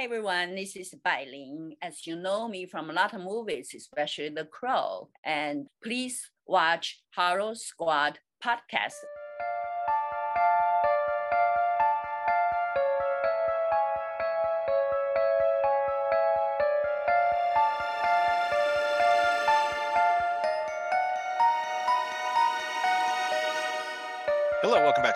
Hi 0.00 0.04
everyone, 0.04 0.54
this 0.54 0.76
is 0.76 0.94
Bai 1.04 1.26
Ling. 1.30 1.74
As 1.82 2.06
you 2.06 2.16
know 2.16 2.48
me 2.48 2.64
from 2.64 2.88
a 2.88 2.92
lot 2.94 3.12
of 3.12 3.20
movies, 3.20 3.74
especially 3.76 4.30
The 4.30 4.46
Crow. 4.46 5.10
And 5.22 5.66
please 5.84 6.30
watch 6.46 7.02
Horror 7.14 7.54
Squad 7.54 8.18
podcast. 8.42 8.94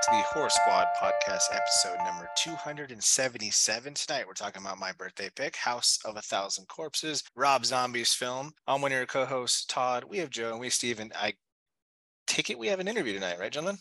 To 0.04 0.10
the 0.10 0.22
Horror 0.34 0.50
Squad 0.50 0.86
podcast, 1.00 1.44
episode 1.50 1.96
number 2.04 2.28
277. 2.36 3.94
Tonight, 3.94 4.26
we're 4.26 4.34
talking 4.34 4.60
about 4.60 4.78
my 4.78 4.92
birthday 4.92 5.30
pick, 5.34 5.56
House 5.56 5.98
of 6.04 6.18
a 6.18 6.20
Thousand 6.20 6.68
Corpses, 6.68 7.22
Rob 7.34 7.64
Zombie's 7.64 8.12
film. 8.12 8.52
I'm 8.66 8.82
one 8.82 8.92
of 8.92 8.98
your 8.98 9.06
co 9.06 9.24
hosts, 9.24 9.64
Todd. 9.64 10.04
We 10.04 10.18
have 10.18 10.28
Joe 10.28 10.50
and 10.50 10.60
we 10.60 10.66
have 10.66 10.74
Steven. 10.74 11.10
I 11.14 11.32
take 12.26 12.50
it 12.50 12.58
we 12.58 12.66
have 12.66 12.80
an 12.80 12.88
interview 12.88 13.14
tonight, 13.14 13.38
right, 13.38 13.50
gentlemen? 13.50 13.78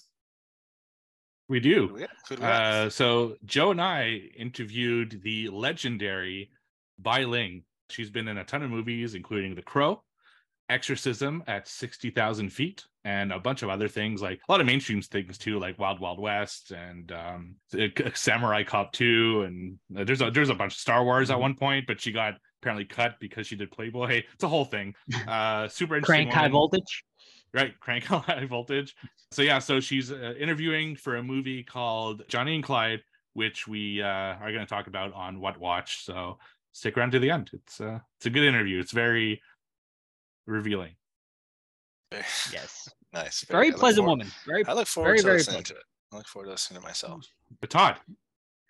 We 1.50 1.60
do. 1.60 1.90
Who 1.90 1.94
we 1.96 2.06
Who 2.30 2.36
do 2.38 2.42
we? 2.42 2.48
Uh, 2.48 2.90
so 2.90 3.36
Joe 3.44 3.72
and 3.72 3.82
I 3.82 4.22
interviewed 4.38 5.20
the 5.24 5.50
legendary 5.50 6.52
Bai 7.00 7.26
Ling. 7.26 7.64
She's 7.90 8.10
been 8.10 8.30
in 8.30 8.38
a 8.38 8.46
ton 8.46 8.64
of 8.64 8.70
movies, 8.70 9.14
including 9.14 9.56
The 9.56 9.62
Crow, 9.62 10.02
Exorcism 10.74 11.44
at 11.48 11.68
60,000 11.68 12.50
feet, 12.50 12.84
and 13.06 13.32
a 13.32 13.40
bunch 13.40 13.62
of 13.64 13.70
other 13.70 13.88
things, 13.88 14.22
like 14.22 14.40
a 14.48 14.52
lot 14.52 14.60
of 14.62 14.66
mainstream 14.68 15.02
things 15.02 15.38
too, 15.38 15.60
like 15.60 15.78
Wild 15.78 16.00
Wild 16.00 16.20
West 16.20 16.72
and 16.72 17.12
um, 17.12 17.56
Samurai 18.16 18.64
Cop 18.64 18.92
2. 18.94 19.44
And 19.44 19.78
uh, 19.98 20.04
there's 20.04 20.22
a, 20.22 20.32
there's 20.32 20.50
a 20.50 20.56
bunch 20.56 20.74
of 20.74 20.80
Star 20.80 21.04
Wars 21.04 21.30
at 21.30 21.38
Mhm. 21.38 21.42
one 21.42 21.56
point, 21.56 21.86
but 21.88 22.02
she 22.02 22.12
got 22.12 22.36
apparently 22.62 22.86
cut 22.86 23.16
because 23.20 23.46
she 23.48 23.56
did 23.56 23.72
Playboy. 23.72 24.24
It's 24.34 24.44
a 24.44 24.48
whole 24.48 24.66
thing. 24.66 24.96
Uh, 25.28 25.68
super 25.68 25.96
interesting. 25.96 26.30
Crank 26.30 26.34
high 26.34 26.50
voltage. 26.50 27.04
right 27.54 27.80
crank 27.80 28.04
high 28.30 28.46
voltage 28.46 28.96
so 29.32 29.42
yeah 29.44 29.60
so 29.60 29.80
she's 29.80 30.12
uh, 30.12 30.34
interviewing 30.40 30.96
for 30.96 31.18
a 31.18 31.24
movie 31.24 31.62
called 31.64 32.24
johnny 32.28 32.56
and 32.56 32.64
clyde 32.64 33.02
which 33.34 33.68
we 33.68 34.02
uh, 34.02 34.08
are 34.42 34.52
going 34.52 34.66
to 34.68 34.74
talk 34.76 34.88
about 34.88 35.14
on 35.14 35.40
what 35.40 35.60
watch 35.60 36.04
so 36.04 36.40
stick 36.72 36.98
around 36.98 37.12
to 37.12 37.20
the 37.20 37.30
end 37.30 37.52
it's 37.54 37.80
uh 37.80 38.00
it's 38.18 38.26
a 38.26 38.30
good 38.32 38.44
interview 38.44 38.80
it's 38.80 38.92
very 38.92 39.40
revealing 40.46 40.96
Yes. 42.52 42.90
nice. 43.14 43.42
Very 43.46 43.68
I 43.68 43.70
look 43.72 43.80
pleasant 43.80 44.06
forward- 44.06 44.20
woman. 44.20 44.32
Very 44.46 44.66
I 44.66 44.74
look 44.74 44.88
forward 44.88 45.08
very, 45.10 45.18
to 45.20 45.24
very 45.24 45.38
listening 45.38 45.56
pleasant. 45.64 45.68
to 45.68 45.74
it. 45.76 45.84
I 46.14 46.18
look 46.18 46.28
forward 46.28 46.46
to 46.46 46.52
listening 46.52 46.80
to 46.82 46.86
myself. 46.88 47.26
but 47.60 47.70
todd 47.70 47.98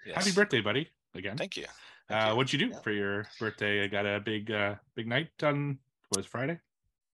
Yes. 0.05 0.17
happy 0.17 0.31
birthday 0.31 0.59
buddy 0.61 0.89
again 1.15 1.37
Thank 1.37 1.55
you. 1.57 1.65
Thank 2.09 2.25
uh 2.25 2.29
you. 2.31 2.35
what'd 2.35 2.51
you 2.53 2.59
do 2.59 2.67
Yeah. 2.67 2.79
for 2.81 2.91
your 2.91 3.25
birthday 3.39 3.83
i 3.83 3.87
got 3.87 4.05
a 4.05 4.19
big 4.19 4.51
uh 4.51 4.75
big 4.95 5.07
night 5.07 5.29
on 5.41 5.77
what 6.09 6.17
was 6.17 6.25
friday 6.25 6.59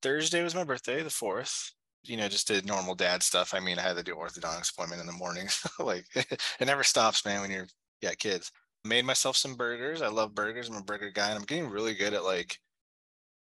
Thursday 0.03 0.43
was 0.43 0.55
my 0.55 0.63
birthday, 0.63 1.03
the 1.03 1.11
fourth. 1.11 1.73
You 2.05 2.17
know, 2.19 2.29
just 2.29 2.47
did 2.47 2.65
normal 2.67 2.95
dad 2.95 3.23
stuff. 3.25 3.55
I 3.55 3.61
mean, 3.61 3.79
I 3.79 3.83
had 3.83 3.97
to 3.97 4.03
do 4.05 4.15
orthodontics 4.15 4.71
appointment 4.71 5.01
in 5.01 5.07
the 5.07 5.13
morning. 5.13 5.49
So 5.51 5.85
like 5.85 6.05
it 6.15 6.41
never 6.67 6.85
stops, 6.85 7.25
man, 7.25 7.41
when 7.41 7.51
you're 7.51 7.67
yeah, 8.03 8.13
kids. 8.13 8.53
Made 8.85 9.05
myself 9.07 9.37
some 9.37 9.55
burgers. 9.57 10.03
I 10.03 10.09
love 10.09 10.35
burgers. 10.35 10.69
I'm 10.69 10.77
a 10.77 10.83
burger 10.83 11.11
guy 11.11 11.31
and 11.31 11.39
I'm 11.39 11.45
getting 11.47 11.69
really 11.71 11.95
good 11.95 12.13
at 12.15 12.23
like 12.25 12.59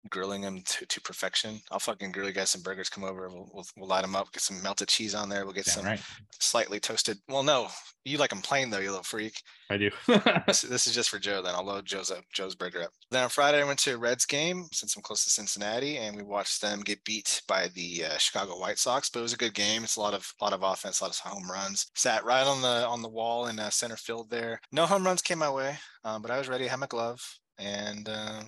grilling 0.09 0.41
them 0.41 0.61
to, 0.61 0.85
to 0.85 1.01
perfection. 1.01 1.61
I'll 1.71 1.79
fucking 1.79 2.11
grill 2.11 2.27
you 2.27 2.33
guys 2.33 2.49
some 2.49 2.61
burgers. 2.61 2.89
Come 2.89 3.03
over. 3.03 3.29
We'll, 3.29 3.49
we'll, 3.53 3.65
we'll 3.77 3.87
light 3.87 4.01
them 4.01 4.15
up. 4.15 4.31
Get 4.31 4.41
some 4.41 4.61
melted 4.63 4.87
cheese 4.87 5.15
on 5.15 5.29
there. 5.29 5.45
We'll 5.45 5.53
get 5.53 5.65
Damn 5.65 5.75
some 5.75 5.85
right 5.85 6.01
slightly 6.39 6.79
toasted. 6.79 7.17
Well, 7.29 7.43
no, 7.43 7.67
you 8.03 8.17
like 8.17 8.31
them 8.31 8.41
plain 8.41 8.69
though, 8.69 8.79
you 8.79 8.89
little 8.89 9.03
freak. 9.03 9.41
i 9.69 9.77
do 9.77 9.91
This, 10.47 10.61
this 10.61 10.87
is 10.87 10.95
just 10.95 11.09
for 11.09 11.19
Joe. 11.19 11.41
Then 11.41 11.55
I'll 11.55 11.63
load 11.63 11.85
Joe's 11.85 12.11
up, 12.11 12.23
Joe's 12.33 12.55
burger 12.55 12.83
up. 12.83 12.91
Then 13.11 13.23
on 13.23 13.29
Friday, 13.29 13.61
I 13.61 13.63
went 13.63 13.79
to 13.79 13.93
a 13.93 13.97
Reds 13.97 14.25
game 14.25 14.65
since 14.71 14.95
I'm 14.95 15.03
close 15.03 15.23
to 15.23 15.29
Cincinnati, 15.29 15.97
and 15.97 16.15
we 16.15 16.23
watched 16.23 16.61
them 16.61 16.81
get 16.81 17.03
beat 17.03 17.41
by 17.47 17.69
the 17.69 18.05
uh, 18.05 18.17
Chicago 18.17 18.59
White 18.59 18.79
Sox. 18.79 19.09
But 19.09 19.19
it 19.19 19.23
was 19.23 19.33
a 19.33 19.37
good 19.37 19.53
game. 19.53 19.83
It's 19.83 19.97
a 19.97 20.01
lot 20.01 20.13
of 20.13 20.31
lot 20.41 20.53
of 20.53 20.63
offense, 20.63 20.99
a 20.99 21.05
lot 21.05 21.13
of 21.13 21.19
home 21.19 21.49
runs. 21.49 21.87
Sat 21.95 22.25
right 22.25 22.45
on 22.45 22.61
the 22.61 22.87
on 22.87 23.01
the 23.01 23.09
wall 23.09 23.47
in 23.47 23.59
uh, 23.59 23.69
center 23.69 23.97
field 23.97 24.29
there. 24.29 24.59
No 24.71 24.85
home 24.85 25.05
runs 25.05 25.21
came 25.21 25.39
my 25.39 25.49
way, 25.49 25.77
um, 26.03 26.21
but 26.21 26.31
I 26.31 26.37
was 26.37 26.49
ready. 26.49 26.65
I 26.65 26.69
had 26.69 26.79
my 26.79 26.87
glove, 26.87 27.21
and 27.57 28.09
uh, 28.09 28.41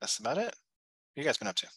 that's 0.00 0.18
about 0.18 0.38
it. 0.38 0.54
What 1.14 1.22
you 1.22 1.28
guys 1.28 1.38
been 1.38 1.48
up 1.48 1.54
to? 1.56 1.68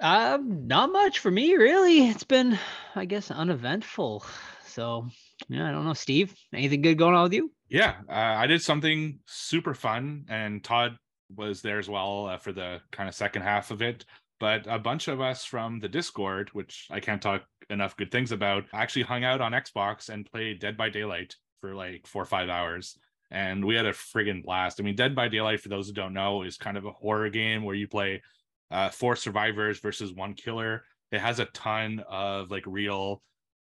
Um, 0.00 0.66
not 0.66 0.92
much 0.92 1.20
for 1.20 1.30
me, 1.30 1.54
really. 1.54 2.08
It's 2.08 2.24
been, 2.24 2.58
I 2.94 3.06
guess, 3.06 3.30
uneventful. 3.30 4.24
So, 4.66 5.08
yeah, 5.48 5.66
I 5.66 5.72
don't 5.72 5.86
know, 5.86 5.94
Steve. 5.94 6.34
Anything 6.52 6.82
good 6.82 6.98
going 6.98 7.14
on 7.14 7.22
with 7.22 7.32
you? 7.32 7.50
Yeah, 7.70 7.94
uh, 8.10 8.12
I 8.12 8.46
did 8.46 8.60
something 8.60 9.20
super 9.26 9.72
fun, 9.72 10.26
and 10.28 10.62
Todd 10.62 10.98
was 11.34 11.62
there 11.62 11.78
as 11.78 11.88
well 11.88 12.26
uh, 12.26 12.36
for 12.36 12.52
the 12.52 12.80
kind 12.90 13.08
of 13.08 13.14
second 13.14 13.42
half 13.42 13.70
of 13.70 13.80
it. 13.80 14.04
But 14.38 14.66
a 14.66 14.78
bunch 14.78 15.08
of 15.08 15.22
us 15.22 15.46
from 15.46 15.78
the 15.78 15.88
Discord, 15.88 16.50
which 16.52 16.88
I 16.90 17.00
can't 17.00 17.22
talk 17.22 17.44
enough 17.70 17.96
good 17.96 18.10
things 18.10 18.32
about, 18.32 18.64
actually 18.74 19.02
hung 19.02 19.24
out 19.24 19.40
on 19.40 19.52
Xbox 19.52 20.10
and 20.10 20.30
played 20.30 20.58
Dead 20.58 20.76
by 20.76 20.90
Daylight 20.90 21.36
for 21.62 21.74
like 21.74 22.06
four 22.06 22.22
or 22.22 22.26
five 22.26 22.50
hours. 22.50 22.98
And 23.32 23.64
we 23.64 23.74
had 23.74 23.86
a 23.86 23.92
friggin' 23.92 24.44
blast. 24.44 24.78
I 24.78 24.82
mean, 24.82 24.94
Dead 24.94 25.14
by 25.16 25.26
Daylight, 25.28 25.60
for 25.60 25.70
those 25.70 25.86
who 25.88 25.94
don't 25.94 26.12
know, 26.12 26.42
is 26.42 26.58
kind 26.58 26.76
of 26.76 26.84
a 26.84 26.90
horror 26.92 27.30
game 27.30 27.64
where 27.64 27.74
you 27.74 27.88
play 27.88 28.22
uh, 28.70 28.90
four 28.90 29.16
survivors 29.16 29.80
versus 29.80 30.12
one 30.12 30.34
killer. 30.34 30.84
It 31.10 31.20
has 31.20 31.38
a 31.40 31.46
ton 31.46 32.04
of 32.08 32.50
like 32.50 32.64
real 32.66 33.22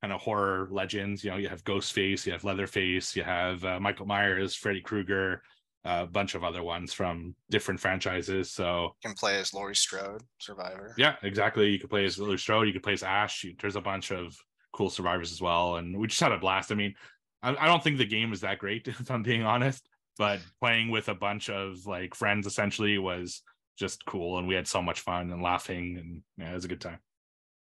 kind 0.02 0.12
of 0.12 0.20
horror 0.20 0.68
legends. 0.72 1.24
You 1.24 1.30
know, 1.30 1.38
you 1.38 1.48
have 1.48 1.64
Ghostface, 1.64 2.26
you 2.26 2.32
have 2.32 2.44
Leatherface, 2.44 3.16
you 3.16 3.22
have 3.24 3.64
uh, 3.64 3.80
Michael 3.80 4.08
Myers, 4.08 4.56
Freddy 4.56 4.82
Krueger, 4.82 5.44
a 5.86 6.08
bunch 6.08 6.34
of 6.34 6.44
other 6.44 6.64
ones 6.64 6.92
from 6.92 7.36
different 7.52 7.80
franchises. 7.80 8.52
So 8.52 8.96
you 9.04 9.10
Can 9.10 9.16
play 9.16 9.40
as 9.40 9.54
Laurie 9.54 9.76
Strode, 9.76 10.24
Survivor. 10.40 10.96
yeah, 10.98 11.16
exactly. 11.22 11.70
You 11.70 11.78
could 11.80 11.92
play 11.92 12.06
as 12.06 12.18
Lily 12.18 12.38
Strode, 12.38 12.66
you 12.66 12.74
could 12.74 12.84
play 12.84 12.94
as 12.94 13.04
Ash. 13.04 13.44
You- 13.44 13.54
There's 13.62 13.76
a 13.76 13.82
bunch 13.82 14.12
of 14.12 14.36
cool 14.74 14.90
survivors 14.90 15.32
as 15.32 15.40
well, 15.42 15.76
and 15.76 15.96
we 15.98 16.08
just 16.08 16.20
had 16.22 16.32
a 16.32 16.38
blast. 16.40 16.72
I 16.72 16.76
mean, 16.76 16.96
I, 17.44 17.56
I 17.56 17.68
don't 17.68 17.84
think 17.84 17.98
the 17.98 18.06
game 18.06 18.34
is 18.34 18.42
that 18.42 18.60
great, 18.60 18.88
if 18.88 19.10
I'm 19.10 19.24
being 19.24 19.44
honest, 19.44 19.88
but 20.18 20.40
playing 20.60 20.90
with 20.90 21.10
a 21.10 21.16
bunch 21.16 21.50
of 21.50 21.86
like 21.86 22.16
friends 22.16 22.48
essentially 22.48 22.98
was 22.98 23.42
just 23.78 24.06
cool, 24.06 24.38
and 24.38 24.48
we 24.48 24.56
had 24.56 24.68
so 24.68 24.82
much 24.82 25.02
fun 25.02 25.32
and 25.32 25.42
laughing, 25.42 25.98
and 25.98 26.22
yeah, 26.38 26.52
it 26.52 26.56
was 26.56 26.66
a 26.66 26.70
good 26.70 26.82
time. 26.82 27.00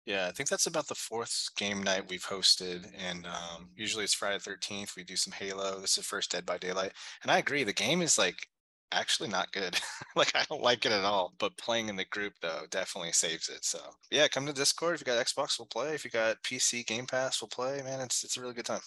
Yeah, 0.06 0.28
I 0.28 0.31
think 0.31 0.50
that's 0.50 0.67
about 0.67 0.88
the 0.88 0.95
fourth 0.95 1.47
game 1.57 1.81
night 1.81 2.09
we've 2.09 2.25
hosted, 2.25 2.91
and 2.97 3.25
um, 3.25 3.69
usually 3.75 4.03
it's 4.03 4.13
Friday 4.13 4.39
Thirteenth. 4.39 4.95
We 4.97 5.03
do 5.03 5.16
some 5.16 5.33
Halo. 5.33 5.79
This 5.79 5.97
is 5.97 6.06
first 6.06 6.31
Dead 6.31 6.45
by 6.45 6.57
Daylight, 6.57 6.91
and 7.23 7.31
I 7.31 7.38
agree. 7.38 7.63
The 7.63 7.73
game 7.73 8.01
is 8.01 8.17
like 8.17 8.47
actually 8.91 9.29
not 9.29 9.51
good. 9.51 9.79
like 10.16 10.35
I 10.35 10.44
don't 10.50 10.62
like 10.62 10.85
it 10.85 10.91
at 10.91 11.03
all. 11.03 11.33
But 11.39 11.57
playing 11.57 11.89
in 11.89 11.95
the 11.95 12.06
group 12.06 12.33
though 12.41 12.63
definitely 12.69 13.12
saves 13.13 13.50
it. 13.50 13.66
So 13.66 13.79
yeah, 14.12 14.28
come 14.28 14.45
to 14.45 14.53
Discord. 14.53 14.95
If 14.95 15.01
you 15.01 15.06
got 15.06 15.25
Xbox, 15.25 15.57
we'll 15.59 15.67
play. 15.67 15.94
If 15.94 16.06
you 16.06 16.12
got 16.12 16.41
PC 16.44 16.85
Game 16.85 17.06
Pass, 17.06 17.41
we'll 17.41 17.50
play. 17.50 17.81
Man, 17.81 18.01
it's 18.01 18.23
it's 18.23 18.38
a 18.38 18.41
really 18.41 18.53
good 18.53 18.66
time. 18.66 18.81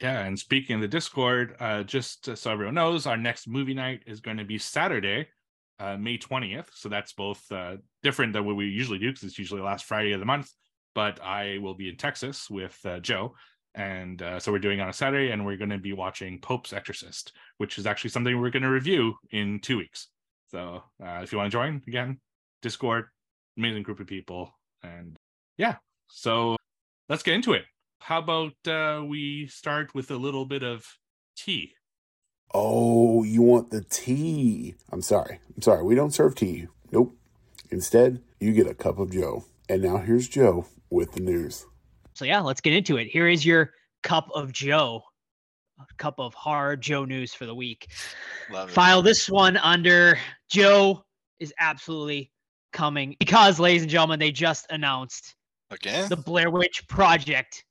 Yeah, 0.00 0.24
and 0.24 0.38
speaking 0.38 0.76
of 0.76 0.82
the 0.82 0.88
Discord, 0.88 1.56
uh, 1.60 1.82
just 1.84 2.36
so 2.36 2.50
everyone 2.50 2.74
knows, 2.74 3.06
our 3.06 3.16
next 3.16 3.46
movie 3.46 3.74
night 3.74 4.02
is 4.06 4.20
going 4.20 4.36
to 4.38 4.44
be 4.44 4.58
Saturday, 4.58 5.28
uh, 5.78 5.96
May 5.96 6.18
20th. 6.18 6.66
So 6.74 6.88
that's 6.88 7.12
both 7.12 7.40
uh, 7.52 7.76
different 8.02 8.32
than 8.32 8.44
what 8.44 8.56
we 8.56 8.66
usually 8.66 8.98
do 8.98 9.10
because 9.10 9.22
it's 9.22 9.38
usually 9.38 9.60
last 9.60 9.84
Friday 9.84 10.12
of 10.12 10.20
the 10.20 10.26
month. 10.26 10.50
But 10.94 11.22
I 11.22 11.58
will 11.58 11.74
be 11.74 11.88
in 11.88 11.96
Texas 11.96 12.50
with 12.50 12.78
uh, 12.84 13.00
Joe. 13.00 13.34
And 13.74 14.22
uh, 14.22 14.38
so 14.38 14.52
we're 14.52 14.60
doing 14.60 14.80
on 14.80 14.88
a 14.88 14.92
Saturday, 14.92 15.32
and 15.32 15.44
we're 15.44 15.56
going 15.56 15.70
to 15.70 15.78
be 15.78 15.92
watching 15.92 16.40
Pope's 16.40 16.72
Exorcist, 16.72 17.32
which 17.58 17.78
is 17.78 17.86
actually 17.86 18.10
something 18.10 18.40
we're 18.40 18.50
going 18.50 18.62
to 18.62 18.68
review 18.70 19.14
in 19.30 19.58
two 19.60 19.78
weeks. 19.78 20.08
So 20.48 20.84
uh, 21.04 21.20
if 21.22 21.32
you 21.32 21.38
want 21.38 21.50
to 21.50 21.56
join, 21.56 21.82
again, 21.88 22.20
Discord, 22.62 23.06
amazing 23.58 23.82
group 23.82 23.98
of 23.98 24.06
people. 24.06 24.50
And 24.84 25.16
yeah, 25.56 25.76
so 26.08 26.56
let's 27.08 27.24
get 27.24 27.34
into 27.34 27.54
it. 27.54 27.64
How 28.04 28.18
about 28.18 28.52
uh, 28.68 29.02
we 29.02 29.46
start 29.46 29.94
with 29.94 30.10
a 30.10 30.16
little 30.16 30.44
bit 30.44 30.62
of 30.62 30.84
tea? 31.38 31.72
Oh, 32.52 33.24
you 33.24 33.40
want 33.40 33.70
the 33.70 33.80
tea? 33.80 34.74
I'm 34.92 35.00
sorry. 35.00 35.40
I'm 35.56 35.62
sorry. 35.62 35.82
We 35.82 35.94
don't 35.94 36.12
serve 36.12 36.34
tea. 36.34 36.68
Nope. 36.92 37.16
Instead, 37.70 38.22
you 38.40 38.52
get 38.52 38.66
a 38.66 38.74
cup 38.74 38.98
of 38.98 39.10
Joe. 39.10 39.46
And 39.70 39.80
now 39.80 39.96
here's 39.96 40.28
Joe 40.28 40.66
with 40.90 41.12
the 41.12 41.20
news. 41.20 41.64
So, 42.12 42.26
yeah, 42.26 42.40
let's 42.40 42.60
get 42.60 42.74
into 42.74 42.98
it. 42.98 43.06
Here 43.06 43.26
is 43.26 43.46
your 43.46 43.70
cup 44.02 44.28
of 44.34 44.52
Joe, 44.52 45.02
a 45.80 45.86
cup 45.96 46.20
of 46.20 46.34
hard 46.34 46.82
Joe 46.82 47.06
news 47.06 47.32
for 47.32 47.46
the 47.46 47.54
week. 47.54 47.90
Love 48.52 48.68
it. 48.68 48.72
File 48.72 49.00
this 49.00 49.30
one 49.30 49.56
under 49.56 50.18
Joe 50.50 51.06
is 51.40 51.54
absolutely 51.58 52.30
coming 52.70 53.16
because, 53.18 53.58
ladies 53.58 53.80
and 53.80 53.90
gentlemen, 53.90 54.18
they 54.18 54.30
just 54.30 54.66
announced 54.68 55.36
Again? 55.70 56.10
the 56.10 56.16
Blair 56.16 56.50
Witch 56.50 56.86
Project 56.86 57.64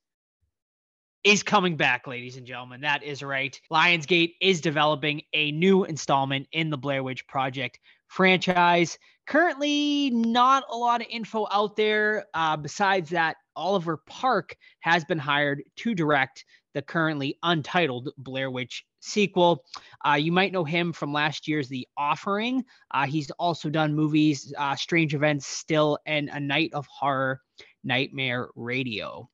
is 1.24 1.42
coming 1.42 1.76
back, 1.76 2.06
ladies 2.06 2.36
and 2.36 2.46
gentlemen. 2.46 2.82
That 2.82 3.02
is 3.02 3.22
right. 3.22 3.58
Lionsgate 3.72 4.34
is 4.42 4.60
developing 4.60 5.22
a 5.32 5.52
new 5.52 5.84
installment 5.84 6.46
in 6.52 6.68
the 6.68 6.76
Blair 6.76 7.02
Witch 7.02 7.26
Project 7.26 7.80
franchise. 8.08 8.98
Currently, 9.26 10.10
not 10.10 10.64
a 10.70 10.76
lot 10.76 11.00
of 11.00 11.06
info 11.10 11.46
out 11.50 11.76
there. 11.76 12.26
Uh, 12.34 12.58
besides 12.58 13.08
that, 13.10 13.36
Oliver 13.56 13.96
Park 14.06 14.54
has 14.80 15.04
been 15.06 15.18
hired 15.18 15.62
to 15.76 15.94
direct 15.94 16.44
the 16.74 16.82
currently 16.82 17.38
untitled 17.42 18.10
Blair 18.18 18.50
Witch 18.50 18.84
sequel. 19.00 19.64
Uh, 20.06 20.14
you 20.14 20.30
might 20.30 20.52
know 20.52 20.64
him 20.64 20.92
from 20.92 21.12
last 21.12 21.48
year's 21.48 21.68
The 21.68 21.88
Offering. 21.96 22.64
Uh, 22.90 23.06
he's 23.06 23.30
also 23.32 23.70
done 23.70 23.94
movies 23.94 24.52
uh, 24.58 24.76
Strange 24.76 25.14
Events, 25.14 25.46
Still, 25.46 25.98
and 26.04 26.28
A 26.30 26.40
Night 26.40 26.70
of 26.74 26.86
Horror, 26.86 27.40
Nightmare 27.82 28.48
Radio. 28.56 29.30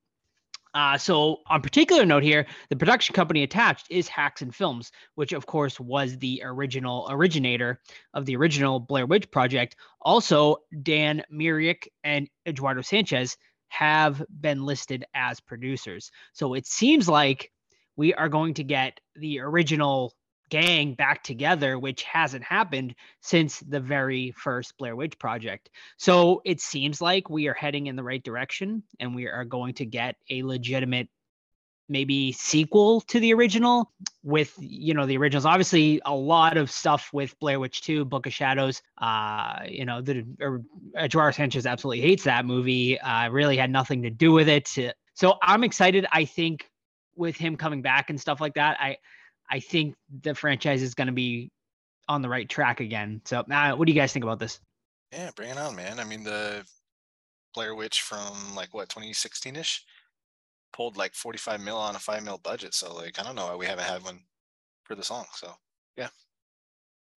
Uh, 0.72 0.96
so, 0.96 1.38
on 1.48 1.62
particular 1.62 2.06
note 2.06 2.22
here, 2.22 2.46
the 2.68 2.76
production 2.76 3.12
company 3.12 3.42
attached 3.42 3.86
is 3.90 4.08
Haxan 4.08 4.54
Films, 4.54 4.92
which 5.16 5.32
of 5.32 5.46
course 5.46 5.80
was 5.80 6.16
the 6.18 6.42
original 6.44 7.08
originator 7.10 7.80
of 8.14 8.24
the 8.24 8.36
original 8.36 8.78
Blair 8.78 9.06
Witch 9.06 9.30
Project. 9.30 9.76
Also, 10.00 10.56
Dan 10.82 11.24
Myrick 11.28 11.90
and 12.04 12.28
Eduardo 12.46 12.82
Sanchez 12.82 13.36
have 13.68 14.22
been 14.40 14.64
listed 14.64 15.04
as 15.14 15.40
producers. 15.40 16.10
So 16.32 16.54
it 16.54 16.66
seems 16.66 17.08
like 17.08 17.50
we 17.96 18.14
are 18.14 18.28
going 18.28 18.54
to 18.54 18.64
get 18.64 19.00
the 19.16 19.40
original 19.40 20.14
gang 20.50 20.94
back 20.94 21.22
together, 21.22 21.78
which 21.78 22.02
hasn't 22.02 22.44
happened 22.44 22.94
since 23.20 23.60
the 23.60 23.80
very 23.80 24.32
first 24.32 24.76
Blair 24.76 24.94
Witch 24.94 25.18
Project. 25.18 25.70
So 25.96 26.42
it 26.44 26.60
seems 26.60 27.00
like 27.00 27.30
we 27.30 27.48
are 27.48 27.54
heading 27.54 27.86
in 27.86 27.96
the 27.96 28.02
right 28.02 28.22
direction 28.22 28.82
and 28.98 29.14
we 29.14 29.26
are 29.26 29.44
going 29.44 29.74
to 29.74 29.86
get 29.86 30.16
a 30.28 30.42
legitimate 30.42 31.08
maybe 31.88 32.30
sequel 32.30 33.00
to 33.00 33.18
the 33.18 33.34
original 33.34 33.90
with 34.22 34.54
you 34.60 34.94
know 34.94 35.06
the 35.06 35.16
originals. 35.16 35.44
Obviously 35.44 36.00
a 36.04 36.14
lot 36.14 36.56
of 36.56 36.70
stuff 36.70 37.10
with 37.12 37.38
blair 37.40 37.58
witch 37.58 37.82
2 37.82 38.04
book 38.04 38.26
of 38.26 38.32
shadows 38.32 38.80
uh 38.98 39.58
you 39.66 39.84
know 39.84 40.00
the 40.00 40.24
uh, 40.96 41.32
sanchez 41.32 41.66
absolutely 41.66 42.00
hates 42.00 42.24
that 42.24 42.46
movie 42.46 42.98
uh 43.00 43.28
really 43.30 43.56
had 43.56 43.70
nothing 43.70 44.02
to 44.02 44.10
do 44.10 44.30
with 44.30 44.48
it. 44.48 44.68
So 45.14 45.34
i'm 45.42 45.64
excited. 45.64 46.06
I 46.12 46.26
think 46.26 46.70
with 47.16 47.36
him 47.36 47.56
coming 47.56 47.82
back 47.82 48.08
and 48.08 48.20
stuff 48.20 48.40
like 48.40 48.54
that 48.54 48.76
i 48.80 48.96
i 49.50 49.60
think 49.60 49.94
the 50.22 50.34
franchise 50.34 50.82
is 50.82 50.94
going 50.94 51.06
to 51.06 51.12
be 51.12 51.50
on 52.08 52.22
the 52.22 52.28
right 52.28 52.48
track 52.48 52.80
again 52.80 53.20
so 53.24 53.40
uh, 53.50 53.72
what 53.72 53.86
do 53.86 53.92
you 53.92 53.98
guys 53.98 54.12
think 54.12 54.24
about 54.24 54.38
this 54.38 54.60
yeah 55.12 55.30
bring 55.36 55.50
it 55.50 55.58
on 55.58 55.74
man 55.76 55.98
i 56.00 56.04
mean 56.04 56.24
the 56.24 56.64
blair 57.54 57.74
witch 57.74 58.02
from 58.02 58.54
like 58.54 58.72
what 58.74 58.88
2016ish 58.88 59.80
pulled 60.72 60.96
like 60.96 61.14
45 61.14 61.60
mil 61.60 61.76
on 61.76 61.96
a 61.96 61.98
5 61.98 62.24
mil 62.24 62.38
budget. 62.38 62.74
So 62.74 62.94
like 62.94 63.18
I 63.18 63.22
don't 63.22 63.34
know 63.34 63.46
why 63.46 63.56
we 63.56 63.66
haven't 63.66 63.84
had 63.84 64.02
one 64.02 64.20
for 64.84 64.94
the 64.94 65.04
song. 65.04 65.26
So 65.34 65.52
yeah. 65.96 66.08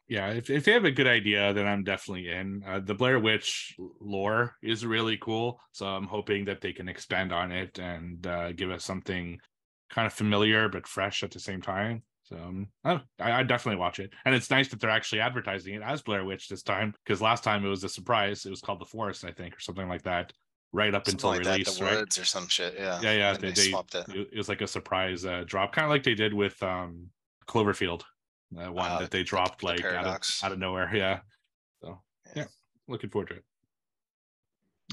Yeah, 0.07 0.29
if, 0.31 0.49
if 0.49 0.65
they 0.65 0.73
have 0.73 0.85
a 0.85 0.91
good 0.91 1.07
idea, 1.07 1.53
then 1.53 1.65
I'm 1.65 1.83
definitely 1.83 2.29
in. 2.29 2.61
Uh, 2.67 2.81
the 2.81 2.93
Blair 2.93 3.19
Witch 3.19 3.73
lore 4.01 4.57
is 4.61 4.85
really 4.85 5.17
cool, 5.17 5.61
so 5.71 5.85
I'm 5.85 6.07
hoping 6.07 6.43
that 6.45 6.59
they 6.59 6.73
can 6.73 6.89
expand 6.89 7.31
on 7.31 7.53
it 7.53 7.79
and 7.79 8.27
uh, 8.27 8.51
give 8.51 8.69
us 8.69 8.83
something 8.83 9.39
kind 9.89 10.05
of 10.05 10.11
familiar 10.11 10.67
but 10.67 10.87
fresh 10.87 11.23
at 11.23 11.31
the 11.31 11.39
same 11.39 11.61
time. 11.61 12.03
So 12.23 12.37
um, 12.37 12.67
I, 12.85 13.01
I 13.19 13.43
definitely 13.43 13.79
watch 13.79 13.99
it, 13.99 14.11
and 14.23 14.33
it's 14.33 14.49
nice 14.49 14.69
that 14.69 14.79
they're 14.79 14.89
actually 14.89 15.19
advertising 15.19 15.75
it 15.75 15.81
as 15.83 16.01
Blair 16.01 16.23
Witch 16.23 16.47
this 16.47 16.63
time 16.63 16.93
because 17.03 17.21
last 17.21 17.43
time 17.43 17.65
it 17.65 17.69
was 17.69 17.83
a 17.83 17.89
surprise. 17.89 18.45
It 18.45 18.49
was 18.49 18.61
called 18.61 18.79
The 18.79 18.85
Forest, 18.85 19.25
I 19.25 19.31
think, 19.31 19.55
or 19.55 19.59
something 19.59 19.89
like 19.89 20.03
that 20.03 20.31
right 20.71 20.95
up 20.95 21.05
Something 21.05 21.15
until 21.15 21.29
like 21.31 21.39
release, 21.45 21.69
that, 21.73 21.79
the 21.79 21.85
right? 21.85 21.97
woods 21.99 22.17
or 22.17 22.25
some 22.25 22.47
shit. 22.47 22.75
Yeah. 22.77 22.99
Yeah, 23.01 23.11
yeah. 23.11 23.33
And 23.33 23.41
They, 23.43 23.47
they 23.49 23.53
they, 23.53 23.69
swapped 23.71 23.93
it. 23.95 24.05
it 24.09 24.37
was 24.37 24.47
like 24.49 24.61
a 24.61 24.67
surprise 24.67 25.25
uh, 25.25 25.43
drop, 25.45 25.73
kind 25.73 25.85
of 25.85 25.91
like 25.91 26.03
they 26.03 26.15
did 26.15 26.33
with 26.33 26.61
um 26.63 27.09
Cloverfield, 27.47 28.03
uh, 28.57 28.71
one 28.71 28.89
Uh, 28.91 28.99
that 28.99 29.11
they 29.11 29.21
dropped 29.23 29.59
the 29.59 29.65
like 29.67 29.83
out 29.83 30.05
of, 30.05 30.21
out 30.43 30.51
of 30.53 30.59
nowhere. 30.59 30.89
Yeah. 30.95 31.19
So 31.81 31.99
Yeah. 32.27 32.43
yeah, 32.43 32.45
looking 32.87 33.09
forward 33.09 33.27
to 33.29 33.35
it. 33.35 33.43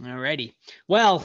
Alrighty. 0.03 0.53
Well, 0.89 1.25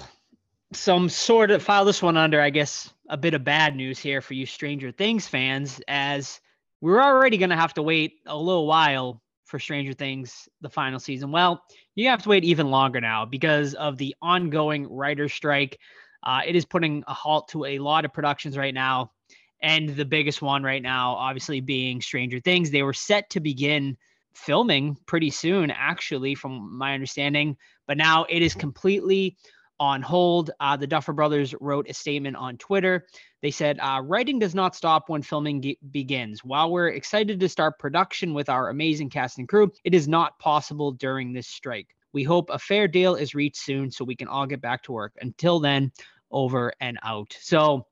some 0.73 1.09
sort 1.09 1.51
of 1.51 1.63
file 1.63 1.85
this 1.85 2.01
one 2.01 2.15
under, 2.17 2.39
I 2.41 2.49
guess, 2.49 2.93
a 3.09 3.17
bit 3.17 3.33
of 3.33 3.43
bad 3.43 3.75
news 3.75 3.99
here 3.99 4.21
for 4.21 4.33
you 4.33 4.45
Stranger 4.45 4.91
Things 4.91 5.27
fans, 5.27 5.81
as 5.87 6.39
we're 6.81 7.01
already 7.01 7.37
going 7.37 7.49
to 7.49 7.55
have 7.55 7.73
to 7.75 7.83
wait 7.83 8.13
a 8.25 8.37
little 8.37 8.67
while 8.67 9.21
for 9.45 9.59
Stranger 9.59 9.93
Things, 9.93 10.49
the 10.61 10.69
final 10.69 10.99
season. 10.99 11.31
Well, 11.31 11.61
you 11.95 12.09
have 12.09 12.23
to 12.23 12.29
wait 12.29 12.43
even 12.43 12.71
longer 12.71 12.99
now 12.99 13.25
because 13.25 13.73
of 13.75 13.97
the 13.97 14.15
ongoing 14.21 14.87
writer 14.89 15.29
strike. 15.29 15.77
Uh, 16.23 16.41
it 16.45 16.55
is 16.55 16.65
putting 16.65 17.03
a 17.07 17.13
halt 17.13 17.47
to 17.49 17.65
a 17.65 17.79
lot 17.79 18.05
of 18.05 18.13
productions 18.13 18.57
right 18.57 18.73
now. 18.73 19.11
And 19.61 19.89
the 19.89 20.05
biggest 20.05 20.41
one 20.41 20.63
right 20.63 20.81
now, 20.81 21.13
obviously, 21.13 21.61
being 21.61 22.01
Stranger 22.01 22.39
Things. 22.39 22.69
They 22.71 22.83
were 22.83 22.93
set 22.93 23.29
to 23.31 23.39
begin 23.39 23.97
filming 24.33 24.97
pretty 25.05 25.29
soon, 25.29 25.71
actually, 25.71 26.35
from 26.35 26.77
my 26.77 26.93
understanding. 26.93 27.55
But 27.87 27.97
now 27.97 28.25
it 28.29 28.41
is 28.41 28.53
completely 28.53 29.37
on 29.79 30.01
hold. 30.01 30.51
Uh, 30.59 30.77
the 30.77 30.87
Duffer 30.87 31.13
Brothers 31.13 31.53
wrote 31.59 31.89
a 31.89 31.93
statement 31.93 32.35
on 32.35 32.57
Twitter. 32.57 33.07
They 33.41 33.51
said, 33.51 33.79
uh, 33.79 34.01
Writing 34.03 34.39
does 34.39 34.55
not 34.55 34.75
stop 34.75 35.09
when 35.09 35.21
filming 35.21 35.61
ge- 35.61 35.77
begins. 35.91 36.43
While 36.43 36.71
we're 36.71 36.89
excited 36.89 37.39
to 37.39 37.49
start 37.49 37.79
production 37.79 38.33
with 38.33 38.49
our 38.49 38.69
amazing 38.69 39.09
cast 39.09 39.37
and 39.37 39.47
crew, 39.47 39.71
it 39.83 39.93
is 39.93 40.07
not 40.07 40.39
possible 40.39 40.91
during 40.91 41.33
this 41.33 41.47
strike. 41.47 41.87
We 42.13 42.23
hope 42.23 42.49
a 42.49 42.59
fair 42.59 42.87
deal 42.87 43.15
is 43.15 43.35
reached 43.35 43.57
soon 43.57 43.91
so 43.91 44.05
we 44.05 44.15
can 44.15 44.27
all 44.27 44.45
get 44.45 44.61
back 44.61 44.83
to 44.83 44.93
work. 44.93 45.13
Until 45.21 45.59
then, 45.59 45.91
over 46.31 46.71
and 46.79 46.97
out. 47.03 47.35
So, 47.39 47.85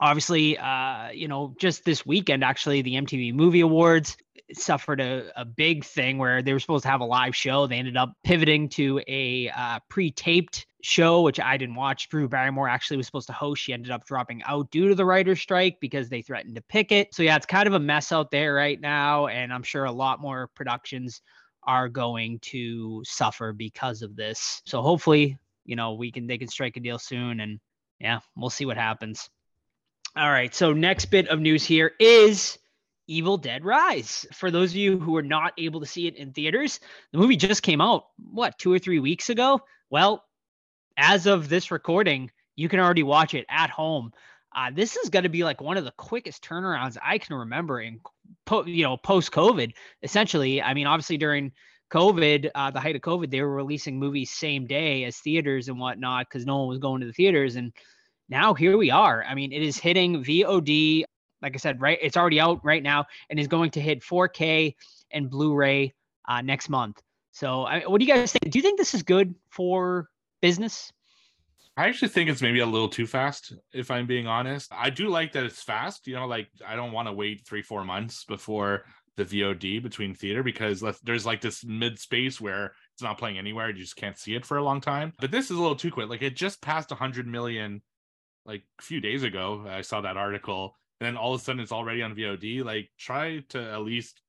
obviously 0.00 0.58
uh 0.58 1.10
you 1.10 1.28
know 1.28 1.54
just 1.58 1.84
this 1.84 2.04
weekend 2.04 2.44
actually 2.44 2.82
the 2.82 2.94
mtv 2.94 3.32
movie 3.34 3.60
awards 3.60 4.16
suffered 4.52 5.00
a, 5.00 5.30
a 5.36 5.44
big 5.44 5.84
thing 5.84 6.18
where 6.18 6.42
they 6.42 6.52
were 6.52 6.60
supposed 6.60 6.82
to 6.84 6.88
have 6.88 7.00
a 7.00 7.04
live 7.04 7.34
show. 7.34 7.66
They 7.66 7.78
ended 7.78 7.96
up 7.96 8.12
pivoting 8.22 8.68
to 8.70 9.00
a 9.08 9.50
uh, 9.50 9.80
pre-taped 9.88 10.66
show 10.82 11.22
which 11.22 11.40
i 11.40 11.56
didn't 11.56 11.74
watch. 11.74 12.08
Drew 12.08 12.28
barrymore 12.28 12.68
actually 12.68 12.96
was 12.96 13.06
supposed 13.06 13.26
to 13.26 13.32
host. 13.32 13.60
She 13.60 13.72
ended 13.72 13.90
up 13.90 14.06
dropping 14.06 14.44
out 14.44 14.70
due 14.70 14.88
to 14.88 14.94
the 14.94 15.04
writer's 15.04 15.40
strike 15.40 15.78
because 15.80 16.08
they 16.08 16.22
threatened 16.22 16.54
to 16.54 16.62
picket 16.62 17.12
so 17.12 17.22
yeah 17.24 17.34
it's 17.34 17.46
kind 17.46 17.66
of 17.66 17.74
a 17.74 17.80
mess 17.80 18.12
out 18.12 18.30
there 18.30 18.54
right 18.54 18.80
now 18.80 19.26
and 19.26 19.52
i'm 19.52 19.64
sure 19.64 19.84
a 19.84 19.92
lot 19.92 20.20
more 20.20 20.48
productions 20.54 21.22
are 21.64 21.88
going 21.88 22.38
to 22.38 23.02
suffer 23.04 23.52
because 23.52 24.02
of 24.02 24.14
this. 24.14 24.62
So 24.64 24.80
hopefully 24.80 25.38
you 25.64 25.74
know 25.74 25.94
we 25.94 26.12
can 26.12 26.28
they 26.28 26.38
can 26.38 26.48
strike 26.48 26.76
a 26.76 26.80
deal 26.80 26.98
soon 26.98 27.40
and 27.40 27.58
yeah 27.98 28.20
we'll 28.36 28.50
see 28.50 28.66
what 28.66 28.76
happens 28.76 29.28
all 30.16 30.30
right. 30.30 30.54
So 30.54 30.72
next 30.72 31.06
bit 31.06 31.28
of 31.28 31.40
news 31.40 31.64
here 31.64 31.92
is 32.00 32.58
Evil 33.06 33.36
Dead 33.36 33.64
Rise. 33.64 34.26
For 34.32 34.50
those 34.50 34.70
of 34.70 34.76
you 34.76 34.98
who 34.98 35.14
are 35.16 35.22
not 35.22 35.52
able 35.58 35.80
to 35.80 35.86
see 35.86 36.06
it 36.06 36.16
in 36.16 36.32
theaters, 36.32 36.80
the 37.12 37.18
movie 37.18 37.36
just 37.36 37.62
came 37.62 37.82
out, 37.82 38.06
what, 38.32 38.58
two 38.58 38.72
or 38.72 38.78
three 38.78 38.98
weeks 38.98 39.28
ago? 39.28 39.60
Well, 39.90 40.24
as 40.96 41.26
of 41.26 41.48
this 41.50 41.70
recording, 41.70 42.30
you 42.56 42.68
can 42.68 42.80
already 42.80 43.02
watch 43.02 43.34
it 43.34 43.44
at 43.50 43.68
home. 43.68 44.10
Uh, 44.56 44.70
this 44.74 44.96
is 44.96 45.10
going 45.10 45.24
to 45.24 45.28
be 45.28 45.44
like 45.44 45.60
one 45.60 45.76
of 45.76 45.84
the 45.84 45.92
quickest 45.98 46.42
turnarounds 46.42 46.96
I 47.04 47.18
can 47.18 47.36
remember 47.36 47.78
in, 47.78 48.00
po- 48.46 48.64
you 48.64 48.84
know, 48.84 48.96
post 48.96 49.32
COVID. 49.32 49.72
Essentially, 50.02 50.62
I 50.62 50.72
mean, 50.72 50.86
obviously 50.86 51.18
during 51.18 51.52
COVID, 51.92 52.50
uh, 52.54 52.70
the 52.70 52.80
height 52.80 52.96
of 52.96 53.02
COVID, 53.02 53.30
they 53.30 53.42
were 53.42 53.54
releasing 53.54 53.98
movies 53.98 54.30
same 54.30 54.66
day 54.66 55.04
as 55.04 55.18
theaters 55.18 55.68
and 55.68 55.78
whatnot 55.78 56.26
because 56.26 56.46
no 56.46 56.56
one 56.56 56.68
was 56.68 56.78
going 56.78 57.02
to 57.02 57.06
the 57.06 57.12
theaters. 57.12 57.56
And 57.56 57.72
now 58.28 58.54
here 58.54 58.76
we 58.76 58.90
are. 58.90 59.24
I 59.24 59.34
mean, 59.34 59.52
it 59.52 59.62
is 59.62 59.76
hitting 59.76 60.22
VOD. 60.22 61.04
Like 61.42 61.54
I 61.54 61.58
said, 61.58 61.80
right, 61.80 61.98
it's 62.00 62.16
already 62.16 62.40
out 62.40 62.64
right 62.64 62.82
now 62.82 63.06
and 63.30 63.38
is 63.38 63.46
going 63.46 63.70
to 63.72 63.80
hit 63.80 64.02
4K 64.02 64.74
and 65.10 65.30
Blu-ray 65.30 65.94
uh, 66.28 66.42
next 66.42 66.68
month. 66.68 67.00
So, 67.32 67.64
I, 67.64 67.80
what 67.80 67.98
do 67.98 68.06
you 68.06 68.12
guys 68.12 68.32
think? 68.32 68.50
Do 68.50 68.58
you 68.58 68.62
think 68.62 68.78
this 68.78 68.94
is 68.94 69.02
good 69.02 69.34
for 69.50 70.08
business? 70.40 70.90
I 71.76 71.86
actually 71.86 72.08
think 72.08 72.30
it's 72.30 72.40
maybe 72.40 72.60
a 72.60 72.66
little 72.66 72.88
too 72.88 73.06
fast, 73.06 73.52
if 73.74 73.90
I'm 73.90 74.06
being 74.06 74.26
honest. 74.26 74.72
I 74.72 74.88
do 74.88 75.08
like 75.08 75.32
that 75.32 75.44
it's 75.44 75.62
fast. 75.62 76.06
You 76.06 76.14
know, 76.14 76.26
like 76.26 76.48
I 76.66 76.74
don't 76.74 76.92
want 76.92 77.08
to 77.08 77.12
wait 77.12 77.46
three, 77.46 77.60
four 77.60 77.84
months 77.84 78.24
before 78.24 78.84
the 79.16 79.24
VOD 79.24 79.82
between 79.82 80.14
theater 80.14 80.42
because 80.42 80.82
there's 81.02 81.26
like 81.26 81.42
this 81.42 81.64
mid 81.64 81.98
space 81.98 82.40
where 82.40 82.72
it's 82.94 83.02
not 83.02 83.18
playing 83.18 83.36
anywhere. 83.36 83.68
You 83.68 83.82
just 83.82 83.96
can't 83.96 84.18
see 84.18 84.34
it 84.34 84.46
for 84.46 84.56
a 84.56 84.64
long 84.64 84.80
time. 84.80 85.12
But 85.20 85.30
this 85.30 85.46
is 85.46 85.58
a 85.58 85.60
little 85.60 85.76
too 85.76 85.90
quick. 85.90 86.08
Like 86.08 86.22
it 86.22 86.36
just 86.36 86.62
passed 86.62 86.90
100 86.90 87.26
million 87.26 87.82
like 88.46 88.62
a 88.78 88.82
few 88.82 89.00
days 89.00 89.22
ago. 89.22 89.64
I 89.68 89.82
saw 89.82 90.00
that 90.00 90.16
article, 90.16 90.76
and 91.00 91.06
then 91.06 91.16
all 91.16 91.34
of 91.34 91.40
a 91.40 91.44
sudden 91.44 91.60
it's 91.60 91.72
already 91.72 92.02
on 92.02 92.14
VOD. 92.14 92.64
Like 92.64 92.90
try 92.98 93.40
to 93.50 93.72
at 93.72 93.82
least 93.82 94.22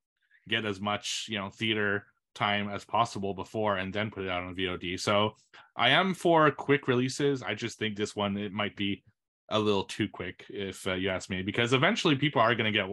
get 0.47 0.65
as 0.65 0.79
much 0.79 1.27
you 1.29 1.37
know 1.37 1.49
theater 1.49 2.05
time 2.37 2.69
as 2.69 2.85
possible 2.85 3.33
before 3.33 3.77
and 3.77 3.91
then 3.91 4.11
put 4.11 4.23
it 4.23 4.29
out 4.29 4.43
on 4.43 4.55
VOD. 4.55 4.99
So 4.99 5.35
I 5.75 5.89
am 5.89 6.13
for 6.13 6.51
quick 6.51 6.87
releases. 6.87 7.41
I 7.41 7.55
just 7.55 7.79
think 7.79 7.95
this 7.95 8.15
one 8.15 8.37
it 8.37 8.53
might 8.53 8.75
be 8.75 9.03
a 9.49 9.59
little 9.59 9.83
too 9.83 10.07
quick 10.07 10.45
if 10.49 10.85
uh, 10.87 10.93
you 10.93 11.09
ask 11.09 11.29
me 11.29 11.41
because 11.41 11.73
eventually 11.73 12.15
people 12.15 12.41
are 12.41 12.53
going 12.53 12.71
to 12.71 12.77
get 12.77 12.87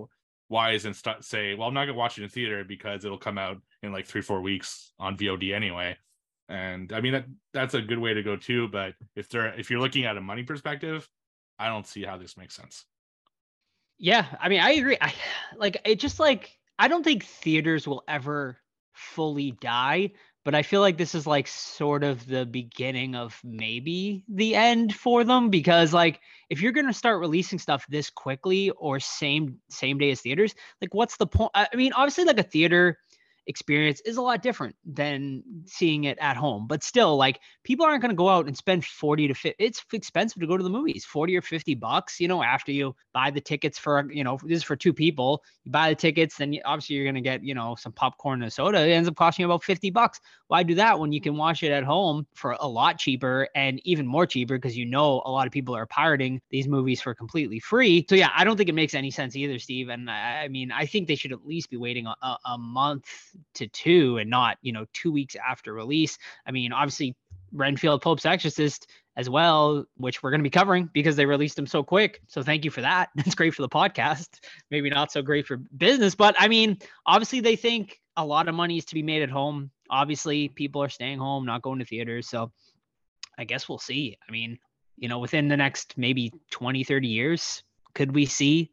wise 0.49 0.85
and 0.85 0.95
start 0.97 1.25
say, 1.25 1.55
well, 1.55 1.69
I'm 1.69 1.75
not 1.75 1.85
going 1.85 1.95
to 1.95 1.99
watch 1.99 2.19
it 2.19 2.23
in 2.23 2.29
theater 2.29 2.65
because 2.65 3.05
it'll 3.05 3.19
come 3.19 3.39
out 3.39 3.59
in 3.83 3.93
like 3.93 4.07
3 4.07 4.23
4 4.23 4.41
weeks 4.41 4.93
on 4.99 5.17
VOD 5.17 5.55
anyway. 5.55 5.97
And 6.49 6.93
I 6.93 7.01
mean 7.01 7.13
that 7.15 7.27
that's 7.53 7.75
a 7.75 7.81
good 7.81 7.99
way 7.99 8.15
to 8.15 8.23
go 8.23 8.37
too, 8.37 8.69
but 8.69 8.95
if 9.17 9.29
they're 9.29 9.59
if 9.59 9.71
you're 9.71 9.81
looking 9.81 10.05
at 10.05 10.17
a 10.17 10.21
money 10.21 10.43
perspective, 10.43 11.09
I 11.59 11.69
don't 11.69 11.87
see 11.87 12.05
how 12.05 12.19
this 12.19 12.37
makes 12.37 12.55
sense. 12.55 12.85
Yeah, 13.99 14.27
I 14.41 14.49
mean, 14.49 14.61
I 14.61 14.73
agree. 14.73 14.99
I 15.01 15.15
like 15.57 15.81
it 15.85 15.99
just 15.99 16.21
like 16.21 16.59
I 16.79 16.89
don't 16.89 17.05
think 17.05 17.25
theaters 17.25 17.87
will 17.87 18.05
ever 18.09 18.59
fully 18.93 19.53
die, 19.53 20.13
but 20.45 20.55
I 20.55 20.63
feel 20.63 20.81
like 20.81 20.99
this 20.99 21.15
is 21.15 21.27
like 21.27 21.47
sort 21.49 22.05
of 22.05 22.27
the 22.27 22.45
beginning 22.45 23.15
of 23.15 23.41
maybe 23.43 24.25
the 24.29 24.55
end 24.55 24.95
for 24.95 25.25
them 25.25 25.49
because 25.49 25.95
like 25.95 26.21
if 26.51 26.61
you're 26.61 26.73
going 26.73 26.87
to 26.87 26.93
start 26.93 27.21
releasing 27.21 27.59
stuff 27.59 27.87
this 27.89 28.11
quickly 28.11 28.71
or 28.71 29.01
same 29.01 29.59
same 29.71 29.97
day 29.99 30.11
as 30.11 30.21
theaters, 30.21 30.55
like 30.83 30.93
what's 30.93 31.17
the 31.17 31.27
point? 31.27 31.51
I 31.55 31.69
mean, 31.75 31.93
obviously 31.95 32.25
like 32.25 32.39
a 32.39 32.43
theater 32.43 32.99
experience 33.47 34.01
is 34.03 34.17
a 34.17 34.23
lot 34.23 34.43
different 34.43 34.75
than 34.85 35.43
seeing 35.67 36.05
it 36.05 36.19
at 36.19 36.37
home. 36.37 36.67
But 36.67 36.83
still, 36.83 37.17
like 37.17 37.41
people 37.63 37.87
aren't 37.87 38.03
going 38.03 38.11
to 38.11 38.17
go 38.17 38.29
out 38.29 38.47
and 38.47 38.57
spend 38.57 38.85
40 38.85 39.29
to 39.29 39.35
50. 39.35 39.57
It's 39.59 39.85
expensive 39.93 40.41
to 40.41 40.47
go 40.47 40.57
to 40.57 40.63
the 40.63 40.71
movies, 40.71 41.05
40 41.05 41.37
or 41.37 41.43
50 41.43 41.75
bucks, 41.75 42.21
you 42.21 42.29
know, 42.29 42.43
after 42.43 42.73
you 42.73 42.95
buy 43.13 43.31
the 43.31 43.41
tickets 43.41 43.79
for, 43.79 44.11
you 44.11 44.25
know, 44.25 44.39
this 44.45 44.59
is 44.59 44.63
for 44.63 44.77
two 44.77 44.93
people. 44.93 45.43
You 45.65 45.73
buy 45.73 45.91
the 45.91 45.95
tickets, 45.95 46.37
then 46.37 46.57
obviously 46.65 46.97
you're 46.97 47.05
going 47.05 47.15
to 47.15 47.21
get, 47.21 47.43
you 47.43 47.55
know, 47.55 47.75
some 47.75 47.93
popcorn 47.93 48.43
and 48.43 48.53
soda. 48.53 48.87
It 48.87 48.93
ends 48.93 49.09
up 49.09 49.17
costing 49.17 49.43
you 49.45 49.47
about 49.47 49.65
50 49.65 49.91
bucks. 49.91 50.21
Why 50.49 50.63
do 50.63 50.75
that 50.77 50.99
when 50.99 51.13
you 51.13 51.21
can 51.21 51.37
watch 51.37 51.63
it 51.63 51.73
at 51.73 51.85
home 51.85 52.27
for 52.35 52.57
a 52.61 52.69
lot 52.69 52.99
cheaper 52.99 53.49
and 53.55 53.81
even 53.85 54.07
more 54.07 54.27
cheaper 54.27 54.57
because 54.57 54.77
you 54.77 54.87
know 54.87 55.23
a 55.25 55.31
lot 55.31 55.47
of 55.47 55.53
people 55.53 55.75
are 55.75 55.87
pirating 55.87 56.41
these 56.51 56.69
movies 56.69 57.01
for 57.01 57.15
completely 57.15 57.61
free. 57.61 58.07
So 58.09 58.15
yeah, 58.15 58.31
I 58.37 58.45
don't 58.45 58.57
think 58.57 58.69
it 58.69 58.75
makes 58.75 58.95
any 58.95 59.11
sense 59.11 59.37
either, 59.37 59.59
Steve. 59.59 59.89
And 59.89 60.11
I, 60.11 60.45
I 60.45 60.49
mean, 60.49 60.71
I 60.71 60.87
think 60.87 61.09
they 61.09 61.15
should 61.15 61.33
at 61.33 61.47
least 61.47 61.71
be 61.71 61.77
waiting 61.77 62.07
a, 62.07 62.37
a 62.45 62.59
month 62.59 63.07
to 63.55 63.67
two 63.69 64.19
and 64.19 64.29
not, 64.31 64.59
you 64.63 64.73
know, 64.73 64.87
two 64.93 65.13
weeks 65.13 65.37
after 65.37 65.73
release. 65.73 66.19
I 66.47 66.53
mean, 66.53 66.73
obviously 66.73 67.17
Renfield 67.53 68.03
Pope's 68.03 68.27
Exorcist 68.27 68.89
as 69.17 69.31
well, 69.31 69.85
which 69.97 70.23
we're 70.23 70.31
going 70.31 70.41
to 70.41 70.45
be 70.45 70.51
covering 70.51 70.91
because 70.93 71.15
they 71.17 71.27
released 71.27 71.57
them 71.57 71.67
so 71.67 71.83
quick. 71.83 72.21
So 72.27 72.43
thank 72.43 72.65
you 72.65 72.71
for 72.71 72.81
that. 72.81 73.11
That's 73.17 73.35
great 73.35 73.55
for 73.55 73.63
the 73.63 73.69
podcast. 73.69 74.41
Maybe 74.71 74.91
not 74.91 75.13
so 75.13 75.23
great 75.23 75.47
for 75.47 75.57
business, 75.57 76.15
but 76.15 76.35
I 76.39 76.49
mean, 76.49 76.79
obviously 77.07 77.41
they 77.41 77.57
think 77.57 78.01
a 78.17 78.25
lot 78.25 78.49
of 78.49 78.55
money 78.55 78.79
is 78.79 78.85
to 78.87 78.95
be 78.95 79.03
made 79.03 79.23
at 79.23 79.31
home. 79.31 79.71
Obviously, 79.91 80.49
people 80.49 80.83
are 80.83 80.89
staying 80.89 81.19
home, 81.19 81.45
not 81.45 81.63
going 81.63 81.79
to 81.79 81.85
theaters. 81.85 82.29
So 82.29 82.53
I 83.39 83.45
guess 83.45 83.69
we'll 83.69 83.79
see. 83.79 84.17
I 84.27 84.33
mean, 84.33 84.59
you 84.97 85.09
know, 85.09 85.19
within 85.19 85.49
the 85.49 85.57
next 85.57 85.97
maybe 85.97 86.33
20, 86.51 86.85
30 86.85 87.09
years, 87.09 87.63
could 87.95 88.15
we 88.15 88.27
see 88.27 88.71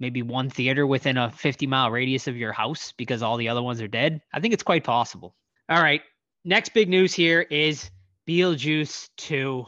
maybe 0.00 0.22
one 0.22 0.50
theater 0.50 0.86
within 0.86 1.16
a 1.16 1.30
50 1.30 1.66
mile 1.66 1.90
radius 1.90 2.26
of 2.28 2.36
your 2.36 2.52
house 2.52 2.92
because 2.96 3.22
all 3.22 3.36
the 3.36 3.48
other 3.48 3.62
ones 3.62 3.80
are 3.80 3.88
dead. 3.88 4.20
I 4.32 4.40
think 4.40 4.54
it's 4.54 4.62
quite 4.62 4.84
possible. 4.84 5.34
All 5.68 5.82
right. 5.82 6.02
Next 6.44 6.72
big 6.72 6.88
news 6.88 7.12
here 7.12 7.40
is 7.40 7.90
Beetlejuice 8.26 9.08
2. 9.16 9.64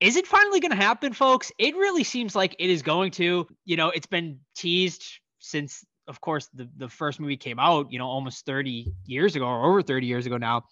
Is 0.00 0.16
it 0.16 0.26
finally 0.26 0.60
going 0.60 0.70
to 0.70 0.76
happen, 0.76 1.12
folks? 1.12 1.50
It 1.58 1.74
really 1.76 2.04
seems 2.04 2.36
like 2.36 2.54
it 2.58 2.70
is 2.70 2.82
going 2.82 3.10
to. 3.12 3.46
You 3.64 3.76
know, 3.76 3.90
it's 3.90 4.06
been 4.06 4.40
teased 4.54 5.04
since, 5.38 5.84
of 6.06 6.20
course, 6.20 6.48
the, 6.54 6.68
the 6.76 6.88
first 6.88 7.20
movie 7.20 7.36
came 7.36 7.58
out, 7.58 7.90
you 7.90 7.98
know, 7.98 8.06
almost 8.06 8.46
30 8.46 8.92
years 9.06 9.34
ago 9.34 9.46
or 9.46 9.66
over 9.66 9.82
30 9.82 10.06
years 10.06 10.26
ago 10.26 10.36
now. 10.36 10.64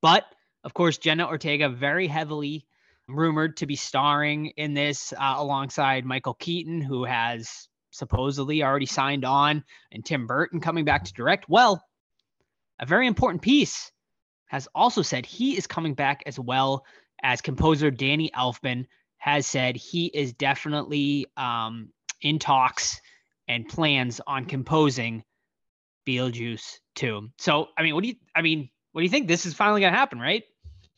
But 0.00 0.24
of 0.64 0.74
course, 0.74 0.98
Jenna 0.98 1.26
Ortega 1.26 1.68
very 1.68 2.06
heavily 2.06 2.66
rumored 3.08 3.56
to 3.58 3.66
be 3.66 3.76
starring 3.76 4.46
in 4.56 4.74
this 4.74 5.12
uh, 5.12 5.34
alongside 5.36 6.04
Michael 6.04 6.34
Keaton, 6.34 6.80
who 6.80 7.04
has 7.04 7.68
supposedly 7.92 8.62
already 8.62 8.86
signed 8.86 9.24
on, 9.24 9.62
and 9.92 10.04
Tim 10.04 10.26
Burton 10.26 10.60
coming 10.60 10.84
back 10.84 11.04
to 11.04 11.12
direct. 11.12 11.48
Well, 11.48 11.82
a 12.80 12.86
very 12.86 13.06
important 13.06 13.42
piece 13.42 13.92
has 14.46 14.68
also 14.74 15.02
said 15.02 15.24
he 15.24 15.56
is 15.56 15.66
coming 15.66 15.94
back 15.94 16.22
as 16.26 16.38
well 16.38 16.84
as 17.22 17.40
composer 17.40 17.90
Danny 17.90 18.30
Elfman 18.36 18.86
has 19.18 19.46
said 19.46 19.76
he 19.76 20.06
is 20.06 20.32
definitely 20.32 21.26
um, 21.36 21.90
in 22.22 22.38
talks 22.38 23.00
and 23.46 23.68
plans 23.68 24.20
on 24.26 24.44
composing 24.44 25.22
Beetlejuice 26.06 26.78
2. 26.96 27.30
So, 27.38 27.68
I 27.78 27.82
mean, 27.82 27.94
what 27.94 28.02
do 28.02 28.08
you, 28.08 28.16
I 28.34 28.42
mean, 28.42 28.68
what 28.90 29.00
do 29.00 29.04
you 29.04 29.10
think? 29.10 29.28
This 29.28 29.46
is 29.46 29.54
finally 29.54 29.80
going 29.80 29.92
to 29.92 29.98
happen, 29.98 30.18
right? 30.18 30.42
I 30.84 30.88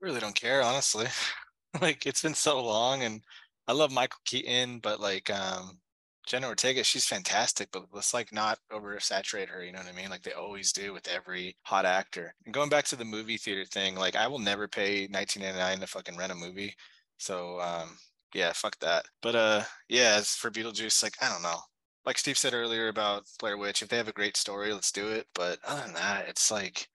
really 0.00 0.20
don't 0.20 0.34
care, 0.34 0.62
honestly. 0.62 1.06
like, 1.80 2.06
it's 2.06 2.22
been 2.22 2.34
so 2.34 2.62
long 2.62 3.02
and 3.02 3.22
I 3.66 3.72
love 3.72 3.90
Michael 3.90 4.20
Keaton, 4.24 4.78
but 4.78 5.00
like, 5.00 5.28
um, 5.28 5.78
Jenna 6.26 6.48
Ortega, 6.48 6.82
she's 6.82 7.06
fantastic, 7.06 7.68
but 7.70 7.86
let's 7.92 8.12
like 8.12 8.32
not 8.32 8.58
oversaturate 8.72 9.48
her. 9.48 9.64
You 9.64 9.70
know 9.70 9.78
what 9.78 9.88
I 9.88 9.92
mean? 9.92 10.10
Like 10.10 10.22
they 10.22 10.32
always 10.32 10.72
do 10.72 10.92
with 10.92 11.06
every 11.06 11.56
hot 11.62 11.86
actor. 11.86 12.34
And 12.44 12.52
going 12.52 12.68
back 12.68 12.84
to 12.86 12.96
the 12.96 13.04
movie 13.04 13.36
theater 13.36 13.64
thing, 13.64 13.94
like 13.94 14.16
I 14.16 14.26
will 14.26 14.40
never 14.40 14.66
pay 14.66 15.06
19.99 15.06 15.80
to 15.80 15.86
fucking 15.86 16.16
rent 16.16 16.32
a 16.32 16.34
movie. 16.34 16.74
So 17.18 17.60
um, 17.60 17.96
yeah, 18.34 18.52
fuck 18.52 18.76
that. 18.80 19.04
But 19.22 19.36
uh, 19.36 19.62
yeah, 19.88 20.16
as 20.18 20.30
for 20.30 20.50
Beetlejuice, 20.50 21.00
like 21.02 21.14
I 21.22 21.28
don't 21.28 21.42
know. 21.42 21.60
Like 22.04 22.18
Steve 22.18 22.38
said 22.38 22.54
earlier 22.54 22.88
about 22.88 23.24
Blair 23.38 23.56
Witch, 23.56 23.82
if 23.82 23.88
they 23.88 23.96
have 23.96 24.08
a 24.08 24.12
great 24.12 24.36
story, 24.36 24.72
let's 24.72 24.92
do 24.92 25.08
it. 25.08 25.26
But 25.32 25.58
other 25.64 25.82
than 25.82 25.94
that, 25.94 26.28
it's 26.28 26.50
like 26.50 26.88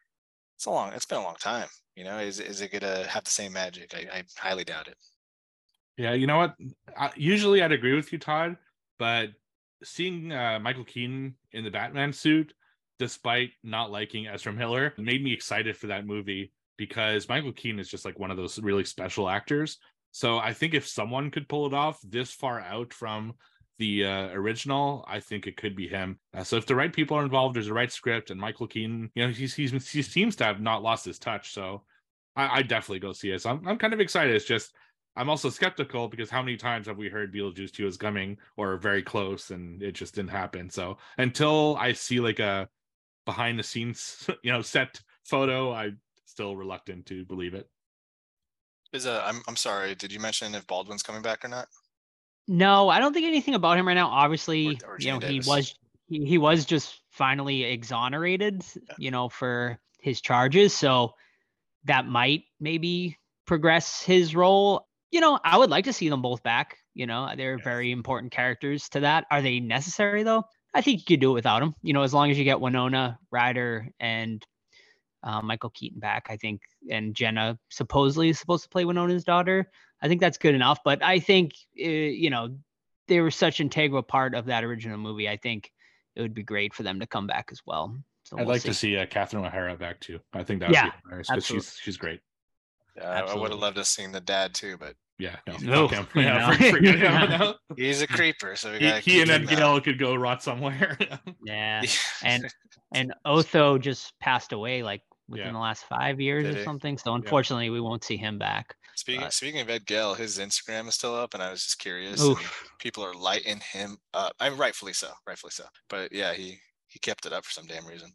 it's 0.58 0.66
a 0.66 0.72
long. 0.72 0.92
It's 0.92 1.06
been 1.06 1.20
a 1.20 1.24
long 1.24 1.36
time. 1.40 1.68
You 1.96 2.04
know, 2.04 2.20
is 2.20 2.42
is 2.42 2.60
it 2.60 2.74
gonna 2.74 3.08
have 3.08 3.24
the 3.24 3.32
same 3.32 3.54
magic? 3.54 3.94
I, 3.94 4.20
I 4.20 4.24
highly 4.38 4.66
doubt 4.66 4.90
it. 4.90 4.98
Yeah, 5.96 6.14
you 6.14 6.28
know 6.28 6.38
what? 6.38 6.56
I, 6.98 7.12
usually 7.16 7.62
I'd 7.62 7.72
agree 7.72 7.96
with 7.96 8.12
you, 8.12 8.20
Todd 8.20 8.58
but 9.02 9.32
seeing 9.84 10.32
uh, 10.32 10.60
Michael 10.62 10.84
Keaton 10.84 11.34
in 11.54 11.64
the 11.64 11.72
Batman 11.72 12.14
suit, 12.14 12.54
despite 13.00 13.50
not 13.64 13.90
liking 13.90 14.28
Ezra 14.28 14.54
Miller, 14.54 14.94
made 14.96 15.24
me 15.24 15.34
excited 15.34 15.76
for 15.76 15.88
that 15.88 16.06
movie 16.06 16.54
because 16.78 17.28
Michael 17.28 17.52
Keaton 17.52 17.80
is 17.80 17.90
just 17.90 18.06
like 18.06 18.20
one 18.20 18.30
of 18.30 18.38
those 18.38 18.60
really 18.60 18.84
special 18.84 19.28
actors. 19.28 19.80
So 20.12 20.38
I 20.38 20.54
think 20.54 20.76
if 20.76 20.88
someone 20.88 21.32
could 21.32 21.50
pull 21.50 21.66
it 21.66 21.74
off 21.74 22.00
this 22.04 22.32
far 22.32 22.60
out 22.60 22.94
from 22.94 23.34
the 23.80 24.06
uh, 24.06 24.28
original, 24.34 25.04
I 25.08 25.20
think 25.20 25.48
it 25.48 25.58
could 25.58 25.76
be 25.76 25.88
him. 25.88 26.20
Uh, 26.36 26.44
so 26.44 26.58
if 26.58 26.68
the 26.68 26.76
right 26.76 26.94
people 26.94 27.18
are 27.18 27.24
involved, 27.24 27.56
there's 27.56 27.70
a 27.70 27.74
right 27.74 27.92
script, 27.92 28.30
and 28.30 28.40
Michael 28.40 28.68
Keaton, 28.68 29.10
you 29.16 29.26
know, 29.26 29.34
he's, 29.34 29.56
he's 29.56 29.72
he 29.90 30.04
seems 30.04 30.36
to 30.36 30.44
have 30.44 30.62
not 30.62 30.84
lost 30.84 31.06
his 31.06 31.18
touch. 31.18 31.54
So 31.54 31.82
I, 32.36 32.60
I 32.60 32.62
definitely 32.62 33.00
go 33.00 33.14
see 33.14 33.32
it. 33.32 33.42
So 33.42 33.50
I'm 33.50 33.68
I'm 33.68 33.80
kind 33.80 33.96
of 33.96 34.00
excited. 34.00 34.36
It's 34.36 34.46
just 34.46 34.76
I'm 35.16 35.30
also 35.30 35.50
skeptical 35.50 36.08
because 36.08 36.30
how 36.30 36.42
many 36.42 36.56
times 36.56 36.88
have 36.88 36.98
we 36.98 37.10
heard 37.10 37.34
Beetlejuice 37.34 37.72
2 37.72 37.86
is 37.86 37.98
coming 37.98 38.38
or 38.56 38.78
very 38.78 39.04
close 39.04 39.52
and 39.52 39.82
it 39.84 39.92
just 39.94 40.16
didn't 40.16 40.30
happen. 40.30 40.70
So 40.70 40.98
until 41.18 41.76
I 41.78 41.92
see 41.94 42.20
like 42.20 42.40
a 42.40 42.70
behind 43.26 43.60
the 43.60 43.64
scenes, 43.64 44.30
you 44.44 44.52
know, 44.52 44.62
set 44.62 45.02
photo, 45.26 45.74
I'm 45.74 46.00
still 46.26 46.56
reluctant 46.56 47.06
to 47.08 47.26
believe 47.26 47.54
it. 47.54 47.70
Is 48.94 49.06
a 49.06 49.24
I'm 49.26 49.42
I'm 49.48 49.56
sorry, 49.56 49.96
did 49.96 50.12
you 50.12 50.20
mention 50.20 50.54
if 50.54 50.68
Baldwin's 50.68 51.04
coming 51.04 51.22
back 51.22 51.46
or 51.46 51.48
not? 51.48 51.68
No, 52.48 52.90
I 52.90 53.00
don't 53.00 53.14
think 53.14 53.26
anything 53.26 53.54
about 53.54 53.78
him 53.78 53.88
right 53.88 53.94
now. 53.94 54.10
Obviously, 54.10 54.80
or, 54.86 54.96
or 54.96 54.98
you 55.00 55.12
know, 55.12 55.20
Davis. 55.20 55.46
he 55.46 55.50
was 55.50 55.76
he, 56.08 56.26
he 56.26 56.38
was 56.38 56.66
just 56.66 57.00
finally 57.10 57.64
exonerated, 57.64 58.66
yeah. 58.76 58.96
you 58.98 59.12
know, 59.12 59.30
for 59.30 59.80
his 60.02 60.20
charges. 60.20 60.74
So 60.74 61.14
that 61.86 62.06
might 62.06 62.44
maybe 62.60 63.18
progress 63.46 64.02
his 64.02 64.36
role 64.36 64.88
you 65.12 65.20
know, 65.20 65.40
I 65.44 65.58
would 65.58 65.70
like 65.70 65.86
to 65.86 65.94
see 65.94 66.10
them 66.10 66.22
both 66.22 66.42
back. 66.44 66.78
You 66.94 67.06
know, 67.06 67.30
they're 67.36 67.58
yes. 67.58 67.64
very 67.64 67.92
important 67.92 68.32
characters 68.32 68.90
to 68.90 69.02
that. 69.02 69.26
Are 69.30 69.42
they 69.42 69.60
necessary 69.60 70.24
though? 70.24 70.44
I 70.74 70.82
think 70.82 71.00
you 71.00 71.06
could 71.06 71.22
do 71.22 71.32
it 71.32 71.36
without 71.36 71.60
them. 71.60 71.76
You 71.82 71.94
know, 71.94 72.04
as 72.04 72.14
long 72.14 72.32
as 72.32 72.38
you 72.38 72.44
get 72.46 72.62
Winona 72.62 73.20
Ryder 73.30 73.90
and 74.00 74.44
uh, 75.24 75.42
Michael 75.42 75.70
Keaton 75.70 76.00
back, 76.00 76.28
I 76.30 76.38
think, 76.38 76.62
and 76.90 77.14
Jenna 77.14 77.60
supposedly 77.70 78.30
is 78.30 78.40
supposed 78.40 78.64
to 78.64 78.70
play 78.70 78.86
Winona's 78.86 79.24
daughter. 79.24 79.70
I 80.02 80.08
think 80.08 80.22
that's 80.22 80.38
good 80.38 80.56
enough. 80.56 80.80
But 80.84 81.04
I 81.04 81.20
think, 81.20 81.52
uh, 81.80 81.88
you 81.88 82.30
know, 82.30 82.56
they 83.08 83.20
were 83.20 83.32
such 83.32 83.60
integral 83.60 84.02
part 84.02 84.34
of 84.34 84.46
that 84.46 84.64
original 84.64 84.98
movie. 84.98 85.28
I 85.28 85.38
think 85.38 85.72
it 86.16 86.22
would 86.22 86.34
be 86.34 86.44
great 86.44 86.74
for 86.74 86.84
them 86.84 87.02
to 87.02 87.08
come 87.08 87.28
back 87.28 87.50
as 87.52 87.60
well. 87.66 87.98
So 88.24 88.38
I'd 88.38 88.46
we'll 88.46 88.56
like 88.56 88.62
see. 88.62 88.70
to 88.70 88.74
see 88.74 88.98
uh, 88.98 89.06
Catherine 89.06 89.46
O'Hara 89.46 89.76
back 89.76 90.00
too. 90.00 90.20
I 90.34 90.44
think 90.44 90.62
that 90.62 90.70
would 90.70 90.76
yeah, 90.76 90.86
be 91.10 91.18
because 91.18 91.46
she's 91.46 91.78
she's 91.82 91.98
great. 91.98 92.22
Yeah, 92.98 93.26
I 93.28 93.36
would 93.36 93.52
have 93.52 93.60
loved 93.60 93.78
to 93.78 93.86
seen 93.86 94.12
the 94.12 94.20
dad 94.20 94.54
too, 94.54 94.78
but 94.78 94.96
yeah, 95.18 95.38
no, 95.62 95.88
no, 95.88 96.06
yeah, 96.16 97.38
no. 97.40 97.56
he's 97.76 98.02
a 98.02 98.08
creeper, 98.08 98.56
so 98.56 98.74
he, 98.74 98.92
he 99.02 99.22
and 99.22 99.30
then 99.30 99.48
uh, 99.48 99.50
Gale 99.50 99.82
could 99.82 100.00
go 100.00 100.16
rot 100.16 100.44
somewhere. 100.44 100.98
yeah, 101.46 101.84
and 102.24 102.48
and 102.94 103.14
Otho 103.26 103.78
just 103.78 104.14
passed 104.20 104.52
away 104.52 104.84
like 104.84 105.02
within 105.30 105.48
yeah. 105.48 105.52
the 105.54 105.60
last 105.60 105.86
five 105.86 106.20
years 106.20 106.44
Did 106.44 106.56
or 106.56 106.60
he? 106.60 106.64
something. 106.64 106.98
So 106.98 107.14
unfortunately, 107.14 107.68
yeah. 107.68 107.74
we 107.74 107.82
won't 107.82 108.04
see 108.04 108.18
him 108.18 108.38
back. 108.38 108.76
Speaking 108.96 109.22
but... 109.22 109.34
speaking 109.34 109.62
of 109.62 109.70
Ed 109.70 109.86
Gale, 109.86 110.16
his 110.16 110.40
Instagram 110.40 110.88
is 110.88 110.96
still 110.96 111.16
up, 111.16 111.34
and 111.34 111.42
I 111.42 111.52
was 111.52 111.64
just 111.64 111.80
curious. 111.80 112.26
People 112.80 113.06
are 113.06 113.14
lighting 113.14 113.62
him 113.72 113.98
up. 114.14 114.34
I'm 114.40 114.58
rightfully 114.58 114.94
so, 114.94 115.12
rightfully 115.28 115.52
so. 115.52 115.66
But 115.90 116.12
yeah, 116.12 116.34
he 116.34 116.58
he 116.88 117.00
kept 117.00 117.26
it 117.26 117.32
up 117.32 117.46
for 117.46 117.52
some 117.52 117.68
damn 117.68 117.86
reason 117.86 118.12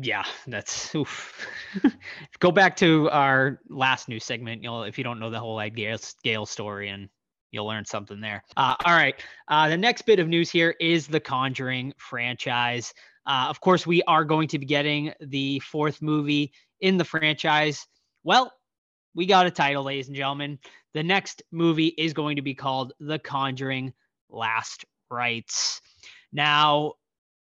yeah, 0.00 0.24
that's 0.46 0.94
oof. 0.94 1.46
go 2.38 2.50
back 2.50 2.76
to 2.76 3.08
our 3.10 3.60
last 3.68 4.08
news 4.08 4.24
segment. 4.24 4.62
You'll 4.62 4.84
if 4.84 4.98
you 4.98 5.04
don't 5.04 5.18
know 5.18 5.30
the 5.30 5.40
whole 5.40 5.60
Ed 5.60 5.70
Gale 5.70 6.46
story 6.46 6.88
and 6.90 7.08
you'll 7.50 7.66
learn 7.66 7.84
something 7.84 8.20
there. 8.20 8.44
Uh, 8.56 8.74
all 8.84 8.94
right. 8.94 9.14
Uh, 9.48 9.68
the 9.68 9.76
next 9.76 10.02
bit 10.02 10.18
of 10.18 10.28
news 10.28 10.50
here 10.50 10.74
is 10.80 11.06
the 11.06 11.20
Conjuring 11.20 11.92
franchise. 11.96 12.92
Uh, 13.26 13.46
of 13.48 13.60
course, 13.60 13.86
we 13.86 14.02
are 14.04 14.24
going 14.24 14.48
to 14.48 14.58
be 14.58 14.66
getting 14.66 15.12
the 15.20 15.58
fourth 15.60 16.02
movie 16.02 16.52
in 16.80 16.96
the 16.96 17.04
franchise. 17.04 17.86
Well, 18.24 18.52
we 19.14 19.26
got 19.26 19.46
a 19.46 19.50
title, 19.50 19.84
ladies 19.84 20.08
and 20.08 20.16
gentlemen. 20.16 20.58
The 20.94 21.02
next 21.02 21.42
movie 21.50 21.88
is 21.88 22.12
going 22.12 22.36
to 22.36 22.42
be 22.42 22.54
called 22.54 22.92
The 23.00 23.18
Conjuring 23.18 23.92
Last 24.30 24.84
Rites. 25.10 25.80
Now, 26.32 26.94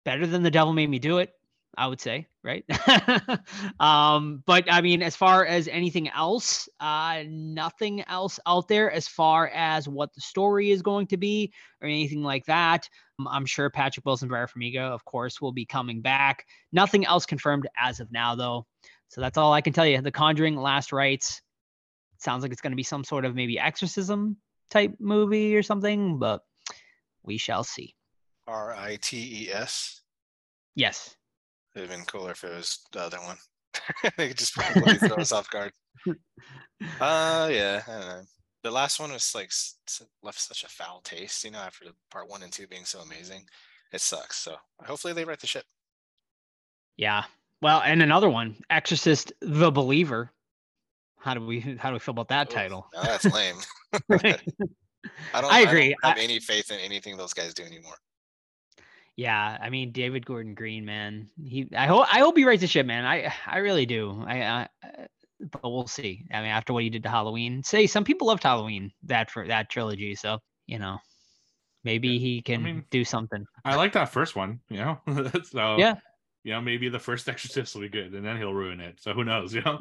better 0.06 0.26
than 0.28 0.44
The 0.44 0.52
Devil 0.52 0.74
Made 0.74 0.90
Me 0.90 1.00
Do 1.00 1.20
It, 1.20 1.32
I 1.78 1.88
would 1.88 2.02
say, 2.02 2.28
right? 2.44 2.66
um, 3.80 4.44
but 4.46 4.72
I 4.72 4.82
mean, 4.82 5.02
as 5.02 5.16
far 5.16 5.46
as 5.46 5.68
anything 5.68 6.10
else, 6.10 6.68
uh, 6.80 7.24
nothing 7.28 8.02
else 8.08 8.40
out 8.46 8.68
there 8.68 8.92
as 8.92 9.08
far 9.08 9.48
as 9.50 9.88
what 9.88 10.14
the 10.14 10.22
story 10.22 10.72
is 10.72 10.82
going 10.82 11.08
to 11.08 11.18
be 11.18 11.54
or 11.82 11.88
anything 11.88 12.24
like 12.24 12.46
that. 12.46 12.90
Um, 13.20 13.28
I'm 13.28 13.46
sure 13.46 13.70
Patrick 13.70 14.06
Wilson, 14.06 14.30
Vera 14.30 14.48
Farmiga, 14.48 14.82
of 14.82 15.06
course, 15.06 15.40
will 15.40 15.52
be 15.52 15.66
coming 15.66 16.02
back. 16.02 16.46
Nothing 16.72 17.06
else 17.06 17.26
confirmed 17.26 17.68
as 17.80 18.00
of 18.00 18.12
now, 18.12 18.36
though. 18.36 18.66
So 19.10 19.22
that's 19.22 19.38
all 19.38 19.54
I 19.54 19.62
can 19.62 19.74
tell 19.74 19.86
you. 19.86 20.02
The 20.02 20.12
Conjuring 20.12 20.56
Last 20.56 20.92
Rites 20.92 21.42
sounds 22.18 22.44
like 22.44 22.52
it's 22.52 22.62
going 22.62 22.72
to 22.72 22.78
be 22.78 22.84
some 22.84 23.04
sort 23.04 23.26
of 23.26 23.36
maybe 23.36 23.60
exorcism 23.60 24.38
type 24.70 24.96
movie 25.00 25.56
or 25.56 25.64
something, 25.64 26.18
but 26.18 26.42
we 27.24 27.38
shall 27.38 27.64
see. 27.64 27.94
R 28.48 28.74
I 28.74 28.98
T 29.02 29.46
E 29.46 29.52
S. 29.52 30.02
Yes. 30.76 31.16
It'd 31.76 31.90
have 31.90 31.98
been 31.98 32.06
cooler 32.06 32.32
if 32.32 32.44
it 32.44 32.54
was 32.54 32.80
the 32.92 33.02
other 33.02 33.18
one. 33.20 33.38
they 34.18 34.28
could 34.30 34.38
just 34.38 34.54
probably 34.56 34.96
throw 34.96 35.18
us 35.18 35.32
off 35.32 35.50
guard. 35.50 35.72
Uh, 37.00 37.48
yeah, 37.52 37.84
I 37.88 37.92
don't 37.92 38.00
know. 38.08 38.22
The 38.64 38.72
last 38.72 39.00
one 39.00 39.12
was 39.12 39.36
like 39.36 39.52
left 40.24 40.40
such 40.40 40.64
a 40.64 40.68
foul 40.68 41.02
taste, 41.04 41.44
you 41.44 41.52
know, 41.52 41.60
after 41.60 41.86
the 41.86 41.94
part 42.10 42.28
one 42.28 42.42
and 42.42 42.52
two 42.52 42.66
being 42.66 42.86
so 42.86 43.02
amazing. 43.02 43.46
It 43.94 44.02
sucks. 44.02 44.38
So 44.38 44.56
hopefully 44.84 45.14
they 45.14 45.24
right 45.24 45.40
the 45.40 45.46
ship. 45.46 45.64
Yeah. 46.98 47.24
Well, 47.62 47.84
and 47.86 48.02
another 48.02 48.32
one, 48.32 48.56
Exorcist 48.72 49.32
the 49.42 49.70
Believer. 49.72 50.32
How 51.20 51.36
do 51.36 51.46
we 51.46 51.60
how 51.60 51.90
do 51.90 51.94
we 51.94 52.00
feel 52.00 52.14
about 52.14 52.30
that 52.30 52.50
Ooh, 52.52 52.56
title? 52.56 52.88
Now 52.96 53.04
that's 53.04 53.26
lame. 53.26 53.58
I 54.10 54.40
don't. 55.42 55.52
I 55.54 55.60
I 55.60 55.66
don't 55.66 55.96
have 56.04 56.18
I- 56.18 56.20
any 56.20 56.40
faith 56.40 56.72
in 56.72 56.80
anything 56.80 57.16
those 57.16 57.34
guys 57.34 57.54
do 57.54 57.64
anymore. 57.64 57.96
Yeah, 59.16 59.58
I 59.62 59.70
mean 59.70 59.92
David 59.92 60.26
Gordon 60.26 60.54
Green, 60.56 60.86
man. 60.86 61.30
He 61.44 61.68
I 61.76 61.88
hope 61.88 62.08
I 62.12 62.20
hope 62.20 62.38
he 62.38 62.46
writes 62.46 62.62
the 62.62 62.68
shit, 62.68 62.86
man. 62.86 63.06
I 63.06 63.34
I 63.46 63.58
really 63.60 63.86
do. 63.86 64.24
I, 64.26 64.42
I 64.44 64.68
I- 64.84 65.08
but 65.52 65.64
we'll 65.72 65.88
see. 65.88 66.24
I 66.32 66.42
mean, 66.42 66.52
after 66.52 66.72
what 66.72 66.84
he 66.84 66.92
did 66.92 67.02
to 67.02 67.10
Halloween, 67.10 67.64
say 67.64 67.88
some 67.88 68.04
people 68.04 68.28
loved 68.28 68.44
Halloween 68.44 68.92
that 69.04 69.32
for 69.32 69.48
that 69.48 69.70
trilogy, 69.72 70.14
so 70.14 70.38
you 70.68 70.78
know, 70.78 71.00
maybe 71.84 72.20
he 72.20 72.42
can 72.44 72.62
mean- 72.62 72.86
do 72.92 73.04
something. 73.04 73.44
I 73.66 73.76
like 73.76 73.94
that 73.94 74.10
first 74.10 74.36
one, 74.36 74.60
you 74.70 74.78
know. 74.78 75.00
so 75.46 75.78
Yeah. 75.78 75.96
you 76.44 76.54
know, 76.54 76.62
maybe 76.62 76.90
the 76.90 77.00
first 77.00 77.28
Exorcist 77.30 77.74
will 77.74 77.82
be 77.82 77.90
good, 77.90 78.14
and 78.14 78.24
then 78.24 78.38
he'll 78.38 78.54
ruin 78.54 78.80
it. 78.80 79.02
So 79.02 79.14
who 79.14 79.24
knows, 79.24 79.52
you 79.56 79.62
know? 79.64 79.80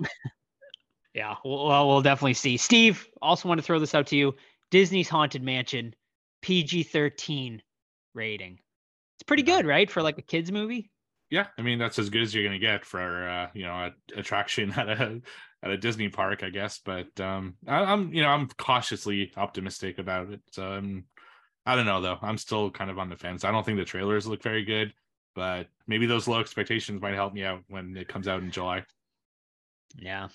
Yeah, 1.15 1.35
well, 1.45 1.89
well, 1.89 2.01
definitely 2.03 2.35
see. 2.35 2.57
Steve, 2.57 3.07
also 3.21 3.47
want 3.49 3.59
to 3.59 3.63
throw 3.65 3.79
this 3.81 3.95
out 3.95 4.07
to 4.09 4.17
you. 4.17 4.35
Disney's 4.71 5.09
Haunted 5.09 5.43
Mansion, 5.43 5.95
PG 6.41 6.85
13 6.85 7.61
rating. 8.15 8.61
Pretty 9.31 9.45
good, 9.45 9.65
right? 9.65 9.89
For 9.89 10.03
like 10.03 10.19
a 10.19 10.23
kids 10.23 10.51
movie. 10.51 10.91
yeah, 11.31 11.47
I 11.57 11.63
mean 11.63 11.79
that's 11.79 12.01
as 12.01 12.11
good 12.11 12.23
as 12.23 12.35
you're 12.35 12.43
gonna 12.43 12.59
get 12.59 12.85
for 12.85 13.29
uh, 13.29 13.47
you 13.55 13.63
know 13.63 13.75
a 13.75 13.93
attraction 14.19 14.73
at 14.77 14.89
a 14.89 15.21
at 15.63 15.71
a 15.71 15.79
Disney 15.79 16.09
park, 16.09 16.43
I 16.43 16.51
guess. 16.51 16.81
But 16.85 17.21
um, 17.21 17.55
I, 17.65 17.77
I'm 17.77 18.13
you 18.13 18.23
know 18.23 18.29
I'm 18.29 18.49
cautiously 18.49 19.31
optimistic 19.37 20.01
about 20.01 20.33
it. 20.33 20.41
So 20.51 20.65
I'm 20.65 21.05
I 21.65 21.77
don't 21.77 21.87
know 21.87 22.01
though. 22.01 22.19
I'm 22.21 22.39
still 22.39 22.73
kind 22.73 22.91
of 22.91 22.99
on 22.99 23.09
the 23.09 23.15
fence. 23.15 23.45
I 23.45 23.53
don't 23.53 23.65
think 23.65 23.79
the 23.79 23.85
trailers 23.85 24.27
look 24.27 24.43
very 24.43 24.65
good, 24.65 24.93
but 25.37 25.69
maybe 25.87 26.07
those 26.07 26.27
low 26.27 26.41
expectations 26.41 27.01
might 27.01 27.15
help 27.15 27.33
me 27.33 27.45
out 27.45 27.63
when 27.69 27.97
it 27.97 28.09
comes 28.09 28.27
out 28.27 28.43
in 28.43 28.51
July. 28.51 28.85
Yeah, 29.97 30.27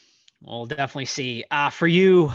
we'll 0.42 0.68
definitely 0.68 1.08
see. 1.08 1.44
Uh, 1.52 1.70
for 1.70 1.88
you 1.88 2.32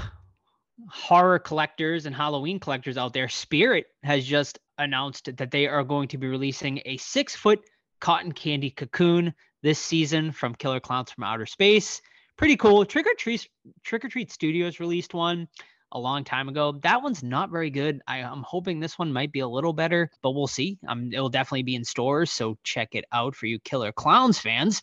horror 0.90 1.38
collectors 1.38 2.04
and 2.04 2.14
Halloween 2.14 2.60
collectors 2.60 2.98
out 2.98 3.14
there, 3.14 3.30
Spirit 3.30 3.86
has 4.02 4.26
just 4.26 4.58
announced 4.80 5.36
that 5.36 5.50
they 5.50 5.66
are 5.66 5.84
going 5.84 6.08
to 6.08 6.18
be 6.18 6.26
releasing 6.26 6.80
a 6.84 6.96
six 6.96 7.36
foot 7.36 7.60
cotton 8.00 8.32
candy 8.32 8.70
cocoon 8.70 9.34
this 9.62 9.78
season 9.78 10.32
from 10.32 10.54
Killer 10.54 10.80
Clowns 10.80 11.10
from 11.10 11.24
Outer 11.24 11.46
Space. 11.46 12.00
Pretty 12.36 12.56
cool. 12.56 12.84
Trick 12.84 13.06
or 13.06 13.14
Treat 13.14 13.46
Trick 13.84 14.04
or 14.04 14.08
Treat 14.08 14.32
Studios 14.32 14.80
released 14.80 15.14
one 15.14 15.46
a 15.92 15.98
long 15.98 16.24
time 16.24 16.48
ago. 16.48 16.72
That 16.82 17.02
one's 17.02 17.22
not 17.22 17.50
very 17.50 17.70
good. 17.70 18.00
I, 18.06 18.18
I'm 18.18 18.42
hoping 18.42 18.80
this 18.80 18.98
one 18.98 19.12
might 19.12 19.32
be 19.32 19.40
a 19.40 19.48
little 19.48 19.72
better, 19.72 20.10
but 20.22 20.30
we'll 20.30 20.46
see. 20.46 20.78
Um, 20.88 21.10
it'll 21.12 21.28
definitely 21.28 21.64
be 21.64 21.74
in 21.74 21.84
stores, 21.84 22.30
so 22.30 22.56
check 22.62 22.94
it 22.94 23.04
out 23.12 23.34
for 23.34 23.46
you 23.46 23.58
Killer 23.58 23.92
Clowns 23.92 24.38
fans. 24.38 24.82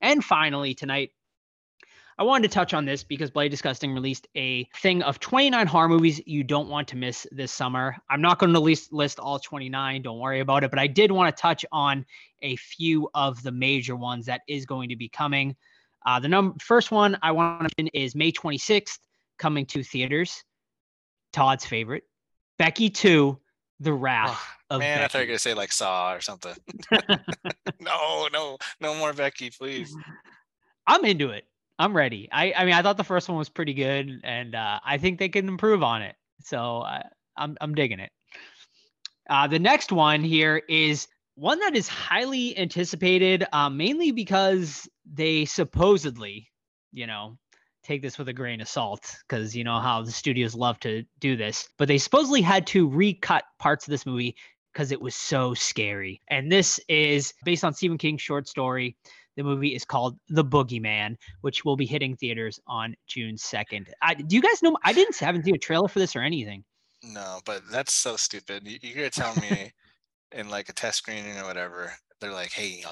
And 0.00 0.24
finally, 0.24 0.74
tonight, 0.74 1.10
I 2.18 2.22
wanted 2.22 2.48
to 2.48 2.54
touch 2.54 2.72
on 2.72 2.86
this 2.86 3.04
because 3.04 3.30
Bloody 3.30 3.50
Disgusting 3.50 3.92
released 3.92 4.26
a 4.34 4.64
thing 4.80 5.02
of 5.02 5.20
29 5.20 5.66
horror 5.66 5.88
movies 5.88 6.20
you 6.24 6.42
don't 6.42 6.68
want 6.68 6.88
to 6.88 6.96
miss 6.96 7.26
this 7.30 7.52
summer. 7.52 7.94
I'm 8.08 8.22
not 8.22 8.38
going 8.38 8.54
to 8.54 8.60
list 8.60 8.90
list 8.90 9.18
all 9.20 9.38
29, 9.38 10.00
don't 10.00 10.18
worry 10.18 10.40
about 10.40 10.64
it, 10.64 10.70
but 10.70 10.78
I 10.78 10.86
did 10.86 11.12
want 11.12 11.34
to 11.34 11.40
touch 11.40 11.66
on 11.72 12.06
a 12.40 12.56
few 12.56 13.10
of 13.14 13.42
the 13.42 13.52
major 13.52 13.96
ones 13.96 14.24
that 14.26 14.40
is 14.48 14.64
going 14.64 14.88
to 14.88 14.96
be 14.96 15.10
coming. 15.10 15.56
Uh, 16.06 16.18
the 16.18 16.28
number 16.28 16.56
first 16.58 16.90
one 16.90 17.18
I 17.20 17.32
want 17.32 17.68
to 17.68 17.74
mention 17.76 17.90
is 17.92 18.14
May 18.14 18.32
26th, 18.32 18.98
coming 19.38 19.66
to 19.66 19.82
theaters. 19.82 20.42
Todd's 21.34 21.66
favorite, 21.66 22.04
Becky 22.58 22.88
2, 22.88 23.38
The 23.80 23.92
Wrath 23.92 24.42
of 24.70 24.80
Man, 24.80 25.02
I 25.02 25.08
thought 25.08 25.18
you 25.18 25.22
were 25.24 25.26
gonna 25.26 25.38
say 25.38 25.52
like 25.52 25.70
Saw 25.70 26.14
or 26.14 26.22
something. 26.22 26.54
no, 27.80 28.28
no, 28.32 28.56
no 28.80 28.94
more 28.94 29.12
Becky, 29.12 29.50
please. 29.50 29.94
I'm 30.86 31.04
into 31.04 31.28
it. 31.30 31.44
I'm 31.78 31.94
ready. 31.94 32.28
I, 32.32 32.52
I 32.56 32.64
mean, 32.64 32.74
I 32.74 32.82
thought 32.82 32.96
the 32.96 33.04
first 33.04 33.28
one 33.28 33.36
was 33.36 33.48
pretty 33.48 33.74
good, 33.74 34.20
and 34.24 34.54
uh, 34.54 34.80
I 34.84 34.98
think 34.98 35.18
they 35.18 35.28
can 35.28 35.48
improve 35.48 35.82
on 35.82 36.02
it. 36.02 36.16
So 36.42 36.80
uh, 36.80 37.02
I'm 37.36 37.56
I'm 37.60 37.74
digging 37.74 38.00
it. 38.00 38.10
Uh, 39.28 39.46
the 39.46 39.58
next 39.58 39.92
one 39.92 40.22
here 40.22 40.62
is 40.68 41.08
one 41.34 41.58
that 41.60 41.76
is 41.76 41.88
highly 41.88 42.56
anticipated, 42.58 43.44
uh, 43.52 43.68
mainly 43.68 44.10
because 44.10 44.88
they 45.12 45.44
supposedly, 45.44 46.48
you 46.92 47.06
know, 47.06 47.36
take 47.82 48.00
this 48.00 48.16
with 48.16 48.28
a 48.28 48.32
grain 48.32 48.60
of 48.60 48.68
salt, 48.68 49.14
because 49.28 49.54
you 49.54 49.62
know 49.62 49.78
how 49.78 50.02
the 50.02 50.12
studios 50.12 50.54
love 50.54 50.80
to 50.80 51.04
do 51.20 51.36
this. 51.36 51.68
But 51.76 51.88
they 51.88 51.98
supposedly 51.98 52.40
had 52.40 52.66
to 52.68 52.88
recut 52.88 53.44
parts 53.58 53.86
of 53.86 53.90
this 53.90 54.06
movie 54.06 54.36
because 54.72 54.92
it 54.92 55.00
was 55.00 55.14
so 55.14 55.54
scary. 55.54 56.22
And 56.28 56.50
this 56.50 56.80
is 56.88 57.34
based 57.44 57.64
on 57.64 57.74
Stephen 57.74 57.98
King's 57.98 58.22
short 58.22 58.48
story. 58.48 58.96
The 59.36 59.44
movie 59.44 59.74
is 59.74 59.84
called 59.84 60.18
The 60.28 60.44
Boogeyman, 60.44 61.16
which 61.42 61.64
will 61.64 61.76
be 61.76 61.86
hitting 61.86 62.16
theaters 62.16 62.58
on 62.66 62.94
June 63.06 63.36
2nd. 63.36 63.88
I, 64.02 64.14
do 64.14 64.34
you 64.34 64.42
guys 64.42 64.62
know? 64.62 64.76
I 64.82 64.92
didn't 64.92 65.16
haven't 65.18 65.44
seen 65.44 65.54
a 65.54 65.58
trailer 65.58 65.88
for 65.88 65.98
this 65.98 66.16
or 66.16 66.22
anything. 66.22 66.64
No, 67.02 67.40
but 67.44 67.62
that's 67.70 67.92
so 67.92 68.16
stupid. 68.16 68.66
You, 68.66 68.78
you're 68.82 68.94
gonna 68.94 69.10
tell 69.10 69.34
me 69.36 69.72
in 70.32 70.48
like 70.48 70.68
a 70.68 70.72
test 70.72 70.98
screening 70.98 71.38
or 71.38 71.44
whatever, 71.44 71.92
they're 72.20 72.32
like, 72.32 72.50
"Hey, 72.50 72.82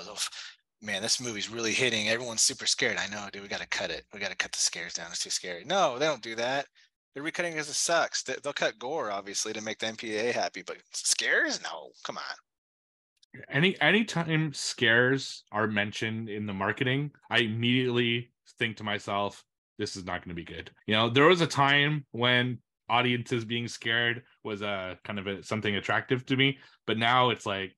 man, 0.82 1.02
this 1.02 1.20
movie's 1.20 1.50
really 1.50 1.72
hitting. 1.72 2.08
Everyone's 2.08 2.42
super 2.42 2.66
scared. 2.66 2.98
I 2.98 3.06
know, 3.08 3.28
dude. 3.32 3.42
We 3.42 3.48
gotta 3.48 3.66
cut 3.68 3.90
it. 3.90 4.04
We 4.12 4.20
gotta 4.20 4.36
cut 4.36 4.52
the 4.52 4.58
scares 4.58 4.94
down. 4.94 5.06
It's 5.10 5.22
too 5.22 5.30
scary." 5.30 5.64
No, 5.64 5.98
they 5.98 6.06
don't 6.06 6.22
do 6.22 6.34
that. 6.36 6.66
They're 7.14 7.22
recutting 7.22 7.52
because 7.52 7.68
it 7.68 7.74
sucks. 7.74 8.22
They, 8.22 8.34
they'll 8.42 8.52
cut 8.52 8.78
gore 8.78 9.10
obviously 9.10 9.52
to 9.52 9.62
make 9.62 9.78
the 9.78 9.86
MPA 9.86 10.32
happy, 10.32 10.62
but 10.62 10.78
scares? 10.92 11.62
No, 11.62 11.90
come 12.02 12.18
on. 12.18 12.36
Any 13.48 13.80
anytime 13.80 14.52
scares 14.52 15.44
are 15.50 15.66
mentioned 15.66 16.28
in 16.28 16.46
the 16.46 16.52
marketing 16.52 17.10
i 17.30 17.38
immediately 17.38 18.30
think 18.58 18.76
to 18.76 18.84
myself 18.84 19.44
this 19.78 19.96
is 19.96 20.04
not 20.04 20.20
going 20.24 20.28
to 20.28 20.34
be 20.34 20.44
good. 20.44 20.70
You 20.86 20.94
know 20.94 21.10
there 21.10 21.26
was 21.26 21.40
a 21.40 21.46
time 21.46 22.06
when 22.12 22.58
audiences 22.88 23.44
being 23.44 23.66
scared 23.66 24.22
was 24.42 24.62
a 24.62 24.98
kind 25.04 25.18
of 25.18 25.26
a, 25.26 25.42
something 25.42 25.74
attractive 25.76 26.26
to 26.26 26.36
me 26.36 26.58
but 26.86 26.98
now 26.98 27.30
it's 27.30 27.46
like 27.46 27.72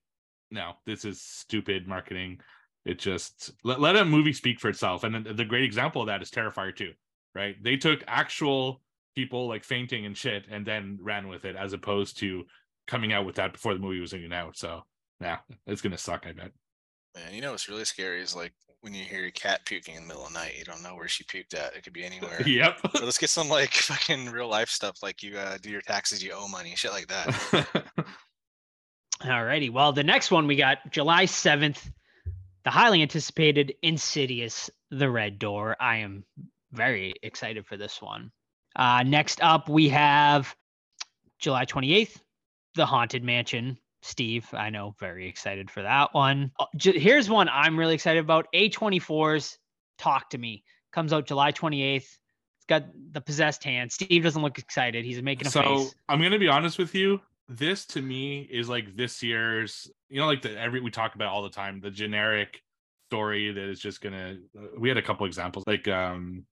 no 0.51 0.73
this 0.85 1.05
is 1.05 1.21
stupid 1.21 1.87
marketing. 1.87 2.39
It 2.85 2.99
just 2.99 3.51
let, 3.63 3.81
let 3.81 3.97
a 3.97 4.05
movie 4.05 4.31
speak 4.31 4.61
for 4.61 4.69
itself. 4.69 5.03
And 5.03 5.25
the, 5.25 5.33
the 5.33 5.43
great 5.43 5.65
example 5.65 6.01
of 6.01 6.07
that 6.07 6.21
is 6.21 6.31
terrifier 6.31 6.75
2 6.75 6.91
right? 7.35 7.55
They 7.61 7.77
took 7.77 8.03
actual 8.07 8.81
people 9.15 9.47
like 9.47 9.63
fainting 9.63 10.05
and 10.05 10.17
shit 10.17 10.45
and 10.49 10.65
then 10.65 10.97
ran 11.01 11.27
with 11.27 11.45
it 11.45 11.55
as 11.55 11.73
opposed 11.73 12.17
to 12.19 12.43
coming 12.87 13.13
out 13.13 13.25
with 13.25 13.35
that 13.35 13.53
before 13.53 13.73
the 13.73 13.79
movie 13.79 13.99
was 13.99 14.13
even 14.13 14.31
out 14.31 14.55
so 14.55 14.81
yeah, 15.21 15.37
it's 15.65 15.81
gonna 15.81 15.97
suck. 15.97 16.25
I 16.27 16.33
bet. 16.33 16.51
Man, 17.15 17.33
you 17.33 17.41
know 17.41 17.51
what's 17.51 17.69
really 17.69 17.85
scary 17.85 18.21
is 18.21 18.35
like 18.35 18.53
when 18.81 18.93
you 18.93 19.03
hear 19.03 19.21
your 19.21 19.31
cat 19.31 19.65
puking 19.65 19.95
in 19.95 20.03
the 20.03 20.07
middle 20.07 20.25
of 20.25 20.33
the 20.33 20.39
night. 20.39 20.55
You 20.57 20.63
don't 20.63 20.83
know 20.83 20.95
where 20.95 21.07
she 21.07 21.23
puked 21.23 21.55
at. 21.55 21.75
It 21.75 21.83
could 21.83 21.93
be 21.93 22.03
anywhere. 22.05 22.41
yep. 22.47 22.77
But 22.81 23.03
let's 23.03 23.17
get 23.17 23.29
some 23.31 23.49
like 23.49 23.71
fucking 23.73 24.31
real 24.31 24.47
life 24.47 24.69
stuff, 24.69 25.01
like 25.01 25.23
you 25.23 25.37
uh, 25.37 25.57
do 25.61 25.69
your 25.69 25.81
taxes, 25.81 26.23
you 26.23 26.31
owe 26.33 26.47
money, 26.47 26.73
shit 26.75 26.91
like 26.91 27.07
that. 27.07 27.83
Alrighty. 29.21 29.71
Well, 29.71 29.93
the 29.93 30.03
next 30.03 30.29
one 30.29 30.45
we 30.45 30.55
got 30.55 30.77
July 30.91 31.25
7th, 31.25 31.89
the 32.63 32.69
highly 32.69 33.01
anticipated 33.01 33.73
Insidious 33.81 34.69
The 34.91 35.09
Red 35.09 35.39
Door. 35.39 35.75
I 35.79 35.97
am 35.97 36.23
very 36.71 37.15
excited 37.23 37.65
for 37.65 37.77
this 37.77 38.01
one. 38.01 38.31
Uh, 38.75 39.03
next 39.03 39.41
up, 39.41 39.69
we 39.69 39.89
have 39.89 40.55
July 41.39 41.65
28th, 41.65 42.21
The 42.75 42.85
Haunted 42.85 43.23
Mansion. 43.23 43.79
Steve, 44.07 44.47
I 44.53 44.69
know, 44.69 44.95
very 44.99 45.27
excited 45.27 45.69
for 45.69 45.81
that 45.81 46.13
one. 46.13 46.51
Uh, 46.59 46.65
Here's 46.79 47.29
one 47.29 47.49
I'm 47.49 47.77
really 47.77 47.93
excited 47.93 48.19
about 48.19 48.47
A24's 48.55 49.57
Talk 49.97 50.29
to 50.29 50.37
Me. 50.37 50.63
Comes 50.93 51.11
out 51.11 51.25
July 51.25 51.51
28th. 51.51 51.97
It's 51.97 52.17
got 52.67 52.85
the 53.11 53.21
possessed 53.21 53.63
hand. 53.63 53.91
Steve 53.91 54.23
doesn't 54.23 54.41
look 54.41 54.57
excited. 54.57 55.03
He's 55.03 55.21
making 55.21 55.47
a 55.47 55.51
so 55.51 55.61
face. 55.61 55.95
I'm 56.07 56.21
gonna 56.21 56.39
be 56.39 56.47
honest 56.47 56.77
with 56.77 56.95
you. 56.95 57.19
This 57.49 57.85
to 57.87 58.01
me 58.01 58.47
is 58.49 58.69
like 58.69 58.95
this 58.95 59.21
year's, 59.21 59.91
you 60.09 60.19
know, 60.19 60.27
like 60.27 60.41
the 60.41 60.57
every 60.59 60.79
we 60.79 60.89
talk 60.89 61.15
about 61.15 61.27
all 61.27 61.43
the 61.43 61.49
time, 61.49 61.81
the 61.81 61.91
generic 61.91 62.61
story 63.09 63.51
that 63.51 63.69
is 63.69 63.79
just 63.79 64.01
gonna. 64.01 64.37
We 64.77 64.87
had 64.89 64.97
a 64.97 65.01
couple 65.01 65.25
examples, 65.25 65.65
like 65.67 65.87
um, 65.87 66.45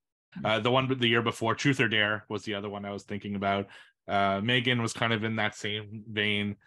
uh, 0.43 0.59
the 0.59 0.71
one 0.71 0.93
the 0.99 1.07
year 1.07 1.21
before, 1.21 1.55
Truth 1.55 1.79
or 1.79 1.87
Dare 1.87 2.25
was 2.29 2.43
the 2.43 2.55
other 2.55 2.69
one 2.69 2.85
I 2.85 2.91
was 2.91 3.03
thinking 3.03 3.35
about. 3.35 3.67
Uh, 4.07 4.41
Megan 4.43 4.81
was 4.81 4.93
kind 4.93 5.13
of 5.13 5.23
in 5.23 5.37
that 5.37 5.55
same 5.55 6.03
vein. 6.11 6.57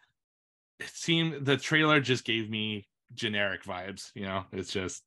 It 0.81 0.89
seemed 0.89 1.45
the 1.45 1.57
trailer 1.57 2.01
just 2.01 2.25
gave 2.25 2.49
me 2.49 2.87
generic 3.15 3.65
vibes. 3.65 4.11
You 4.15 4.23
know, 4.23 4.45
it's 4.53 4.73
just 4.73 5.03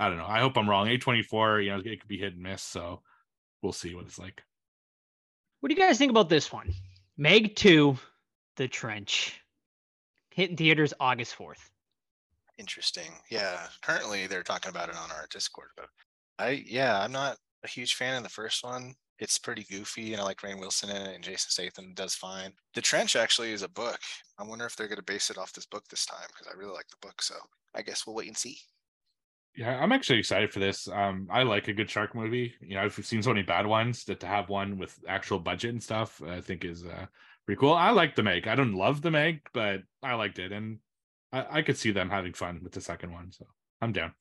I 0.00 0.08
don't 0.08 0.16
know. 0.16 0.26
I 0.26 0.40
hope 0.40 0.56
I'm 0.56 0.68
wrong. 0.68 0.86
A24, 0.86 1.64
you 1.64 1.70
know, 1.70 1.78
it 1.84 2.00
could 2.00 2.08
be 2.08 2.16
hit 2.16 2.32
and 2.32 2.42
miss. 2.42 2.62
So 2.62 3.02
we'll 3.62 3.72
see 3.72 3.94
what 3.94 4.06
it's 4.06 4.18
like. 4.18 4.42
What 5.60 5.68
do 5.68 5.74
you 5.74 5.80
guys 5.80 5.98
think 5.98 6.10
about 6.10 6.30
this 6.30 6.50
one? 6.50 6.72
Meg 7.18 7.54
2, 7.54 7.98
The 8.56 8.66
Trench. 8.66 9.38
Hitting 10.30 10.56
theaters 10.56 10.94
August 10.98 11.36
4th. 11.36 11.68
Interesting. 12.56 13.10
Yeah. 13.30 13.60
Currently, 13.82 14.26
they're 14.26 14.42
talking 14.42 14.70
about 14.70 14.88
it 14.88 14.96
on 14.96 15.10
our 15.10 15.26
Discord. 15.30 15.68
But 15.76 15.88
I, 16.38 16.64
yeah, 16.66 16.98
I'm 16.98 17.12
not 17.12 17.36
a 17.62 17.68
huge 17.68 17.94
fan 17.94 18.16
of 18.16 18.22
the 18.22 18.30
first 18.30 18.64
one. 18.64 18.94
It's 19.20 19.38
pretty 19.38 19.64
goofy, 19.70 20.12
and 20.12 20.20
I 20.20 20.24
like 20.24 20.40
Rainn 20.40 20.58
Wilson 20.58 20.90
in 20.90 20.96
it, 20.96 21.14
and 21.14 21.22
Jason 21.22 21.50
Statham 21.50 21.92
does 21.94 22.14
fine. 22.14 22.52
The 22.74 22.80
Trench 22.80 23.16
actually 23.16 23.52
is 23.52 23.62
a 23.62 23.68
book. 23.68 24.00
I 24.38 24.44
wonder 24.44 24.64
if 24.64 24.74
they're 24.74 24.88
going 24.88 24.96
to 24.96 25.02
base 25.02 25.28
it 25.28 25.36
off 25.36 25.52
this 25.52 25.66
book 25.66 25.84
this 25.88 26.06
time 26.06 26.26
because 26.28 26.46
I 26.46 26.58
really 26.58 26.72
like 26.72 26.88
the 26.88 27.06
book. 27.06 27.20
So 27.20 27.34
I 27.74 27.82
guess 27.82 28.06
we'll 28.06 28.16
wait 28.16 28.28
and 28.28 28.36
see. 28.36 28.58
Yeah, 29.54 29.78
I'm 29.78 29.92
actually 29.92 30.20
excited 30.20 30.52
for 30.52 30.60
this. 30.60 30.88
Um, 30.88 31.28
I 31.30 31.42
like 31.42 31.68
a 31.68 31.72
good 31.72 31.90
shark 31.90 32.14
movie. 32.14 32.54
You 32.60 32.76
know, 32.76 32.82
I've 32.82 32.94
seen 32.94 33.22
so 33.22 33.30
many 33.30 33.42
bad 33.42 33.66
ones 33.66 34.04
that 34.04 34.20
to 34.20 34.26
have 34.26 34.48
one 34.48 34.78
with 34.78 34.98
actual 35.06 35.38
budget 35.38 35.72
and 35.72 35.82
stuff, 35.82 36.22
I 36.26 36.40
think 36.40 36.64
is 36.64 36.84
uh, 36.84 37.06
pretty 37.44 37.58
cool. 37.58 37.74
I 37.74 37.90
like 37.90 38.14
the 38.14 38.22
Meg. 38.22 38.48
I 38.48 38.54
don't 38.54 38.74
love 38.74 39.02
the 39.02 39.10
Meg, 39.10 39.42
but 39.52 39.80
I 40.02 40.14
liked 40.14 40.38
it, 40.38 40.52
and 40.52 40.78
I, 41.32 41.58
I 41.58 41.62
could 41.62 41.76
see 41.76 41.90
them 41.90 42.08
having 42.08 42.32
fun 42.32 42.60
with 42.62 42.72
the 42.72 42.80
second 42.80 43.12
one. 43.12 43.32
So 43.32 43.44
I'm 43.82 43.92
down. 43.92 44.14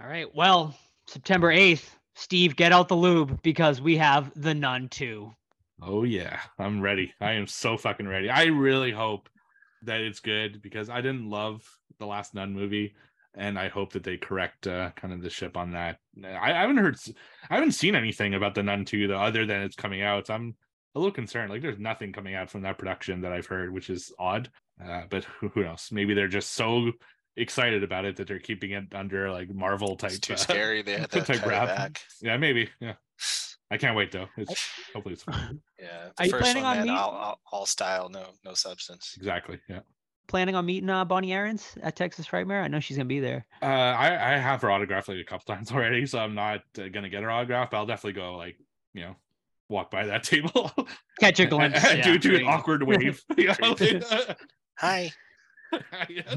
All 0.00 0.08
right. 0.08 0.32
Well, 0.34 0.74
September 1.06 1.52
8th, 1.52 1.88
Steve, 2.14 2.56
get 2.56 2.72
out 2.72 2.88
the 2.88 2.96
lube 2.96 3.42
because 3.42 3.80
we 3.80 3.96
have 3.96 4.30
The 4.40 4.54
Nun 4.54 4.88
2. 4.88 5.32
Oh 5.82 6.04
yeah, 6.04 6.40
I'm 6.58 6.80
ready. 6.80 7.12
I 7.20 7.32
am 7.32 7.46
so 7.46 7.76
fucking 7.76 8.06
ready. 8.06 8.30
I 8.30 8.44
really 8.44 8.92
hope 8.92 9.28
that 9.82 10.00
it's 10.00 10.20
good 10.20 10.62
because 10.62 10.88
I 10.88 11.00
didn't 11.00 11.28
love 11.28 11.62
the 11.98 12.06
last 12.06 12.34
Nun 12.34 12.52
movie, 12.52 12.94
and 13.34 13.58
I 13.58 13.68
hope 13.68 13.92
that 13.92 14.04
they 14.04 14.16
correct 14.16 14.66
uh, 14.66 14.90
kind 14.92 15.12
of 15.12 15.22
the 15.22 15.30
ship 15.30 15.56
on 15.56 15.72
that. 15.72 15.98
I, 16.24 16.52
I 16.52 16.60
haven't 16.60 16.76
heard, 16.76 16.96
I 17.50 17.56
haven't 17.56 17.72
seen 17.72 17.94
anything 17.94 18.34
about 18.34 18.54
the 18.54 18.62
Nun 18.62 18.84
2 18.84 19.08
though, 19.08 19.18
other 19.18 19.44
than 19.44 19.62
it's 19.62 19.76
coming 19.76 20.02
out. 20.02 20.28
So 20.28 20.34
I'm 20.34 20.54
a 20.94 20.98
little 20.98 21.12
concerned. 21.12 21.50
Like 21.50 21.62
there's 21.62 21.78
nothing 21.78 22.12
coming 22.12 22.34
out 22.34 22.50
from 22.50 22.62
that 22.62 22.78
production 22.78 23.20
that 23.22 23.32
I've 23.32 23.46
heard, 23.46 23.72
which 23.72 23.90
is 23.90 24.12
odd. 24.18 24.50
Uh, 24.82 25.02
but 25.10 25.24
who, 25.24 25.48
who 25.48 25.64
knows? 25.64 25.88
Maybe 25.90 26.14
they're 26.14 26.28
just 26.28 26.52
so 26.52 26.92
excited 27.36 27.82
about 27.82 28.04
it 28.04 28.16
that 28.16 28.26
they're 28.28 28.38
keeping 28.38 28.72
it 28.72 28.94
under 28.94 29.30
like 29.30 29.52
Marvel 29.52 29.96
type. 29.96 30.12
It's 30.12 30.20
too 30.20 30.34
uh, 30.34 30.36
scary. 30.36 30.82
They 30.82 30.98
had 30.98 31.10
to 31.12 31.22
type 31.22 31.44
wrap. 31.46 31.68
back. 31.68 32.02
Yeah, 32.20 32.36
maybe. 32.36 32.68
Yeah, 32.80 32.94
I 33.70 33.76
can't 33.76 33.96
wait 33.96 34.12
though. 34.12 34.28
It's 34.36 34.68
hopefully 34.94 35.14
it's 35.14 35.22
fun. 35.24 35.60
Yeah. 35.78 36.08
Are 36.18 36.26
you 36.26 36.32
planning 36.34 36.62
one, 36.62 36.78
on 36.78 36.86
man, 36.86 36.96
all, 36.96 37.10
all, 37.10 37.40
all 37.52 37.66
style, 37.66 38.08
no 38.08 38.26
no 38.44 38.54
substance. 38.54 39.14
exactly. 39.16 39.60
Yeah. 39.68 39.80
Planning 40.26 40.54
on 40.54 40.64
meeting 40.64 40.88
uh, 40.88 41.04
Bonnie 41.04 41.34
Aarons 41.34 41.76
at 41.82 41.96
Texas 41.96 42.26
Frightmare? 42.26 42.62
I 42.62 42.68
know 42.68 42.80
she's 42.80 42.96
going 42.96 43.06
to 43.06 43.14
be 43.14 43.20
there. 43.20 43.44
Uh, 43.60 43.66
I 43.66 44.34
I 44.34 44.38
have 44.38 44.62
her 44.62 44.70
autograph 44.70 45.08
like 45.08 45.18
a 45.18 45.24
couple 45.24 45.44
times 45.54 45.70
already, 45.70 46.06
so 46.06 46.18
I'm 46.18 46.34
not 46.34 46.60
uh, 46.78 46.88
gonna 46.88 47.10
get 47.10 47.22
her 47.22 47.30
autograph. 47.30 47.70
But 47.70 47.76
I'll 47.76 47.86
definitely 47.86 48.20
go 48.20 48.36
like 48.36 48.56
you 48.94 49.02
know 49.02 49.16
walk 49.68 49.90
by 49.90 50.06
that 50.06 50.22
table, 50.24 50.72
Catch 51.20 51.40
a 51.40 51.46
glimpse. 51.46 51.84
and 51.84 51.98
yeah. 51.98 52.04
do 52.04 52.18
do 52.18 52.36
an 52.36 52.44
awkward 52.46 52.82
wave. 52.84 53.22
You 53.36 53.48
know, 53.60 53.76
like, 53.78 54.36
Hi. 54.78 55.12
yeah. 56.08 56.36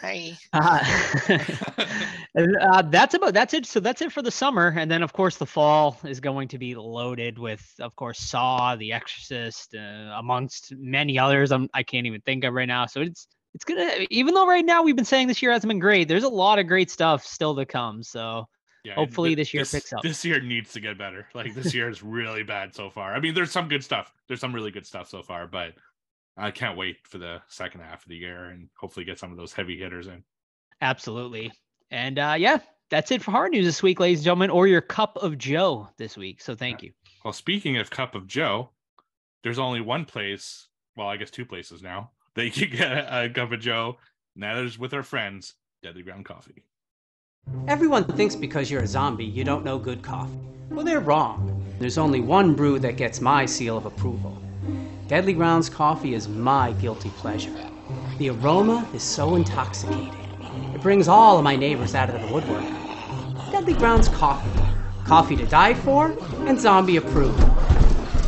Hi. 0.00 0.36
Uh, 2.36 2.46
uh, 2.60 2.82
that's 2.82 3.14
about 3.14 3.34
that's 3.34 3.54
it. 3.54 3.66
So 3.66 3.80
that's 3.80 4.00
it 4.02 4.12
for 4.12 4.22
the 4.22 4.30
summer, 4.30 4.72
and 4.76 4.88
then 4.88 5.02
of 5.02 5.12
course 5.12 5.36
the 5.36 5.46
fall 5.46 5.98
is 6.04 6.20
going 6.20 6.46
to 6.48 6.58
be 6.58 6.76
loaded 6.76 7.40
with, 7.40 7.74
of 7.80 7.96
course, 7.96 8.20
Saw, 8.20 8.76
The 8.76 8.92
Exorcist, 8.92 9.74
uh, 9.74 10.14
amongst 10.16 10.72
many 10.76 11.18
others. 11.18 11.50
I'm 11.50 11.68
I 11.74 11.82
can't 11.82 12.06
even 12.06 12.20
think 12.20 12.44
of 12.44 12.54
right 12.54 12.68
now. 12.68 12.86
So 12.86 13.00
it's 13.00 13.26
it's 13.54 13.64
gonna 13.64 13.90
even 14.10 14.34
though 14.34 14.46
right 14.46 14.64
now 14.64 14.84
we've 14.84 14.94
been 14.94 15.04
saying 15.04 15.26
this 15.26 15.42
year 15.42 15.50
hasn't 15.50 15.68
been 15.68 15.80
great. 15.80 16.06
There's 16.06 16.22
a 16.22 16.28
lot 16.28 16.60
of 16.60 16.68
great 16.68 16.88
stuff 16.90 17.26
still 17.26 17.56
to 17.56 17.66
come. 17.66 18.04
So 18.04 18.46
Yeah, 18.84 18.94
Hopefully 18.94 19.30
thi- 19.30 19.34
this 19.34 19.52
year 19.52 19.64
picks 19.64 19.92
up. 19.92 20.02
This 20.02 20.24
year 20.24 20.40
needs 20.40 20.72
to 20.74 20.80
get 20.80 20.98
better. 20.98 21.26
Like 21.34 21.54
this 21.54 21.74
year 21.74 21.88
is 21.88 22.00
really 22.02 22.44
bad 22.44 22.74
so 22.76 22.90
far. 22.90 23.12
I 23.12 23.18
mean, 23.18 23.34
there's 23.34 23.50
some 23.50 23.68
good 23.68 23.82
stuff. 23.82 24.12
There's 24.28 24.40
some 24.40 24.54
really 24.54 24.70
good 24.70 24.86
stuff 24.86 25.08
so 25.08 25.22
far, 25.22 25.48
but 25.48 25.74
I 26.36 26.50
can't 26.50 26.78
wait 26.78 26.96
for 27.04 27.18
the 27.18 27.42
second 27.48 27.80
half 27.80 28.02
of 28.02 28.08
the 28.08 28.16
year 28.16 28.46
and 28.46 28.68
hopefully 28.78 29.04
get 29.04 29.18
some 29.18 29.30
of 29.30 29.36
those 29.36 29.52
heavy 29.52 29.78
hitters 29.78 30.06
in. 30.06 30.22
absolutely, 30.80 31.52
and 31.90 32.18
uh, 32.18 32.34
yeah, 32.38 32.58
that's 32.90 33.10
it 33.10 33.22
for 33.22 33.30
hard 33.30 33.52
news 33.52 33.64
this 33.64 33.82
week, 33.82 34.00
ladies 34.00 34.20
and 34.20 34.24
gentlemen, 34.24 34.50
or 34.50 34.66
your 34.66 34.80
cup 34.80 35.16
of 35.18 35.38
Joe 35.38 35.88
this 35.96 36.16
week. 36.16 36.40
So 36.40 36.54
thank 36.54 36.82
you. 36.82 36.92
Well, 37.24 37.32
speaking 37.32 37.76
of 37.76 37.90
Cup 37.90 38.14
of 38.14 38.26
Joe, 38.26 38.70
there's 39.42 39.58
only 39.58 39.80
one 39.80 40.04
place, 40.04 40.68
well, 40.96 41.08
I 41.08 41.16
guess 41.16 41.30
two 41.30 41.44
places 41.44 41.82
now, 41.82 42.10
that 42.34 42.44
you 42.44 42.68
can 42.68 42.78
get 42.78 42.92
a, 42.92 43.24
a 43.24 43.28
Cup 43.28 43.52
of 43.52 43.60
Joe, 43.60 43.96
and 44.34 44.42
that 44.42 44.56
is 44.58 44.78
with 44.78 44.94
our 44.94 45.02
friends, 45.02 45.54
Deadly 45.82 46.02
Ground 46.02 46.24
Coffee. 46.24 46.64
Everyone 47.68 48.04
thinks 48.04 48.36
because 48.36 48.70
you're 48.70 48.82
a 48.82 48.86
zombie, 48.86 49.24
you 49.24 49.44
don't 49.44 49.64
know 49.64 49.78
good 49.78 50.02
coffee. 50.02 50.38
Well, 50.68 50.84
they're 50.84 51.00
wrong. 51.00 51.64
There's 51.78 51.98
only 51.98 52.20
one 52.20 52.54
brew 52.54 52.78
that 52.78 52.96
gets 52.96 53.20
my 53.20 53.46
seal 53.46 53.76
of 53.76 53.86
approval. 53.86 54.40
Deadly 55.10 55.32
Grounds 55.32 55.68
coffee 55.68 56.14
is 56.14 56.28
my 56.28 56.70
guilty 56.74 57.08
pleasure. 57.16 57.52
The 58.18 58.30
aroma 58.30 58.88
is 58.94 59.02
so 59.02 59.34
intoxicating. 59.34 60.14
It 60.72 60.80
brings 60.82 61.08
all 61.08 61.36
of 61.36 61.42
my 61.42 61.56
neighbors 61.56 61.96
out 61.96 62.10
of 62.10 62.20
the 62.20 62.32
woodwork. 62.32 62.62
Deadly 63.50 63.72
Grounds 63.72 64.06
coffee. 64.06 64.48
Coffee 65.04 65.34
to 65.34 65.44
die 65.46 65.74
for 65.74 66.16
and 66.46 66.60
zombie 66.60 66.96
approved. 66.96 67.42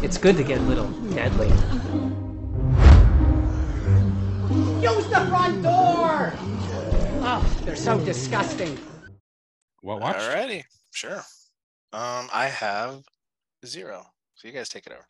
It's 0.02 0.18
good 0.18 0.36
to 0.36 0.42
get 0.42 0.58
a 0.58 0.62
little 0.62 0.88
deadly. 1.14 1.46
Use 4.82 5.06
the 5.06 5.24
front 5.30 5.62
door! 5.62 6.32
Oh, 7.22 7.58
they're 7.64 7.76
so 7.76 8.04
disgusting. 8.04 8.76
What 9.82 10.00
watch? 10.00 10.16
Alrighty. 10.16 10.64
Sure. 10.90 11.22
Um, 11.92 12.28
I 12.32 12.50
have 12.52 13.04
zero. 13.64 14.04
So 14.34 14.48
you 14.48 14.52
guys 14.52 14.68
take 14.68 14.88
it 14.88 14.92
over. 14.92 15.06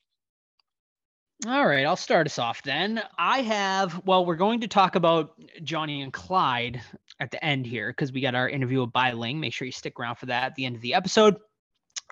All 1.45 1.67
right, 1.67 1.85
I'll 1.85 1.97
start 1.97 2.29
us 2.29 2.39
off 2.39 2.63
then. 2.63 3.03
I 3.19 3.41
have, 3.41 4.01
well, 4.07 4.25
we're 4.25 4.37
going 4.37 4.61
to 4.61 4.69
talk 4.69 4.95
about 4.95 5.33
Johnny 5.65 6.03
and 6.03 6.13
Clyde 6.13 6.81
at 7.19 7.33
the 7.33 7.45
end 7.45 7.67
here 7.67 7.91
because 7.91 8.13
we 8.13 8.21
got 8.21 8.37
our 8.37 8.49
interview 8.49 8.83
with 8.83 8.93
Bai 8.93 9.11
Ling. 9.11 9.41
Make 9.41 9.53
sure 9.53 9.67
you 9.67 9.73
stick 9.73 9.99
around 9.99 10.19
for 10.19 10.27
that 10.27 10.45
at 10.45 10.55
the 10.55 10.67
end 10.67 10.77
of 10.77 10.83
the 10.83 10.95
episode. 10.95 11.39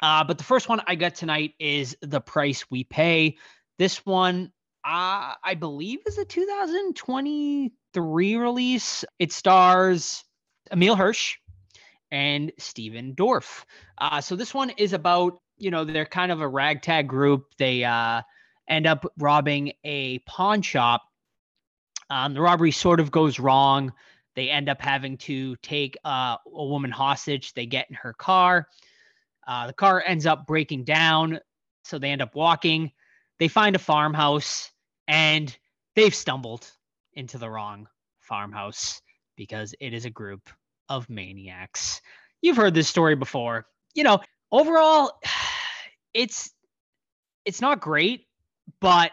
Uh, 0.02 0.24
but 0.24 0.36
the 0.36 0.42
first 0.42 0.68
one 0.68 0.80
I 0.84 0.96
got 0.96 1.14
tonight 1.14 1.54
is 1.60 1.96
The 2.02 2.20
Price 2.20 2.68
We 2.72 2.82
Pay. 2.82 3.36
This 3.78 4.04
one, 4.04 4.50
uh, 4.84 5.34
I 5.44 5.54
believe, 5.56 6.00
is 6.06 6.18
a 6.18 6.24
2023 6.24 8.36
release. 8.36 9.04
It 9.20 9.30
stars 9.30 10.24
Emile 10.72 10.96
Hirsch 10.96 11.36
and 12.10 12.50
Stephen 12.58 13.14
Dorff. 13.14 13.62
Uh, 13.96 14.22
so 14.22 14.34
this 14.34 14.52
one 14.52 14.70
is 14.70 14.92
about, 14.92 15.38
you 15.56 15.70
know, 15.70 15.84
they're 15.84 16.04
kind 16.04 16.32
of 16.32 16.40
a 16.40 16.48
ragtag 16.48 17.06
group. 17.06 17.44
They, 17.58 17.84
uh, 17.84 18.22
end 18.70 18.86
up 18.86 19.04
robbing 19.18 19.72
a 19.84 20.20
pawn 20.20 20.62
shop. 20.62 21.02
Um, 22.08 22.32
the 22.32 22.40
robbery 22.40 22.70
sort 22.70 23.00
of 23.00 23.10
goes 23.10 23.38
wrong. 23.38 23.92
They 24.36 24.48
end 24.48 24.68
up 24.68 24.80
having 24.80 25.18
to 25.18 25.56
take 25.56 25.98
uh, 26.04 26.36
a 26.46 26.64
woman 26.64 26.90
hostage. 26.90 27.52
They 27.52 27.66
get 27.66 27.90
in 27.90 27.96
her 27.96 28.14
car. 28.14 28.68
Uh, 29.46 29.66
the 29.66 29.72
car 29.72 30.02
ends 30.06 30.24
up 30.24 30.46
breaking 30.46 30.84
down. 30.84 31.40
So 31.84 31.98
they 31.98 32.10
end 32.10 32.22
up 32.22 32.34
walking. 32.34 32.92
They 33.38 33.48
find 33.48 33.74
a 33.74 33.80
farmhouse 33.80 34.70
and 35.08 35.54
they've 35.96 36.14
stumbled 36.14 36.70
into 37.14 37.38
the 37.38 37.50
wrong 37.50 37.88
farmhouse 38.20 39.02
because 39.36 39.74
it 39.80 39.92
is 39.92 40.04
a 40.04 40.10
group 40.10 40.48
of 40.88 41.10
maniacs. 41.10 42.00
You've 42.42 42.56
heard 42.56 42.74
this 42.74 42.88
story 42.88 43.16
before. 43.16 43.66
You 43.94 44.04
know, 44.04 44.20
overall, 44.52 45.18
it's 46.14 46.52
it's 47.44 47.60
not 47.60 47.80
great 47.80 48.26
but 48.80 49.12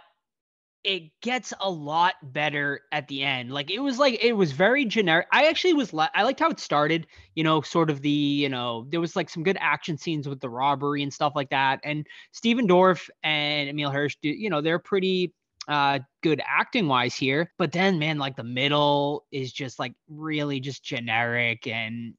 it 0.84 1.12
gets 1.22 1.54
a 1.60 1.70
lot 1.70 2.14
better 2.24 2.80
at 2.94 3.10
the 3.10 3.22
end. 3.22 3.52
Like 3.52 3.70
it 3.70 3.80
was 3.80 4.00
like 4.00 4.24
it 4.24 4.32
was 4.32 4.54
very 4.54 4.86
generic. 4.86 5.28
I 5.34 5.48
actually 5.48 5.74
was 5.74 5.92
li- 5.92 6.08
I 6.16 6.24
liked 6.24 6.40
how 6.40 6.50
it 6.50 6.62
started, 6.62 7.08
you 7.36 7.44
know, 7.44 7.62
sort 7.62 7.90
of 7.90 8.02
the, 8.02 8.10
you 8.10 8.48
know, 8.48 8.86
there 8.90 9.02
was 9.02 9.14
like 9.16 9.30
some 9.30 9.44
good 9.44 9.58
action 9.60 9.98
scenes 9.98 10.30
with 10.30 10.40
the 10.40 10.50
robbery 10.50 11.04
and 11.04 11.14
stuff 11.14 11.34
like 11.36 11.50
that. 11.50 11.82
And 11.84 12.08
Stephen 12.32 12.68
Dorff 12.68 13.10
and 13.22 13.68
Emile 13.68 13.92
Hirsch, 13.92 14.16
do, 14.22 14.30
you 14.30 14.50
know, 14.50 14.62
they're 14.62 14.80
pretty 14.80 15.34
uh 15.68 16.00
good 16.24 16.42
acting 16.48 16.88
wise 16.88 17.16
here. 17.16 17.52
But 17.58 17.74
then 17.74 18.00
man, 18.00 18.18
like 18.18 18.38
the 18.38 18.44
middle 18.46 19.26
is 19.30 19.52
just 19.52 19.80
like 19.80 19.94
really 20.08 20.62
just 20.62 20.84
generic 20.86 21.68
and 21.68 22.14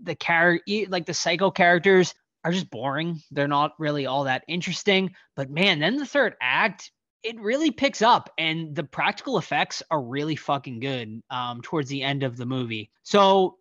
the 0.00 0.14
character 0.14 0.62
like 0.88 1.06
the 1.06 1.14
psycho 1.14 1.50
characters 1.50 2.14
are 2.44 2.52
just 2.52 2.70
boring. 2.70 3.20
They're 3.30 3.48
not 3.48 3.74
really 3.78 4.06
all 4.06 4.24
that 4.24 4.44
interesting. 4.48 5.14
But 5.36 5.50
man, 5.50 5.78
then 5.78 5.96
the 5.96 6.06
third 6.06 6.34
act, 6.40 6.90
it 7.22 7.40
really 7.40 7.70
picks 7.70 8.02
up 8.02 8.30
and 8.38 8.74
the 8.74 8.84
practical 8.84 9.38
effects 9.38 9.82
are 9.90 10.02
really 10.02 10.36
fucking 10.36 10.80
good 10.80 11.22
um, 11.30 11.62
towards 11.62 11.88
the 11.88 12.02
end 12.02 12.22
of 12.22 12.36
the 12.36 12.46
movie. 12.46 12.90
So 13.04 13.58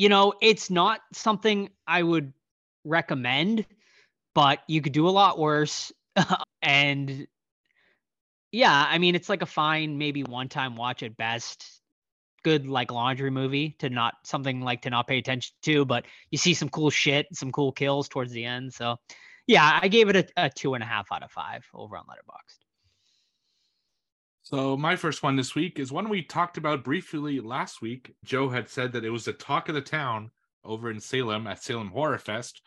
you 0.00 0.08
know, 0.08 0.32
it's 0.40 0.70
not 0.70 1.02
something 1.12 1.68
I 1.86 2.02
would 2.02 2.32
recommend, 2.84 3.66
but 4.34 4.60
you 4.66 4.80
could 4.80 4.94
do 4.94 5.06
a 5.06 5.10
lot 5.10 5.38
worse. 5.38 5.92
and 6.62 7.26
yeah, 8.50 8.86
I 8.88 8.96
mean, 8.96 9.14
it's 9.14 9.28
like 9.28 9.42
a 9.42 9.46
fine, 9.46 9.98
maybe 9.98 10.22
one 10.22 10.48
time 10.48 10.74
watch 10.74 11.02
at 11.02 11.18
best. 11.18 11.79
Good 12.42 12.66
like 12.66 12.90
laundry 12.90 13.30
movie 13.30 13.76
to 13.80 13.90
not 13.90 14.14
something 14.24 14.60
like 14.60 14.82
to 14.82 14.90
not 14.90 15.06
pay 15.06 15.18
attention 15.18 15.54
to, 15.62 15.84
but 15.84 16.06
you 16.30 16.38
see 16.38 16.54
some 16.54 16.68
cool 16.68 16.90
shit, 16.90 17.26
some 17.32 17.52
cool 17.52 17.72
kills 17.72 18.08
towards 18.08 18.32
the 18.32 18.44
end. 18.44 18.72
So 18.72 18.96
yeah, 19.46 19.78
I 19.82 19.88
gave 19.88 20.08
it 20.08 20.16
a, 20.16 20.44
a 20.44 20.50
two 20.50 20.74
and 20.74 20.82
a 20.82 20.86
half 20.86 21.12
out 21.12 21.22
of 21.22 21.30
five 21.30 21.66
over 21.74 21.96
on 21.96 22.04
Letterboxd. 22.04 22.58
So 24.42 24.76
my 24.76 24.96
first 24.96 25.22
one 25.22 25.36
this 25.36 25.54
week 25.54 25.78
is 25.78 25.92
one 25.92 26.08
we 26.08 26.22
talked 26.22 26.56
about 26.56 26.82
briefly 26.82 27.40
last 27.40 27.80
week. 27.82 28.14
Joe 28.24 28.48
had 28.48 28.68
said 28.68 28.92
that 28.92 29.04
it 29.04 29.10
was 29.10 29.24
the 29.24 29.32
talk 29.32 29.68
of 29.68 29.74
the 29.74 29.80
town 29.80 30.30
over 30.64 30.90
in 30.90 31.00
Salem 31.00 31.46
at 31.46 31.62
Salem 31.62 31.88
Horror 31.88 32.18
Fest. 32.18 32.62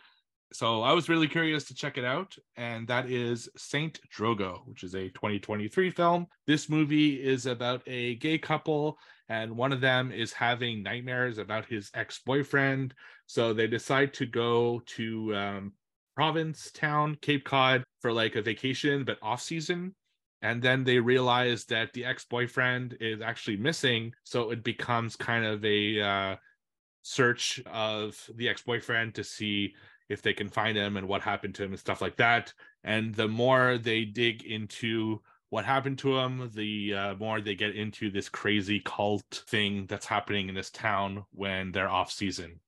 So 0.53 0.83
I 0.83 0.93
was 0.93 1.09
really 1.09 1.27
curious 1.27 1.63
to 1.65 1.73
check 1.73 1.97
it 1.97 2.05
out, 2.05 2.37
and 2.57 2.87
that 2.87 3.09
is 3.09 3.49
Saint 3.57 3.99
Drogo, 4.15 4.59
which 4.67 4.83
is 4.83 4.93
a 4.93 5.09
2023 5.09 5.89
film. 5.89 6.27
This 6.45 6.69
movie 6.69 7.15
is 7.15 7.47
about 7.47 7.81
a 7.87 8.15
gay 8.15 8.37
couple, 8.37 8.99
and 9.29 9.55
one 9.55 9.71
of 9.71 9.81
them 9.81 10.11
is 10.11 10.33
having 10.33 10.83
nightmares 10.83 11.37
about 11.37 11.65
his 11.65 11.89
ex-boyfriend. 11.93 12.93
So 13.25 13.53
they 13.53 13.67
decide 13.67 14.13
to 14.15 14.25
go 14.25 14.81
to 14.97 15.35
um, 15.35 15.73
Provincetown, 16.15 17.17
Cape 17.21 17.45
Cod, 17.45 17.83
for 18.01 18.11
like 18.11 18.35
a 18.35 18.41
vacation, 18.41 19.03
but 19.05 19.17
off 19.21 19.41
season. 19.41 19.95
And 20.41 20.61
then 20.61 20.83
they 20.83 20.99
realize 20.99 21.63
that 21.65 21.93
the 21.93 22.03
ex-boyfriend 22.03 22.97
is 22.99 23.21
actually 23.21 23.57
missing. 23.57 24.13
So 24.25 24.51
it 24.51 24.63
becomes 24.63 25.15
kind 25.15 25.45
of 25.45 25.63
a 25.63 26.01
uh, 26.01 26.35
search 27.01 27.61
of 27.65 28.17
the 28.35 28.49
ex-boyfriend 28.49 29.15
to 29.15 29.23
see 29.23 29.73
if 30.09 30.21
they 30.21 30.33
can 30.33 30.49
find 30.49 30.77
him 30.77 30.97
and 30.97 31.07
what 31.07 31.21
happened 31.21 31.55
to 31.55 31.63
him 31.63 31.71
and 31.71 31.79
stuff 31.79 32.01
like 32.01 32.17
that. 32.17 32.53
And 32.83 33.15
the 33.15 33.29
more 33.29 33.77
they 33.77 34.03
dig 34.03 34.43
into 34.43 35.21
what 35.53 35.65
happened 35.65 35.99
to 35.99 36.17
him 36.17 36.49
the 36.55 36.93
uh, 36.93 37.15
more 37.15 37.39
they 37.39 37.53
get 37.53 37.75
into 37.75 38.09
this 38.09 38.27
crazy 38.27 38.81
cult 38.83 39.43
thing 39.47 39.85
that's 39.87 40.07
happening 40.07 40.49
in 40.49 40.55
this 40.55 40.71
town 40.71 41.23
when 41.31 41.71
they're 41.71 41.89
off 41.89 42.11
season 42.11 42.59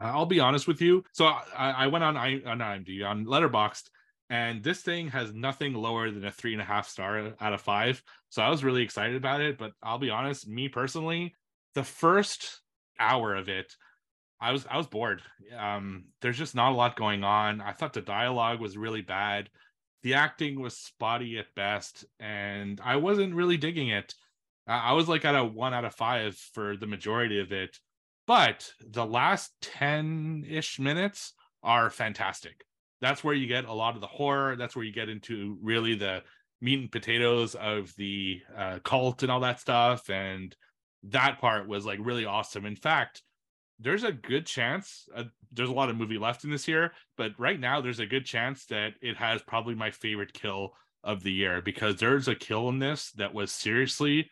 I'll 0.00 0.26
be 0.26 0.40
honest 0.40 0.66
with 0.66 0.80
you. 0.80 1.04
So 1.12 1.26
I, 1.26 1.70
I 1.70 1.86
went 1.88 2.04
on, 2.04 2.16
I, 2.16 2.40
on 2.46 2.58
IMDb 2.58 3.06
on 3.06 3.26
Letterboxd, 3.26 3.90
and 4.30 4.62
this 4.62 4.80
thing 4.80 5.08
has 5.08 5.34
nothing 5.34 5.74
lower 5.74 6.10
than 6.10 6.24
a 6.24 6.30
three 6.30 6.52
and 6.52 6.62
a 6.62 6.64
half 6.64 6.88
star 6.88 7.34
out 7.40 7.52
of 7.52 7.60
five. 7.60 8.02
So 8.30 8.42
I 8.42 8.48
was 8.48 8.64
really 8.64 8.82
excited 8.82 9.16
about 9.16 9.40
it. 9.40 9.58
But 9.58 9.72
I'll 9.82 9.98
be 9.98 10.10
honest, 10.10 10.48
me 10.48 10.68
personally, 10.68 11.34
the 11.74 11.84
first 11.84 12.60
hour 12.98 13.34
of 13.34 13.48
it, 13.48 13.74
I 14.40 14.52
was 14.52 14.66
I 14.70 14.78
was 14.78 14.86
bored. 14.86 15.20
Um, 15.58 16.04
there's 16.22 16.38
just 16.38 16.54
not 16.54 16.72
a 16.72 16.74
lot 16.74 16.96
going 16.96 17.24
on. 17.24 17.60
I 17.60 17.72
thought 17.72 17.92
the 17.92 18.00
dialogue 18.00 18.60
was 18.60 18.78
really 18.78 19.02
bad. 19.02 19.50
The 20.02 20.14
acting 20.14 20.60
was 20.60 20.76
spotty 20.76 21.38
at 21.38 21.54
best, 21.54 22.04
and 22.18 22.80
I 22.82 22.96
wasn't 22.96 23.34
really 23.34 23.56
digging 23.56 23.88
it. 23.88 24.14
I 24.66 24.92
was 24.92 25.08
like 25.08 25.24
at 25.24 25.34
a 25.34 25.44
one 25.44 25.74
out 25.74 25.84
of 25.84 25.94
five 25.94 26.36
for 26.36 26.76
the 26.76 26.86
majority 26.86 27.40
of 27.40 27.52
it. 27.52 27.78
But 28.26 28.70
the 28.86 29.04
last 29.04 29.52
10 29.62 30.44
ish 30.48 30.78
minutes 30.78 31.32
are 31.62 31.90
fantastic 31.90 32.64
that's 33.00 33.24
where 33.24 33.34
you 33.34 33.46
get 33.46 33.64
a 33.64 33.72
lot 33.72 33.94
of 33.94 34.00
the 34.00 34.06
horror. 34.06 34.56
That's 34.56 34.76
where 34.76 34.84
you 34.84 34.92
get 34.92 35.08
into 35.08 35.58
really 35.62 35.94
the 35.94 36.22
meat 36.60 36.80
and 36.80 36.92
potatoes 36.92 37.54
of 37.54 37.94
the 37.96 38.40
uh, 38.56 38.78
cult 38.84 39.22
and 39.22 39.32
all 39.32 39.40
that 39.40 39.60
stuff. 39.60 40.10
And 40.10 40.54
that 41.04 41.40
part 41.40 41.66
was 41.66 41.86
like 41.86 41.98
really 42.02 42.26
awesome. 42.26 42.66
In 42.66 42.76
fact, 42.76 43.22
there's 43.80 44.04
a 44.04 44.12
good 44.12 44.46
chance 44.46 45.08
uh, 45.14 45.24
there's 45.52 45.70
a 45.70 45.74
lot 45.74 45.90
of 45.90 45.96
movie 45.96 46.18
left 46.18 46.44
in 46.44 46.50
this 46.50 46.68
year, 46.68 46.92
but 47.16 47.32
right 47.38 47.58
now 47.58 47.80
there's 47.80 47.98
a 47.98 48.06
good 48.06 48.24
chance 48.24 48.66
that 48.66 48.92
it 49.00 49.16
has 49.16 49.42
probably 49.42 49.74
my 49.74 49.90
favorite 49.90 50.32
kill 50.32 50.74
of 51.02 51.22
the 51.22 51.32
year 51.32 51.62
because 51.62 51.96
there's 51.96 52.28
a 52.28 52.34
kill 52.34 52.68
in 52.68 52.78
this 52.78 53.10
that 53.12 53.34
was 53.34 53.50
seriously, 53.50 54.30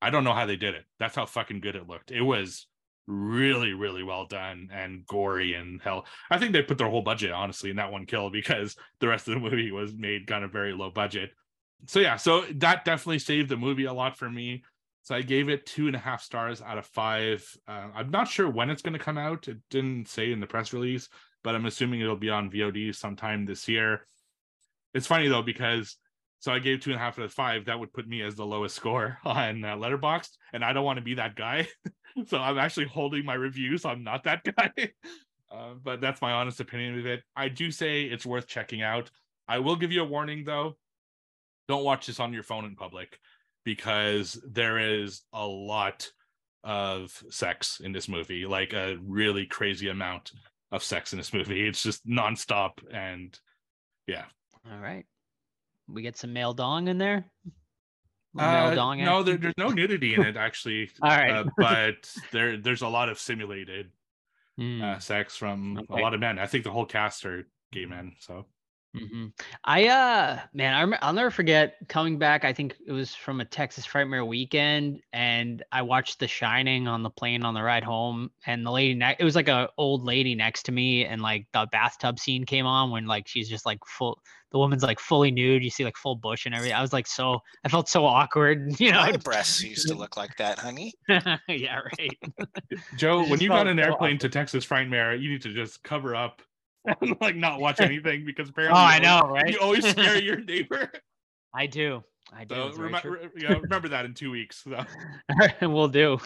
I 0.00 0.10
don't 0.10 0.24
know 0.24 0.34
how 0.34 0.46
they 0.46 0.56
did 0.56 0.74
it. 0.74 0.84
That's 0.98 1.14
how 1.14 1.26
fucking 1.26 1.60
good 1.60 1.76
it 1.76 1.88
looked. 1.88 2.10
It 2.10 2.22
was 2.22 2.66
really 3.08 3.72
really 3.72 4.04
well 4.04 4.26
done 4.26 4.68
and 4.72 5.04
gory 5.06 5.54
and 5.54 5.82
hell 5.82 6.06
i 6.30 6.38
think 6.38 6.52
they 6.52 6.62
put 6.62 6.78
their 6.78 6.88
whole 6.88 7.02
budget 7.02 7.32
honestly 7.32 7.68
in 7.68 7.76
that 7.76 7.90
one 7.90 8.06
kill 8.06 8.30
because 8.30 8.76
the 9.00 9.08
rest 9.08 9.26
of 9.26 9.34
the 9.34 9.40
movie 9.40 9.72
was 9.72 9.92
made 9.92 10.26
kind 10.26 10.44
of 10.44 10.52
very 10.52 10.72
low 10.72 10.88
budget 10.88 11.30
so 11.88 11.98
yeah 11.98 12.14
so 12.14 12.44
that 12.54 12.84
definitely 12.84 13.18
saved 13.18 13.48
the 13.48 13.56
movie 13.56 13.86
a 13.86 13.92
lot 13.92 14.16
for 14.16 14.30
me 14.30 14.62
so 15.02 15.14
i 15.14 15.22
gave 15.22 15.48
it 15.48 15.66
two 15.66 15.86
and 15.86 15.96
a 15.96 15.98
half 15.98 16.22
stars 16.22 16.62
out 16.62 16.78
of 16.78 16.86
five 16.86 17.44
uh, 17.68 17.88
i'm 17.94 18.10
not 18.10 18.28
sure 18.28 18.48
when 18.48 18.70
it's 18.70 18.82
going 18.82 18.92
to 18.92 18.98
come 18.98 19.18
out 19.18 19.48
it 19.48 19.58
didn't 19.70 20.08
say 20.08 20.32
in 20.32 20.40
the 20.40 20.46
press 20.46 20.72
release 20.72 21.08
but 21.42 21.54
i'm 21.54 21.66
assuming 21.66 22.00
it'll 22.00 22.16
be 22.16 22.30
on 22.30 22.50
vod 22.50 22.94
sometime 22.94 23.44
this 23.44 23.68
year 23.68 24.06
it's 24.94 25.06
funny 25.06 25.28
though 25.28 25.42
because 25.42 25.96
so 26.42 26.50
I 26.50 26.58
gave 26.58 26.80
two 26.80 26.90
and 26.90 26.98
a 26.98 27.02
half 27.02 27.20
out 27.20 27.24
of 27.24 27.32
five. 27.32 27.66
That 27.66 27.78
would 27.78 27.92
put 27.92 28.08
me 28.08 28.20
as 28.20 28.34
the 28.34 28.44
lowest 28.44 28.74
score 28.74 29.16
on 29.24 29.64
uh, 29.64 29.76
Letterboxd, 29.76 30.30
and 30.52 30.64
I 30.64 30.72
don't 30.72 30.84
want 30.84 30.96
to 30.96 31.04
be 31.04 31.14
that 31.14 31.36
guy. 31.36 31.68
so 32.26 32.36
I'm 32.36 32.58
actually 32.58 32.86
holding 32.86 33.24
my 33.24 33.34
review, 33.34 33.78
so 33.78 33.90
I'm 33.90 34.02
not 34.02 34.24
that 34.24 34.42
guy. 34.56 34.72
Uh, 35.48 35.74
but 35.80 36.00
that's 36.00 36.20
my 36.20 36.32
honest 36.32 36.58
opinion 36.58 36.98
of 36.98 37.06
it. 37.06 37.22
I 37.36 37.48
do 37.48 37.70
say 37.70 38.02
it's 38.02 38.26
worth 38.26 38.48
checking 38.48 38.82
out. 38.82 39.08
I 39.46 39.60
will 39.60 39.76
give 39.76 39.92
you 39.92 40.02
a 40.02 40.06
warning 40.06 40.42
though. 40.44 40.76
Don't 41.68 41.84
watch 41.84 42.08
this 42.08 42.18
on 42.18 42.32
your 42.32 42.42
phone 42.42 42.64
in 42.64 42.74
public 42.74 43.20
because 43.64 44.40
there 44.48 44.78
is 44.78 45.22
a 45.32 45.46
lot 45.46 46.10
of 46.64 47.22
sex 47.30 47.80
in 47.82 47.92
this 47.92 48.08
movie, 48.08 48.46
like 48.46 48.72
a 48.72 48.96
really 49.02 49.46
crazy 49.46 49.88
amount 49.88 50.32
of 50.70 50.82
sex 50.82 51.12
in 51.12 51.18
this 51.18 51.32
movie. 51.32 51.66
It's 51.66 51.82
just 51.82 52.06
nonstop 52.06 52.72
and 52.92 53.38
yeah. 54.06 54.24
All 54.70 54.78
right. 54.78 55.04
We 55.88 56.02
get 56.02 56.16
some 56.16 56.32
male 56.32 56.54
dong 56.54 56.88
in 56.88 56.98
there. 56.98 57.24
Uh, 58.38 58.94
no, 58.96 59.22
there, 59.22 59.36
there's 59.36 59.54
no 59.58 59.68
nudity 59.68 60.14
in 60.14 60.22
it 60.22 60.36
actually. 60.36 60.90
All 61.02 61.10
right, 61.10 61.30
uh, 61.30 61.44
but 61.58 62.10
there 62.30 62.56
there's 62.56 62.80
a 62.80 62.88
lot 62.88 63.10
of 63.10 63.18
simulated 63.18 63.90
mm. 64.58 64.82
uh, 64.82 64.98
sex 65.00 65.36
from 65.36 65.78
okay. 65.78 66.00
a 66.00 66.02
lot 66.02 66.14
of 66.14 66.20
men. 66.20 66.38
I 66.38 66.46
think 66.46 66.64
the 66.64 66.70
whole 66.70 66.86
cast 66.86 67.26
are 67.26 67.46
gay 67.72 67.84
men. 67.84 68.12
So 68.20 68.46
Mm-hmm. 68.96 69.26
I 69.64 69.88
uh 69.88 70.40
man, 70.52 70.74
I 70.74 70.80
rem- 70.80 70.98
I'll 71.00 71.14
never 71.14 71.30
forget 71.30 71.76
coming 71.88 72.18
back. 72.18 72.44
I 72.44 72.52
think 72.52 72.76
it 72.86 72.92
was 72.92 73.14
from 73.14 73.40
a 73.40 73.44
Texas 73.44 73.86
Frightmare 73.86 74.26
weekend, 74.26 75.00
and 75.14 75.62
I 75.72 75.80
watched 75.80 76.18
The 76.18 76.28
Shining 76.28 76.86
on 76.86 77.02
the 77.02 77.08
plane 77.08 77.42
on 77.42 77.54
the 77.54 77.62
ride 77.62 77.84
home. 77.84 78.30
And 78.46 78.66
the 78.66 78.70
lady 78.70 78.94
next, 78.94 79.20
it 79.20 79.24
was 79.24 79.34
like 79.34 79.48
a 79.48 79.70
old 79.78 80.04
lady 80.04 80.34
next 80.34 80.64
to 80.64 80.72
me, 80.72 81.06
and 81.06 81.22
like 81.22 81.46
the 81.54 81.66
bathtub 81.72 82.18
scene 82.18 82.44
came 82.44 82.66
on 82.66 82.90
when 82.90 83.06
like 83.06 83.26
she's 83.26 83.48
just 83.48 83.64
like 83.64 83.78
full. 83.86 84.20
The 84.50 84.58
woman's 84.58 84.82
like 84.82 85.00
fully 85.00 85.30
nude. 85.30 85.64
You 85.64 85.70
see 85.70 85.84
like 85.84 85.96
full 85.96 86.16
bush 86.16 86.44
and 86.44 86.54
everything. 86.54 86.76
I 86.76 86.82
was 86.82 86.92
like 86.92 87.06
so. 87.06 87.40
I 87.64 87.70
felt 87.70 87.88
so 87.88 88.04
awkward. 88.04 88.74
You 88.78 88.92
know, 88.92 89.00
my 89.00 89.12
breasts 89.12 89.62
used 89.64 89.88
to 89.88 89.94
look 89.94 90.18
like 90.18 90.36
that, 90.36 90.58
honey. 90.58 90.92
yeah, 91.08 91.78
right. 91.78 92.18
Joe, 92.98 93.24
when 93.24 93.40
you 93.40 93.48
got 93.48 93.66
an 93.66 93.78
airplane 93.78 94.18
to 94.18 94.28
Texas 94.28 94.66
Frightmare, 94.66 95.18
you 95.18 95.30
need 95.30 95.40
to 95.42 95.54
just 95.54 95.82
cover 95.82 96.14
up 96.14 96.42
and 97.00 97.16
like 97.20 97.36
not 97.36 97.60
watch 97.60 97.80
anything 97.80 98.24
because 98.24 98.48
apparently 98.48 98.78
oh 98.78 98.84
I 98.84 98.98
know 98.98 99.20
right 99.28 99.52
you 99.52 99.58
always 99.60 99.86
scare 99.90 100.20
your 100.20 100.40
neighbor. 100.40 100.90
I 101.54 101.66
do. 101.66 102.02
I 102.34 102.44
do. 102.44 102.72
So 102.72 102.80
rem- 102.80 102.96
re- 103.04 103.28
yeah, 103.36 103.58
remember 103.58 103.88
that 103.88 104.06
in 104.06 104.14
two 104.14 104.30
weeks. 104.30 104.64
So. 104.64 104.84
we'll 105.68 105.88
do. 105.88 106.18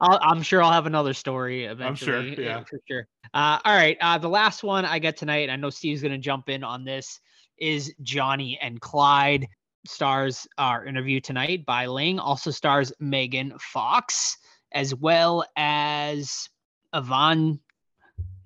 i 0.00 0.30
am 0.30 0.40
sure 0.40 0.62
I'll 0.62 0.72
have 0.72 0.86
another 0.86 1.12
story 1.12 1.66
eventually. 1.66 2.16
I'm 2.16 2.34
sure. 2.34 2.42
Yeah, 2.42 2.64
for 2.64 2.80
sure. 2.88 3.06
Uh, 3.34 3.58
all 3.62 3.74
right. 3.74 3.98
Uh, 4.00 4.16
the 4.16 4.28
last 4.28 4.62
one 4.62 4.86
I 4.86 4.98
get 4.98 5.18
tonight. 5.18 5.50
I 5.50 5.56
know 5.56 5.68
Steve's 5.68 6.00
going 6.00 6.12
to 6.12 6.18
jump 6.18 6.48
in 6.48 6.64
on 6.64 6.84
this. 6.84 7.20
Is 7.58 7.92
Johnny 8.02 8.58
and 8.62 8.80
Clyde 8.80 9.46
stars 9.86 10.46
our 10.58 10.86
interview 10.86 11.20
tonight 11.20 11.66
Bai 11.66 11.86
Ling. 11.86 12.18
Also 12.18 12.50
stars 12.50 12.92
Megan 12.98 13.52
Fox 13.58 14.38
as 14.72 14.94
well 14.94 15.44
as 15.56 16.48
Avan 16.94 17.58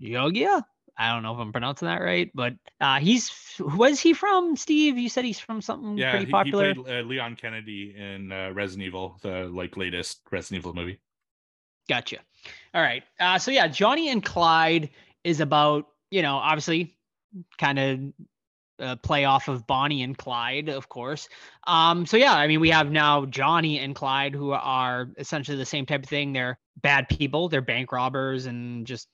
Jogia. 0.01 0.63
I 1.01 1.15
don't 1.15 1.23
know 1.23 1.33
if 1.33 1.41
I'm 1.41 1.51
pronouncing 1.51 1.89
that 1.89 2.03
right, 2.03 2.31
but 2.35 2.53
uh, 2.79 2.99
he's 2.99 3.33
was 3.59 3.99
he 3.99 4.13
from 4.13 4.55
Steve? 4.55 4.99
You 4.99 5.09
said 5.09 5.25
he's 5.25 5.39
from 5.39 5.63
something 5.63 5.97
yeah, 5.97 6.11
pretty 6.11 6.31
popular. 6.31 6.75
He 6.75 6.75
played 6.75 7.05
uh, 7.05 7.09
Leon 7.09 7.37
Kennedy 7.37 7.95
in 7.97 8.31
uh, 8.31 8.51
Resident 8.53 8.87
Evil, 8.87 9.17
the 9.23 9.49
like 9.51 9.79
latest 9.79 10.21
Resident 10.31 10.61
Evil 10.61 10.75
movie. 10.75 11.01
Gotcha. 11.89 12.19
All 12.75 12.83
right. 12.83 13.03
Uh, 13.19 13.39
so 13.39 13.51
yeah, 13.51 13.67
Johnny 13.67 14.11
and 14.11 14.23
Clyde 14.23 14.91
is 15.25 15.41
about 15.41 15.87
you 16.11 16.21
know 16.21 16.37
obviously 16.37 16.95
kind 17.57 17.79
of 17.79 18.01
uh, 18.79 18.97
play 18.97 19.25
off 19.25 19.49
of 19.49 19.67
Bonnie 19.67 20.03
and 20.03 20.19
Clyde, 20.19 20.69
of 20.69 20.91
course. 20.91 21.31
Um, 21.67 22.05
so 22.05 22.19
yeah, 22.19 22.35
I 22.35 22.47
mean, 22.47 22.61
we 22.61 22.69
have 22.69 22.91
now 22.91 23.25
Johnny 23.25 23.79
and 23.79 23.95
Clyde 23.95 24.35
who 24.35 24.53
are 24.53 25.09
essentially 25.17 25.57
the 25.57 25.65
same 25.65 25.87
type 25.87 26.03
of 26.03 26.11
thing. 26.11 26.35
They're 26.35 26.59
bad 26.83 27.09
people. 27.09 27.49
They're 27.49 27.63
bank 27.63 27.91
robbers 27.91 28.45
and 28.45 28.87
just 28.87 29.09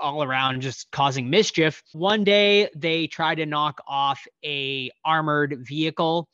all 0.00 0.22
around 0.22 0.60
just 0.62 0.90
causing 0.90 1.30
mischief. 1.30 1.82
One 1.92 2.24
day 2.24 2.68
they 2.74 3.06
try 3.06 3.34
to 3.34 3.46
knock 3.46 3.80
off 3.86 4.26
a 4.44 4.90
armored 5.04 5.58
vehicle 5.66 6.28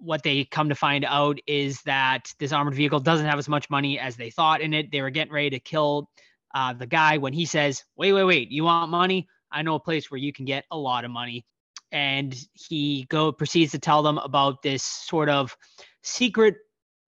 what 0.00 0.22
they 0.22 0.44
come 0.44 0.70
to 0.70 0.74
find 0.74 1.04
out 1.04 1.38
is 1.46 1.82
that 1.82 2.32
this 2.38 2.52
armored 2.52 2.74
vehicle 2.74 3.00
doesn't 3.00 3.26
have 3.26 3.38
as 3.38 3.48
much 3.48 3.68
money 3.70 3.98
as 3.98 4.16
they 4.16 4.30
thought 4.30 4.60
in 4.60 4.72
it. 4.72 4.90
They 4.90 5.02
were 5.02 5.10
getting 5.10 5.32
ready 5.32 5.50
to 5.50 5.60
kill 5.60 6.08
uh, 6.54 6.72
the 6.72 6.86
guy 6.86 7.18
when 7.18 7.32
he 7.32 7.44
says, 7.44 7.84
"Wait, 7.96 8.12
wait, 8.12 8.24
wait! 8.24 8.50
You 8.50 8.64
want 8.64 8.90
money? 8.90 9.28
I 9.52 9.62
know 9.62 9.74
a 9.74 9.80
place 9.80 10.10
where 10.10 10.18
you 10.18 10.32
can 10.32 10.46
get 10.46 10.64
a 10.70 10.78
lot 10.78 11.04
of 11.04 11.10
money." 11.10 11.44
And 11.92 12.34
he 12.54 13.06
go 13.08 13.30
proceeds 13.30 13.72
to 13.72 13.78
tell 13.78 14.02
them 14.02 14.18
about 14.18 14.62
this 14.62 14.82
sort 14.82 15.28
of 15.28 15.56
secret 16.02 16.56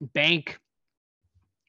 bank, 0.00 0.58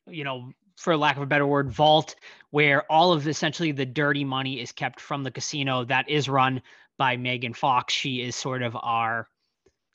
you 0.07 0.23
know, 0.23 0.51
for 0.77 0.95
lack 0.97 1.17
of 1.17 1.23
a 1.23 1.27
better 1.27 1.47
word, 1.47 1.71
vault, 1.71 2.15
where 2.51 2.89
all 2.91 3.13
of 3.13 3.27
essentially 3.27 3.71
the 3.71 3.85
dirty 3.85 4.23
money 4.23 4.59
is 4.59 4.71
kept 4.71 4.99
from 4.99 5.23
the 5.23 5.31
casino 5.31 5.83
that 5.85 6.09
is 6.09 6.29
run 6.29 6.61
by 6.97 7.17
Megan 7.17 7.53
Fox. 7.53 7.93
She 7.93 8.21
is 8.21 8.35
sort 8.35 8.61
of 8.61 8.75
our 8.81 9.27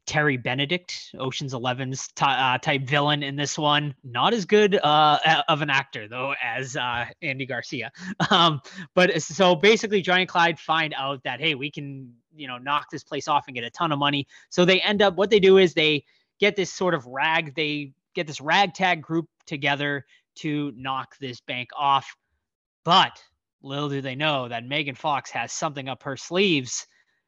Terry 0.08 0.38
Benedict, 0.38 1.14
Ocean's 1.18 1.52
Eleven's 1.52 2.08
t- 2.08 2.24
uh, 2.24 2.56
type 2.58 2.82
villain 2.82 3.22
in 3.22 3.36
this 3.36 3.58
one. 3.58 3.94
Not 4.02 4.32
as 4.32 4.46
good 4.46 4.74
uh, 4.76 5.42
of 5.48 5.60
an 5.60 5.68
actor 5.68 6.08
though 6.08 6.34
as 6.42 6.76
uh, 6.76 7.04
Andy 7.22 7.46
Garcia. 7.46 7.92
Um, 8.30 8.60
but 8.94 9.22
so 9.22 9.54
basically, 9.54 10.02
Johnny 10.02 10.22
and 10.22 10.28
Clyde 10.28 10.58
find 10.58 10.94
out 10.96 11.22
that 11.24 11.40
hey, 11.40 11.54
we 11.54 11.70
can 11.70 12.12
you 12.34 12.46
know 12.46 12.58
knock 12.58 12.90
this 12.90 13.04
place 13.04 13.28
off 13.28 13.44
and 13.46 13.54
get 13.54 13.64
a 13.64 13.70
ton 13.70 13.92
of 13.92 13.98
money. 13.98 14.26
So 14.48 14.64
they 14.64 14.80
end 14.80 15.02
up 15.02 15.16
what 15.16 15.30
they 15.30 15.40
do 15.40 15.58
is 15.58 15.74
they 15.74 16.04
get 16.40 16.56
this 16.56 16.72
sort 16.72 16.94
of 16.94 17.06
rag. 17.06 17.54
They 17.54 17.92
get 18.14 18.26
this 18.26 18.40
ragtag 18.40 19.02
group 19.02 19.28
together 19.46 20.04
to 20.40 20.72
knock 20.76 21.16
this 21.18 21.40
bank 21.40 21.70
off. 21.76 22.14
But 22.84 23.22
little 23.62 23.88
do 23.88 24.00
they 24.00 24.14
know 24.14 24.48
that 24.48 24.64
Megan 24.64 24.94
Fox 24.94 25.30
has 25.30 25.52
something 25.52 25.88
up 25.88 26.02
her 26.04 26.16
sleeves. 26.16 26.86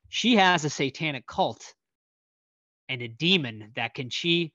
She 0.08 0.36
has 0.36 0.64
a 0.64 0.70
satanic 0.70 1.26
cult 1.26 1.74
and 2.88 3.02
a 3.02 3.08
demon 3.08 3.72
that 3.76 3.94
can 3.94 4.10
she 4.10 4.52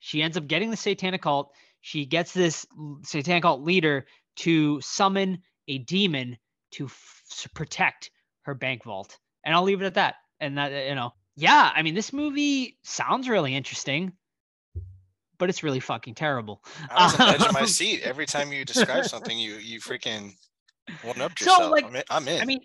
she 0.00 0.22
ends 0.22 0.36
up 0.36 0.46
getting 0.46 0.70
the 0.70 0.76
satanic 0.76 1.22
cult. 1.22 1.52
She 1.80 2.06
gets 2.06 2.32
this 2.32 2.66
satanic 3.02 3.42
cult 3.42 3.62
leader 3.62 4.06
to 4.36 4.80
summon 4.80 5.42
a 5.66 5.78
demon 5.78 6.36
to 6.72 6.86
f- 6.86 7.48
protect 7.54 8.10
her 8.42 8.54
bank 8.54 8.84
vault. 8.84 9.18
And 9.44 9.54
I'll 9.54 9.64
leave 9.64 9.82
it 9.82 9.86
at 9.86 9.94
that. 9.94 10.16
And 10.40 10.58
that 10.58 10.88
you 10.88 10.94
know, 10.94 11.12
yeah, 11.36 11.70
I 11.74 11.82
mean 11.82 11.94
this 11.94 12.12
movie 12.12 12.78
sounds 12.82 13.28
really 13.28 13.54
interesting 13.54 14.12
but 15.38 15.48
it's 15.48 15.62
really 15.62 15.80
fucking 15.80 16.14
terrible. 16.14 16.62
I 16.90 17.04
was 17.04 17.20
on 17.20 17.26
the 17.26 17.34
edge 17.34 17.46
of 17.46 17.52
my 17.52 17.64
seat 17.64 18.02
every 18.02 18.26
time 18.26 18.52
you 18.52 18.64
describe 18.64 19.06
something. 19.06 19.38
You 19.38 19.54
you 19.54 19.80
freaking 19.80 20.34
one 21.02 21.20
up 21.20 21.32
yourself. 21.40 21.62
So, 21.62 21.70
like, 21.70 21.84
I'm 21.84 21.96
in, 21.96 22.02
I'm 22.10 22.28
in. 22.28 22.42
I 22.42 22.44
mean, 22.44 22.60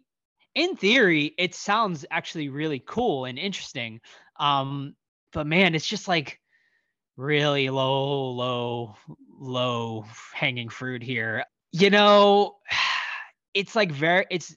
in 0.55 0.75
theory, 0.75 1.33
it 1.37 1.55
sounds 1.55 2.05
actually 2.11 2.49
really 2.49 2.81
cool 2.85 3.25
and 3.25 3.39
interesting. 3.39 4.01
Um, 4.39 4.95
but 5.31 5.47
man, 5.47 5.75
it's 5.75 5.87
just 5.87 6.07
like 6.07 6.39
really 7.15 7.69
low, 7.69 8.31
low, 8.31 8.95
low 9.39 10.05
hanging 10.33 10.69
fruit 10.69 11.03
here. 11.03 11.43
You 11.71 11.89
know, 11.89 12.55
it's 13.53 13.75
like 13.75 13.91
very. 13.91 14.25
It's. 14.29 14.55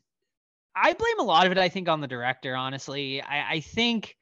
I 0.78 0.92
blame 0.92 1.18
a 1.20 1.22
lot 1.22 1.46
of 1.46 1.52
it. 1.52 1.58
I 1.58 1.70
think 1.70 1.88
on 1.88 2.00
the 2.00 2.06
director. 2.06 2.54
Honestly, 2.54 3.22
I, 3.22 3.54
I 3.54 3.60
think 3.60 4.16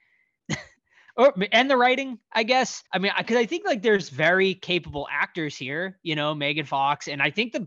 or 1.16 1.35
and 1.53 1.70
the 1.70 1.77
writing, 1.77 2.18
I 2.33 2.42
guess. 2.42 2.83
I 2.92 2.98
mean, 2.98 3.12
because 3.16 3.37
I 3.37 3.46
think 3.46 3.66
like 3.66 3.83
there's 3.83 4.09
very 4.09 4.55
capable 4.55 5.07
actors 5.11 5.57
here, 5.57 5.98
you 6.03 6.16
know, 6.16 6.35
Megan 6.35 6.66
Fox, 6.66 7.09
and 7.09 7.22
I 7.22 7.31
think 7.31 7.53
the 7.53 7.66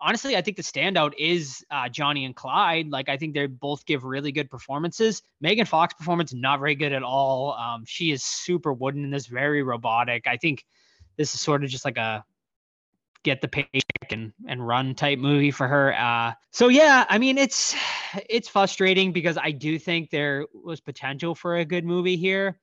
honestly, 0.00 0.36
I 0.36 0.42
think 0.42 0.56
the 0.56 0.62
standout 0.62 1.12
is 1.18 1.64
uh, 1.70 1.88
Johnny 1.88 2.24
and 2.24 2.34
Clyde. 2.34 2.88
Like, 2.90 3.08
I 3.08 3.16
think 3.16 3.34
they 3.34 3.46
both 3.46 3.84
give 3.86 4.04
really 4.04 4.32
good 4.32 4.50
performances. 4.50 5.22
Megan 5.40 5.66
Fox 5.66 5.94
performance 5.94 6.34
not 6.34 6.58
very 6.58 6.74
good 6.74 6.92
at 6.92 7.02
all. 7.02 7.52
Um, 7.54 7.84
she 7.86 8.10
is 8.10 8.22
super 8.22 8.72
wooden 8.72 9.04
in 9.04 9.10
this, 9.10 9.26
very 9.26 9.62
robotic. 9.62 10.26
I 10.26 10.36
think 10.36 10.64
this 11.16 11.34
is 11.34 11.40
sort 11.40 11.64
of 11.64 11.70
just 11.70 11.84
like 11.84 11.96
a 11.96 12.24
get 13.22 13.40
the 13.40 13.48
paycheck 13.48 14.12
and 14.12 14.32
and 14.46 14.64
run 14.64 14.94
type 14.94 15.18
movie 15.18 15.50
for 15.50 15.66
her. 15.66 15.92
Uh, 15.94 16.32
so 16.52 16.68
yeah, 16.68 17.04
I 17.08 17.18
mean 17.18 17.38
it's 17.38 17.74
it's 18.28 18.48
frustrating 18.48 19.12
because 19.12 19.36
I 19.36 19.50
do 19.50 19.80
think 19.80 20.10
there 20.10 20.46
was 20.54 20.80
potential 20.80 21.34
for 21.34 21.56
a 21.56 21.64
good 21.64 21.84
movie 21.84 22.16
here 22.16 22.60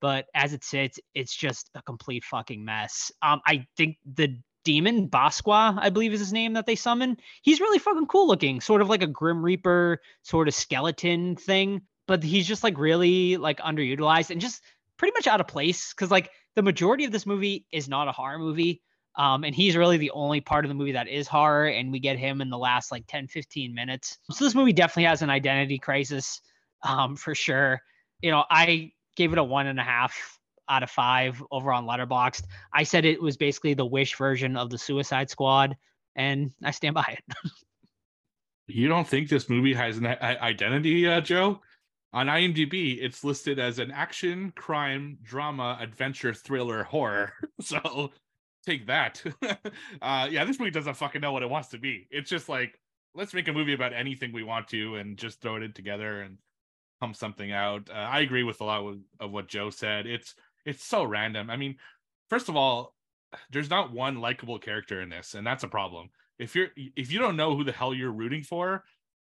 but 0.00 0.26
as 0.34 0.52
it 0.52 0.64
sits, 0.64 0.98
it's 1.14 1.34
just 1.34 1.70
a 1.74 1.82
complete 1.82 2.24
fucking 2.24 2.64
mess. 2.64 3.10
Um, 3.22 3.40
I 3.46 3.66
think 3.76 3.96
the 4.04 4.38
demon 4.64 5.08
Basqua, 5.08 5.78
I 5.78 5.90
believe 5.90 6.12
is 6.12 6.20
his 6.20 6.32
name 6.32 6.54
that 6.54 6.66
they 6.66 6.74
summon. 6.74 7.16
He's 7.42 7.60
really 7.60 7.78
fucking 7.78 8.06
cool 8.06 8.26
looking, 8.26 8.60
sort 8.60 8.80
of 8.80 8.88
like 8.88 9.02
a 9.02 9.06
Grim 9.06 9.44
Reaper 9.44 10.00
sort 10.22 10.48
of 10.48 10.54
skeleton 10.54 11.36
thing, 11.36 11.82
but 12.06 12.22
he's 12.22 12.46
just 12.46 12.64
like 12.64 12.78
really 12.78 13.36
like 13.36 13.60
underutilized 13.60 14.30
and 14.30 14.40
just 14.40 14.62
pretty 14.96 15.12
much 15.12 15.26
out 15.26 15.40
of 15.40 15.46
place 15.46 15.92
because 15.92 16.10
like 16.10 16.30
the 16.54 16.62
majority 16.62 17.04
of 17.04 17.12
this 17.12 17.26
movie 17.26 17.66
is 17.72 17.88
not 17.88 18.08
a 18.08 18.12
horror 18.12 18.38
movie. 18.38 18.82
Um, 19.16 19.44
and 19.44 19.54
he's 19.54 19.76
really 19.76 19.96
the 19.96 20.10
only 20.10 20.40
part 20.40 20.64
of 20.64 20.68
the 20.68 20.74
movie 20.74 20.92
that 20.92 21.06
is 21.06 21.28
horror, 21.28 21.68
and 21.68 21.92
we 21.92 22.00
get 22.00 22.18
him 22.18 22.40
in 22.40 22.50
the 22.50 22.58
last 22.58 22.90
like 22.90 23.04
10, 23.06 23.28
15 23.28 23.72
minutes. 23.72 24.18
So 24.32 24.44
this 24.44 24.56
movie 24.56 24.72
definitely 24.72 25.04
has 25.04 25.22
an 25.22 25.30
identity 25.30 25.78
crisis, 25.78 26.40
um, 26.82 27.14
for 27.14 27.32
sure. 27.32 27.80
You 28.22 28.32
know, 28.32 28.44
I 28.50 28.90
gave 29.16 29.32
it 29.32 29.38
a 29.38 29.44
one 29.44 29.66
and 29.66 29.78
a 29.78 29.82
half 29.82 30.38
out 30.68 30.82
of 30.82 30.90
five 30.90 31.42
over 31.50 31.72
on 31.72 31.86
Letterboxd. 31.86 32.44
I 32.72 32.82
said 32.82 33.04
it 33.04 33.20
was 33.20 33.36
basically 33.36 33.74
the 33.74 33.86
Wish 33.86 34.16
version 34.16 34.56
of 34.56 34.70
the 34.70 34.78
Suicide 34.78 35.30
Squad, 35.30 35.76
and 36.16 36.50
I 36.62 36.70
stand 36.70 36.94
by 36.94 37.18
it. 37.18 37.36
you 38.66 38.88
don't 38.88 39.06
think 39.06 39.28
this 39.28 39.48
movie 39.48 39.74
has 39.74 39.98
an 39.98 40.06
identity, 40.06 41.06
uh, 41.06 41.20
Joe? 41.20 41.60
On 42.12 42.28
IMDb, 42.28 42.98
it's 43.00 43.24
listed 43.24 43.58
as 43.58 43.80
an 43.80 43.90
action, 43.90 44.52
crime, 44.54 45.18
drama, 45.22 45.76
adventure, 45.80 46.32
thriller, 46.32 46.84
horror. 46.84 47.32
so 47.60 48.12
take 48.64 48.86
that. 48.86 49.20
uh, 50.02 50.28
yeah, 50.30 50.44
this 50.44 50.58
movie 50.60 50.70
doesn't 50.70 50.94
fucking 50.94 51.20
know 51.20 51.32
what 51.32 51.42
it 51.42 51.50
wants 51.50 51.68
to 51.70 51.78
be. 51.78 52.06
It's 52.10 52.30
just 52.30 52.48
like 52.48 52.78
let's 53.16 53.34
make 53.34 53.48
a 53.48 53.52
movie 53.52 53.74
about 53.74 53.92
anything 53.92 54.32
we 54.32 54.42
want 54.44 54.68
to 54.68 54.96
and 54.96 55.16
just 55.16 55.40
throw 55.40 55.56
it 55.56 55.62
in 55.62 55.72
together 55.72 56.22
and 56.22 56.38
pump 57.04 57.16
something 57.16 57.52
out. 57.52 57.90
Uh, 57.90 57.98
I 57.98 58.20
agree 58.20 58.44
with 58.44 58.62
a 58.62 58.64
lot 58.64 58.86
of, 58.86 58.98
of 59.20 59.30
what 59.30 59.46
Joe 59.46 59.68
said. 59.68 60.06
It's 60.06 60.34
it's 60.64 60.82
so 60.82 61.04
random. 61.04 61.50
I 61.50 61.56
mean, 61.56 61.76
first 62.30 62.48
of 62.48 62.56
all, 62.56 62.94
there's 63.50 63.68
not 63.68 63.92
one 63.92 64.20
likable 64.20 64.58
character 64.58 65.02
in 65.02 65.10
this, 65.10 65.34
and 65.34 65.46
that's 65.46 65.64
a 65.64 65.68
problem. 65.68 66.08
If 66.38 66.56
you're 66.56 66.68
if 66.76 67.12
you 67.12 67.18
don't 67.18 67.36
know 67.36 67.54
who 67.54 67.62
the 67.62 67.72
hell 67.72 67.92
you're 67.92 68.10
rooting 68.10 68.42
for, 68.42 68.84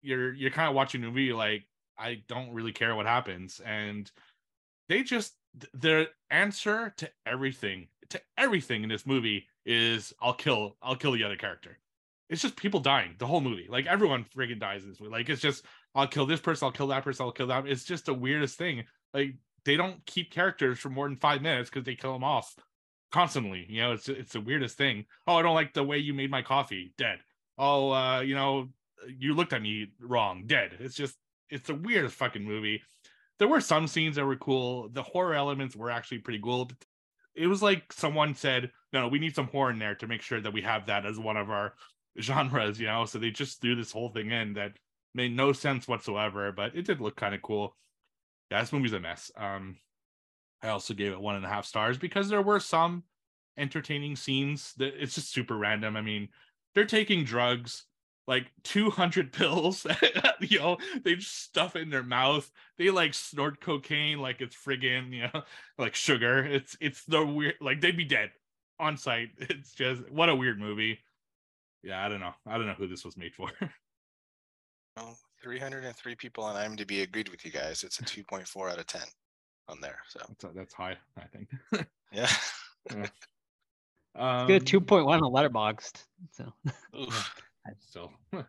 you're 0.00 0.32
you're 0.32 0.50
kind 0.50 0.68
of 0.68 0.74
watching 0.74 1.04
a 1.04 1.06
movie 1.06 1.32
like 1.34 1.66
I 1.98 2.22
don't 2.26 2.54
really 2.54 2.72
care 2.72 2.94
what 2.94 3.04
happens, 3.04 3.60
and 3.64 4.10
they 4.88 5.02
just 5.02 5.34
their 5.74 6.06
answer 6.30 6.94
to 6.96 7.10
everything 7.26 7.88
to 8.08 8.20
everything 8.38 8.82
in 8.82 8.88
this 8.88 9.06
movie 9.06 9.46
is 9.66 10.14
I'll 10.22 10.32
kill 10.32 10.76
I'll 10.80 10.96
kill 10.96 11.12
the 11.12 11.24
other 11.24 11.36
character. 11.36 11.78
It's 12.30 12.42
just 12.42 12.56
people 12.56 12.80
dying 12.80 13.14
the 13.18 13.26
whole 13.26 13.42
movie. 13.42 13.66
Like 13.68 13.86
everyone 13.86 14.24
friggin' 14.24 14.58
dies 14.58 14.84
in 14.84 14.88
this 14.88 15.00
movie. 15.00 15.12
Like 15.12 15.28
it's 15.28 15.42
just 15.42 15.64
I'll 15.98 16.06
kill 16.06 16.26
this 16.26 16.40
person, 16.40 16.64
I'll 16.64 16.72
kill 16.72 16.86
that 16.86 17.02
person, 17.02 17.26
I'll 17.26 17.32
kill 17.32 17.48
that. 17.48 17.66
It's 17.66 17.82
just 17.82 18.06
the 18.06 18.14
weirdest 18.14 18.56
thing. 18.56 18.84
Like 19.12 19.34
they 19.64 19.76
don't 19.76 20.06
keep 20.06 20.30
characters 20.30 20.78
for 20.78 20.90
more 20.90 21.08
than 21.08 21.16
five 21.16 21.42
minutes 21.42 21.68
because 21.68 21.84
they 21.84 21.96
kill 21.96 22.12
them 22.12 22.22
off 22.22 22.54
constantly. 23.10 23.66
You 23.68 23.82
know, 23.82 23.92
it's 23.94 24.08
it's 24.08 24.32
the 24.32 24.40
weirdest 24.40 24.78
thing. 24.78 25.06
Oh, 25.26 25.34
I 25.34 25.42
don't 25.42 25.56
like 25.56 25.74
the 25.74 25.82
way 25.82 25.98
you 25.98 26.14
made 26.14 26.30
my 26.30 26.40
coffee. 26.40 26.92
Dead. 26.98 27.18
Oh, 27.58 27.90
uh, 27.90 28.20
you 28.20 28.36
know, 28.36 28.68
you 29.08 29.34
looked 29.34 29.52
at 29.52 29.60
me 29.60 29.88
wrong. 29.98 30.44
Dead. 30.46 30.76
It's 30.78 30.94
just 30.94 31.16
it's 31.50 31.66
the 31.66 31.74
weirdest 31.74 32.14
fucking 32.14 32.44
movie. 32.44 32.80
There 33.40 33.48
were 33.48 33.60
some 33.60 33.88
scenes 33.88 34.14
that 34.14 34.24
were 34.24 34.36
cool. 34.36 34.90
The 34.90 35.02
horror 35.02 35.34
elements 35.34 35.74
were 35.74 35.90
actually 35.90 36.18
pretty 36.18 36.40
cool. 36.40 36.70
It 37.34 37.48
was 37.48 37.60
like 37.60 37.92
someone 37.92 38.36
said, 38.36 38.70
"No, 38.92 39.08
we 39.08 39.18
need 39.18 39.34
some 39.34 39.48
horror 39.48 39.72
in 39.72 39.80
there 39.80 39.96
to 39.96 40.06
make 40.06 40.22
sure 40.22 40.40
that 40.40 40.52
we 40.52 40.62
have 40.62 40.86
that 40.86 41.06
as 41.06 41.18
one 41.18 41.36
of 41.36 41.50
our 41.50 41.74
genres." 42.20 42.78
You 42.78 42.86
know, 42.86 43.04
so 43.04 43.18
they 43.18 43.32
just 43.32 43.60
threw 43.60 43.74
this 43.74 43.90
whole 43.90 44.10
thing 44.10 44.30
in 44.30 44.52
that 44.52 44.78
made 45.14 45.34
no 45.34 45.52
sense 45.52 45.88
whatsoever, 45.88 46.52
but 46.52 46.76
it 46.76 46.84
did 46.84 47.00
look 47.00 47.16
kind 47.16 47.34
of 47.34 47.42
cool. 47.42 47.76
Yeah, 48.50 48.60
this 48.60 48.72
movie's 48.72 48.92
a 48.92 49.00
mess. 49.00 49.30
Um, 49.36 49.76
I 50.62 50.68
also 50.68 50.94
gave 50.94 51.12
it 51.12 51.20
one 51.20 51.36
and 51.36 51.44
a 51.44 51.48
half 51.48 51.66
stars 51.66 51.98
because 51.98 52.28
there 52.28 52.42
were 52.42 52.60
some 52.60 53.04
entertaining 53.56 54.16
scenes 54.16 54.72
that 54.78 54.94
it's 55.00 55.14
just 55.14 55.32
super 55.32 55.56
random. 55.56 55.96
I 55.96 56.00
mean, 56.00 56.28
they're 56.74 56.86
taking 56.86 57.24
drugs, 57.24 57.84
like 58.26 58.50
200 58.64 59.32
pills, 59.32 59.86
you 60.40 60.58
know, 60.58 60.78
they 61.04 61.16
just 61.16 61.42
stuff 61.42 61.76
in 61.76 61.90
their 61.90 62.02
mouth. 62.02 62.50
They 62.78 62.90
like 62.90 63.14
snort 63.14 63.60
cocaine 63.60 64.18
like 64.18 64.40
it's 64.40 64.56
friggin', 64.56 65.12
you 65.12 65.22
know, 65.22 65.42
like 65.78 65.94
sugar. 65.94 66.44
It's 66.44 66.76
it's 66.80 67.04
the 67.04 67.24
weird 67.24 67.56
like 67.60 67.80
they'd 67.80 67.96
be 67.96 68.04
dead 68.04 68.30
on 68.78 68.96
site. 68.96 69.30
It's 69.38 69.72
just 69.74 70.10
what 70.10 70.28
a 70.28 70.36
weird 70.36 70.58
movie. 70.58 71.00
Yeah, 71.82 72.04
I 72.04 72.08
don't 72.08 72.20
know. 72.20 72.34
I 72.46 72.58
don't 72.58 72.66
know 72.66 72.74
who 72.74 72.88
this 72.88 73.04
was 73.04 73.16
made 73.16 73.34
for. 73.34 73.50
303 75.42 76.14
people 76.16 76.44
on 76.44 76.56
IMDb 76.56 77.02
agreed 77.02 77.28
with 77.28 77.44
you 77.44 77.50
guys. 77.50 77.82
It's 77.82 78.00
a 78.00 78.02
2.4 78.04 78.70
out 78.70 78.78
of 78.78 78.86
10 78.86 79.02
on 79.68 79.80
there. 79.80 79.98
So 80.08 80.20
that's, 80.28 80.54
that's 80.54 80.74
high, 80.74 80.96
I 81.16 81.24
think. 81.24 81.48
yeah. 82.12 82.30
yeah. 82.90 83.06
Um, 84.14 84.46
Good 84.46 84.64
2.1 84.64 85.06
on 85.06 85.32
Letterboxd. 85.32 86.02
So, 86.32 86.52
so. 87.88 88.10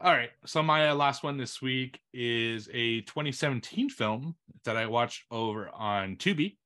All 0.00 0.12
right. 0.12 0.30
So 0.44 0.62
my 0.62 0.92
last 0.92 1.22
one 1.22 1.38
this 1.38 1.62
week 1.62 2.00
is 2.12 2.68
a 2.72 3.00
2017 3.02 3.88
film 3.88 4.36
that 4.64 4.76
I 4.76 4.86
watched 4.86 5.24
over 5.30 5.70
on 5.70 6.16
Tubi. 6.16 6.56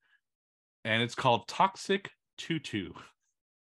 and 0.85 1.03
it's 1.03 1.15
called 1.15 1.47
Toxic 1.47 2.11
Tutu. 2.39 2.93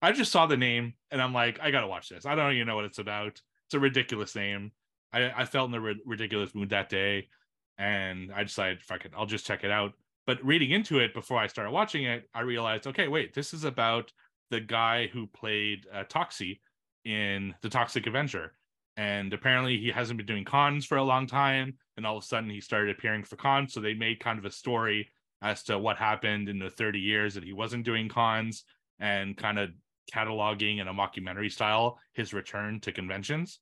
I 0.02 0.12
just 0.12 0.34
saw 0.34 0.48
the 0.48 0.58
name 0.58 0.96
and 1.12 1.22
I'm 1.22 1.34
like, 1.34 1.60
I 1.62 1.72
gotta 1.72 1.88
watch 1.88 2.10
this. 2.10 2.26
I 2.26 2.36
don't 2.36 2.54
even 2.54 2.68
know 2.68 2.76
what 2.76 2.86
it's 2.86 3.00
about. 3.00 3.40
It's 3.68 3.74
a 3.74 3.80
ridiculous 3.80 4.36
name. 4.36 4.74
I, 5.14 5.32
I 5.36 5.46
felt 5.46 5.70
in 5.70 5.76
a 5.76 5.82
ri- 5.82 6.02
ridiculous 6.06 6.54
mood 6.56 6.70
that 6.72 6.90
day, 6.90 7.30
and 7.78 8.32
I 8.34 8.44
decided, 8.44 8.82
fuck 8.82 9.06
it, 9.06 9.14
I'll 9.18 9.26
just 9.26 9.46
check 9.46 9.64
it 9.64 9.72
out. 9.72 9.94
But 10.26 10.44
reading 10.44 10.72
into 10.72 11.00
it 11.00 11.14
before 11.14 11.38
I 11.38 11.48
started 11.48 11.72
watching 11.72 12.06
it, 12.06 12.30
I 12.34 12.42
realized, 12.42 12.88
okay, 12.88 13.08
wait, 13.08 13.34
this 13.34 13.54
is 13.54 13.64
about 13.64 14.12
the 14.50 14.62
guy 14.62 15.08
who 15.08 15.28
played 15.28 15.86
uh, 15.94 16.04
Toxie 16.04 16.60
in 17.06 17.54
The 17.62 17.70
Toxic 17.70 18.08
Avenger. 18.08 18.54
And 18.96 19.34
apparently 19.34 19.78
he 19.78 19.90
hasn't 19.90 20.18
been 20.18 20.26
doing 20.26 20.46
cons 20.46 20.86
for 20.86 20.98
a 20.98 21.04
long 21.04 21.28
time. 21.28 21.74
And 21.98 22.06
all 22.06 22.18
of 22.18 22.24
a 22.24 22.28
sudden 22.28 22.50
he 22.50 22.62
started 22.62 22.96
appearing 22.96 23.24
for 23.24 23.36
cons. 23.36 23.74
So 23.74 23.82
they 23.82 23.96
made 23.96 24.20
kind 24.20 24.40
of 24.40 24.46
a 24.46 24.52
story 24.52 25.10
as 25.42 25.64
to 25.64 25.78
what 25.78 25.98
happened 25.98 26.48
in 26.48 26.60
the 26.60 26.70
30 26.70 27.00
years 27.00 27.34
that 27.34 27.44
he 27.44 27.54
wasn't 27.54 27.86
doing 27.86 28.08
cons 28.08 28.64
and 29.00 29.36
kind 29.36 29.60
of 29.60 29.72
cataloging 30.14 30.80
in 30.80 30.88
a 30.88 30.94
mockumentary 30.94 31.52
style 31.52 31.98
his 32.14 32.34
return 32.34 32.80
to 32.82 32.92
conventions. 32.92 33.60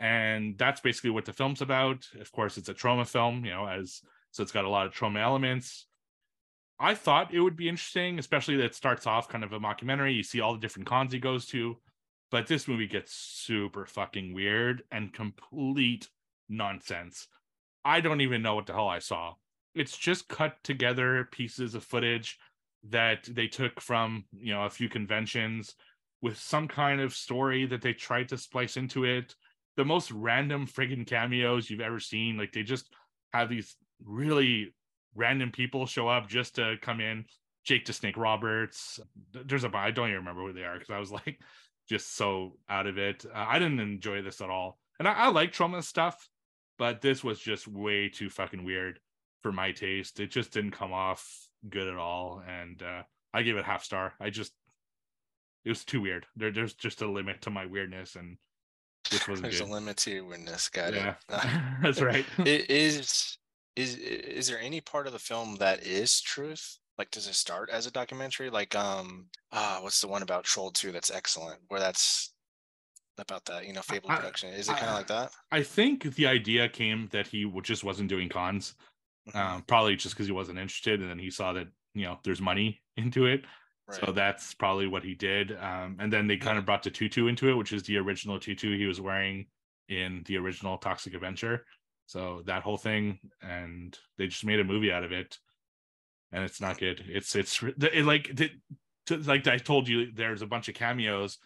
And 0.00 0.56
that's 0.56 0.80
basically 0.80 1.10
what 1.10 1.26
the 1.26 1.32
film's 1.32 1.60
about. 1.60 2.08
Of 2.18 2.32
course, 2.32 2.56
it's 2.56 2.70
a 2.70 2.74
Troma 2.74 3.06
film, 3.06 3.44
you 3.44 3.52
know, 3.52 3.66
as 3.66 4.00
so 4.30 4.42
it's 4.42 4.50
got 4.50 4.64
a 4.64 4.70
lot 4.70 4.86
of 4.86 4.94
Troma 4.94 5.20
elements. 5.20 5.86
I 6.78 6.94
thought 6.94 7.34
it 7.34 7.40
would 7.40 7.56
be 7.56 7.68
interesting, 7.68 8.18
especially 8.18 8.56
that 8.56 8.64
it 8.64 8.74
starts 8.74 9.06
off 9.06 9.28
kind 9.28 9.44
of 9.44 9.52
a 9.52 9.60
mockumentary. 9.60 10.16
You 10.16 10.22
see 10.22 10.40
all 10.40 10.54
the 10.54 10.60
different 10.60 10.88
cons 10.88 11.12
he 11.12 11.18
goes 11.18 11.44
to, 11.48 11.76
but 12.30 12.46
this 12.46 12.66
movie 12.66 12.86
gets 12.86 13.12
super 13.12 13.84
fucking 13.84 14.32
weird 14.32 14.82
and 14.90 15.12
complete 15.12 16.08
nonsense. 16.48 17.28
I 17.84 18.00
don't 18.00 18.22
even 18.22 18.40
know 18.40 18.54
what 18.54 18.64
the 18.66 18.72
hell 18.72 18.88
I 18.88 19.00
saw. 19.00 19.34
It's 19.74 19.96
just 19.96 20.28
cut 20.28 20.56
together 20.64 21.28
pieces 21.30 21.74
of 21.74 21.84
footage 21.84 22.38
that 22.88 23.24
they 23.24 23.48
took 23.48 23.80
from, 23.80 24.24
you 24.32 24.54
know, 24.54 24.64
a 24.64 24.70
few 24.70 24.88
conventions 24.88 25.74
with 26.22 26.38
some 26.38 26.66
kind 26.66 27.02
of 27.02 27.14
story 27.14 27.66
that 27.66 27.82
they 27.82 27.92
tried 27.92 28.30
to 28.30 28.38
splice 28.38 28.78
into 28.78 29.04
it. 29.04 29.34
The 29.80 29.86
most 29.86 30.10
random 30.10 30.66
friggin' 30.66 31.06
cameos 31.06 31.70
you've 31.70 31.80
ever 31.80 32.00
seen. 32.00 32.36
Like 32.36 32.52
they 32.52 32.62
just 32.62 32.92
have 33.32 33.48
these 33.48 33.76
really 34.04 34.74
random 35.14 35.50
people 35.50 35.86
show 35.86 36.06
up 36.06 36.28
just 36.28 36.56
to 36.56 36.76
come 36.82 37.00
in. 37.00 37.24
Jake 37.64 37.86
the 37.86 37.94
Snake 37.94 38.18
Roberts. 38.18 39.00
There's 39.32 39.64
a 39.64 39.70
I 39.74 39.90
don't 39.90 40.08
even 40.08 40.18
remember 40.18 40.42
who 40.42 40.52
they 40.52 40.64
are 40.64 40.78
because 40.78 40.90
I 40.92 40.98
was 40.98 41.10
like 41.26 41.40
just 41.88 42.14
so 42.14 42.58
out 42.68 42.86
of 42.86 42.98
it. 42.98 43.24
Uh, 43.24 43.46
I 43.48 43.58
didn't 43.58 43.80
enjoy 43.80 44.20
this 44.20 44.42
at 44.42 44.50
all, 44.50 44.78
and 44.98 45.08
I, 45.08 45.12
I 45.12 45.28
like 45.28 45.54
Troma 45.54 45.82
stuff, 45.82 46.28
but 46.76 47.00
this 47.00 47.24
was 47.24 47.40
just 47.40 47.66
way 47.66 48.10
too 48.10 48.28
fucking 48.28 48.62
weird 48.62 49.00
for 49.40 49.50
my 49.50 49.72
taste. 49.72 50.20
It 50.20 50.30
just 50.30 50.52
didn't 50.52 50.72
come 50.72 50.92
off 50.92 51.26
good 51.66 51.88
at 51.88 51.96
all, 51.96 52.42
and 52.46 52.82
uh, 52.82 53.04
I 53.32 53.44
gave 53.44 53.56
it 53.56 53.64
half 53.64 53.82
star. 53.82 54.12
I 54.20 54.28
just 54.28 54.52
it 55.64 55.70
was 55.70 55.86
too 55.86 56.02
weird. 56.02 56.26
There, 56.36 56.52
there's 56.52 56.74
just 56.74 57.00
a 57.00 57.10
limit 57.10 57.40
to 57.42 57.50
my 57.50 57.64
weirdness, 57.64 58.16
and 58.16 58.36
this 59.10 59.28
wasn't 59.28 59.42
There's 59.42 59.60
good. 59.60 59.68
a 59.68 59.72
limit 59.72 59.96
to 59.98 60.10
your 60.10 60.24
weirdness. 60.24 60.68
Got 60.68 60.94
yeah, 60.94 61.14
it. 61.28 61.60
that's 61.82 62.00
right. 62.00 62.24
it 62.38 62.70
is 62.70 63.36
is 63.76 63.96
is 63.96 64.48
there 64.48 64.58
any 64.60 64.80
part 64.80 65.06
of 65.06 65.12
the 65.12 65.18
film 65.18 65.56
that 65.56 65.84
is 65.86 66.20
truth 66.20 66.78
like 66.98 67.10
does 67.12 67.26
it 67.28 67.34
start 67.34 67.70
as 67.70 67.86
a 67.86 67.90
documentary 67.90 68.50
like 68.50 68.74
um 68.74 69.26
ah 69.52 69.78
what's 69.80 70.00
the 70.00 70.08
one 70.08 70.22
about 70.22 70.42
troll 70.44 70.70
2 70.72 70.90
that's 70.90 71.10
excellent 71.10 71.60
where 71.68 71.78
that's 71.80 72.34
about 73.16 73.44
that 73.44 73.66
you 73.66 73.72
know 73.72 73.80
fable 73.80 74.10
I- 74.10 74.16
production 74.16 74.48
is 74.50 74.68
it 74.68 74.76
kind 74.76 74.88
of 74.90 74.96
like 74.96 75.06
that 75.06 75.30
I 75.52 75.62
think 75.62 76.02
the 76.16 76.26
idea 76.26 76.68
came 76.68 77.08
that 77.12 77.28
he 77.28 77.50
just 77.62 77.84
wasn't 77.84 78.08
doing 78.08 78.28
cons, 78.28 78.74
Mhm. 79.28 79.36
um, 79.36 79.62
probably 79.62 79.96
just 79.96 80.14
because 80.14 80.26
he 80.26 80.32
wasn't 80.32 80.58
interested, 80.58 81.00
and 81.00 81.08
then 81.10 81.18
he 81.18 81.30
saw 81.30 81.52
that 81.52 81.68
you 81.94 82.04
know 82.04 82.18
there's 82.24 82.40
money 82.40 82.80
into 82.96 83.26
it, 83.26 83.44
so 83.90 84.12
that's 84.12 84.54
probably 84.54 84.86
what 84.86 85.02
he 85.02 85.14
did. 85.14 85.56
Um, 85.60 85.96
and 85.98 86.12
then 86.12 86.26
they 86.26 86.36
kind 86.36 86.58
of 86.58 86.64
brought 86.64 86.82
the 86.82 86.90
tutu 86.90 87.26
into 87.26 87.48
it, 87.48 87.54
which 87.54 87.72
is 87.72 87.82
the 87.82 87.98
original 87.98 88.38
tutu 88.38 88.76
he 88.76 88.86
was 88.86 89.00
wearing 89.00 89.46
in 89.88 90.22
the 90.26 90.36
original 90.36 90.78
Toxic 90.78 91.14
Avenger. 91.14 91.64
So 92.06 92.42
that 92.46 92.62
whole 92.62 92.76
thing, 92.76 93.18
and 93.42 93.96
they 94.16 94.26
just 94.26 94.44
made 94.44 94.60
a 94.60 94.64
movie 94.64 94.92
out 94.92 95.04
of 95.04 95.12
it, 95.12 95.38
and 96.32 96.44
it's 96.44 96.60
not 96.60 96.78
good. 96.78 97.04
It's 97.08 97.34
it's 97.34 97.62
it, 97.62 98.04
like 98.04 98.34
the, 98.34 98.50
to, 99.06 99.16
like 99.18 99.46
I 99.46 99.58
told 99.58 99.88
you, 99.88 100.12
there's 100.12 100.42
a 100.42 100.46
bunch 100.46 100.68
of 100.68 100.74
cameos. 100.74 101.38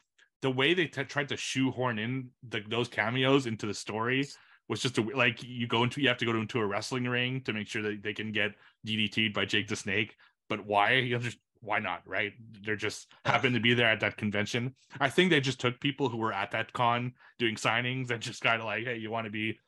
The 0.42 0.50
way 0.50 0.74
they 0.74 0.86
t- 0.86 1.04
tried 1.04 1.30
to 1.30 1.36
shoehorn 1.36 1.98
in 1.98 2.28
the, 2.46 2.60
those 2.68 2.88
cameos 2.88 3.46
into 3.46 3.66
the 3.66 3.74
story 3.74 4.26
was 4.68 4.80
just 4.80 4.98
a, 4.98 5.02
like 5.02 5.42
you 5.42 5.66
go 5.66 5.84
into 5.84 6.00
you 6.00 6.08
have 6.08 6.18
to 6.18 6.26
go 6.26 6.32
into 6.32 6.60
a 6.60 6.66
wrestling 6.66 7.04
ring 7.04 7.40
to 7.42 7.52
make 7.52 7.68
sure 7.68 7.82
that 7.82 8.02
they 8.02 8.14
can 8.14 8.32
get 8.32 8.52
DDT'd 8.86 9.32
by 9.32 9.44
Jake 9.44 9.68
the 9.68 9.76
Snake. 9.76 10.16
But 10.48 10.66
why? 10.66 10.94
You 10.94 11.16
know, 11.16 11.20
just 11.22 11.38
why 11.64 11.78
not? 11.78 12.02
Right? 12.06 12.32
They're 12.64 12.76
just 12.76 13.10
happened 13.24 13.54
to 13.54 13.60
be 13.60 13.74
there 13.74 13.88
at 13.88 14.00
that 14.00 14.16
convention. 14.16 14.74
I 15.00 15.08
think 15.10 15.30
they 15.30 15.40
just 15.40 15.60
took 15.60 15.80
people 15.80 16.08
who 16.08 16.18
were 16.18 16.32
at 16.32 16.50
that 16.52 16.72
con 16.72 17.12
doing 17.38 17.56
signings 17.56 18.10
and 18.10 18.20
just 18.22 18.42
kind 18.42 18.60
of 18.60 18.66
like, 18.66 18.84
hey, 18.84 18.96
you 18.96 19.10
want 19.10 19.24
to 19.26 19.30
be, 19.30 19.58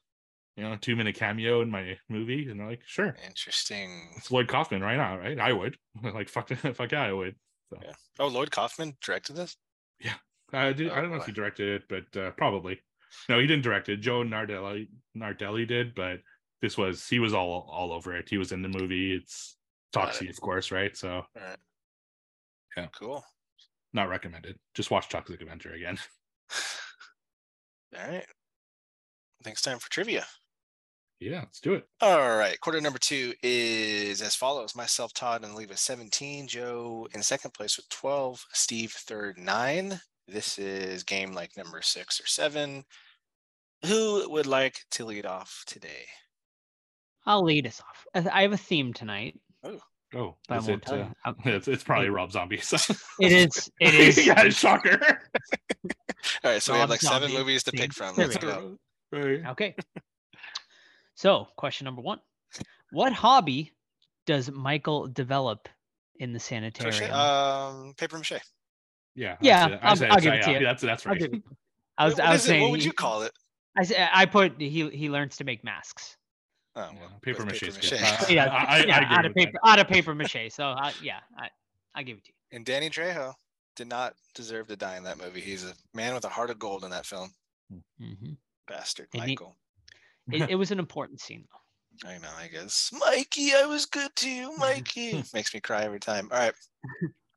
you 0.56 0.62
know, 0.64 0.76
two 0.76 0.96
minute 0.96 1.16
cameo 1.16 1.60
in 1.62 1.70
my 1.70 1.98
movie? 2.08 2.48
And 2.48 2.60
they're 2.60 2.68
like, 2.68 2.82
sure. 2.86 3.16
interesting 3.26 4.10
It's 4.16 4.30
Lloyd 4.30 4.48
Kaufman 4.48 4.82
right 4.82 4.96
now, 4.96 5.18
right? 5.18 5.38
I 5.38 5.52
would 5.52 5.76
like 6.02 6.28
fuck, 6.28 6.48
fuck 6.74 6.92
yeah, 6.92 7.02
I 7.02 7.12
would. 7.12 7.34
So 7.70 7.78
Yeah. 7.82 7.94
oh 8.20 8.28
lloyd 8.28 8.50
kaufman 8.52 8.96
directed 9.02 9.34
this 9.36 9.56
I, 10.52 10.72
did, 10.72 10.90
I 10.90 10.98
Oh, 10.98 11.00
don't 11.02 11.10
know 11.10 11.16
if 11.16 11.26
he 11.26 11.32
directed 11.32 11.82
it, 11.82 11.88
but 11.88 12.20
uh, 12.20 12.30
probably. 12.32 12.80
No, 13.28 13.38
he 13.38 13.46
didn't 13.46 13.64
direct 13.64 13.88
it. 13.88 13.96
Joe 13.98 14.22
Nardelli 14.22 14.88
Nardelli 15.16 15.66
did, 15.66 15.94
but 15.94 16.20
this 16.60 16.76
was 16.78 17.08
he 17.08 17.18
was 17.18 17.34
all 17.34 17.68
all 17.70 17.92
over 17.92 18.16
it. 18.16 18.28
He 18.28 18.38
was 18.38 18.52
in 18.52 18.62
the 18.62 18.68
movie. 18.68 19.14
It's 19.14 19.56
Toxie, 19.92 20.30
of 20.30 20.40
course, 20.40 20.70
right? 20.70 20.96
So 20.96 21.10
all 21.10 21.26
right 21.34 21.56
Yeah. 22.76 22.88
cool 22.98 23.24
not 23.92 24.08
recommended. 24.10 24.58
Just 24.74 24.90
watch 24.90 25.08
Toxic 25.08 25.40
Avenger 25.40 25.72
again. 25.72 25.98
all 27.96 28.06
right 28.08 28.26
i 28.26 29.42
think 29.44 29.54
it's 29.54 29.62
time 29.62 29.78
for 29.78 29.90
trivia 29.90 30.24
yeah, 31.18 31.40
let's 31.40 31.60
do 31.60 31.72
it. 31.72 31.88
All 32.02 32.36
right. 32.36 32.60
Quarter 32.60 32.82
number 32.82 32.98
two 32.98 33.32
is 33.42 34.20
as 34.20 34.34
follows 34.34 34.76
myself, 34.76 35.14
Todd, 35.14 35.44
and 35.44 35.54
leave 35.54 35.70
with 35.70 35.78
17. 35.78 36.46
Joe 36.46 37.08
in 37.14 37.22
second 37.22 37.54
place 37.54 37.78
with 37.78 37.88
12. 37.88 38.44
Steve 38.52 38.92
third, 38.92 39.38
nine. 39.38 39.98
This 40.28 40.58
is 40.58 41.04
game 41.04 41.32
like 41.32 41.56
number 41.56 41.80
six 41.80 42.20
or 42.20 42.26
seven. 42.26 42.84
Who 43.86 44.28
would 44.30 44.46
like 44.46 44.80
to 44.92 45.06
lead 45.06 45.24
off 45.24 45.64
today? 45.66 46.04
I'll 47.24 47.44
lead 47.44 47.66
us 47.66 47.80
off. 47.80 48.06
I 48.14 48.40
I 48.40 48.42
have 48.42 48.52
a 48.52 48.58
theme 48.58 48.92
tonight, 48.92 49.40
Oh, 49.64 49.80
but 50.48 50.54
I 50.54 50.58
is 50.58 50.66
won't 50.68 50.82
it, 50.82 50.86
tell 50.86 50.94
uh, 50.94 50.98
you. 50.98 51.14
I'll- 51.24 51.36
it's, 51.44 51.68
it's 51.68 51.84
probably 51.84 52.08
Rob 52.08 52.32
Zombie. 52.32 52.58
So. 52.58 52.76
It 53.20 53.32
is. 53.32 53.70
It 53.80 53.94
is. 53.94 54.26
yeah, 54.26 54.48
shocker. 54.48 54.98
All 56.44 56.50
right. 56.52 56.62
So 56.62 56.72
we 56.72 56.78
have 56.78 56.88
Rob 56.88 56.90
like 56.90 57.00
seven 57.00 57.32
movies 57.32 57.62
to 57.64 57.72
pick 57.72 57.92
from. 57.92 58.14
Let's 58.16 58.36
go. 58.36 58.78
Right. 59.12 59.46
Okay. 59.46 59.74
So, 61.14 61.48
question 61.56 61.84
number 61.84 62.02
one: 62.02 62.20
What 62.92 63.12
hobby 63.12 63.72
does 64.26 64.50
Michael 64.50 65.06
develop 65.06 65.68
in 66.18 66.32
the 66.32 66.38
Crochet- 66.38 66.70
sanitarium? 66.72 67.12
Um, 67.14 67.94
paper 67.96 68.18
mache. 68.18 68.40
Yeah. 69.14 69.36
Yeah, 69.40 69.78
that's 69.82 70.00
it. 70.00 70.04
I 70.04 70.08
I'll- 70.08 70.12
I'll 70.14 70.20
give 70.20 70.34
it 70.34 70.42
to 70.42 70.50
yeah, 70.52 70.58
you. 70.58 70.64
That's 70.66 70.82
that's 70.82 71.06
right. 71.06 71.32
I 71.98 72.04
was. 72.06 72.14
What- 72.14 72.24
I 72.24 72.32
was 72.32 72.40
is 72.40 72.46
it? 72.46 72.48
saying. 72.48 72.62
What 72.62 72.70
would 72.72 72.84
you 72.84 72.92
call 72.92 73.22
it? 73.22 73.32
I 73.78 73.84
said 73.84 74.08
I 74.12 74.26
put 74.26 74.60
he 74.60 74.88
he 74.90 75.10
learns 75.10 75.36
to 75.36 75.44
make 75.44 75.62
masks. 75.64 76.16
Oh, 76.76 76.90
well, 77.00 77.10
paper 77.22 77.44
mache 77.44 77.60
paper 77.60 77.80
good. 77.80 77.90
mache. 77.92 78.22
Uh, 78.22 78.26
yeah, 78.30 78.44
I- 78.46 78.48
I- 78.48 78.76
I 78.80 78.84
yeah, 78.84 78.96
agree 79.00 79.16
out 79.16 79.24
of 79.24 79.30
with 79.30 79.34
that. 79.34 79.46
paper, 79.46 79.58
out 79.64 79.78
of 79.78 79.88
paper 79.88 80.14
mache. 80.14 80.50
So 80.50 80.64
I, 80.66 80.92
yeah, 81.02 81.20
I 81.38 81.48
I 81.94 82.02
give 82.02 82.18
it 82.18 82.24
to 82.24 82.32
you. 82.32 82.56
and 82.56 82.64
Danny 82.66 82.90
Trejo 82.90 83.32
did 83.76 83.88
not 83.88 84.14
deserve 84.34 84.68
to 84.68 84.76
die 84.76 84.96
in 84.96 85.04
that 85.04 85.18
movie. 85.18 85.40
He's 85.40 85.64
a 85.64 85.72
man 85.94 86.12
with 86.14 86.24
a 86.24 86.28
heart 86.28 86.50
of 86.50 86.58
gold 86.58 86.84
in 86.84 86.90
that 86.90 87.06
film. 87.06 87.32
hmm 87.98 88.32
Bastard, 88.68 89.08
And 89.14 89.22
he- 89.22 89.28
Michael. 89.30 89.56
It, 90.32 90.50
it 90.50 90.54
was 90.56 90.70
an 90.72 90.78
important 90.80 91.20
scene 91.20 91.44
though. 91.50 92.08
I 92.10 92.18
know, 92.18 92.28
I 92.38 92.48
guess. 92.48 92.90
Mikey, 92.92 93.54
I 93.54 93.64
was 93.64 93.86
good 93.86 94.14
to 94.16 94.28
you, 94.30 94.54
Mikey. 94.58 95.22
Makes 95.34 95.54
me 95.54 95.60
cry 95.60 95.82
every 95.84 96.00
time. 96.00 96.28
All 96.32 96.38
right. 96.38 96.52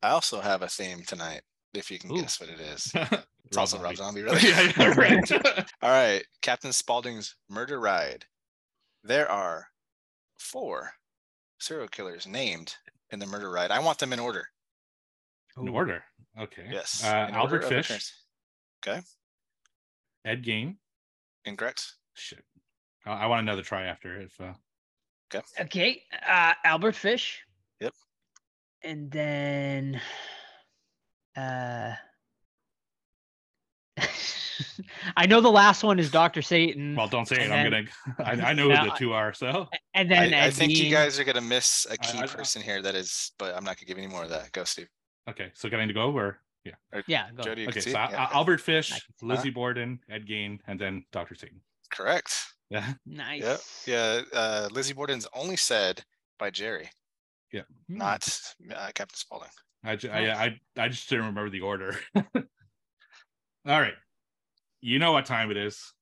I 0.03 0.09
also 0.09 0.41
have 0.41 0.63
a 0.63 0.67
theme 0.67 1.03
tonight, 1.07 1.41
if 1.73 1.89
you 1.91 1.97
can 1.99 2.11
Ooh. 2.11 2.21
guess 2.21 2.39
what 2.41 2.49
it 2.49 2.59
is. 2.59 2.91
It's 3.45 3.57
also 3.57 3.79
Rob 3.81 3.95
Zombie, 3.97 4.21
really. 4.21 4.47
yeah, 4.47 4.71
yeah, 4.77 4.93
right. 4.95 5.31
All 5.81 5.89
right. 5.89 6.23
Captain 6.43 6.71
Spaulding's 6.71 7.35
Murder 7.49 7.79
Ride. 7.79 8.23
There 9.03 9.29
are 9.29 9.67
four 10.37 10.91
serial 11.59 11.87
killers 11.87 12.27
named 12.27 12.75
in 13.11 13.19
the 13.19 13.25
murder 13.25 13.49
ride. 13.51 13.71
I 13.71 13.79
want 13.79 13.99
them 13.99 14.13
in 14.13 14.19
order. 14.19 14.47
In 15.57 15.69
order. 15.69 16.03
Okay. 16.39 16.67
Yes. 16.69 17.03
Uh, 17.03 17.29
Albert 17.31 17.65
Fish. 17.65 18.13
Okay. 18.85 19.01
Ed 20.25 20.43
Gein. 20.43 20.75
Incorrect. 21.45 21.95
Shit. 22.13 22.43
I, 23.05 23.11
I 23.11 23.25
want 23.27 23.41
another 23.41 23.63
try 23.63 23.83
after 23.85 24.21
if 24.21 24.39
uh 24.39 24.53
Okay, 25.59 26.03
uh, 26.27 26.53
Albert 26.63 26.95
Fish. 26.95 27.43
Yep. 27.79 27.93
And 28.81 29.11
then, 29.11 30.01
uh, 31.35 31.93
I 35.17 35.25
know 35.25 35.41
the 35.41 35.51
last 35.51 35.83
one 35.83 35.99
is 35.99 36.09
Doctor 36.11 36.41
Satan. 36.41 36.95
Well, 36.95 37.07
don't 37.07 37.27
say 37.27 37.37
it. 37.37 37.49
And 37.49 37.53
I'm 37.53 37.63
gonna. 37.71 37.83
I, 38.45 38.49
I 38.49 38.53
know 38.53 38.63
who 38.69 38.89
the 38.89 38.95
two 38.97 39.13
are. 39.13 39.33
So 39.33 39.67
and 39.93 40.09
then 40.09 40.33
I, 40.33 40.37
I 40.37 40.41
Ed 40.47 40.53
think 40.53 40.77
you 40.77 40.89
guys 40.89 41.19
are 41.19 41.23
gonna 41.23 41.41
miss 41.41 41.85
a 41.89 41.97
key 41.97 42.19
I- 42.19 42.27
person 42.27 42.61
here. 42.61 42.81
That 42.81 42.95
is, 42.95 43.31
but 43.37 43.55
I'm 43.55 43.63
not 43.63 43.77
gonna 43.77 43.85
give 43.87 43.97
any 43.97 44.07
more 44.07 44.23
of 44.23 44.29
that. 44.29 44.51
Go, 44.51 44.63
Steve. 44.63 44.87
okay. 45.29 45.51
So 45.53 45.69
getting 45.69 45.87
to 45.87 45.93
go 45.93 46.11
or 46.11 46.39
yeah. 46.65 46.73
Yeah, 47.07 47.27
go. 47.35 47.43
Jody, 47.43 47.67
Okay. 47.67 47.79
So 47.79 47.91
Yeah, 47.91 48.05
okay. 48.07 48.15
Albert 48.33 48.59
Fish, 48.61 48.91
I 48.91 48.95
can 48.99 49.01
see 49.19 49.25
Lizzie 49.25 49.49
Borden, 49.49 49.99
Ed 50.09 50.27
Gein, 50.27 50.59
and 50.67 50.79
then 50.79 51.05
Doctor 51.11 51.33
Satan. 51.35 51.61
Correct. 51.89 52.33
Yeah. 52.69 52.93
Nice. 53.05 53.83
Yeah. 53.87 54.21
Uh, 54.33 54.67
Lizzie 54.71 54.93
Borden's 54.93 55.27
only 55.33 55.55
said 55.55 56.03
by 56.37 56.49
Jerry, 56.51 56.89
Yeah. 57.51 57.61
not 57.87 58.27
uh, 58.75 58.89
Captain 58.93 59.15
Spaulding. 59.17 59.49
I, 59.83 59.95
ju- 59.95 60.09
I, 60.11 60.29
I 60.45 60.59
I 60.77 60.89
just 60.89 61.09
didn't 61.09 61.25
remember 61.27 61.49
the 61.49 61.61
order. 61.61 61.95
All 62.15 62.41
right. 63.65 63.93
You 64.81 64.99
know 64.99 65.11
what 65.11 65.25
time 65.25 65.51
it 65.51 65.57
is. 65.57 65.93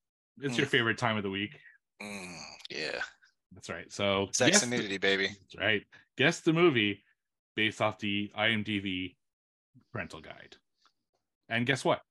It's 0.42 0.58
your 0.58 0.68
Mm. 0.68 0.72
favorite 0.72 0.98
time 0.98 1.18
of 1.18 1.24
the 1.24 1.30
week. 1.30 1.60
Mm, 2.02 2.38
yeah. 2.70 3.02
That's 3.54 3.70
right. 3.70 3.92
So 3.92 4.30
Sex 4.34 4.52
guess 4.52 4.64
and 4.64 4.72
the- 4.72 4.78
nudity, 4.78 4.98
baby. 4.98 5.28
That's 5.28 5.56
right. 5.58 5.86
Guess 6.18 6.42
the 6.42 6.54
movie 6.54 7.04
based 7.56 7.82
off 7.82 7.98
the 8.00 8.32
IMDb 8.38 9.16
parental 9.92 10.22
guide. 10.22 10.56
And 11.50 11.66
guess 11.66 11.84
what? 11.84 12.02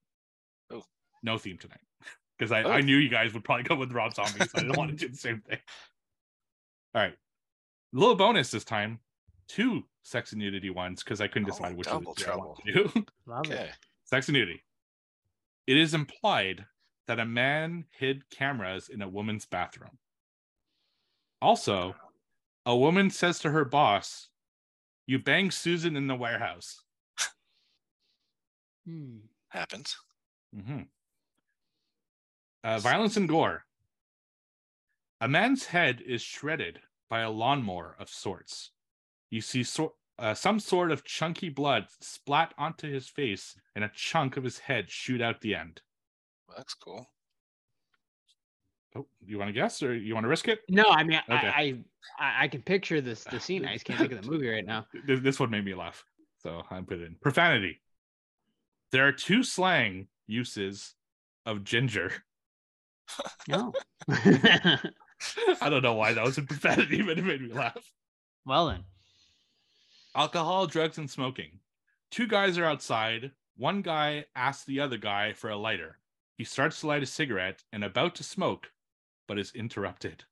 Oh. 0.71 0.85
No 1.23 1.39
theme 1.39 1.59
tonight. 1.59 1.81
Because 2.39 2.53
I, 2.53 2.65
Oh. 2.65 2.71
I 2.73 2.81
knew 2.83 2.99
you 2.99 3.09
guys 3.09 3.33
would 3.33 3.45
probably 3.45 3.63
go 3.65 3.77
with 3.77 3.93
Rob 3.93 4.13
Zombie, 4.15 4.41
so 4.45 4.51
I 4.57 4.61
didn't 4.61 4.77
want 4.77 4.91
to 4.91 4.97
do 5.07 5.09
the 5.09 5.17
same 5.17 5.41
thing. 5.41 5.59
All 6.95 7.01
right. 7.01 7.17
little 7.95 8.15
bonus 8.15 8.51
this 8.51 8.63
time. 8.65 8.99
Two 9.49 9.85
sex 10.03 10.33
and 10.33 10.41
nudity 10.41 10.69
ones 10.69 11.03
because 11.03 11.23
I 11.23 11.29
couldn't 11.29 11.49
Oh, 11.49 11.53
decide 11.53 11.77
which 11.77 11.87
double 11.87 12.11
of 12.11 12.17
the 12.19 12.25
two 12.25 12.31
I 12.31 12.37
wanted 12.37 12.65
to 12.67 12.73
do. 12.73 13.07
Love 13.27 13.47
it. 13.51 13.53
Okay. 13.55 13.71
sex 14.05 14.29
and 14.29 14.35
nudity. 14.37 14.63
It 15.67 15.77
is 15.77 15.95
implied 15.95 16.67
that 17.07 17.21
a 17.21 17.25
man 17.25 17.87
hid 17.91 18.29
cameras 18.31 18.89
in 18.89 19.03
a 19.03 19.09
woman's 19.09 19.47
bathroom. 19.47 19.99
Also, 21.43 21.95
a 22.65 22.77
woman 22.77 23.11
says 23.11 23.39
to 23.41 23.51
her 23.51 23.65
boss, 23.65 24.29
You 25.07 25.19
banged 25.19 25.55
Susan 25.55 25.97
in 25.97 26.07
the 26.07 26.17
warehouse. 26.17 26.83
Hmm. 28.87 29.19
Happens. 29.49 29.97
hmm 30.55 30.83
Uh, 32.63 32.79
violence 32.79 33.17
and 33.17 33.29
gore. 33.29 33.65
A 35.21 35.27
man's 35.29 35.67
head 35.67 36.01
is 36.03 36.23
shredded 36.23 36.81
by 37.09 37.21
a 37.21 37.31
lawnmower 37.31 37.97
of 37.99 38.09
sorts. 38.09 38.71
You 39.31 39.41
see 39.41 39.65
sor- 39.65 39.95
uh, 40.19 40.35
some 40.35 40.59
sort 40.61 40.91
of 40.91 41.05
chunky 41.05 41.49
blood 41.49 41.87
splat 42.01 42.55
onto 42.59 42.91
his 42.91 43.09
face, 43.09 43.55
and 43.75 43.85
a 43.85 43.91
chunk 43.95 44.37
of 44.37 44.45
his 44.45 44.59
head 44.59 44.91
shoot 44.91 45.21
out 45.21 45.41
the 45.41 45.55
end. 45.55 45.83
Well, 46.49 46.57
that's 46.57 46.75
cool. 46.75 47.07
Oh, 48.95 49.07
you 49.25 49.39
want 49.39 49.49
to 49.49 49.53
guess 49.53 49.83
or 49.83 49.95
you 49.95 50.15
want 50.15 50.25
to 50.25 50.29
risk 50.29 50.49
it? 50.49 50.61
No, 50.71 50.85
I 50.89 51.05
mean, 51.05 51.21
Okay. 51.29 51.47
I, 51.47 51.61
I 51.61 51.79
I 52.19 52.45
I 52.45 52.49
can 52.49 52.63
picture 52.63 53.01
this 53.01 53.25
the 53.25 53.39
scene. 53.41 53.67
I 53.67 53.75
just 53.75 53.85
can't 53.85 53.99
think 53.99 54.13
of 54.13 54.23
the 54.23 54.31
movie 54.31 54.49
right 54.49 54.65
now. 54.65 54.87
This, 55.07 55.21
this 55.21 55.41
one 55.41 55.51
made 55.51 55.65
me 55.65 55.75
laugh, 55.75 56.05
so 56.43 56.63
I 56.71 56.81
put 56.81 57.01
it 57.01 57.05
in. 57.07 57.17
Profanity. 57.21 57.81
There 58.93 59.07
are 59.07 59.13
two 59.13 59.43
slang 59.43 60.09
uses 60.27 60.95
of 61.45 61.65
ginger. 61.65 62.13
No. 63.47 63.73
I 64.11 64.81
don't 65.71 65.83
know 65.83 65.95
why 65.95 66.13
that 66.13 66.25
was 66.25 66.39
in 66.39 66.47
profanity, 66.49 67.03
but 67.03 67.19
it 67.19 67.25
made 67.25 67.41
me 67.41 67.53
laugh. 67.53 67.93
well 68.45 68.67
then. 68.67 68.83
Alcohol, 70.17 70.67
drugs, 70.67 70.97
and 70.99 71.11
smoking. 71.11 71.61
Two 72.11 72.27
guys 72.27 72.57
are 72.57 72.65
outside. 72.65 73.33
One 73.57 73.83
guy 73.83 74.25
asks 74.35 74.65
the 74.65 74.81
other 74.81 74.97
guy 74.97 75.33
for 75.35 75.51
a 75.51 75.57
lighter. 75.57 75.99
He 76.39 76.45
starts 76.45 76.81
to 76.81 76.87
light 76.87 77.03
a 77.03 77.07
cigarette 77.07 77.63
and 77.73 77.85
about 77.85 78.15
to 78.17 78.23
smoke, 78.25 78.71
but 79.29 79.39
is 79.39 79.53
interrupted. 79.55 80.25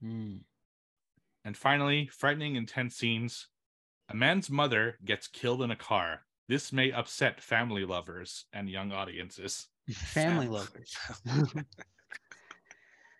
Hmm. 0.00 0.36
And 1.44 1.56
finally, 1.56 2.08
frightening 2.08 2.56
intense 2.56 2.96
scenes. 2.96 3.48
A 4.08 4.14
man's 4.16 4.50
mother 4.50 4.96
gets 5.04 5.26
killed 5.28 5.62
in 5.62 5.70
a 5.70 5.76
car. 5.76 6.22
This 6.48 6.72
may 6.72 6.92
upset 6.92 7.40
family 7.40 7.84
lovers 7.84 8.46
and 8.52 8.68
young 8.68 8.92
audiences. 8.92 9.66
Family 9.92 10.48
lovers. 10.48 10.94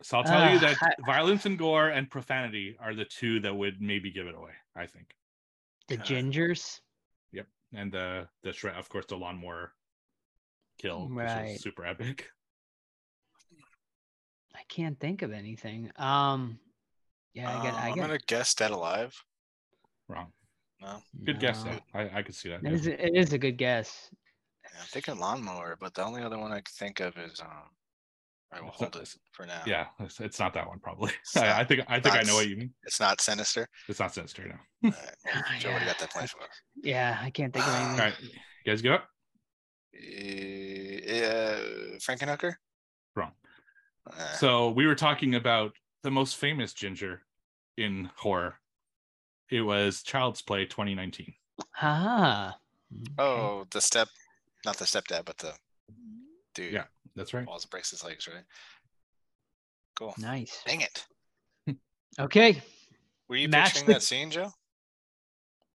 So 0.02 0.18
I'll 0.18 0.24
tell 0.24 0.50
you 0.50 0.58
Uh, 0.58 0.60
that 0.60 0.76
I- 0.82 0.94
violence 1.06 1.46
and 1.46 1.58
gore 1.58 1.88
and 1.88 2.08
profanity 2.08 2.76
are 2.78 2.94
the 2.94 3.06
two 3.06 3.40
that 3.40 3.54
would 3.56 3.80
maybe 3.80 4.10
give 4.12 4.26
it 4.26 4.34
away, 4.36 4.52
I 4.76 4.86
think. 4.86 5.14
The 5.88 5.94
Okay. 6.00 6.60
Yep, 7.32 7.46
And 7.74 7.92
the 7.92 8.28
the 8.42 8.52
shred, 8.52 8.76
of 8.76 8.88
course, 8.88 9.06
the 9.06 9.16
lawnmower 9.16 9.72
kill, 10.78 11.08
which 11.08 11.26
Right. 11.26 11.50
is 11.52 11.62
super 11.62 11.84
epic. 11.86 12.28
I 14.54 14.62
can't 14.68 14.98
think 14.98 15.22
of 15.22 15.32
anything. 15.32 15.92
Um. 15.96 16.58
Yeah, 17.34 17.50
I 17.50 17.62
get. 17.62 17.74
Uh, 17.74 17.76
I 17.76 17.88
I'm 17.90 17.96
gonna 17.96 18.18
guess 18.26 18.54
Dead 18.54 18.70
Alive. 18.70 19.14
Wrong. 20.08 20.32
No, 20.80 21.02
Good 21.24 21.40
guess 21.40 21.62
though. 21.62 21.78
I, 21.94 22.18
I 22.18 22.22
could 22.22 22.34
see 22.34 22.48
that. 22.48 22.62
It 22.62 22.64
yeah. 22.64 22.70
is, 22.72 22.86
it 22.86 23.14
is 23.14 23.32
a 23.32 23.38
good 23.38 23.56
guess. 23.58 24.10
yeah, 24.64 24.80
I'm 24.80 24.86
thinking 24.86 25.18
lawnmower, 25.18 25.76
but 25.80 25.94
the 25.94 26.04
only 26.04 26.22
other 26.22 26.38
one 26.38 26.52
I 26.52 26.56
can 26.56 26.72
think 26.72 27.00
of 27.00 27.16
is 27.18 27.40
um. 27.40 27.70
I 28.52 28.60
will 28.60 28.68
It's 28.68 28.76
hold 28.78 28.94
not- 28.94 29.02
it 29.02 29.14
for 29.32 29.44
now. 29.46 29.62
Yeah, 29.66 29.86
it's, 30.00 30.20
it's 30.20 30.38
not 30.38 30.54
that 30.54 30.66
one 30.68 30.78
probably. 30.78 31.10
It's 31.22 31.36
I, 31.38 31.46
not- 31.48 31.56
I 31.58 31.64
think 31.64 31.80
I 31.88 32.00
think 32.00 32.14
I 32.14 32.22
know 32.22 32.36
what 32.36 32.48
you 32.48 32.56
mean. 32.56 32.72
It's 32.84 33.00
not 33.00 33.20
sinister. 33.20 33.68
It's 33.88 33.98
not 34.00 34.14
sinister, 34.14 34.46
no. 34.46 34.90
All 34.90 34.94
right, 34.94 35.34
well, 35.34 35.44
Joe, 35.58 35.70
what 35.72 35.78
do 35.80 35.84
you 35.84 35.86
got 35.86 35.86
yeah. 35.86 35.94
that 36.00 36.10
point 36.12 36.30
for? 36.30 36.38
Yeah, 36.82 37.18
I 37.20 37.30
can't 37.30 37.52
think 37.52 37.66
of 37.66 37.74
anything. 37.74 37.92
All 37.92 37.98
right, 38.06 38.14
you 38.20 38.30
guys 38.72 38.82
go. 38.82 38.98
Uh, 39.96 41.98
Frankenhooker. 41.98 42.54
Wrong. 43.14 43.32
Uh, 44.10 44.32
So 44.34 44.70
we 44.70 44.86
were 44.86 44.94
talking 44.94 45.34
about 45.34 45.72
the 46.02 46.10
most 46.10 46.36
famous 46.36 46.72
ginger 46.72 47.22
in 47.76 48.10
horror. 48.16 48.56
It 49.50 49.62
was 49.62 50.02
Child's 50.02 50.42
Play 50.42 50.66
2019. 50.66 51.32
Ah. 51.80 52.56
okay. 52.92 53.12
oh, 53.18 53.66
the 53.70 53.80
step, 53.80 54.08
not 54.64 54.76
the 54.76 54.84
stepdad, 54.84 55.24
but 55.24 55.38
the 55.38 55.52
dude. 56.54 56.72
Yeah. 56.72 56.84
That's 57.16 57.34
right. 57.34 57.44
Falls 57.44 57.64
and 57.64 57.70
breaks 57.70 57.90
his 57.90 58.04
legs, 58.04 58.28
right? 58.28 58.44
Cool. 59.98 60.14
Nice. 60.18 60.62
Dang 60.66 60.82
it. 60.82 61.04
Okay. 62.18 62.62
Were 63.28 63.36
you 63.36 63.48
Match 63.48 63.68
picturing 63.74 63.86
the- 63.88 63.92
that 63.94 64.02
scene, 64.02 64.30
Joe? 64.30 64.50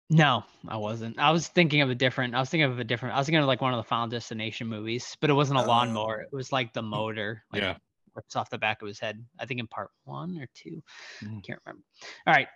No, 0.08 0.42
I 0.66 0.76
wasn't. 0.76 1.18
I 1.18 1.30
was 1.32 1.48
thinking 1.48 1.82
of 1.82 1.90
a 1.90 1.94
different. 1.94 2.34
I 2.34 2.40
was 2.40 2.48
thinking 2.50 2.70
of 2.70 2.78
a 2.78 2.84
different. 2.84 3.14
I 3.14 3.18
was 3.18 3.26
thinking 3.26 3.40
of 3.42 3.46
like 3.46 3.60
one 3.60 3.72
of 3.74 3.76
the 3.78 3.84
Final 3.88 4.08
Destination 4.08 4.66
movies, 4.66 5.16
but 5.20 5.28
it 5.30 5.34
wasn't 5.34 5.60
a 5.60 5.62
Oh. 5.62 5.66
lawnmower. 5.66 6.22
It 6.22 6.32
was 6.34 6.50
like 6.50 6.72
the 6.72 6.82
motor. 6.82 7.44
Like 7.52 7.62
Yeah. 7.62 7.76
rips 8.14 8.34
off 8.36 8.48
the 8.50 8.58
back 8.58 8.80
of 8.82 8.88
his 8.88 8.98
head. 8.98 9.24
I 9.38 9.46
think 9.46 9.60
in 9.60 9.66
part 9.68 9.90
one 10.04 10.38
or 10.38 10.48
two. 10.54 10.82
Mm. 11.22 11.44
Can't 11.44 11.60
remember. 11.66 11.84
All 12.26 12.34
right. 12.34 12.48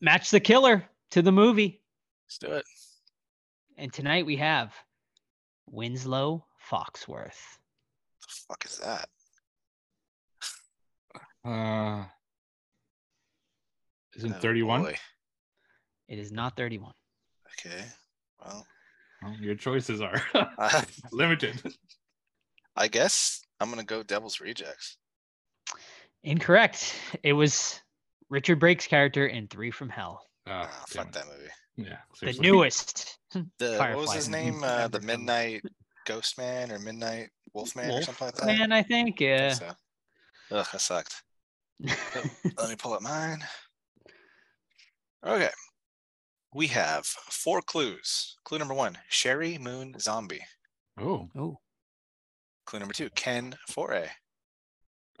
Match 0.00 0.30
the 0.30 0.40
killer 0.40 0.84
to 1.10 1.20
the 1.22 1.32
movie. 1.32 1.82
Let's 2.26 2.38
do 2.38 2.52
it. 2.52 2.64
And 3.76 3.92
tonight 3.92 4.24
we 4.26 4.36
have 4.36 4.72
Winslow 5.66 6.46
Foxworth. 6.70 7.58
The 8.32 8.40
fuck 8.48 8.64
is 8.64 8.78
that? 8.78 9.08
Uh, 11.44 12.04
isn't 14.16 14.34
Oh, 14.34 14.40
31? 14.40 14.82
boy. 14.82 14.96
It 16.08 16.18
is 16.18 16.32
not 16.32 16.56
31. 16.56 16.92
Okay. 17.58 17.84
Well, 18.40 18.66
Well, 19.22 19.34
your 19.40 19.54
choices 19.54 20.00
are 20.00 20.20
uh, 20.34 20.82
limited. 21.12 21.60
I 22.76 22.88
guess 22.88 23.42
I'm 23.60 23.70
gonna 23.70 23.84
go 23.84 24.02
Devil's 24.02 24.40
Rejects. 24.40 24.96
Incorrect. 26.24 26.94
It 27.22 27.32
was 27.34 27.80
Richard 28.30 28.58
Brake's 28.60 28.86
character 28.86 29.26
in 29.26 29.48
Three 29.48 29.70
from 29.70 29.88
Hell. 29.90 30.24
Ah, 30.46 30.70
fuck 30.88 31.12
that 31.12 31.26
movie. 31.26 31.50
Yeah. 31.90 31.98
The 32.20 32.38
newest. 32.40 33.18
The 33.58 33.78
what 33.78 33.96
was 33.96 34.12
his 34.12 34.28
name? 34.28 34.62
Uh, 34.62 34.88
the 34.88 35.00
Midnight 35.00 35.62
Ghost 36.06 36.36
Man 36.36 36.70
or 36.70 36.78
Midnight 36.78 37.30
Wolf 37.54 37.74
Man 37.76 37.86
or 37.90 37.92
Wolf 37.94 38.04
something 38.04 38.26
like 38.26 38.34
that. 38.36 38.46
Man, 38.46 38.72
I 38.72 38.82
think. 38.82 38.92
I 38.92 39.18
think 39.18 39.20
Yeah. 39.20 39.52
so. 39.54 39.70
Ugh, 40.52 40.66
that 40.72 40.80
sucked. 40.80 41.22
Let 41.80 42.68
me 42.68 42.76
pull 42.76 42.92
up 42.94 43.02
mine. 43.02 43.44
Okay. 45.26 45.50
We 46.54 46.66
have 46.68 47.06
four 47.06 47.62
clues. 47.62 48.36
Clue 48.44 48.58
number 48.58 48.74
one, 48.74 48.98
Sheri 49.10 49.58
Moon 49.58 49.94
Zombie. 49.98 50.44
Oh. 51.00 51.28
oh, 51.36 51.58
Clue 52.66 52.78
number 52.78 52.92
two, 52.94 53.08
Ken 53.10 53.56
Foree. 53.70 54.08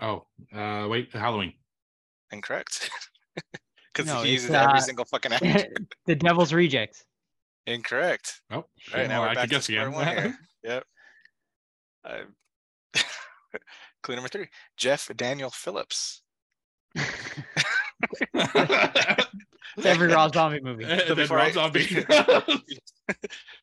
Oh. 0.00 0.26
Uh, 0.54 0.86
wait. 0.88 1.12
Halloween. 1.12 1.54
Incorrect. 2.32 2.90
Because 3.94 4.06
No, 4.06 4.22
he 4.22 4.32
it's, 4.32 4.44
uses 4.44 4.50
every 4.52 4.78
uh, 4.78 4.80
single 4.80 5.04
fucking 5.04 5.32
actor. 5.34 5.68
the 6.06 6.14
Devil's 6.14 6.50
Rejects. 6.54 7.04
Incorrect. 7.66 8.40
Oh. 8.50 8.64
Right, 8.94 9.06
now 9.06 9.20
well, 9.20 9.28
we're 9.28 9.28
I 9.28 9.34
back 9.34 9.42
could 9.42 9.50
to 9.50 9.54
guess 9.56 9.64
square 9.64 9.88
again. 9.88 9.92
one 9.92 10.06
here. 10.06 10.38
Yep. 10.64 10.84
Uh, 12.04 12.22
clue 14.02 14.14
number 14.14 14.28
three, 14.28 14.48
Jeff 14.76 15.10
Daniel 15.16 15.50
Phillips. 15.50 16.22
Every 19.84 20.08
Rob 20.08 20.34
Zombie 20.34 20.60
movie. 20.60 20.84
So 21.06 21.14
before 21.14 21.38
Rob 21.38 21.48
I- 21.48 21.52
Zombie. 21.52 22.04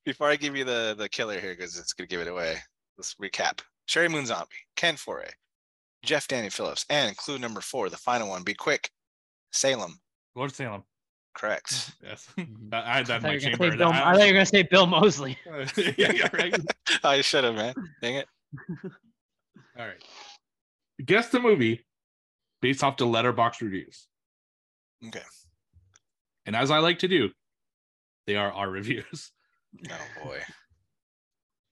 Before 0.06 0.28
I 0.30 0.36
give 0.36 0.56
you 0.56 0.64
the 0.66 0.96
the 0.98 1.08
killer 1.10 1.40
here, 1.40 1.54
because 1.56 1.78
it's 1.78 1.94
gonna 1.94 2.08
give 2.08 2.22
it 2.22 2.28
away. 2.28 2.58
Let's 2.98 3.16
recap. 3.16 3.62
Sheri 3.88 4.10
Moon 4.10 4.26
Zombie, 4.26 4.48
Ken 4.76 4.96
Foree, 4.96 5.32
Jeff 6.04 6.28
Danny 6.28 6.50
Phillips, 6.50 6.86
and 6.90 7.16
clue 7.18 7.40
number 7.40 7.62
four, 7.62 7.90
the 7.90 7.98
final 7.98 8.30
one. 8.30 8.44
Be 8.44 8.54
quick. 8.54 8.90
Salem. 9.52 10.00
Lord 10.36 10.54
Salem. 10.54 10.84
Correct. 11.34 11.91
Yes. 12.03 12.27
I 12.38 12.41
had 12.41 12.47
that 12.71 12.82
I 12.82 12.99
in 12.99 13.05
thought, 13.05 13.23
my 13.23 13.34
you 13.34 13.36
were 13.36 13.39
gonna 13.39 13.41
say 13.41 13.49
chamber. 13.51 13.77
Bill, 13.77 13.89
I 13.89 14.13
thought 14.13 14.19
you 14.19 14.25
were 14.27 14.34
gonna 14.34 14.45
say 14.45 14.63
Bill 14.63 14.88
Moseley. 14.88 15.38
yeah, 15.97 16.11
yeah, 16.11 16.30
right. 16.34 16.55
I 17.03 17.21
should 17.21 17.43
have, 17.43 17.55
man. 17.55 17.73
Dang 18.01 18.15
it. 18.15 18.27
All 19.77 19.86
right. 19.86 20.03
Guess 21.05 21.30
the 21.30 21.39
movie 21.39 21.86
based 22.61 22.84
off 22.84 22.97
the 22.97 23.05
Letterboxd 23.05 23.61
reviews. 23.61 24.07
Okay. 25.07 25.21
And 26.45 26.55
as 26.55 26.71
I 26.71 26.80
like 26.80 26.99
to 26.99 27.07
do, 27.07 27.30
they 28.25 28.36
are 28.36 28.51
our 28.51 28.69
reviews. 28.69 29.32
Oh 29.89 30.23
boy. 30.23 30.39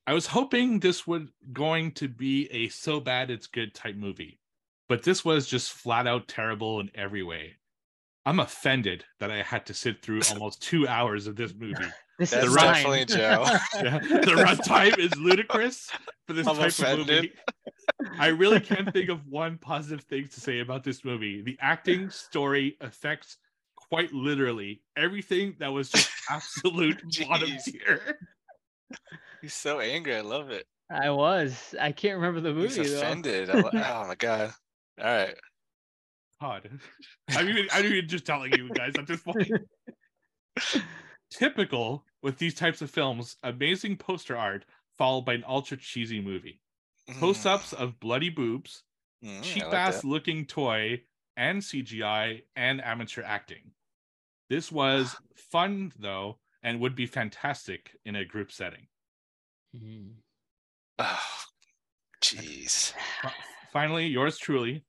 I 0.06 0.14
was 0.14 0.28
hoping 0.28 0.80
this 0.80 1.06
would 1.06 1.30
going 1.52 1.92
to 1.94 2.08
be 2.08 2.48
a 2.52 2.70
so 2.70 3.00
bad 3.00 3.30
it's 3.30 3.48
good 3.48 3.74
type 3.74 3.96
movie, 3.96 4.40
but 4.88 5.04
this 5.04 5.26
was 5.26 5.48
just 5.48 5.74
flat 5.74 6.08
out 6.08 6.28
terrible 6.28 6.80
in 6.80 6.90
every 6.96 7.24
way. 7.24 7.56
I'm 8.28 8.42
offended 8.42 9.06
that 9.22 9.32
I 9.32 9.42
had 9.42 9.66
to 9.68 9.74
sit 9.74 10.02
through 10.02 10.20
almost 10.34 10.62
two 10.62 10.86
hours 10.86 11.28
of 11.28 11.38
this 11.38 11.54
movie. 11.58 11.76
This 12.20 12.32
That's 12.32 12.48
is 12.48 12.54
right. 12.54 12.74
definitely 12.74 13.06
Joe. 13.06 13.46
Yeah, 13.76 14.00
the 14.00 14.34
runtime 14.36 14.98
is 15.00 15.16
ludicrous 15.16 15.90
for 16.28 16.34
this 16.34 16.46
I'm 16.46 16.58
type 16.58 16.68
offended. 16.72 17.10
of 17.10 17.16
movie. 17.16 17.34
I 18.20 18.28
really 18.28 18.60
can't 18.60 18.92
think 18.92 19.10
of 19.10 19.26
one 19.28 19.58
positive 19.60 20.04
thing 20.06 20.28
to 20.28 20.42
say 20.42 20.60
about 20.60 20.84
this 20.84 21.06
movie. 21.06 21.42
The 21.42 21.58
acting, 21.62 22.10
story, 22.10 22.76
effects, 22.82 23.38
quite 23.90 24.12
literally 24.12 24.82
everything 24.98 25.56
that 25.60 25.70
was 25.72 25.90
just 25.90 26.10
absolute 26.30 27.02
bottom 27.30 27.48
Jeez. 27.50 27.64
tier. 27.64 28.20
He's 29.42 29.54
so 29.54 29.80
angry. 29.80 30.18
I 30.18 30.22
love 30.22 30.50
it. 30.50 30.66
I 30.92 31.12
was. 31.12 31.74
I 31.80 31.94
can't 31.94 32.16
remember 32.16 32.42
the 32.42 32.54
movie 32.54 32.76
He's 32.76 32.92
though. 32.92 32.98
offended. 32.98 33.50
I 33.50 33.60
lo- 33.62 33.70
oh 33.74 34.08
my 34.08 34.16
god. 34.16 34.52
All 35.00 35.06
right. 35.06 35.36
God, 36.42 36.70
I'm 37.30 37.50
even, 37.50 37.68
I'm 37.72 37.86
even 37.86 38.08
just 38.08 38.26
telling 38.26 38.54
you 38.54 38.70
guys 38.70 38.94
at 38.98 39.08
this 39.08 39.22
point. 39.22 39.52
Typical 41.32 42.06
with 42.24 42.38
these 42.38 42.54
types 42.56 42.82
of 42.82 42.90
films, 42.90 43.36
amazing 43.44 43.98
poster 43.98 44.38
art 44.38 44.66
followed 44.98 45.26
by 45.26 45.34
an 45.34 45.44
ultra 45.48 45.78
cheesy 45.78 46.22
movie. 46.22 46.62
Close 47.20 47.46
ups 47.46 47.74
of 47.74 48.00
bloody 48.00 48.30
boobs, 48.30 48.84
Mm, 49.24 49.42
cheap 49.42 49.64
like 49.66 49.74
ass 49.74 50.02
that. 50.02 50.08
looking 50.08 50.46
toy, 50.46 51.02
and 51.38 51.60
CGI 51.60 52.44
and 52.56 52.84
amateur 52.84 53.24
acting. 53.24 53.72
This 54.50 54.72
was 54.72 55.16
fun 55.52 55.92
though, 55.98 56.38
and 56.62 56.80
would 56.82 56.96
be 56.96 57.08
fantastic 57.08 57.96
in 58.06 58.16
a 58.16 58.26
group 58.26 58.52
setting. 58.52 58.88
Mhm. 59.76 60.14
Oh, 61.00 61.20
jeez. 62.24 62.94
Finally, 63.72 64.08
yours 64.08 64.38
truly. 64.38 64.84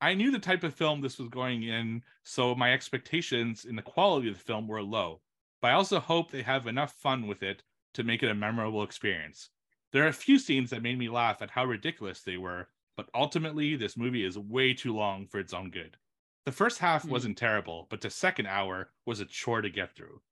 I 0.00 0.14
knew 0.14 0.30
the 0.30 0.38
type 0.38 0.62
of 0.62 0.74
film 0.74 1.00
this 1.00 1.18
was 1.18 1.28
going 1.28 1.62
in, 1.62 2.04
so 2.22 2.54
my 2.54 2.72
expectations 2.72 3.64
in 3.64 3.76
the 3.76 3.82
quality 3.82 4.28
of 4.28 4.34
the 4.38 4.44
film 4.44 4.66
were 4.68 4.82
low. 4.82 5.22
But 5.62 5.68
I 5.70 5.74
also 5.74 6.00
hope 6.00 6.30
they 6.30 6.42
have 6.42 6.66
enough 6.66 6.92
fun 6.94 7.26
with 7.26 7.42
it 7.42 7.62
to 7.94 8.04
make 8.04 8.22
it 8.22 8.30
a 8.30 8.34
memorable 8.34 8.82
experience. 8.82 9.50
There 9.92 10.04
are 10.04 10.08
a 10.08 10.12
few 10.12 10.38
scenes 10.38 10.68
that 10.70 10.82
made 10.82 10.98
me 10.98 11.08
laugh 11.08 11.40
at 11.42 11.50
how 11.52 11.64
ridiculous 11.64 12.22
they 12.22 12.36
were, 12.36 12.70
but 12.96 13.08
ultimately, 13.14 13.74
this 13.76 13.96
movie 13.96 14.24
is 14.24 14.38
way 14.38 14.74
too 14.74 14.94
long 14.94 15.26
for 15.26 15.38
its 15.38 15.54
own 15.54 15.70
good. 15.70 15.98
The 16.44 16.52
first 16.52 16.78
half 16.80 17.06
Hmm. 17.06 17.10
wasn't 17.10 17.38
terrible, 17.38 17.86
but 17.88 18.00
the 18.02 18.10
second 18.10 18.46
hour 18.46 18.92
was 19.06 19.20
a 19.20 19.24
chore 19.26 19.62
to 19.62 19.70
get 19.70 19.94
through. 19.94 20.22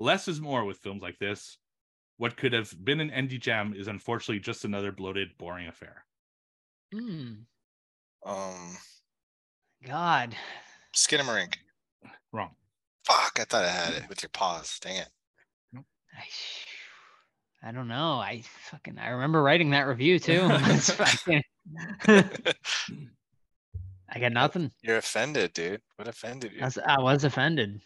Less 0.00 0.28
is 0.28 0.40
more 0.40 0.64
with 0.64 0.78
films 0.78 1.02
like 1.02 1.18
this. 1.18 1.58
What 2.18 2.36
could 2.36 2.52
have 2.54 2.84
been 2.84 3.00
an 3.00 3.10
indie 3.10 3.40
gem 3.40 3.74
is 3.74 3.88
unfortunately 3.88 4.40
just 4.40 4.64
another 4.64 4.92
bloated, 4.92 5.38
boring 5.38 5.68
affair. 5.68 6.06
Mm, 6.92 7.46
Um, 8.24 8.76
God. 9.86 10.34
Skinamarink. 10.94 11.54
Wrong. 12.32 12.50
Fuck, 13.04 13.38
I 13.40 13.44
thought 13.44 13.64
I 13.64 13.68
had 13.68 13.94
it 13.94 14.08
with 14.08 14.22
your 14.22 14.30
pause. 14.30 14.78
Dang 14.80 14.96
it. 14.96 15.08
I, 16.16 17.68
I 17.68 17.72
don't 17.72 17.88
know. 17.88 18.14
I 18.14 18.42
fucking 18.70 18.98
I 18.98 19.08
remember 19.08 19.42
writing 19.42 19.70
that 19.70 19.82
review 19.82 20.18
too. 20.18 20.38
That's- 20.48 21.00
I, 21.00 21.40
can't- 22.06 22.26
I 24.08 24.18
got 24.20 24.32
nothing. 24.32 24.70
You're 24.82 24.98
offended, 24.98 25.52
dude. 25.54 25.80
What 25.96 26.08
offended 26.08 26.52
you? 26.52 26.60
I 26.62 26.64
was, 26.66 26.78
I 26.78 27.00
was 27.00 27.24
offended. 27.24 27.80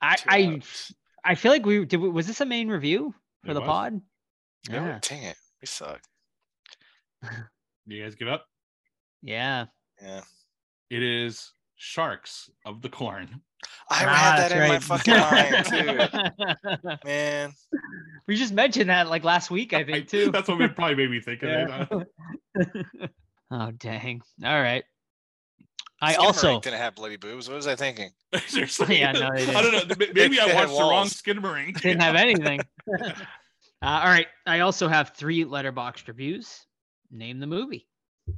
I 0.00 0.16
Two 0.16 0.24
I 0.28 0.54
outs. 0.56 0.92
I 1.24 1.34
feel 1.34 1.52
like 1.52 1.66
we 1.66 1.84
did. 1.84 1.98
Was 1.98 2.26
this 2.26 2.40
a 2.40 2.46
main 2.46 2.68
review 2.68 3.14
for 3.44 3.50
It 3.50 3.54
the 3.54 3.60
was. 3.60 3.66
pod? 3.68 4.00
Yeah. 4.70 4.84
Yeah. 4.86 4.98
Dang 5.02 5.22
it. 5.24 5.36
We 5.60 5.66
suck. 5.66 6.00
You 7.86 8.02
guys 8.02 8.14
give 8.14 8.28
up? 8.28 8.46
Yeah. 9.24 9.66
Yeah. 10.02 10.22
It 10.92 11.02
is 11.02 11.52
Sharks 11.76 12.50
of 12.66 12.82
the 12.82 12.90
Corn. 12.90 13.40
I 13.88 14.04
Ah, 14.04 14.08
had 14.08 14.36
that 14.38 14.48
that's 14.50 14.52
in 14.52 14.58
my 14.58 14.68
right. 14.68 14.82
fucking 14.82 16.44
mind 16.44 16.98
too. 16.98 16.98
Man. 17.08 17.52
we 18.28 18.36
just 18.36 18.52
mentioned 18.52 18.90
that 18.90 19.08
like 19.08 19.24
last 19.24 19.50
week, 19.50 19.72
I 19.72 19.84
think 19.84 20.08
too. 20.08 20.30
That's 20.30 20.48
what 20.48 20.60
it 20.60 20.74
probably 20.76 20.96
made 20.96 21.10
me 21.10 21.20
think 21.20 21.42
of 21.42 21.48
it. 21.48 22.06
Yeah. 22.58 23.06
oh 23.52 23.70
dang! 23.70 24.20
All 24.44 24.60
right. 24.60 24.84
I 26.02 26.12
Skinamarink 26.12 26.18
also 26.18 26.60
didn't 26.60 26.78
have 26.78 26.94
bloody 26.94 27.16
boobs. 27.16 27.48
What 27.48 27.54
was 27.56 27.66
I 27.66 27.74
thinking? 27.76 28.10
Seriously. 28.48 28.98
Yeah, 29.00 29.12
no, 29.12 29.28
I 29.32 29.44
don't 29.62 29.88
know. 29.88 29.94
Maybe 30.14 30.40
I 30.40 30.46
They 30.46 30.54
had 30.54 30.68
watched 30.68 30.72
the 30.74 30.80
wrong 30.80 30.90
walls. 30.92 31.12
Skinamarink. 31.22 31.80
didn't 31.80 32.02
have 32.02 32.16
anything. 32.16 32.60
uh, 33.00 33.10
all 33.82 34.04
right. 34.04 34.26
I 34.46 34.60
also 34.60 34.88
have 34.88 35.12
three 35.16 35.44
Letterboxd 35.46 36.08
reviews. 36.08 36.66
Name 37.10 37.38
the 37.40 37.46
movie. 37.46 37.86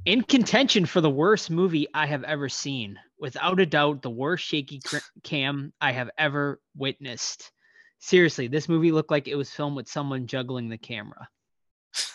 In 0.05 0.23
contention 0.23 0.85
for 0.85 1.01
the 1.01 1.09
worst 1.09 1.49
movie 1.49 1.87
I 1.93 2.05
have 2.05 2.23
ever 2.23 2.49
seen, 2.49 2.99
without 3.19 3.59
a 3.59 3.65
doubt, 3.65 4.01
the 4.01 4.09
worst 4.09 4.45
shaky 4.45 4.81
cam 5.23 5.73
I 5.81 5.91
have 5.91 6.09
ever 6.17 6.59
witnessed. 6.75 7.51
Seriously, 7.99 8.47
this 8.47 8.69
movie 8.69 8.91
looked 8.91 9.11
like 9.11 9.27
it 9.27 9.35
was 9.35 9.51
filmed 9.51 9.75
with 9.75 9.87
someone 9.87 10.27
juggling 10.27 10.69
the 10.69 10.77
camera. 10.77 11.27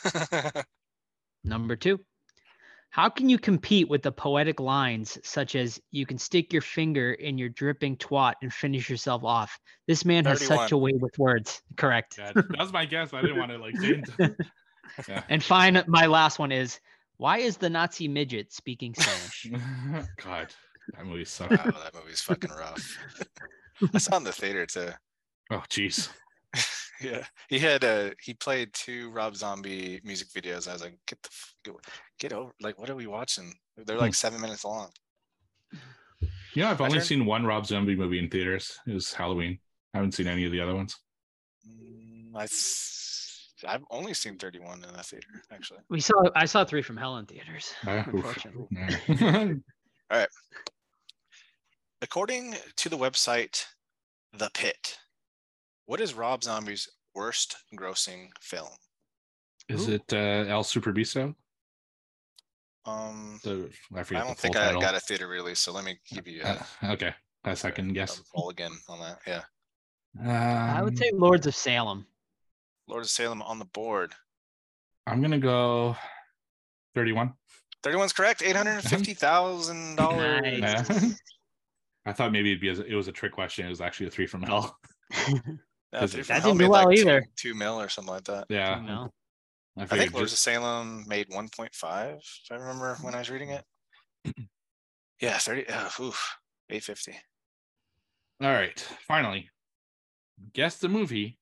Number 1.45 1.75
two, 1.75 2.01
how 2.91 3.09
can 3.09 3.29
you 3.29 3.39
compete 3.39 3.89
with 3.89 4.03
the 4.03 4.13
poetic 4.13 4.61
lines 4.61 5.19
such 5.23 5.55
as 5.55 5.81
"You 5.91 6.07
can 6.07 6.19
stick 6.19 6.53
your 6.53 6.63
finger 6.63 7.13
in 7.13 7.39
your 7.39 7.49
dripping 7.49 7.97
twat 7.97 8.35
and 8.43 8.53
finish 8.53 8.91
yourself 8.91 9.25
off"? 9.25 9.59
This 9.87 10.05
man 10.05 10.25
has 10.27 10.45
such 10.45 10.73
a 10.73 10.77
way 10.77 10.93
with 10.93 11.17
words. 11.19 11.63
Correct. 11.77 12.19
Yeah, 12.19 12.33
that 12.35 12.59
was 12.59 12.73
my 12.73 12.85
guess. 12.85 13.15
I 13.15 13.23
didn't 13.23 13.39
want 13.39 13.53
to 13.53 13.59
like 13.59 13.77
say. 13.77 14.03
Yeah. 15.09 15.23
And 15.29 15.43
fine, 15.43 15.81
my 15.87 16.07
last 16.07 16.41
one 16.41 16.51
is 16.51 16.81
why 17.21 17.39
is 17.39 17.57
the 17.59 17.69
Nazi 17.69 18.09
midget 18.09 18.53
speaking 18.53 18.95
Spanish? 18.95 19.51
God, 20.25 20.49
that 20.97 21.05
movie 21.07 21.25
sucked. 21.27 21.51
wow, 21.53 21.65
that 21.83 21.95
movie's 22.03 22.21
fucking 22.23 22.51
rough. 22.51 22.97
I 23.95 23.99
saw 23.99 24.17
in 24.17 24.25
the 24.25 24.33
theater 24.33 24.65
too. 24.67 24.89
Oh, 25.51 25.63
jeez. 25.69 26.09
Yeah, 27.03 27.25
he 27.49 27.59
had 27.59 27.83
uh 27.85 28.11
he 28.23 28.35
played 28.35 28.73
two 28.75 29.11
Rob 29.11 29.35
Zombie 29.37 30.01
music 30.05 30.29
videos. 30.29 30.69
I 30.69 30.73
was 30.75 30.83
like, 30.83 30.99
get 31.07 31.23
the 31.23 31.29
f- 31.33 31.55
get, 31.65 31.75
get 32.19 32.33
over. 32.33 32.53
Like, 32.61 32.79
what 32.79 32.91
are 32.91 32.97
we 32.97 33.07
watching? 33.07 33.53
They're 33.77 33.97
like 33.99 34.15
seven 34.15 34.41
minutes 34.41 34.65
long. 34.65 34.91
You 36.53 36.63
know, 36.63 36.69
I've 36.71 36.79
My 36.81 36.87
only 36.87 36.99
turn? 36.99 37.07
seen 37.07 37.27
one 37.27 37.47
Rob 37.47 37.65
Zombie 37.67 37.97
movie 37.97 38.19
in 38.19 38.29
theaters. 38.29 38.79
It 38.87 38.93
was 38.95 39.13
Halloween. 39.15 39.59
I 39.95 39.99
haven't 39.99 40.13
seen 40.13 40.27
any 40.27 40.45
of 40.45 40.53
the 40.53 40.61
other 40.61 40.75
ones. 40.75 40.97
Mm, 41.67 42.33
I 42.37 42.45
s- 42.45 43.10
I've 43.67 43.85
only 43.91 44.15
seen 44.15 44.37
31 44.39 44.85
in 44.85 44.93
the 44.93 45.03
theater 45.03 45.29
actually. 45.53 45.81
we 45.89 46.01
saw 46.01 46.15
I 46.35 46.45
saw 46.47 46.65
three 46.65 46.83
from 46.83 46.97
Hell 46.97 47.19
in 47.19 47.27
theaters. 47.27 47.73
Uh. 47.87 48.03
Unfortunately. 48.07 48.67
Yeah. 50.11 50.27
According 52.03 52.55
to 52.77 52.89
the 52.89 52.97
website 52.97 53.65
The 54.33 54.51
Pit, 54.55 54.99
what 55.87 56.01
is 56.01 56.15
Rob 56.15 56.43
Zombie's 56.43 56.89
worst 57.15 57.57
grossing 57.77 58.29
film? 58.41 58.71
Is 59.69 59.89
Ooh. 59.89 59.93
it 59.95 60.13
uh, 60.13 60.17
El 60.51 60.65
Superbeasto? 60.65 61.35
Um, 62.87 63.39
The, 63.45 63.71
I 63.95 64.01
I 64.01 64.03
don't 64.03 64.29
the 64.29 64.35
think 64.35 64.57
full 64.57 64.65
I 64.65 64.81
got 64.81 64.95
a 64.95 65.01
theater 65.01 65.29
release, 65.29 65.61
so 65.61 65.73
let 65.73 65.85
me 65.85 65.99
give 66.11 66.27
you 66.27 66.43
a, 66.43 66.67
Uh, 66.83 66.93
okay, 66.93 67.15
a 67.45 67.55
second 67.55 67.93
guess. 67.93 68.23
a 68.35 68.49
again 68.49 68.73
on 68.89 68.99
that. 69.01 69.19
Yeah, 69.27 69.43
I 70.77 70.83
would 70.83 70.95
Um, 70.95 70.97
say 70.97 71.11
Lords 71.13 71.47
of 71.47 71.55
Salem. 71.55 72.07
Lord 72.91 73.03
of 73.05 73.11
Salem 73.11 73.41
on 73.43 73.59
the 73.59 73.65
board. 73.65 74.13
I'm 75.07 75.23
gonna 75.23 75.39
go 75.39 75.97
31. 76.95 77.33
31's 77.85 78.13
correct. 78.13 78.43
Eight 78.45 78.57
hundred 78.57 78.73
and 78.73 78.85
fifty 78.85 79.15
thousand 79.15 79.97
dollars. 79.97 80.59
Nice. 80.61 80.91
Yeah. 81.03 81.09
I 82.07 82.13
thought 82.13 82.33
maybe 82.33 82.51
it'd 82.51 82.61
be 82.61 82.69
a, 82.69 82.75
it 82.75 82.95
was 82.95 83.09
a 83.09 83.13
trick 83.13 83.33
question. 83.33 83.67
It 83.67 83.71
was 83.71 83.81
actually 83.81 84.07
a 84.07 84.11
three 84.11 84.27
from 84.27 84.43
hell. 84.43 84.77
Yeah, 85.93 86.07
That 86.07 86.43
didn't 86.45 86.59
do 86.59 86.69
well 86.71 86.85
like 86.85 86.95
two- 86.97 87.03
either. 87.03 87.25
Two 87.35 87.53
mil 87.53 87.81
or 87.81 87.89
something 87.89 88.15
like 88.15 88.23
that. 88.27 88.45
Yeah, 88.49 88.81
No. 88.81 89.11
I, 89.77 89.83
I 89.83 89.87
think 89.87 90.15
Lords 90.15 90.31
of 90.33 90.39
Salem 90.39 91.05
made 91.09 91.29
1.5, 91.31 92.17
if 92.17 92.23
I 92.49 92.55
remember 92.55 92.97
when 93.03 93.13
I 93.17 93.19
was 93.19 93.29
reading 93.29 93.51
it. 93.51 93.65
Yeah, 95.21 95.37
30. 95.37 95.69
Uh, 95.69 95.87
oof, 96.01 96.37
850. 96.71 97.13
All 98.41 98.51
right, 98.53 98.79
finally, 99.05 99.51
guess 100.55 100.77
the 100.79 100.89
movie 100.89 101.40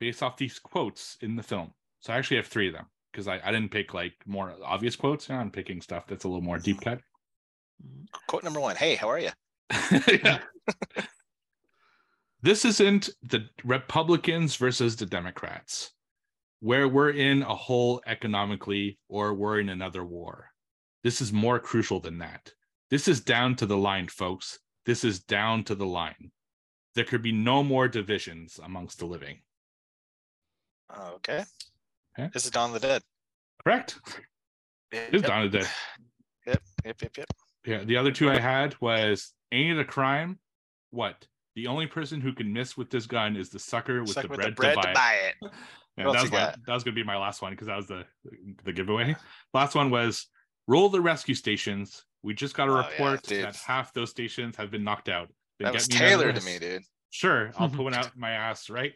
based 0.00 0.22
off 0.22 0.36
these 0.36 0.58
quotes 0.58 1.16
in 1.20 1.36
the 1.36 1.42
film. 1.42 1.72
So 2.00 2.12
I 2.12 2.16
actually 2.18 2.38
have 2.38 2.46
three 2.48 2.68
of 2.68 2.74
them. 2.74 2.86
because 3.12 3.28
I, 3.28 3.40
I 3.44 3.52
didn't 3.52 3.70
pick 3.70 3.94
like 3.94 4.14
more 4.26 4.54
obvious 4.64 4.96
quotes. 4.96 5.28
You 5.28 5.34
know, 5.34 5.40
I'm 5.42 5.50
picking 5.50 5.80
stuff 5.80 6.06
that's 6.06 6.24
a 6.24 6.28
little 6.28 6.42
more 6.42 6.58
deep 6.58 6.80
cut. 6.80 6.98
Mm-hmm. 7.84 8.04
Quote 8.26 8.44
number 8.44 8.60
one 8.60 8.76
Hey, 8.76 8.96
how 8.96 9.08
are 9.08 9.20
you? 9.20 9.30
This 12.42 12.64
isn't 12.64 13.10
the 13.22 13.50
Republicans 13.64 14.56
versus 14.56 14.96
the 14.96 15.04
Democrats, 15.04 15.90
where 16.60 16.88
we're 16.88 17.10
in 17.10 17.42
a 17.42 17.54
hole 17.54 18.00
economically 18.06 18.98
or 19.08 19.34
we're 19.34 19.60
in 19.60 19.68
another 19.68 20.06
war. 20.06 20.46
This 21.04 21.20
is 21.20 21.34
more 21.34 21.58
crucial 21.58 22.00
than 22.00 22.16
that. 22.18 22.54
This 22.88 23.08
is 23.08 23.20
down 23.20 23.56
to 23.56 23.66
the 23.66 23.76
line, 23.76 24.08
folks. 24.08 24.58
This 24.86 25.04
is 25.04 25.20
down 25.20 25.64
to 25.64 25.74
the 25.74 25.84
line. 25.84 26.32
There 26.94 27.04
could 27.04 27.20
be 27.20 27.32
no 27.32 27.62
more 27.62 27.88
divisions 27.88 28.58
amongst 28.62 29.00
the 29.00 29.06
living. 29.06 29.42
Oh, 30.94 31.12
okay. 31.16 31.44
Okay. 32.18 32.30
This 32.32 32.44
is 32.44 32.50
Dawn 32.50 32.74
of 32.74 32.80
the 32.80 32.86
Dead. 32.86 33.02
Correct? 33.64 33.98
Yep. 34.92 35.08
It 35.08 35.14
is 35.14 35.22
Dawn 35.22 35.44
of 35.44 35.52
the 35.52 35.58
Dead. 35.58 35.68
Yep, 36.46 36.62
yep, 36.84 37.02
yep, 37.02 37.16
yep. 37.18 37.26
Yeah. 37.64 37.84
The 37.84 37.96
other 37.96 38.10
two 38.10 38.30
I 38.30 38.38
had 38.38 38.74
was 38.80 39.32
Ain't 39.52 39.78
It 39.78 39.80
a 39.80 39.84
Crime? 39.84 40.38
What? 40.90 41.26
The 41.56 41.66
only 41.66 41.86
person 41.86 42.20
who 42.20 42.32
can 42.32 42.52
miss 42.52 42.76
with 42.76 42.90
this 42.90 43.06
gun 43.06 43.36
is 43.36 43.50
the 43.50 43.58
sucker 43.58 44.00
with 44.00 44.10
Suck 44.12 44.24
the 44.24 44.28
with 44.28 44.38
bread, 44.40 44.52
the 44.52 44.56
bread 44.56 44.74
to 44.74 44.80
buy, 44.80 44.86
to 44.88 44.92
buy 44.94 45.14
it. 45.14 45.34
it. 45.42 45.52
Yeah, 45.98 46.12
that 46.12 46.22
was 46.22 46.30
my, 46.32 46.38
that 46.66 46.72
was 46.74 46.82
gonna 46.84 46.94
be 46.94 47.02
my 47.02 47.18
last 47.18 47.42
one 47.42 47.52
because 47.52 47.66
that 47.66 47.76
was 47.76 47.86
the 47.88 48.04
the 48.64 48.72
giveaway. 48.72 49.14
Last 49.52 49.74
one 49.74 49.90
was 49.90 50.28
roll 50.66 50.88
the 50.88 51.00
rescue 51.00 51.34
stations. 51.34 52.04
We 52.22 52.32
just 52.32 52.56
got 52.56 52.68
a 52.68 52.72
Oh, 52.72 52.76
report 52.76 53.22
dude. 53.24 53.44
that 53.44 53.56
half 53.56 53.92
those 53.92 54.08
stations 54.08 54.56
have 54.56 54.70
been 54.70 54.84
knocked 54.84 55.10
out. 55.10 55.28
Then 55.58 55.66
That 55.66 55.74
was 55.74 55.88
tailored 55.88 56.36
to 56.36 56.44
me, 56.46 56.58
dude. 56.58 56.84
Sure, 57.10 57.50
I'll 57.58 57.68
put 57.76 57.82
one 57.82 57.92
out 57.92 58.16
my 58.16 58.30
ass, 58.30 58.70
right? 58.70 58.92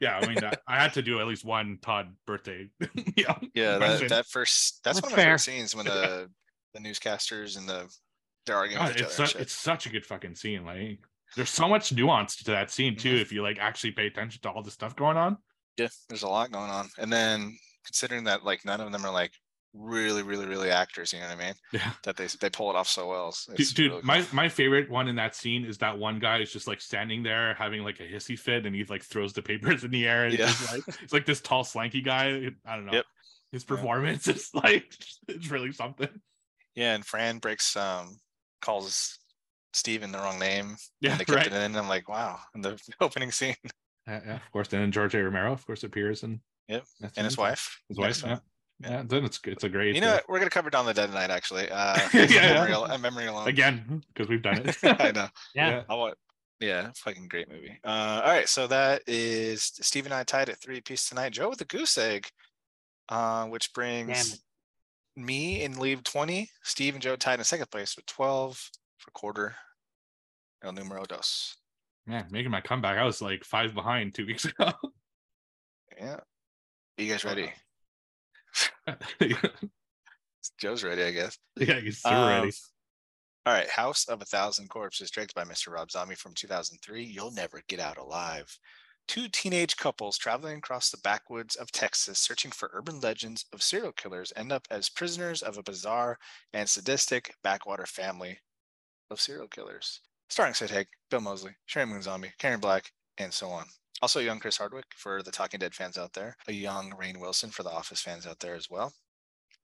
Yeah, 0.00 0.18
I 0.18 0.26
mean, 0.26 0.38
I, 0.44 0.52
I 0.68 0.80
had 0.82 0.92
to 0.94 1.02
do 1.02 1.20
at 1.20 1.26
least 1.26 1.44
one 1.44 1.78
Todd 1.80 2.14
birthday. 2.26 2.68
yeah, 3.16 3.38
Yeah, 3.54 3.78
that, 3.78 4.08
that 4.08 4.26
first 4.26 4.80
that's, 4.84 5.00
That's 5.00 5.02
one 5.02 5.12
of 5.12 5.16
my 5.18 5.24
favorite 5.24 5.38
scenes 5.40 5.74
when 5.74 5.86
the 5.86 6.28
the 6.74 6.80
newscasters 6.80 7.56
and 7.56 7.68
the 7.68 7.88
they're 8.44 8.56
arguing 8.56 8.78
God, 8.78 8.88
with 8.88 8.96
each 8.98 9.02
it's 9.02 9.14
other. 9.14 9.22
and 9.24 9.30
such, 9.32 9.40
it's 9.42 9.52
such 9.52 9.86
a 9.86 9.88
good 9.88 10.04
fucking 10.06 10.34
scene. 10.34 10.64
Like, 10.64 11.00
there's 11.34 11.50
so 11.50 11.68
much 11.68 11.92
nuance 11.92 12.36
to 12.36 12.44
that 12.52 12.70
scene 12.70 12.96
too. 12.96 13.16
Mhm. 13.16 13.22
If 13.22 13.32
you 13.32 13.42
like 13.42 13.58
actually 13.58 13.92
pay 13.92 14.06
attention 14.06 14.40
to 14.42 14.50
all 14.50 14.62
the 14.62 14.70
stuff 14.70 14.94
going 14.94 15.16
on. 15.16 15.38
Yeah, 15.76 15.88
there's 16.08 16.22
a 16.22 16.28
lot 16.28 16.52
going 16.52 16.70
on. 16.70 16.88
And 16.98 17.12
then 17.12 17.56
considering 17.84 18.24
that 18.24 18.44
like 18.44 18.64
none 18.64 18.80
of 18.80 18.92
them 18.92 19.04
are 19.04 19.12
like 19.12 19.32
really, 19.78 20.22
really, 20.22 20.46
really 20.46 20.70
actors, 20.70 21.12
you 21.12 21.20
know 21.20 21.26
what 21.28 21.36
I 21.38 21.44
mean? 21.46 21.54
Yeah, 21.72 21.92
That 22.04 22.16
they 22.16 22.26
they 22.40 22.50
pull 22.50 22.70
it 22.70 22.76
off 22.76 22.88
so 22.88 23.08
well. 23.08 23.28
It's- 23.52 23.72
dude, 23.72 23.90
really 23.90 24.02
my 24.02 24.24
my 24.32 24.48
favorite 24.48 24.90
one 24.90 25.08
in 25.08 25.16
that 25.16 25.34
scene 25.34 25.64
is 25.64 25.78
that 25.78 25.98
one 25.98 26.18
guy 26.18 26.38
is 26.40 26.52
just 26.52 26.66
like 26.66 26.80
standing 26.80 27.22
there 27.22 27.54
having 27.54 27.82
like 27.84 28.00
a 28.00 28.04
hissy 28.08 28.38
fit, 28.38 28.66
and 28.66 28.74
he 28.74 28.84
like 28.84 29.02
throws 29.02 29.32
the 29.32 29.42
papers 29.42 29.84
in 29.84 29.90
the 29.90 30.06
air. 30.06 30.24
And 30.26 30.38
Yeah. 30.38 30.48
it's 30.48 30.72
like 30.72 30.82
it's 31.02 31.12
like 31.12 31.26
this 31.26 31.40
tall, 31.40 31.64
slanky 31.64 32.04
guy. 32.04 32.50
I 32.64 32.76
don't 32.76 32.86
know. 32.86 32.92
Yep. 32.92 33.06
His 33.52 33.64
Yeah. 33.64 33.76
performance 33.76 34.28
is 34.28 34.50
like 34.54 34.92
it's 35.28 35.50
really 35.50 35.72
something. 35.72 36.08
Yeah, 36.74 36.94
and 36.94 37.04
Fran 37.04 37.38
breaks 37.38 37.76
um 37.76 38.18
calls 38.62 39.18
Steven 39.72 40.10
the 40.12 40.18
wrong 40.18 40.38
name. 40.38 40.76
Yeah, 41.00 41.12
and 41.12 41.20
they 41.20 41.24
kept 41.24 41.36
right. 41.36 41.46
it 41.46 41.52
in. 41.52 41.62
And 41.62 41.76
I'm 41.76 41.88
like, 41.88 42.08
wow. 42.08 42.38
In 42.54 42.60
the 42.62 42.80
opening 43.00 43.30
scene. 43.30 43.56
Yeah, 44.06 44.20
yeah, 44.24 44.36
of 44.36 44.52
course. 44.52 44.72
And 44.72 44.80
then 44.82 44.92
George 44.92 45.14
A. 45.14 45.22
Romero, 45.22 45.52
of 45.52 45.66
course, 45.66 45.82
appears 45.84 46.22
and 46.22 46.40
Yep, 46.68 46.84
And 47.16 47.24
his 47.24 47.36
wife. 47.36 47.80
His 47.88 47.96
wife. 47.98 48.22
Yeah. 48.24 48.38
Yeah, 48.80 49.02
then 49.06 49.24
it's 49.24 49.40
it's 49.44 49.64
a 49.64 49.68
great 49.68 49.94
You 49.94 50.00
know 50.02 50.08
uh, 50.10 50.14
what? 50.14 50.28
We're 50.28 50.38
gonna 50.38 50.50
cover 50.50 50.68
Dawn 50.70 50.86
of 50.86 50.94
the 50.94 51.00
Dead 51.00 51.06
tonight, 51.08 51.30
actually. 51.30 51.70
Uh 51.70 51.94
Yeah, 52.12 52.26
from 52.26 52.34
yeah. 52.34 52.52
memory, 52.54 52.72
al- 52.72 52.90
uh, 52.92 52.98
memory 52.98 53.26
alone. 53.26 53.48
again 53.48 54.02
because 54.12 54.28
we've 54.28 54.42
done 54.42 54.62
it. 54.68 54.76
I 55.00 55.12
know. 55.12 55.28
Yeah. 55.54 55.82
I 55.88 55.94
want 55.94 56.14
yeah, 56.60 56.90
fucking 56.96 57.28
great 57.28 57.48
movie. 57.50 57.78
Uh 57.84 58.22
all 58.24 58.30
right, 58.32 58.48
so 58.48 58.66
that 58.66 59.02
is 59.06 59.62
Steve 59.62 60.04
and 60.04 60.14
I 60.14 60.24
tied 60.24 60.48
at 60.48 60.60
three 60.60 60.80
piece 60.80 61.08
tonight. 61.08 61.32
Joe 61.32 61.48
with 61.48 61.60
a 61.60 61.64
goose 61.66 61.96
egg. 61.98 62.28
Uh, 63.08 63.46
which 63.46 63.72
brings 63.72 64.42
me 65.14 65.62
in 65.62 65.78
lead 65.78 66.04
20. 66.04 66.50
Steve 66.64 66.94
and 66.94 67.02
Joe 67.02 67.14
tied 67.14 67.38
in 67.38 67.44
second 67.44 67.70
place 67.70 67.94
with 67.96 68.04
12 68.06 68.70
for 68.98 69.10
quarter. 69.12 69.54
El 70.64 70.72
numero 70.72 71.04
dos. 71.04 71.56
Man, 72.04 72.26
making 72.32 72.50
my 72.50 72.60
comeback. 72.60 72.98
I 72.98 73.04
was 73.04 73.22
like 73.22 73.44
five 73.44 73.74
behind 73.74 74.12
two 74.14 74.26
weeks 74.26 74.44
ago. 74.58 74.72
Yeah. 75.96 76.18
you 76.98 77.10
guys 77.12 77.24
ready? 77.24 77.52
Joe's 80.58 80.84
ready, 80.84 81.02
I 81.02 81.10
guess. 81.10 81.38
Yeah, 81.56 81.80
he's 81.80 82.00
so 82.00 82.10
Um, 82.10 82.28
ready. 82.28 82.52
All 83.44 83.52
right, 83.52 83.68
House 83.68 84.08
of 84.08 84.22
a 84.22 84.24
Thousand 84.24 84.68
Corpses, 84.68 85.10
directed 85.10 85.34
by 85.34 85.44
Mr. 85.44 85.72
Rob 85.72 85.90
Zombie 85.90 86.16
from 86.16 86.34
2003. 86.34 87.04
You'll 87.04 87.30
never 87.30 87.62
get 87.68 87.78
out 87.78 87.96
alive. 87.98 88.58
Two 89.06 89.28
teenage 89.28 89.76
couples 89.76 90.18
traveling 90.18 90.58
across 90.58 90.90
the 90.90 90.98
backwoods 90.98 91.54
of 91.54 91.70
Texas 91.70 92.18
searching 92.18 92.50
for 92.50 92.70
urban 92.72 92.98
legends 92.98 93.44
of 93.52 93.62
serial 93.62 93.92
killers 93.92 94.32
end 94.34 94.50
up 94.50 94.66
as 94.68 94.88
prisoners 94.88 95.42
of 95.42 95.56
a 95.58 95.62
bizarre 95.62 96.18
and 96.52 96.68
sadistic 96.68 97.32
backwater 97.44 97.86
family 97.86 98.40
of 99.10 99.20
serial 99.20 99.46
killers. 99.46 100.00
Starring 100.28 100.54
Sid 100.54 100.70
Haig, 100.70 100.88
Bill 101.08 101.20
Moseley, 101.20 101.52
Sharon 101.66 101.90
Moon 101.90 102.02
Zombie, 102.02 102.32
Karen 102.38 102.58
Black, 102.58 102.90
and 103.18 103.32
so 103.32 103.48
on. 103.48 103.66
Also, 104.02 104.20
young 104.20 104.38
Chris 104.38 104.58
Hardwick 104.58 104.86
for 104.94 105.22
the 105.22 105.30
Talking 105.30 105.58
Dead 105.58 105.74
fans 105.74 105.96
out 105.96 106.12
there, 106.12 106.36
a 106.48 106.52
young 106.52 106.92
Rainn 106.92 107.18
Wilson 107.18 107.50
for 107.50 107.62
the 107.62 107.70
Office 107.70 108.00
fans 108.00 108.26
out 108.26 108.40
there 108.40 108.54
as 108.54 108.68
well. 108.70 108.92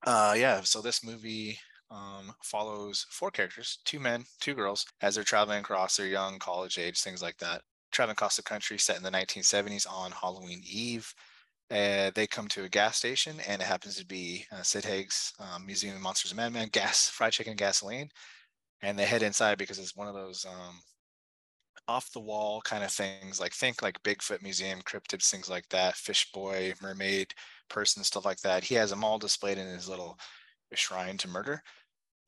Uh, 0.07 0.35
yeah, 0.37 0.62
so 0.62 0.80
this 0.80 1.05
movie 1.05 1.59
um, 1.91 2.33
follows 2.43 3.07
four 3.11 3.30
characters, 3.30 3.78
two 3.85 4.01
men, 4.01 4.24
two 4.41 4.55
girls, 4.55 4.87
as 5.03 5.14
they're 5.14 5.24
traveling 5.24 5.61
across 5.61 5.97
their 5.97 6.07
young 6.07 6.39
college 6.39 6.78
age, 6.78 7.01
things 7.01 7.22
like 7.22 7.37
that. 7.39 7.62
Traveling 7.93 8.14
across 8.14 8.37
the 8.37 8.43
country 8.43 8.78
set 8.78 8.97
in 8.97 9.03
the 9.03 9.11
1970s 9.11 9.87
on 9.87 10.12
Halloween 10.12 10.62
Eve. 10.64 11.12
Uh, 11.70 12.11
they 12.14 12.26
come 12.26 12.49
to 12.49 12.64
a 12.64 12.68
gas 12.68 12.97
station, 12.97 13.37
and 13.47 13.61
it 13.61 13.66
happens 13.66 13.97
to 13.97 14.07
be 14.07 14.47
uh, 14.51 14.62
Sid 14.62 14.85
Haig's 14.85 15.33
um, 15.39 15.66
Museum 15.66 15.97
of 15.97 16.03
Monsters 16.03 16.33
and 16.33 16.39
Madmen, 16.39 16.68
gas, 16.72 17.09
fried 17.09 17.33
chicken, 17.33 17.57
gasoline. 17.57 18.09
And 18.83 18.99
they 18.99 19.05
head 19.05 19.22
inside 19.22 19.59
because 19.59 19.78
it's 19.78 19.95
one 19.95 20.09
of 20.09 20.14
those 20.14 20.45
um, 20.45 20.80
off 21.89 22.12
the 22.12 22.20
wall 22.20 22.61
kind 22.62 22.85
of 22.85 22.91
things, 22.91 23.41
like 23.41 23.53
think 23.53 23.83
like 23.83 24.03
Bigfoot 24.03 24.43
Museum, 24.43 24.80
cryptids, 24.83 25.28
things 25.28 25.51
like 25.51 25.68
that, 25.68 25.97
fish 25.97 26.30
boy, 26.33 26.72
mermaid 26.80 27.33
person, 27.68 28.05
stuff 28.05 28.24
like 28.24 28.41
that. 28.41 28.64
He 28.64 28.74
has 28.76 28.91
them 28.91 29.05
all 29.05 29.18
displayed 29.18 29.59
in 29.59 29.66
his 29.66 29.89
little 29.89 30.18
shrine 30.74 31.16
to 31.18 31.28
murder. 31.28 31.62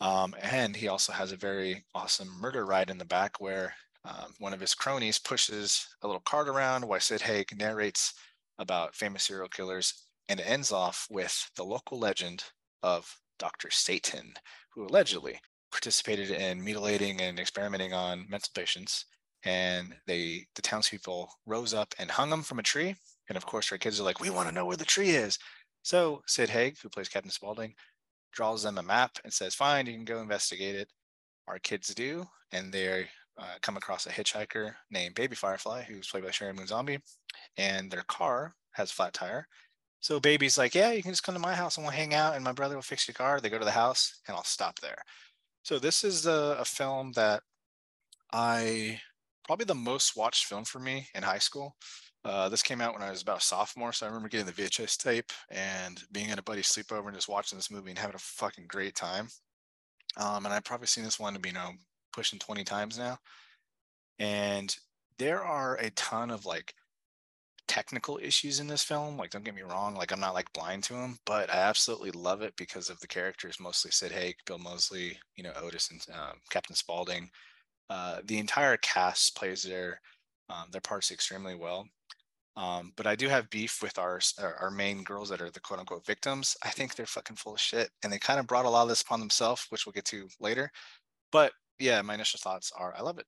Um, 0.00 0.34
and 0.42 0.74
he 0.74 0.88
also 0.88 1.12
has 1.12 1.32
a 1.32 1.36
very 1.36 1.84
awesome 1.94 2.28
murder 2.40 2.66
ride 2.66 2.90
in 2.90 2.98
the 2.98 3.04
back 3.04 3.40
where 3.40 3.74
um, 4.04 4.34
one 4.38 4.52
of 4.52 4.60
his 4.60 4.74
cronies 4.74 5.18
pushes 5.18 5.86
a 6.02 6.06
little 6.06 6.22
cart 6.22 6.48
around 6.48 6.86
while 6.86 7.00
Sid 7.00 7.22
Haig 7.22 7.56
narrates 7.56 8.12
about 8.58 8.94
famous 8.94 9.24
serial 9.24 9.48
killers. 9.48 10.06
And 10.28 10.40
it 10.40 10.48
ends 10.48 10.72
off 10.72 11.06
with 11.10 11.50
the 11.56 11.64
local 11.64 11.98
legend 11.98 12.44
of 12.82 13.10
Dr. 13.38 13.70
Satan, 13.70 14.34
who 14.74 14.86
allegedly 14.86 15.40
participated 15.70 16.30
in 16.30 16.62
mutilating 16.62 17.20
and 17.20 17.38
experimenting 17.38 17.92
on 17.92 18.26
mental 18.28 18.50
patients. 18.54 19.06
And 19.44 19.94
they, 20.06 20.46
the 20.54 20.62
townspeople 20.62 21.30
rose 21.46 21.74
up 21.74 21.94
and 21.98 22.10
hung 22.10 22.30
him 22.30 22.42
from 22.42 22.58
a 22.58 22.62
tree. 22.62 22.94
And 23.28 23.36
of 23.36 23.46
course, 23.46 23.70
our 23.72 23.78
kids 23.78 24.00
are 24.00 24.04
like, 24.04 24.20
we 24.20 24.30
want 24.30 24.48
to 24.48 24.54
know 24.54 24.66
where 24.66 24.76
the 24.76 24.84
tree 24.84 25.10
is. 25.10 25.38
So 25.82 26.22
Sid 26.26 26.48
Haig, 26.48 26.76
who 26.82 26.88
plays 26.88 27.08
Captain 27.08 27.30
Spaulding, 27.30 27.74
draws 28.32 28.62
them 28.62 28.78
a 28.78 28.82
map 28.82 29.12
and 29.22 29.32
says, 29.32 29.54
fine, 29.54 29.86
you 29.86 29.92
can 29.92 30.04
go 30.04 30.20
investigate 30.20 30.74
it. 30.74 30.88
Our 31.46 31.58
kids 31.58 31.94
do. 31.94 32.26
And 32.52 32.72
they 32.72 33.06
uh, 33.38 33.56
come 33.62 33.76
across 33.76 34.06
a 34.06 34.10
hitchhiker 34.10 34.74
named 34.90 35.14
Baby 35.14 35.36
Firefly, 35.36 35.82
who's 35.82 36.08
played 36.08 36.24
by 36.24 36.30
Sharon 36.30 36.56
Moon 36.56 36.66
Zombie. 36.66 36.98
And 37.58 37.90
their 37.90 38.04
car 38.08 38.54
has 38.72 38.90
a 38.90 38.94
flat 38.94 39.12
tire. 39.12 39.46
So 40.00 40.20
Baby's 40.20 40.58
like, 40.58 40.74
yeah, 40.74 40.92
you 40.92 41.02
can 41.02 41.12
just 41.12 41.22
come 41.22 41.34
to 41.34 41.40
my 41.40 41.54
house 41.54 41.76
and 41.76 41.84
we'll 41.84 41.92
hang 41.92 42.12
out 42.12 42.34
and 42.34 42.44
my 42.44 42.52
brother 42.52 42.74
will 42.74 42.82
fix 42.82 43.08
your 43.08 43.14
car. 43.14 43.40
They 43.40 43.48
go 43.48 43.58
to 43.58 43.64
the 43.64 43.70
house 43.70 44.20
and 44.28 44.36
I'll 44.36 44.44
stop 44.44 44.78
there. 44.80 44.98
So 45.62 45.78
this 45.78 46.04
is 46.04 46.26
a, 46.26 46.58
a 46.60 46.64
film 46.64 47.12
that 47.12 47.42
I 48.32 49.00
probably 49.44 49.66
the 49.66 49.74
most 49.74 50.16
watched 50.16 50.46
film 50.46 50.64
for 50.64 50.78
me 50.78 51.08
in 51.14 51.22
high 51.22 51.38
school. 51.38 51.76
Uh, 52.24 52.48
this 52.48 52.62
came 52.62 52.80
out 52.80 52.94
when 52.94 53.02
I 53.02 53.10
was 53.10 53.20
about 53.20 53.42
a 53.42 53.44
sophomore, 53.44 53.92
so 53.92 54.06
I 54.06 54.08
remember 54.08 54.28
getting 54.28 54.46
the 54.46 54.52
VHS 54.52 54.96
tape 54.96 55.30
and 55.50 56.02
being 56.10 56.30
at 56.30 56.38
a 56.38 56.42
buddy's 56.42 56.68
sleepover 56.68 57.06
and 57.06 57.14
just 57.14 57.28
watching 57.28 57.58
this 57.58 57.70
movie 57.70 57.90
and 57.90 57.98
having 57.98 58.14
a 58.14 58.18
fucking 58.18 58.64
great 58.66 58.94
time. 58.94 59.28
Um, 60.16 60.46
and 60.46 60.54
I've 60.54 60.64
probably 60.64 60.86
seen 60.86 61.04
this 61.04 61.20
one, 61.20 61.36
you 61.44 61.52
know, 61.52 61.72
pushing 62.12 62.38
20 62.38 62.64
times 62.64 62.98
now. 62.98 63.18
And 64.18 64.74
there 65.18 65.42
are 65.42 65.76
a 65.76 65.90
ton 65.90 66.30
of 66.30 66.46
like 66.46 66.74
technical 67.68 68.18
issues 68.22 68.60
in 68.60 68.68
this 68.68 68.82
film. 68.82 69.18
Like, 69.18 69.30
don't 69.30 69.44
get 69.44 69.54
me 69.54 69.62
wrong, 69.62 69.94
like 69.94 70.12
I'm 70.12 70.20
not 70.20 70.34
like 70.34 70.52
blind 70.54 70.84
to 70.84 70.94
them, 70.94 71.18
but 71.26 71.52
I 71.52 71.58
absolutely 71.58 72.12
love 72.12 72.40
it 72.40 72.54
because 72.56 72.88
of 72.88 72.98
the 73.00 73.06
characters, 73.06 73.60
mostly 73.60 73.90
Sid 73.90 74.12
Haig, 74.12 74.36
Bill 74.46 74.58
Moseley, 74.58 75.18
you 75.36 75.44
know, 75.44 75.52
Otis 75.60 75.90
and 75.90 76.00
um, 76.16 76.38
Captain 76.50 76.76
Spaulding. 76.76 77.28
Uh, 77.90 78.20
the 78.24 78.38
entire 78.38 78.76
cast 78.78 79.36
plays 79.36 79.62
their 79.62 80.00
um, 80.48 80.66
their 80.70 80.80
parts 80.80 81.10
extremely 81.10 81.54
well. 81.54 81.86
Um, 82.56 82.92
but 82.96 83.06
I 83.06 83.16
do 83.16 83.28
have 83.28 83.50
beef 83.50 83.82
with 83.82 83.98
our 83.98 84.20
our 84.60 84.70
main 84.70 85.02
girls 85.02 85.28
that 85.28 85.42
are 85.42 85.50
the 85.50 85.60
quote 85.60 85.80
unquote 85.80 86.06
victims. 86.06 86.56
I 86.62 86.70
think 86.70 86.94
they're 86.94 87.06
fucking 87.06 87.36
full 87.36 87.54
of 87.54 87.60
shit, 87.60 87.90
and 88.02 88.12
they 88.12 88.18
kind 88.18 88.38
of 88.40 88.46
brought 88.46 88.64
a 88.64 88.70
lot 88.70 88.82
of 88.82 88.88
this 88.88 89.02
upon 89.02 89.20
themselves, 89.20 89.66
which 89.70 89.86
we'll 89.86 89.92
get 89.92 90.04
to 90.06 90.28
later. 90.40 90.70
But 91.32 91.52
yeah, 91.78 92.00
my 92.02 92.14
initial 92.14 92.38
thoughts 92.38 92.72
are 92.76 92.94
I 92.96 93.02
love 93.02 93.18
it. 93.18 93.26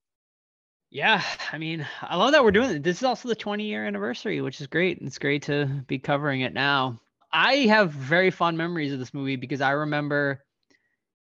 Yeah, 0.90 1.22
I 1.52 1.58
mean, 1.58 1.86
I 2.02 2.16
love 2.16 2.32
that 2.32 2.44
we're 2.44 2.52
doing 2.52 2.70
it. 2.70 2.82
This 2.82 2.98
is 2.98 3.02
also 3.02 3.28
the 3.28 3.34
20 3.34 3.64
year 3.64 3.84
anniversary, 3.84 4.40
which 4.40 4.60
is 4.60 4.68
great. 4.68 4.98
It's 5.00 5.18
great 5.18 5.42
to 5.42 5.66
be 5.88 5.98
covering 5.98 6.42
it 6.42 6.54
now. 6.54 7.00
I 7.32 7.66
have 7.66 7.90
very 7.90 8.30
fond 8.30 8.56
memories 8.56 8.92
of 8.92 8.98
this 9.00 9.12
movie 9.12 9.36
because 9.36 9.60
I 9.60 9.72
remember 9.72 10.44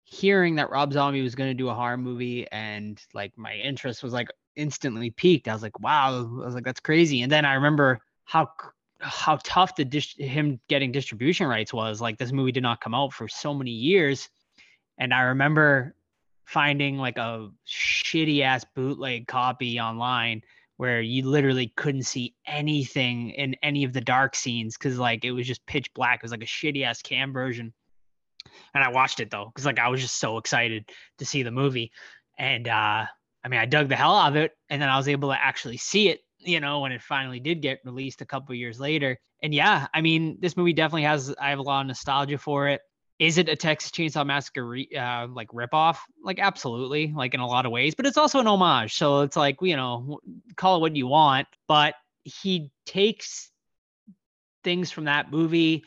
hearing 0.05 0.55
that 0.55 0.69
Rob 0.69 0.93
Zombie 0.93 1.21
was 1.21 1.35
going 1.35 1.49
to 1.49 1.55
do 1.55 1.67
a 1.67 1.73
horror 1.73 1.97
movie 1.97 2.47
and 2.51 3.01
like 3.13 3.37
my 3.37 3.55
interest 3.55 4.03
was 4.03 4.13
like 4.13 4.29
instantly 4.55 5.09
peaked. 5.09 5.47
I 5.47 5.53
was 5.53 5.63
like, 5.63 5.79
wow, 5.79 6.19
I 6.41 6.45
was 6.45 6.53
like, 6.53 6.63
that's 6.63 6.79
crazy. 6.79 7.23
And 7.23 7.31
then 7.31 7.43
I 7.43 7.55
remember 7.55 7.99
how 8.23 8.49
how 8.99 9.37
tough 9.43 9.75
the 9.75 9.85
him 10.17 10.59
getting 10.69 10.91
distribution 10.91 11.47
rights 11.47 11.73
was. 11.73 11.99
Like 11.99 12.17
this 12.17 12.31
movie 12.31 12.51
did 12.51 12.63
not 12.63 12.81
come 12.81 12.95
out 12.95 13.13
for 13.13 13.27
so 13.27 13.53
many 13.53 13.71
years, 13.71 14.29
and 14.97 15.13
I 15.13 15.21
remember 15.21 15.95
finding 16.45 16.97
like 16.97 17.17
a 17.17 17.49
shitty 17.67 18.41
ass 18.41 18.63
bootleg 18.75 19.27
copy 19.27 19.79
online 19.79 20.43
where 20.77 21.01
you 21.01 21.27
literally 21.27 21.73
couldn't 21.75 22.03
see 22.03 22.35
anything 22.45 23.31
in 23.31 23.55
any 23.63 23.83
of 23.83 23.93
the 23.93 24.01
dark 24.01 24.35
scenes 24.35 24.77
because 24.77 24.99
like 24.99 25.25
it 25.25 25.31
was 25.31 25.47
just 25.47 25.65
pitch 25.65 25.93
black. 25.93 26.19
It 26.19 26.23
was 26.23 26.31
like 26.31 26.43
a 26.43 26.45
shitty 26.45 26.83
ass 26.83 27.01
cam 27.01 27.33
version 27.33 27.73
and 28.75 28.83
I 28.83 28.89
watched 28.89 29.21
it 29.21 29.31
though 29.31 29.45
because 29.45 29.65
like 29.65 29.79
I 29.79 29.87
was 29.87 30.01
just 30.01 30.19
so 30.19 30.37
excited 30.37 30.89
to 31.17 31.25
see 31.25 31.41
the 31.41 31.51
movie, 31.51 31.91
and 32.37 32.67
uh, 32.67 33.05
I 33.43 33.47
mean 33.47 33.59
I 33.59 33.65
dug 33.65 33.89
the 33.89 33.95
hell 33.95 34.15
out 34.15 34.29
of 34.29 34.35
it, 34.35 34.51
and 34.69 34.81
then 34.81 34.89
I 34.89 34.97
was 34.97 35.07
able 35.07 35.29
to 35.29 35.41
actually 35.41 35.77
see 35.77 36.09
it, 36.09 36.19
you 36.39 36.59
know, 36.59 36.81
when 36.81 36.91
it 36.91 37.01
finally 37.01 37.39
did 37.39 37.61
get 37.61 37.79
released 37.85 38.21
a 38.21 38.25
couple 38.25 38.53
years 38.53 38.79
later. 38.79 39.17
And 39.41 39.53
yeah, 39.53 39.87
I 39.93 40.01
mean 40.01 40.37
this 40.41 40.57
movie 40.57 40.73
definitely 40.73 41.03
has 41.03 41.33
I 41.39 41.49
have 41.49 41.59
a 41.59 41.63
lot 41.63 41.81
of 41.81 41.87
nostalgia 41.87 42.37
for 42.37 42.67
it. 42.67 42.81
Is 43.17 43.37
it 43.37 43.47
a 43.47 43.55
Texas 43.55 43.91
Chainsaw 43.91 44.25
Massacre 44.25 44.67
re, 44.67 44.89
uh, 44.89 45.27
like 45.27 45.47
ripoff? 45.49 45.97
Like 46.21 46.39
absolutely, 46.39 47.13
like 47.15 47.33
in 47.33 47.39
a 47.39 47.47
lot 47.47 47.65
of 47.65 47.71
ways, 47.71 47.95
but 47.95 48.05
it's 48.05 48.17
also 48.17 48.39
an 48.41 48.47
homage. 48.47 48.95
So 48.95 49.21
it's 49.21 49.37
like 49.37 49.57
you 49.61 49.77
know, 49.77 50.19
call 50.57 50.75
it 50.75 50.81
what 50.81 50.95
you 50.97 51.07
want, 51.07 51.47
but 51.69 51.95
he 52.25 52.71
takes 52.85 53.51
things 54.65 54.91
from 54.91 55.05
that 55.05 55.31
movie 55.31 55.85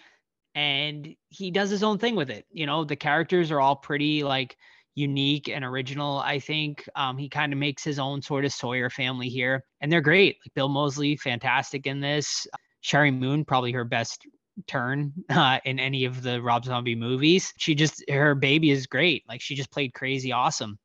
and 0.54 1.14
he 1.28 1.50
does 1.50 1.70
his 1.70 1.82
own 1.82 1.98
thing 1.98 2.16
with 2.16 2.30
it. 2.30 2.46
You 2.50 2.66
know, 2.66 2.84
the 2.84 2.96
characters 2.96 3.50
are 3.50 3.60
all 3.60 3.76
pretty 3.76 4.24
like 4.24 4.56
unique 4.94 5.48
and 5.48 5.64
original. 5.64 6.18
I 6.18 6.38
think 6.40 6.88
um, 6.96 7.16
he 7.16 7.28
kind 7.28 7.52
of 7.52 7.58
makes 7.58 7.84
his 7.84 7.98
own 7.98 8.20
sort 8.20 8.44
of 8.44 8.52
Sawyer 8.52 8.90
family 8.90 9.28
here, 9.28 9.64
and 9.80 9.90
they're 9.90 10.00
great. 10.00 10.36
Like 10.44 10.54
Bill 10.54 10.68
Moseley, 10.68 11.16
fantastic 11.16 11.86
in 11.86 12.00
this. 12.00 12.46
Sheri 12.84 13.16
Moon, 13.16 13.44
probably 13.44 13.72
her 13.72 13.84
best 13.84 14.26
turn 14.66 15.12
uh, 15.30 15.58
in 15.64 15.78
any 15.78 16.04
of 16.04 16.22
the 16.22 16.42
Rob 16.42 16.64
Zombie 16.64 16.94
movies. 16.94 17.52
She 17.58 17.74
just 17.74 18.04
her 18.10 18.34
baby 18.34 18.70
is 18.70 18.86
great. 18.86 19.24
Like 19.28 19.40
she 19.40 19.54
just 19.54 19.70
played 19.70 19.94
crazy 19.94 20.32
awesome. 20.32 20.78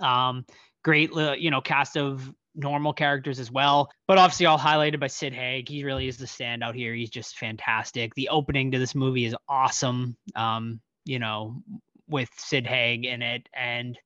Um, 0.00 0.44
great, 0.84 1.10
you 1.38 1.50
know, 1.50 1.60
cast 1.60 1.96
of 1.96 2.32
normal 2.56 2.92
characters 2.92 3.38
as 3.38 3.50
well. 3.50 3.90
But 4.08 4.18
obviously, 4.18 4.46
all 4.46 4.58
highlighted 4.58 4.98
by 4.98 5.06
Sid 5.06 5.32
Haig. 5.32 5.68
He 5.68 5.84
really 5.84 6.08
is 6.08 6.16
the 6.16 6.26
standout 6.26 6.74
here. 6.74 6.94
He's 6.94 7.10
just 7.10 7.38
fantastic. 7.38 8.14
The 8.14 8.30
opening 8.30 8.72
to 8.72 8.78
this 8.78 8.94
movie 8.94 9.26
is 9.26 9.36
awesome. 9.48 10.16
Um, 10.34 10.80
you 11.04 11.18
know, 11.18 11.62
with 12.08 12.30
Sid 12.36 12.66
Haig 12.66 13.04
in 13.04 13.22
it, 13.22 13.48
and 13.54 13.98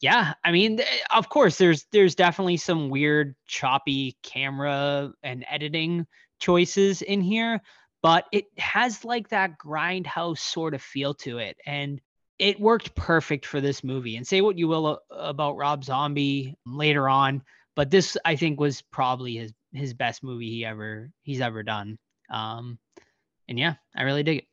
yeah, 0.00 0.32
I 0.42 0.50
mean, 0.50 0.80
of 1.14 1.28
course, 1.28 1.58
there's 1.58 1.86
there's 1.92 2.14
definitely 2.14 2.56
some 2.56 2.88
weird, 2.88 3.36
choppy 3.46 4.16
camera 4.22 5.12
and 5.22 5.44
editing 5.48 6.06
choices 6.40 7.02
in 7.02 7.20
here, 7.20 7.60
but 8.02 8.24
it 8.32 8.46
has 8.56 9.04
like 9.04 9.28
that 9.28 9.58
grindhouse 9.58 10.38
sort 10.38 10.74
of 10.74 10.82
feel 10.82 11.14
to 11.14 11.38
it, 11.38 11.58
and 11.66 12.00
it 12.38 12.58
worked 12.58 12.94
perfect 12.94 13.44
for 13.44 13.60
this 13.60 13.84
movie. 13.84 14.16
And 14.16 14.26
say 14.26 14.40
what 14.40 14.56
you 14.56 14.66
will 14.66 15.00
about 15.10 15.58
Rob 15.58 15.84
Zombie 15.84 16.56
later 16.64 17.06
on, 17.06 17.42
but 17.80 17.90
this 17.90 18.14
I 18.26 18.36
think 18.36 18.60
was 18.60 18.82
probably 18.82 19.36
his 19.36 19.54
his 19.72 19.94
best 19.94 20.22
movie 20.22 20.50
he 20.50 20.66
ever 20.66 21.08
he's 21.22 21.40
ever 21.40 21.62
done. 21.62 21.96
Um, 22.30 22.78
and 23.48 23.58
yeah, 23.58 23.76
I 23.96 24.02
really 24.02 24.22
dig 24.22 24.40
it. 24.40 24.44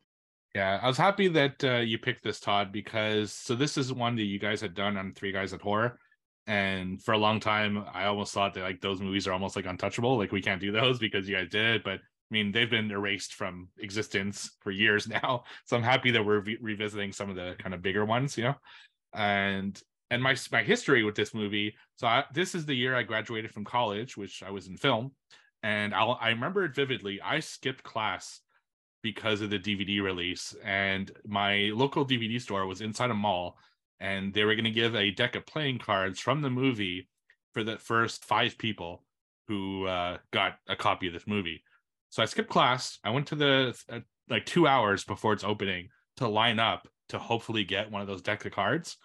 Yeah, 0.54 0.80
I 0.82 0.86
was 0.86 0.96
happy 0.96 1.28
that 1.28 1.62
uh, 1.62 1.80
you 1.80 1.98
picked 1.98 2.24
this, 2.24 2.40
Todd, 2.40 2.72
because 2.72 3.34
so 3.34 3.54
this 3.54 3.76
is 3.76 3.92
one 3.92 4.16
that 4.16 4.22
you 4.22 4.38
guys 4.38 4.62
had 4.62 4.72
done 4.72 4.96
on 4.96 5.12
Three 5.12 5.30
Guys 5.30 5.52
at 5.52 5.60
Horror, 5.60 5.98
and 6.46 7.02
for 7.02 7.12
a 7.12 7.18
long 7.18 7.38
time, 7.38 7.84
I 7.92 8.06
almost 8.06 8.32
thought 8.32 8.54
that 8.54 8.62
like 8.62 8.80
those 8.80 9.02
movies 9.02 9.26
are 9.26 9.34
almost 9.34 9.56
like 9.56 9.66
untouchable, 9.66 10.16
like 10.16 10.32
we 10.32 10.40
can't 10.40 10.58
do 10.58 10.72
those 10.72 10.98
because 10.98 11.28
you 11.28 11.36
guys 11.36 11.50
did. 11.50 11.84
But 11.84 11.96
I 11.98 12.30
mean, 12.30 12.50
they've 12.50 12.70
been 12.70 12.90
erased 12.90 13.34
from 13.34 13.68
existence 13.78 14.56
for 14.62 14.70
years 14.70 15.06
now, 15.22 15.44
so 15.66 15.76
I'm 15.76 15.82
happy 15.82 16.12
that 16.12 16.24
we're 16.24 16.40
re- 16.40 16.58
revisiting 16.62 17.12
some 17.12 17.28
of 17.28 17.36
the 17.36 17.56
kind 17.58 17.74
of 17.74 17.82
bigger 17.82 18.06
ones, 18.06 18.38
you 18.38 18.44
know. 18.44 18.54
And 19.12 19.78
and 20.10 20.22
my 20.22 20.36
my 20.52 20.62
history 20.62 21.04
with 21.04 21.14
this 21.14 21.34
movie. 21.34 21.74
So 21.96 22.06
I, 22.06 22.24
this 22.32 22.54
is 22.54 22.66
the 22.66 22.74
year 22.74 22.94
I 22.94 23.02
graduated 23.02 23.52
from 23.52 23.64
college, 23.64 24.16
which 24.16 24.42
I 24.42 24.50
was 24.50 24.66
in 24.66 24.76
film, 24.76 25.12
and 25.62 25.94
I'll, 25.94 26.18
I 26.20 26.30
remember 26.30 26.64
it 26.64 26.74
vividly. 26.74 27.20
I 27.20 27.40
skipped 27.40 27.82
class 27.82 28.40
because 29.02 29.40
of 29.40 29.50
the 29.50 29.58
DVD 29.58 30.02
release, 30.02 30.54
and 30.64 31.10
my 31.26 31.70
local 31.74 32.06
DVD 32.06 32.40
store 32.40 32.66
was 32.66 32.80
inside 32.80 33.10
a 33.10 33.14
mall, 33.14 33.58
and 34.00 34.32
they 34.32 34.44
were 34.44 34.54
going 34.54 34.64
to 34.64 34.70
give 34.70 34.94
a 34.94 35.10
deck 35.10 35.36
of 35.36 35.46
playing 35.46 35.78
cards 35.78 36.18
from 36.18 36.42
the 36.42 36.50
movie 36.50 37.08
for 37.52 37.62
the 37.62 37.78
first 37.78 38.24
five 38.24 38.58
people 38.58 39.04
who 39.46 39.86
uh, 39.86 40.18
got 40.30 40.58
a 40.68 40.76
copy 40.76 41.06
of 41.06 41.12
this 41.12 41.26
movie. 41.26 41.62
So 42.10 42.22
I 42.22 42.26
skipped 42.26 42.50
class. 42.50 42.98
I 43.04 43.10
went 43.10 43.26
to 43.28 43.34
the 43.34 43.78
uh, 43.90 44.00
like 44.28 44.46
two 44.46 44.66
hours 44.66 45.04
before 45.04 45.32
its 45.32 45.44
opening 45.44 45.88
to 46.16 46.28
line 46.28 46.58
up 46.58 46.88
to 47.10 47.18
hopefully 47.18 47.64
get 47.64 47.90
one 47.90 48.02
of 48.02 48.08
those 48.08 48.22
deck 48.22 48.44
of 48.44 48.52
cards 48.52 48.96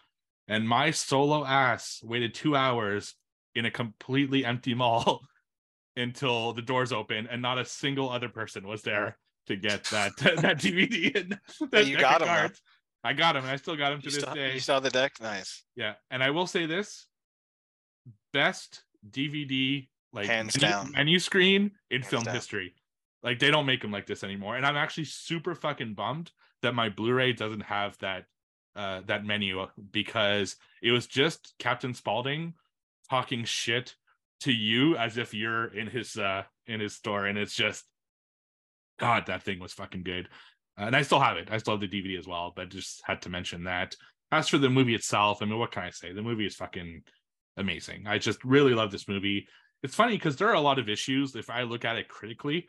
and 0.48 0.68
my 0.68 0.92
solo 0.92 1.46
ass 1.46 2.02
waited 2.04 2.34
two 2.34 2.56
hours 2.56 3.16
in 3.56 3.66
a 3.66 3.72
completely 3.72 4.46
empty 4.46 4.74
mall 4.74 5.22
until 5.96 6.54
the 6.54 6.62
doors 6.62 6.92
open 6.92 7.28
and 7.28 7.42
not 7.42 7.60
a 7.60 7.66
single 7.66 8.10
other 8.10 8.30
person 8.30 8.68
was 8.68 8.82
there 8.82 9.18
to 9.48 9.56
get 9.56 9.84
that 9.86 10.16
that 10.18 10.60
DVD 10.60 11.16
and 11.16 11.40
that 11.72 11.88
you 11.88 11.98
got 11.98 12.22
him. 12.22 12.52
I 13.06 13.12
got 13.12 13.36
him, 13.36 13.44
and 13.44 13.52
I 13.52 13.58
still 13.58 13.76
got 13.76 13.92
him 13.92 14.00
to 14.00 14.06
you 14.06 14.12
this 14.12 14.24
saw, 14.24 14.34
day. 14.34 14.54
You 14.54 14.60
saw 14.62 14.80
the 14.80 14.90
deck, 14.90 15.20
nice. 15.20 15.64
Yeah, 15.76 15.96
and 16.10 16.24
I 16.24 16.30
will 16.30 16.48
say 16.48 16.66
this: 16.66 17.06
best 18.32 18.84
DVD 19.10 19.88
like 20.14 20.28
hands 20.28 20.60
menu, 20.60 20.74
down 20.74 20.92
menu 20.92 21.20
screen 21.20 21.72
in 21.92 22.02
Hands 22.02 22.10
film 22.10 22.24
down. 22.24 22.36
history. 22.36 22.76
Like 23.22 23.40
they 23.40 23.52
don't 23.52 23.66
make 23.66 23.82
them 23.82 23.92
like 23.92 24.06
this 24.06 24.24
anymore, 24.24 24.56
and 24.56 24.66
I'm 24.66 24.78
actually 24.78 25.06
super 25.06 25.54
fucking 25.56 25.96
bummed 25.96 26.32
that 26.62 26.74
my 26.74 26.90
Blu-ray 26.90 27.34
doesn't 27.34 27.64
have 27.64 27.98
that 28.00 28.26
uh, 28.76 29.02
that 29.06 29.26
menu 29.26 29.66
because 29.92 30.56
it 30.82 30.92
was 30.92 31.08
just 31.08 31.54
Captain 31.60 31.94
Spaulding 31.94 32.54
talking 33.10 33.44
shit 33.44 33.96
to 34.42 34.52
you 34.52 34.98
as 34.98 35.18
if 35.18 35.34
you're 35.34 35.68
in 35.68 35.88
his 35.88 36.18
uh 36.18 36.44
in 36.68 36.80
his 36.80 36.96
store 36.96 37.26
and 37.26 37.38
it's 37.38 37.54
just 37.54 37.86
god 39.00 39.26
that 39.28 39.44
thing 39.44 39.60
was 39.60 39.74
fucking 39.74 40.04
good. 40.04 40.28
Uh, 40.80 40.86
and 40.86 40.96
i 40.96 41.02
still 41.02 41.20
have 41.20 41.38
it. 41.38 41.50
I 41.52 41.58
still 41.58 41.78
have 41.78 41.82
the 41.82 41.88
dvd 41.88 42.18
as 42.18 42.28
well 42.28 42.52
but 42.56 42.70
just 42.70 43.02
had 43.06 43.22
to 43.24 43.30
mention 43.30 43.66
that. 43.66 43.96
As 44.32 44.50
for 44.50 44.58
the 44.58 44.70
movie 44.70 44.96
itself 44.96 45.42
i 45.42 45.46
mean 45.46 45.60
what 45.60 45.72
can 45.72 45.84
i 45.84 45.90
say? 45.90 46.12
The 46.14 46.22
movie 46.22 46.46
is 46.46 46.56
fucking 46.56 47.04
amazing. 47.58 48.08
I 48.08 48.18
just 48.18 48.44
really 48.44 48.74
love 48.74 48.92
this 48.92 49.08
movie. 49.08 49.48
It's 49.84 49.96
funny 49.96 50.16
because 50.16 50.38
there 50.38 50.50
are 50.50 50.56
a 50.56 50.62
lot 50.62 50.80
of 50.80 50.90
issues 50.90 51.36
if 51.36 51.50
i 51.50 51.64
look 51.64 51.86
at 51.86 51.98
it 51.98 52.08
critically 52.10 52.68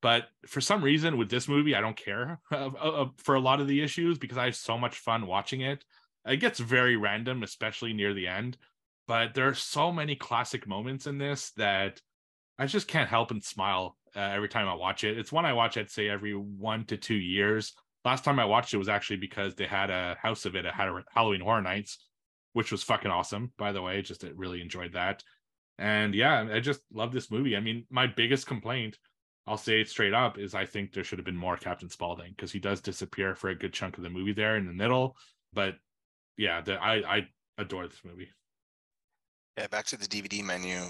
but 0.00 0.28
for 0.46 0.60
some 0.60 0.82
reason 0.82 1.16
with 1.16 1.30
this 1.30 1.48
movie 1.48 1.74
i 1.74 1.80
don't 1.80 1.96
care 1.96 2.40
for 3.18 3.34
a 3.34 3.40
lot 3.40 3.60
of 3.60 3.68
the 3.68 3.82
issues 3.82 4.18
because 4.18 4.38
i 4.38 4.46
have 4.46 4.56
so 4.56 4.78
much 4.78 4.98
fun 4.98 5.26
watching 5.26 5.60
it. 5.60 5.84
It 6.24 6.36
gets 6.36 6.60
very 6.60 6.96
random 6.96 7.42
especially 7.42 7.92
near 7.92 8.14
the 8.14 8.28
end 8.28 8.56
but 9.08 9.34
there 9.34 9.48
are 9.48 9.54
so 9.54 9.92
many 9.92 10.14
classic 10.14 10.66
moments 10.66 11.06
in 11.06 11.18
this 11.18 11.50
that 11.56 12.00
i 12.58 12.66
just 12.66 12.88
can't 12.88 13.08
help 13.08 13.30
and 13.30 13.42
smile 13.42 13.96
uh, 14.14 14.20
every 14.20 14.48
time 14.48 14.68
i 14.68 14.74
watch 14.74 15.04
it. 15.04 15.18
It's 15.18 15.32
one 15.32 15.44
i 15.44 15.52
watch 15.52 15.76
i'd 15.76 15.90
say 15.90 16.08
every 16.08 16.34
one 16.34 16.84
to 16.86 16.96
two 16.96 17.16
years. 17.16 17.72
Last 18.04 18.24
time 18.24 18.38
i 18.38 18.44
watched 18.44 18.74
it 18.74 18.78
was 18.78 18.88
actually 18.88 19.16
because 19.16 19.54
they 19.54 19.66
had 19.66 19.90
a 19.90 20.16
house 20.20 20.44
of 20.44 20.54
it 20.56 20.66
at 20.66 20.74
halloween 20.74 21.40
horror 21.40 21.62
nights 21.62 21.98
which 22.54 22.70
was 22.70 22.82
fucking 22.82 23.10
awesome 23.10 23.52
by 23.58 23.72
the 23.72 23.82
way. 23.82 24.00
Just 24.02 24.24
really 24.36 24.60
enjoyed 24.60 24.92
that. 24.92 25.24
And 25.78 26.14
yeah 26.14 26.46
i 26.52 26.60
just 26.60 26.82
love 26.92 27.12
this 27.12 27.30
movie. 27.30 27.56
I 27.56 27.60
mean 27.60 27.86
my 27.90 28.06
biggest 28.06 28.46
complaint 28.46 28.98
I'll 29.46 29.56
say 29.56 29.80
it 29.80 29.88
straight 29.88 30.14
up 30.14 30.38
is 30.38 30.54
I 30.54 30.66
think 30.66 30.92
there 30.92 31.04
should 31.04 31.18
have 31.18 31.26
been 31.26 31.36
more 31.36 31.56
Captain 31.56 31.88
Spaulding 31.88 32.30
because 32.30 32.52
he 32.52 32.60
does 32.60 32.80
disappear 32.80 33.34
for 33.34 33.50
a 33.50 33.54
good 33.54 33.72
chunk 33.72 33.96
of 33.96 34.04
the 34.04 34.10
movie 34.10 34.32
there 34.32 34.56
in 34.56 34.66
the 34.66 34.72
middle. 34.72 35.16
But 35.52 35.76
yeah, 36.36 36.60
the, 36.60 36.74
I 36.82 37.16
I 37.18 37.28
adore 37.58 37.88
this 37.88 38.04
movie. 38.04 38.30
Yeah, 39.56 39.66
back 39.66 39.86
to 39.86 39.96
the 39.96 40.06
DVD 40.06 40.42
menu. 40.42 40.80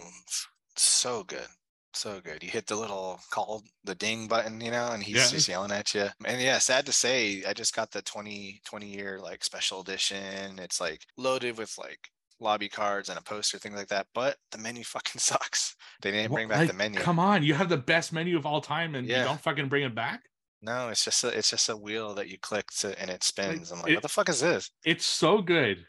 So 0.76 1.24
good. 1.24 1.48
So 1.94 2.20
good. 2.20 2.42
You 2.42 2.48
hit 2.50 2.66
the 2.66 2.76
little 2.76 3.20
call 3.30 3.62
the 3.84 3.94
ding 3.94 4.26
button, 4.28 4.60
you 4.60 4.70
know, 4.70 4.92
and 4.92 5.02
he's 5.02 5.16
Yeah. 5.16 5.28
just 5.28 5.48
yelling 5.48 5.72
at 5.72 5.94
you. 5.94 6.08
And 6.24 6.40
yeah, 6.40 6.58
sad 6.58 6.86
to 6.86 6.92
say, 6.92 7.44
I 7.44 7.52
just 7.52 7.74
got 7.74 7.90
the 7.90 8.02
20 8.02 8.60
20 8.64 8.86
year 8.88 9.18
like 9.20 9.44
special 9.44 9.80
edition. 9.80 10.58
It's 10.58 10.80
like 10.80 11.06
loaded 11.16 11.58
with 11.58 11.76
like 11.78 12.10
lobby 12.42 12.68
cards 12.68 13.08
and 13.08 13.18
a 13.18 13.22
poster, 13.22 13.58
things 13.58 13.76
like 13.76 13.88
that. 13.88 14.06
But 14.14 14.36
the 14.50 14.58
menu 14.58 14.84
fucking 14.84 15.18
sucks. 15.20 15.74
They 16.02 16.10
didn't 16.10 16.32
bring 16.32 16.48
back 16.48 16.58
Like, 16.58 16.68
the 16.68 16.74
menu. 16.74 16.98
Come 17.00 17.18
on, 17.18 17.42
you 17.42 17.54
have 17.54 17.68
the 17.68 17.76
best 17.76 18.12
menu 18.12 18.36
of 18.36 18.44
all 18.46 18.60
time, 18.60 18.94
and 18.94 19.06
you 19.06 19.14
don't 19.14 19.40
fucking 19.40 19.68
bring 19.68 19.84
it 19.84 19.94
back. 19.94 20.20
No, 20.64 20.90
it's 20.90 21.04
just 21.04 21.24
a 21.24 21.28
it's 21.28 21.50
just 21.50 21.68
a 21.68 21.76
wheel 21.76 22.14
that 22.14 22.28
you 22.28 22.38
click 22.38 22.66
to 22.80 23.00
and 23.00 23.10
it 23.10 23.24
spins. 23.24 23.72
I'm 23.72 23.80
like, 23.80 23.90
it- 23.90 23.94
what 23.94 24.02
the 24.02 24.08
fuck 24.08 24.28
is 24.28 24.40
this? 24.40 24.70
It's 24.84 25.04
so 25.04 25.42
good 25.42 25.84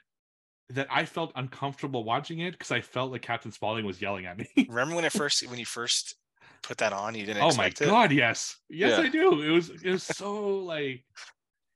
that 0.69 0.87
I 0.89 1.05
felt 1.05 1.31
uncomfortable 1.35 2.03
watching 2.03 2.39
it 2.39 2.53
because 2.53 2.71
I 2.71 2.81
felt 2.81 3.11
like 3.11 3.21
Captain 3.21 3.51
Spaulding 3.51 3.85
was 3.85 4.01
yelling 4.01 4.25
at 4.25 4.37
me. 4.37 4.47
Remember 4.69 4.95
when 4.95 5.05
it 5.05 5.11
first 5.11 5.47
when 5.47 5.59
you 5.59 5.65
first 5.65 6.15
put 6.63 6.77
that 6.77 6.91
on? 6.93 7.13
You 7.13 7.25
didn't 7.25 7.43
Oh 7.43 7.53
my 7.55 7.67
it? 7.67 7.75
god, 7.79 8.11
yes, 8.11 8.55
yes, 8.69 8.97
Yeah. 8.97 9.03
I 9.05 9.09
do. 9.09 9.41
It 9.43 9.51
was 9.51 9.69
it 9.69 9.85
was 9.91 10.01
so 10.03 10.57
like 10.59 11.03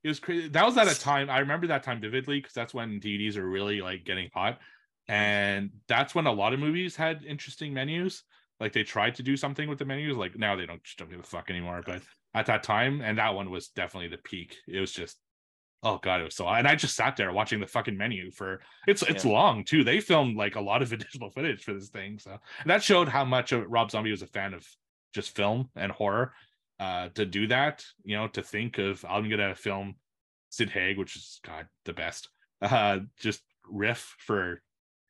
it 0.08 0.12
was 0.12 0.20
crazy. 0.22 0.48
That 0.48 0.66
was 0.66 0.78
at 0.78 0.88
a 0.88 0.98
time 0.98 1.30
I 1.30 1.40
remember 1.40 1.68
that 1.68 1.84
time 1.84 2.00
vividly 2.00 2.40
because 2.40 2.54
that's 2.54 2.74
when 2.74 3.02
DVDs 3.02 3.36
are 3.36 3.46
really 3.46 3.82
like 3.82 4.06
getting 4.06 4.30
hot, 4.34 4.58
and 5.10 5.70
that's 5.90 6.16
when 6.16 6.28
a 6.28 6.32
lot 6.32 6.54
of 6.54 6.62
movies 6.62 6.96
had 6.96 7.26
interesting 7.26 7.74
menus. 7.74 8.24
Like 8.62 8.72
they 8.72 8.84
tried 8.84 9.16
to 9.16 9.24
do 9.24 9.36
something 9.36 9.68
with 9.68 9.80
the 9.80 9.86
menus. 9.86 10.16
Like 10.16 10.38
now 10.38 10.56
they 10.56 10.66
don't 10.66 10.82
just 10.82 10.98
don't 10.98 11.10
give 11.12 11.20
a 11.20 11.24
fuck 11.24 11.50
anymore. 11.50 11.84
But 11.86 12.04
at 12.34 12.46
that 12.46 12.64
time, 12.64 13.02
and 13.02 13.18
that 13.18 13.36
one 13.36 13.50
was 13.50 13.68
definitely 13.68 14.08
the 14.08 14.18
peak. 14.18 14.56
It 14.66 14.80
was 14.80 14.94
just 14.94 15.18
oh 15.84 16.00
god, 16.02 16.22
it 16.22 16.24
was 16.24 16.36
so. 16.36 16.48
And 16.48 16.66
I 16.70 16.76
just 16.76 16.96
sat 16.96 17.18
there 17.18 17.34
watching 17.34 17.60
the 17.60 17.68
fucking 17.68 17.98
menu 17.98 18.32
for 18.32 18.62
it's 18.88 19.02
it's 19.04 19.26
Yeah. 19.26 19.32
long 19.32 19.66
too. 19.66 19.84
They 19.84 20.00
filmed 20.00 20.38
like 20.38 20.56
a 20.56 20.62
lot 20.62 20.82
of 20.82 20.92
additional 20.94 21.32
footage 21.32 21.66
for 21.66 21.74
this 21.74 21.90
thing, 21.90 22.18
so 22.18 22.38
that 22.66 22.82
showed 22.82 23.10
how 23.10 23.26
much 23.26 23.52
of 23.52 23.66
Rob 23.68 23.92
Zombie 23.92 24.12
was 24.12 24.22
a 24.22 24.28
fan 24.28 24.54
of 24.54 24.66
just 25.14 25.36
film 25.36 25.70
and 25.76 25.92
horror. 25.92 26.32
Uh, 26.80 27.10
to 27.10 27.26
do 27.26 27.48
that, 27.48 27.84
you 28.04 28.16
know, 28.16 28.28
to 28.28 28.42
think 28.44 28.78
of 28.78 29.04
I'm 29.06 29.30
gonna 29.30 29.56
film 29.56 29.96
Sid 30.50 30.70
Haig, 30.70 30.98
which 30.98 31.16
is 31.16 31.40
God 31.44 31.68
the 31.86 31.94
best. 31.94 32.30
Uh, 32.62 33.00
just 33.20 33.44
riff 33.70 34.16
for 34.20 34.62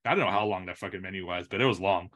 I 0.06 0.12
don't 0.12 0.20
know 0.20 0.32
how 0.32 0.46
long 0.46 0.66
that 0.66 0.78
fucking 0.78 1.02
menu 1.02 1.26
was, 1.26 1.48
but 1.48 1.62
it 1.62 1.66
was 1.66 1.80
long, 1.80 2.10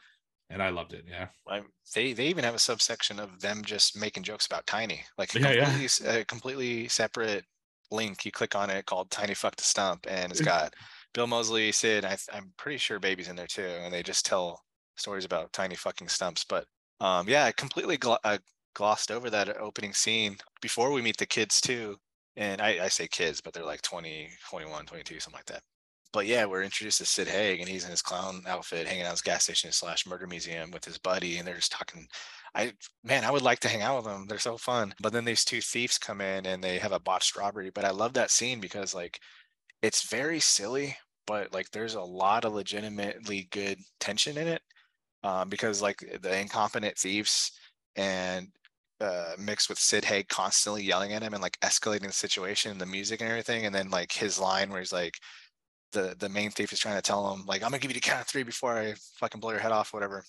and 0.50 0.64
I 0.64 0.70
loved 0.70 0.94
it. 0.94 1.06
Yeah, 1.08 1.28
I, 1.48 1.64
they 1.94 2.14
they 2.14 2.28
even 2.28 2.44
have 2.44 2.56
a 2.56 2.60
subsection 2.60 3.20
of 3.20 3.40
them 3.42 3.64
just 3.64 3.98
making 3.98 4.24
jokes 4.24 4.46
about 4.46 4.68
Tiny, 4.68 5.04
like 5.18 5.36
a 5.36 5.40
Yeah, 5.40 5.52
yeah. 5.52 5.66
completely, 5.66 6.26
completely 6.26 6.88
separate 6.88 7.46
link. 7.92 8.26
You 8.26 8.32
click 8.32 8.56
on 8.56 8.70
it 8.70 8.86
called 8.86 9.12
Tiny 9.12 9.34
Fuck 9.34 9.56
to 9.58 9.64
Stump, 9.64 10.06
and 10.10 10.32
it's 10.32 10.42
got 10.42 10.74
Bill 11.14 11.28
Moseley, 11.28 11.72
Sid. 11.72 12.06
I, 12.06 12.18
I'm 12.32 12.54
pretty 12.58 12.78
sure 12.78 13.00
Baby's 13.00 13.28
in 13.28 13.36
there 13.36 13.48
too, 13.48 13.64
and 13.64 13.94
they 13.94 14.04
just 14.04 14.26
tell 14.26 14.62
stories 14.96 15.26
about 15.26 15.52
tiny 15.54 15.76
fucking 15.76 16.08
stumps. 16.08 16.46
But 16.46 16.66
um, 17.00 17.28
yeah, 17.28 17.52
completely 17.52 17.98
gl- 17.98 18.20
uh, 18.24 18.38
glossed 18.74 19.12
over 19.12 19.30
that 19.30 19.58
opening 19.58 19.94
scene 19.94 20.38
before 20.62 20.92
we 20.92 21.02
meet 21.02 21.18
the 21.18 21.26
kids 21.26 21.62
too. 21.62 21.98
And 22.36 22.62
I, 22.62 22.86
I 22.86 22.88
say 22.88 23.08
kids, 23.08 23.42
but 23.42 23.54
they're 23.54 23.66
like 23.66 23.82
20, 23.82 24.30
21, 24.50 24.86
22, 24.86 25.20
something 25.20 25.38
like 25.38 25.46
that. 25.46 25.64
But 26.14 26.26
yeah, 26.26 26.46
we're 26.46 26.64
introduced 26.64 26.98
to 26.98 27.06
Sid 27.06 27.28
Haig, 27.28 27.62
and 27.62 27.70
he's 27.70 27.86
in 27.86 27.92
his 27.92 28.02
clown 28.02 28.44
outfit, 28.46 28.88
hanging 28.88 29.06
out 29.06 29.12
his 29.12 29.22
gas 29.22 29.44
station 29.44 29.72
slash 29.72 30.06
murder 30.06 30.28
museum 30.28 30.70
with 30.72 30.84
his 30.84 30.98
buddy, 30.98 31.38
and 31.38 31.48
they're 31.48 31.56
just 31.56 31.72
talking. 31.72 32.08
I 32.54 32.74
man, 33.04 33.24
I 33.24 33.32
would 33.32 33.42
like 33.44 33.60
to 33.62 33.70
hang 33.70 33.82
out 33.82 33.98
with 33.98 34.06
them. 34.06 34.26
They're 34.28 34.38
so 34.38 34.58
fun. 34.58 34.94
But 35.02 35.14
then 35.14 35.24
these 35.24 35.46
two 35.46 35.62
thieves 35.62 35.98
come 35.98 36.20
in, 36.20 36.46
and 36.46 36.62
they 36.62 36.80
have 36.80 36.92
a 36.92 37.00
botched 37.00 37.38
robbery. 37.38 37.70
But 37.70 37.86
I 37.86 37.92
love 37.92 38.14
that 38.14 38.32
scene 38.32 38.60
because 38.60 38.94
like 38.94 39.20
it's 39.82 40.10
very 40.10 40.40
silly, 40.42 40.98
but 41.28 41.54
like 41.54 41.72
there's 41.72 41.96
a 41.96 42.02
lot 42.02 42.44
of 42.46 42.54
legitimately 42.54 43.48
good 43.52 43.80
tension 44.00 44.38
in 44.38 44.48
it. 44.48 44.62
Um, 45.24 45.50
because 45.50 45.82
like 45.82 46.04
the 46.22 46.40
incompetent 46.40 46.98
thieves 46.98 47.52
and 47.96 48.48
uh, 49.02 49.34
mixed 49.40 49.70
with 49.70 49.80
Sid 49.80 50.06
Haig 50.06 50.28
constantly 50.30 50.84
yelling 50.84 51.14
at 51.14 51.24
him 51.24 51.34
and 51.34 51.42
like 51.42 51.60
escalating 51.62 52.08
the 52.08 52.14
situation, 52.14 52.72
and 52.72 52.82
the 52.82 52.86
music 52.86 53.22
and 53.22 53.30
everything, 53.30 53.66
and 53.66 53.74
then 53.76 53.90
like 53.90 54.12
his 54.12 54.40
line 54.40 54.70
where 54.70 54.80
he's 54.80 54.94
like, 54.94 55.16
the 55.94 56.16
the 56.20 56.30
main 56.30 56.52
thief 56.52 56.74
is 56.74 56.80
trying 56.80 56.96
to 56.96 57.02
tell 57.02 57.34
him 57.34 57.46
like, 57.46 57.64
I'm 57.64 57.72
gonna 57.72 57.80
give 57.80 57.92
you 57.92 57.96
the 57.96 58.02
count 58.02 58.22
of 58.22 58.28
three 58.28 58.44
before 58.44 58.78
I 58.78 58.94
fucking 59.20 59.42
blow 59.42 59.52
your 59.52 59.60
head 59.60 59.72
off, 59.72 59.94
whatever. 59.94 60.24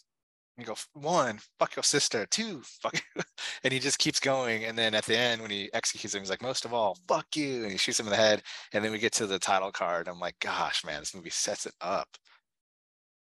You 0.58 0.66
go 0.66 0.76
one, 0.92 1.40
fuck 1.58 1.76
your 1.76 1.82
sister, 1.82 2.26
two, 2.26 2.60
fuck, 2.62 2.94
You. 2.94 3.22
and 3.64 3.72
he 3.72 3.78
just 3.78 3.98
keeps 3.98 4.20
going. 4.20 4.64
And 4.64 4.76
then 4.76 4.94
at 4.94 5.04
the 5.06 5.16
end, 5.16 5.40
when 5.40 5.50
he 5.50 5.70
executes 5.72 6.14
him, 6.14 6.20
he's 6.20 6.30
like, 6.30 6.42
most 6.42 6.66
of 6.66 6.74
all, 6.74 6.98
fuck 7.08 7.26
you, 7.34 7.62
and 7.62 7.72
he 7.72 7.78
shoots 7.78 7.98
him 7.98 8.06
in 8.06 8.10
the 8.10 8.16
head. 8.16 8.42
And 8.72 8.84
then 8.84 8.92
we 8.92 8.98
get 8.98 9.12
to 9.14 9.26
the 9.26 9.38
title 9.38 9.72
card. 9.72 10.08
I'm 10.08 10.20
like, 10.20 10.38
gosh, 10.40 10.84
man, 10.84 11.00
this 11.00 11.14
movie 11.14 11.30
sets 11.30 11.64
it 11.64 11.72
up. 11.80 12.08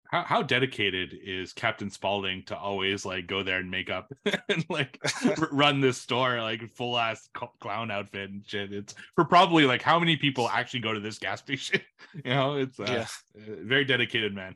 How 0.06 0.22
how 0.22 0.42
dedicated 0.42 1.14
is 1.24 1.52
Captain 1.52 1.90
Spaulding 1.90 2.42
to 2.46 2.56
always 2.56 3.04
like 3.04 3.26
go 3.26 3.42
there 3.42 3.58
and 3.58 3.70
make 3.70 3.90
up 3.90 4.12
and 4.48 4.64
like 4.68 4.98
r- 5.38 5.48
run 5.52 5.80
this 5.80 5.98
store 6.00 6.40
like 6.40 6.68
full 6.70 6.98
ass 6.98 7.28
clown 7.60 7.90
outfit 7.90 8.30
and 8.30 8.46
shit? 8.46 8.72
It's 8.72 8.94
for 9.14 9.24
probably 9.24 9.64
like 9.64 9.82
how 9.82 9.98
many 9.98 10.16
people 10.16 10.48
actually 10.48 10.80
go 10.80 10.92
to 10.92 11.00
this 11.00 11.18
gas 11.18 11.38
station? 11.40 11.80
you 12.24 12.30
know, 12.30 12.54
it's 12.56 12.78
uh, 12.78 12.84
Yeah. 12.88 13.06
uh, 13.42 13.56
very 13.62 13.84
dedicated 13.84 14.34
man. 14.34 14.54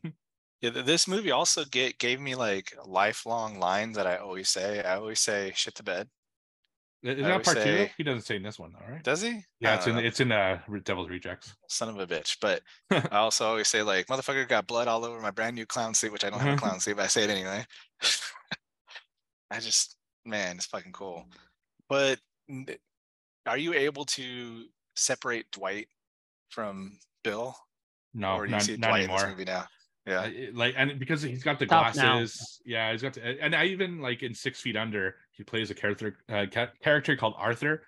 Yeah, 0.60 0.70
this 0.70 1.06
movie 1.06 1.30
also 1.30 1.64
get, 1.64 1.98
gave 1.98 2.20
me 2.20 2.34
like 2.34 2.76
lifelong 2.84 3.60
lines 3.60 3.96
that 3.96 4.08
I 4.08 4.16
always 4.16 4.48
say. 4.48 4.82
I 4.82 4.96
always 4.96 5.20
say 5.20 5.52
shit 5.54 5.76
to 5.76 5.84
bed. 5.84 6.08
Is 7.02 7.22
that 7.22 7.44
part 7.44 7.58
two? 7.58 7.88
He 7.96 8.02
doesn't 8.02 8.22
say 8.22 8.36
in 8.36 8.42
this 8.42 8.58
one, 8.58 8.72
though, 8.72 8.92
right? 8.92 9.02
Does 9.04 9.22
he? 9.22 9.40
Yeah, 9.60 9.76
it's 9.76 9.84
don't 9.84 9.96
in 9.98 10.02
know. 10.02 10.08
it's 10.08 10.20
in 10.20 10.32
uh 10.32 10.58
Devil's 10.84 11.08
Rejects. 11.08 11.54
son 11.68 11.88
of 11.88 11.98
a 11.98 12.06
bitch. 12.06 12.36
But 12.40 12.62
I 12.90 13.18
also 13.18 13.46
always 13.46 13.68
say 13.68 13.82
like, 13.82 14.06
motherfucker 14.08 14.48
got 14.48 14.66
blood 14.66 14.88
all 14.88 15.04
over 15.04 15.20
my 15.20 15.30
brand 15.30 15.54
new 15.54 15.64
clown 15.66 15.94
suit, 15.94 16.12
which 16.12 16.24
I 16.24 16.30
don't 16.30 16.40
have 16.40 16.54
a 16.56 16.60
clown 16.60 16.80
suit, 16.80 16.96
but 16.96 17.04
I 17.04 17.08
say 17.08 17.24
it 17.24 17.30
anyway. 17.30 17.64
I 19.50 19.60
just, 19.60 19.96
man, 20.26 20.56
it's 20.56 20.66
fucking 20.66 20.92
cool. 20.92 21.24
But 21.88 22.18
are 23.46 23.56
you 23.58 23.72
able 23.74 24.04
to 24.06 24.64
separate 24.96 25.50
Dwight 25.52 25.86
from 26.50 26.98
Bill, 27.24 27.56
No, 28.12 28.32
or 28.34 28.44
do 28.46 28.50
you 28.50 28.56
not, 28.56 28.62
see 28.62 28.76
Dwight 28.76 28.90
in 29.04 29.10
anymore. 29.10 29.20
this 29.20 29.28
movie 29.30 29.44
now? 29.44 29.64
Yeah, 30.08 30.28
like 30.54 30.74
and 30.76 30.98
because 30.98 31.20
he's 31.22 31.42
got 31.42 31.58
the 31.58 31.66
Tough 31.66 31.94
now. 31.96 32.18
glasses 32.18 32.60
yeah 32.64 32.90
he's 32.92 33.02
got 33.02 33.12
the, 33.12 33.22
and 33.42 33.54
i 33.54 33.66
even 33.66 34.00
like 34.00 34.22
in 34.22 34.32
six 34.34 34.60
feet 34.60 34.76
under 34.76 35.16
he 35.32 35.44
plays 35.44 35.70
a 35.70 35.74
character 35.74 36.16
uh, 36.30 36.46
ca- 36.50 36.70
character 36.82 37.14
called 37.14 37.34
arthur 37.36 37.82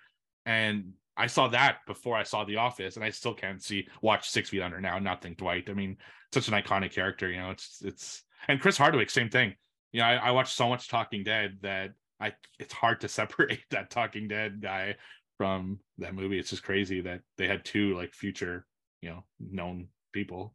and 0.45 0.93
i 1.17 1.25
saw 1.27 1.47
that 1.47 1.77
before 1.87 2.15
i 2.15 2.23
saw 2.23 2.43
the 2.43 2.57
office 2.57 2.95
and 2.95 3.03
i 3.03 3.09
still 3.09 3.33
can't 3.33 3.63
see 3.63 3.87
watch 4.01 4.29
six 4.29 4.49
feet 4.49 4.61
under 4.61 4.79
now 4.79 4.99
not 4.99 5.21
think 5.21 5.37
dwight. 5.37 5.67
I 5.69 5.73
mean 5.73 5.97
such 6.31 6.47
an 6.47 6.53
iconic 6.53 6.93
character 6.93 7.29
you 7.29 7.37
know 7.37 7.49
it's 7.49 7.81
it's 7.83 8.23
and 8.47 8.59
chris 8.61 8.77
hardwick 8.77 9.09
same 9.09 9.29
thing. 9.29 9.55
You 9.91 10.01
know 10.01 10.05
i, 10.07 10.15
I 10.15 10.31
watched 10.31 10.55
so 10.55 10.69
much 10.69 10.87
talking 10.89 11.23
dead 11.23 11.57
that 11.63 11.91
i 12.19 12.33
it's 12.59 12.73
hard 12.73 13.01
to 13.01 13.07
separate 13.19 13.59
that 13.71 13.89
talking 13.89 14.27
dead 14.27 14.61
guy 14.61 14.95
from 15.37 15.79
that 15.97 16.13
movie. 16.13 16.37
It's 16.37 16.51
just 16.51 16.61
crazy 16.61 17.01
that 17.01 17.21
they 17.39 17.47
had 17.47 17.65
two 17.65 17.95
like 17.97 18.13
future 18.13 18.67
you 19.01 19.09
know 19.09 19.23
known 19.39 19.87
people 20.13 20.53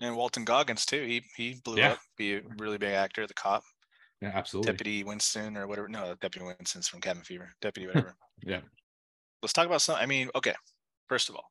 and 0.00 0.16
Walton 0.16 0.44
Goggins 0.44 0.86
too. 0.86 1.02
He 1.04 1.22
he 1.36 1.60
blew 1.64 1.78
Yeah. 1.78 1.92
up, 1.92 1.98
be 2.16 2.34
a 2.36 2.42
really 2.58 2.78
big 2.78 2.92
actor, 2.92 3.26
the 3.26 3.34
cop, 3.34 3.62
yeah 4.20 4.32
absolutely 4.34 4.72
Deputy 4.72 5.04
Winston 5.04 5.56
or 5.56 5.66
whatever. 5.66 5.88
No, 5.88 6.14
Deputy 6.20 6.46
Winston's 6.46 6.88
from 6.88 7.00
Cabin 7.00 7.22
Fever. 7.22 7.50
Deputy 7.60 7.86
whatever. 7.88 8.14
Yeah. 8.42 8.60
Let's 9.42 9.52
talk 9.52 9.66
about 9.66 9.82
some. 9.82 9.96
I 9.96 10.06
mean, 10.06 10.28
okay. 10.34 10.54
First 11.08 11.28
of 11.28 11.34
all, 11.36 11.44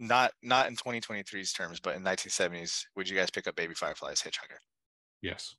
not 0.00 0.32
not 0.42 0.68
in 0.68 0.76
2023's 0.76 1.52
terms, 1.52 1.80
but 1.80 1.96
in 1.96 2.02
1970s, 2.02 2.82
would 2.96 3.08
you 3.08 3.16
guys 3.16 3.30
pick 3.30 3.46
up 3.46 3.56
Baby 3.56 3.74
Firefly's 3.74 4.22
Hitchhiker? 4.22 4.58
yes 5.22 5.54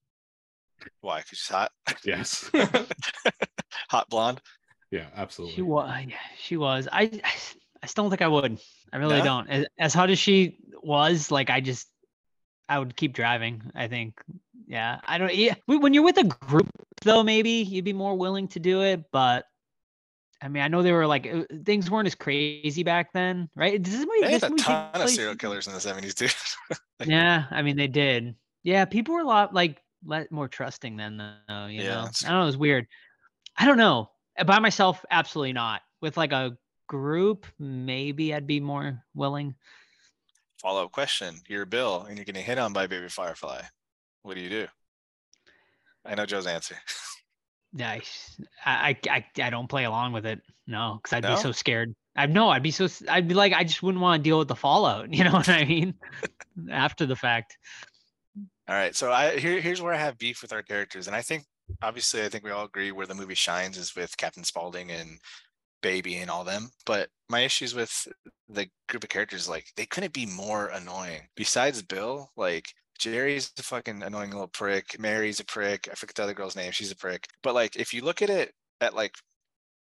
Why? 1.02 1.20
Because 1.22 1.38
she's 1.39 1.48
hot, 1.50 1.72
yes 2.06 2.50
hot 3.89 4.10
blonde. 4.10 4.41
Yeah, 4.91 5.08
absolutely. 5.16 5.56
She 5.56 5.62
was. 5.62 5.89
Yeah, 6.08 6.16
she 6.38 6.58
was. 6.58 6.88
I. 6.91 7.04
I 7.24 7.34
still 7.86 8.03
don't 8.05 8.11
think 8.11 8.21
I 8.21 8.27
would. 8.27 8.59
I 8.93 8.97
really 8.97 9.17
No? 9.19 9.23
don't. 9.23 9.49
As, 9.49 9.65
as 9.79 9.93
hot 9.93 10.09
as 10.09 10.19
she 10.19 10.57
was, 10.83 11.31
like 11.31 11.49
I 11.49 11.61
just, 11.61 11.88
I 12.69 12.79
would 12.79 12.95
keep 12.95 13.13
driving. 13.13 13.61
I 13.75 13.88
think. 13.88 14.19
Yeah. 14.67 14.99
I 15.05 15.17
don't. 15.17 15.33
Yeah. 15.33 15.55
When 15.67 15.93
you're 15.93 16.03
with 16.03 16.17
a 16.17 16.23
group, 16.23 16.69
though, 17.03 17.23
maybe 17.23 17.49
you'd 17.51 17.86
be 17.86 17.93
more 17.93 18.15
willing 18.17 18.47
to 18.49 18.59
do 18.59 18.81
it. 18.83 19.03
But 19.11 19.45
I 20.41 20.47
mean, 20.47 20.63
I 20.63 20.67
know 20.67 20.81
they 20.83 20.91
were 20.91 21.07
like 21.07 21.27
uh, 21.27 21.43
things 21.65 21.89
weren't 21.89 22.07
as 22.07 22.15
crazy 22.15 22.83
back 22.83 23.13
then, 23.13 23.49
right? 23.55 23.81
Does 23.81 23.93
this 23.97 24.05
movie, 24.05 24.21
They 24.21 24.31
this 24.33 24.43
had 24.43 24.51
a 24.53 24.55
ton 24.55 24.86
of 24.88 25.01
place- 25.01 25.15
serial 25.15 25.36
killers 25.36 25.67
in 25.67 25.73
the 25.73 25.79
70s, 25.79 26.13
dude. 26.15 26.33
Like, 26.99 27.09
Yeah, 27.09 27.45
I 27.51 27.61
mean 27.61 27.75
they 27.77 27.88
did. 27.88 28.36
Yeah, 28.63 28.86
people 28.86 29.15
were 29.15 29.21
a 29.21 29.25
lot 29.25 29.53
like 29.53 29.81
let 30.05 30.31
more 30.31 30.47
trusting 30.47 30.95
then 30.97 31.17
though, 31.47 31.65
you 31.67 31.81
Yeah, 31.83 31.89
know. 31.89 32.01
I 32.23 32.27
don't 32.29 32.31
know, 32.31 32.43
it 32.43 32.45
was 32.45 32.57
weird. 32.57 32.88
I 33.57 33.65
don't 33.65 33.77
know. 33.77 34.09
By 34.45 34.59
myself, 34.59 35.03
absolutely 35.11 35.53
not. 35.53 35.81
With 36.01 36.17
like 36.17 36.31
a 36.31 36.57
group, 36.88 37.45
maybe 37.59 38.33
I'd 38.33 38.47
be 38.47 38.59
more 38.59 39.03
willing. 39.13 39.55
Follow 40.61 40.86
up 40.86 40.91
question: 40.91 41.41
You're 41.47 41.65
Bill, 41.65 42.03
and 42.07 42.17
you're 42.17 42.25
getting 42.25 42.43
hit 42.43 42.57
on 42.57 42.73
by 42.73 42.88
Baby 42.88 43.09
Firefly. 43.09 43.61
What 44.23 44.36
do 44.36 44.41
you 44.41 44.49
do? 44.49 44.67
I 46.05 46.15
know 46.15 46.25
Joe's 46.25 46.47
answer. 46.47 46.75
Nice. 47.77 48.39
I, 48.65 48.95
I 49.09 49.25
I 49.43 49.49
don't 49.49 49.67
play 49.67 49.83
along 49.83 50.13
with 50.13 50.25
it. 50.25 50.39
No, 50.65 50.97
because 51.03 51.11
I'd 51.17 51.23
No? 51.23 51.36
be 51.36 51.41
so 51.41 51.51
scared. 51.51 51.93
I 52.15 52.25
know 52.25 52.47
I'd 52.47 52.63
be 52.63 52.71
so 52.71 52.88
I'd 53.09 53.27
be 53.27 53.33
like 53.33 53.51
I 53.51 53.65
just 53.65 53.83
wouldn't 53.83 54.01
want 54.01 54.23
to 54.23 54.29
deal 54.29 54.39
with 54.39 54.47
the 54.47 54.55
fallout. 54.55 55.09
You 55.13 55.25
know 55.25 55.33
what 55.33 55.49
I 55.49 55.65
mean? 55.65 55.93
After 56.71 57.05
the 57.05 57.17
fact. 57.17 57.57
All 58.69 58.75
right, 58.75 58.95
so 58.95 59.11
I 59.11 59.36
here 59.38 59.59
here's 59.59 59.81
where 59.81 59.93
I 59.93 59.97
have 59.97 60.17
beef 60.17 60.41
with 60.41 60.53
our 60.53 60.63
characters, 60.63 61.07
and 61.07 61.15
I 61.17 61.21
think 61.21 61.43
obviously 61.81 62.23
I 62.23 62.29
think 62.29 62.45
we 62.45 62.51
all 62.51 62.63
agree 62.63 62.93
where 62.93 63.07
the 63.07 63.13
movie 63.13 63.36
shines 63.36 63.77
is 63.77 63.93
with 63.93 64.15
Captain 64.15 64.45
Spaulding 64.45 64.91
and 64.91 65.19
Baby 65.86 66.17
and 66.17 66.31
all 66.31 66.43
them. 66.45 66.71
But 66.86 67.09
my 67.29 67.41
issues 67.41 67.75
with 67.75 68.07
the 68.49 68.69
group 68.89 69.03
of 69.03 69.09
characters, 69.09 69.49
like 69.49 69.67
they 69.77 69.86
couldn't 69.86 70.13
be 70.13 70.25
more 70.25 70.67
annoying. 70.67 71.23
Besides 71.36 71.83
Bill, 71.83 72.31
like 72.38 72.65
Jerry's 72.99 73.53
a 73.59 73.63
fucking 73.63 74.03
annoying 74.03 74.31
little 74.31 74.47
prick. 74.47 74.99
Mary's 74.99 75.39
a 75.39 75.45
prick. 75.45 75.88
I 75.91 75.95
forget 75.95 76.15
the 76.15 76.23
other 76.23 76.33
girl's 76.33 76.55
name. 76.57 76.71
She's 76.71 76.91
a 76.91 76.95
prick. 76.97 77.27
But 77.43 77.55
like 77.55 77.75
if 77.77 77.93
you 77.93 78.03
look 78.03 78.21
at 78.23 78.31
it 78.31 78.53
at 78.81 78.95
like 78.95 79.15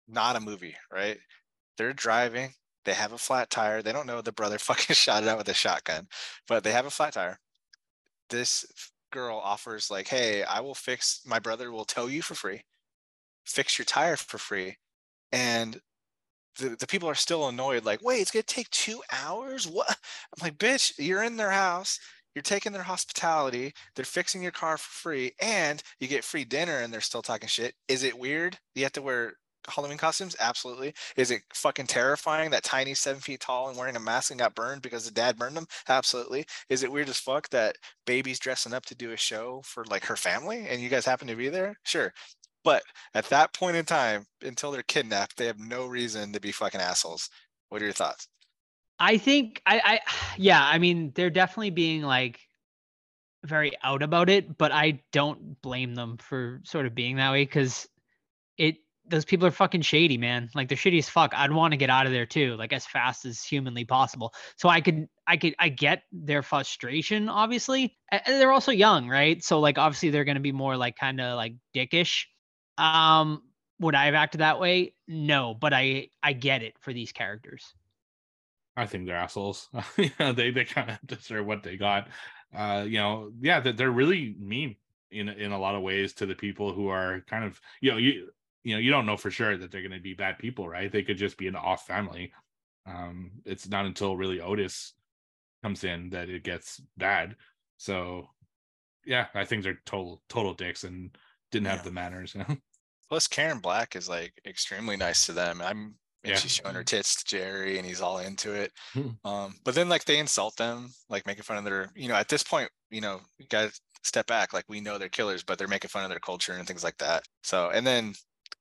not 0.07 0.35
a 0.37 0.41
movie, 0.41 0.75
right? 0.93 1.17
They're 1.77 1.93
driving. 1.93 2.53
They 2.85 2.93
have 2.93 3.13
a 3.13 3.17
flat 3.17 3.49
tire. 3.49 3.81
They 3.81 3.93
don't 3.93 4.07
know 4.07 4.21
the 4.21 4.31
brother 4.33 4.59
fucking 4.59 4.95
shot 4.95 5.23
it 5.23 5.29
out 5.29 5.39
with 5.39 5.49
a 5.49 5.55
shotgun, 5.55 6.07
but 6.47 6.63
they 6.63 6.71
have 6.73 6.85
a 6.87 6.91
flat 6.91 7.13
tire 7.13 7.39
this 8.29 8.65
girl 9.11 9.37
offers 9.39 9.89
like, 9.91 10.07
"Hey, 10.09 10.43
I 10.43 10.61
will 10.61 10.75
fix. 10.75 11.21
My 11.25 11.39
brother 11.39 11.71
will 11.71 11.85
tow 11.85 12.07
you 12.07 12.21
for 12.21 12.35
free, 12.35 12.63
fix 13.45 13.77
your 13.77 13.85
tire 13.85 14.17
for 14.17 14.37
free," 14.37 14.77
and 15.31 15.79
the, 16.59 16.69
the 16.79 16.87
people 16.87 17.09
are 17.09 17.15
still 17.15 17.47
annoyed. 17.47 17.85
Like, 17.85 18.01
wait, 18.03 18.21
it's 18.21 18.31
gonna 18.31 18.43
take 18.43 18.69
two 18.71 19.01
hours? 19.11 19.67
What? 19.67 19.89
I'm 19.89 20.43
like, 20.43 20.57
bitch, 20.57 20.93
you're 20.97 21.23
in 21.23 21.37
their 21.37 21.51
house. 21.51 21.99
You're 22.35 22.43
taking 22.43 22.71
their 22.73 22.83
hospitality. 22.83 23.73
They're 23.95 24.05
fixing 24.05 24.41
your 24.43 24.51
car 24.51 24.77
for 24.77 24.89
free, 24.89 25.33
and 25.41 25.81
you 25.99 26.07
get 26.07 26.23
free 26.23 26.45
dinner, 26.45 26.79
and 26.79 26.93
they're 26.93 27.01
still 27.01 27.21
talking 27.21 27.49
shit. 27.49 27.73
Is 27.87 28.03
it 28.03 28.17
weird? 28.17 28.57
You 28.75 28.83
have 28.83 28.93
to 28.93 29.01
wear 29.01 29.33
Halloween 29.67 29.97
costumes? 29.97 30.35
Absolutely. 30.39 30.93
Is 31.15 31.31
it 31.31 31.41
fucking 31.53 31.87
terrifying 31.87 32.49
that 32.51 32.63
Tiny 32.63 32.93
seven 32.93 33.21
feet 33.21 33.39
tall 33.41 33.69
and 33.69 33.77
wearing 33.77 33.95
a 33.95 33.99
mask 33.99 34.31
and 34.31 34.39
got 34.39 34.55
burned 34.55 34.81
because 34.81 35.05
the 35.05 35.11
dad 35.11 35.37
burned 35.37 35.57
them? 35.57 35.67
Absolutely. 35.87 36.45
Is 36.69 36.83
it 36.83 36.91
weird 36.91 37.09
as 37.09 37.19
fuck 37.19 37.49
that 37.49 37.77
baby's 38.05 38.39
dressing 38.39 38.73
up 38.73 38.85
to 38.87 38.95
do 38.95 39.11
a 39.11 39.17
show 39.17 39.61
for 39.65 39.83
like 39.85 40.05
her 40.05 40.15
family 40.15 40.67
and 40.67 40.81
you 40.81 40.89
guys 40.89 41.05
happen 41.05 41.27
to 41.27 41.35
be 41.35 41.49
there? 41.49 41.75
Sure. 41.83 42.13
But 42.69 42.83
at 43.15 43.25
that 43.29 43.51
point 43.51 43.77
in 43.77 43.85
time, 43.85 44.27
until 44.43 44.69
they're 44.69 44.83
kidnapped, 44.83 45.37
they 45.37 45.47
have 45.47 45.57
no 45.57 45.87
reason 45.87 46.33
to 46.33 46.39
be 46.39 46.51
fucking 46.51 46.79
assholes. 46.79 47.27
What 47.69 47.81
are 47.81 47.85
your 47.85 47.95
thoughts? 47.95 48.27
I 48.99 49.17
think 49.17 49.59
I, 49.65 49.81
I 49.83 49.99
yeah, 50.37 50.63
I 50.63 50.77
mean, 50.77 51.11
they're 51.15 51.31
definitely 51.31 51.71
being 51.71 52.03
like 52.03 52.39
very 53.43 53.71
out 53.83 54.03
about 54.03 54.29
it, 54.29 54.55
but 54.55 54.71
I 54.71 55.01
don't 55.11 55.59
blame 55.63 55.95
them 55.95 56.17
for 56.17 56.61
sort 56.63 56.85
of 56.85 56.93
being 56.93 57.15
that 57.15 57.31
way 57.31 57.43
because 57.43 57.87
it 58.55 58.75
those 59.07 59.25
people 59.25 59.47
are 59.47 59.51
fucking 59.51 59.81
shady, 59.81 60.19
man. 60.19 60.51
Like 60.53 60.69
they're 60.69 60.77
shitty 60.77 60.99
as 60.99 61.09
fuck. 61.09 61.33
I'd 61.35 61.51
want 61.51 61.71
to 61.71 61.77
get 61.77 61.89
out 61.89 62.05
of 62.05 62.11
there 62.11 62.27
too, 62.27 62.55
like 62.55 62.71
as 62.71 62.85
fast 62.85 63.25
as 63.25 63.41
humanly 63.41 63.83
possible. 63.83 64.31
So 64.57 64.69
I 64.69 64.81
could, 64.81 65.07
I 65.25 65.37
could, 65.37 65.55
I 65.57 65.69
get 65.69 66.03
their 66.11 66.43
frustration, 66.43 67.29
obviously. 67.29 67.97
And 68.11 68.39
they're 68.39 68.51
also 68.51 68.71
young, 68.71 69.09
right? 69.09 69.43
So 69.43 69.59
like 69.59 69.79
obviously 69.79 70.11
they're 70.11 70.23
gonna 70.23 70.39
be 70.39 70.51
more 70.51 70.77
like 70.77 70.97
kind 70.97 71.19
of 71.19 71.35
like 71.35 71.55
dickish. 71.75 72.25
Um, 72.79 73.43
would 73.79 73.95
I 73.95 74.05
have 74.05 74.15
acted 74.15 74.39
that 74.41 74.59
way? 74.59 74.95
No, 75.07 75.53
but 75.53 75.73
I, 75.73 76.09
I 76.23 76.33
get 76.33 76.63
it 76.63 76.79
for 76.79 76.93
these 76.93 77.11
characters. 77.11 77.75
I 78.75 78.85
think 78.85 79.05
they're 79.05 79.15
assholes. 79.15 79.69
they 79.97 80.51
they 80.51 80.65
kind 80.65 80.91
of 80.91 80.99
deserve 81.05 81.45
what 81.45 81.63
they 81.63 81.77
got. 81.77 82.09
Uh, 82.53 82.85
you 82.87 82.97
know, 82.97 83.31
yeah, 83.39 83.59
that 83.59 83.77
they're 83.77 83.91
really 83.91 84.35
mean 84.39 84.77
in 85.11 85.29
in 85.29 85.51
a 85.51 85.59
lot 85.59 85.75
of 85.75 85.81
ways 85.81 86.13
to 86.13 86.25
the 86.25 86.35
people 86.35 86.73
who 86.73 86.87
are 86.87 87.21
kind 87.21 87.43
of 87.43 87.59
you 87.81 87.91
know 87.91 87.97
you 87.97 88.31
you 88.63 88.75
know 88.75 88.79
you 88.79 88.91
don't 88.91 89.05
know 89.05 89.17
for 89.17 89.31
sure 89.31 89.57
that 89.57 89.71
they're 89.71 89.81
going 89.81 89.91
to 89.91 89.99
be 89.99 90.13
bad 90.13 90.37
people 90.37 90.69
right 90.69 90.91
they 90.91 91.01
could 91.03 91.17
just 91.17 91.35
be 91.37 91.47
an 91.47 91.55
off 91.55 91.87
family 91.87 92.31
um 92.85 93.31
it's 93.45 93.67
not 93.67 93.85
until 93.87 94.15
really 94.17 94.39
otis 94.39 94.93
comes 95.63 95.83
in 95.83 96.09
that 96.11 96.29
it 96.29 96.43
gets 96.43 96.81
bad 96.97 97.37
so 97.77 98.29
yeah 99.05 99.27
i 99.35 99.45
think 99.45 99.63
they're 99.63 99.81
total 99.85 100.23
total 100.29 100.53
dicks 100.53 100.83
and 100.85 101.17
didn't 101.51 101.67
have 101.67 101.81
Yeah. 101.81 101.83
the 101.83 101.91
manners 101.91 102.35
you 102.35 102.41
know? 102.49 102.57
Plus, 103.09 103.27
Karen 103.27 103.59
Black 103.59 103.95
is 103.95 104.07
like 104.07 104.33
extremely 104.45 104.97
nice 104.97 105.25
to 105.25 105.33
them. 105.33 105.61
I'm 105.61 105.95
and 106.23 106.31
Yeah. 106.31 106.35
she's 106.35 106.55
showing 106.55 106.75
her 106.75 106.83
tits 106.83 107.15
to 107.15 107.25
Jerry, 107.25 107.77
and 107.77 107.87
he's 107.87 108.01
all 108.01 108.19
into 108.19 108.53
it. 108.53 108.71
Hmm. 108.93 109.09
Um, 109.23 109.55
but 109.63 109.73
then 109.73 109.87
like 109.89 110.03
they 110.05 110.19
insult 110.19 110.55
them, 110.57 110.89
like 111.09 111.25
making 111.25 111.43
fun 111.43 111.57
of 111.57 111.63
their, 111.63 111.91
you 111.95 112.09
know, 112.09 112.15
at 112.15 112.27
this 112.27 112.43
point, 112.43 112.69
you 112.89 112.99
know, 113.01 113.21
you 113.37 113.45
guys 113.47 113.79
step 114.03 114.27
back, 114.27 114.53
like 114.53 114.65
we 114.67 114.81
know 114.81 114.97
they're 114.97 115.09
killers, 115.09 115.43
but 115.43 115.57
they're 115.57 115.67
making 115.67 115.89
fun 115.89 116.03
of 116.03 116.09
their 116.09 116.19
culture 116.19 116.53
and 116.53 116.67
things 116.67 116.83
like 116.83 116.97
that. 116.97 117.23
So, 117.43 117.69
and 117.69 117.87
then, 117.87 118.13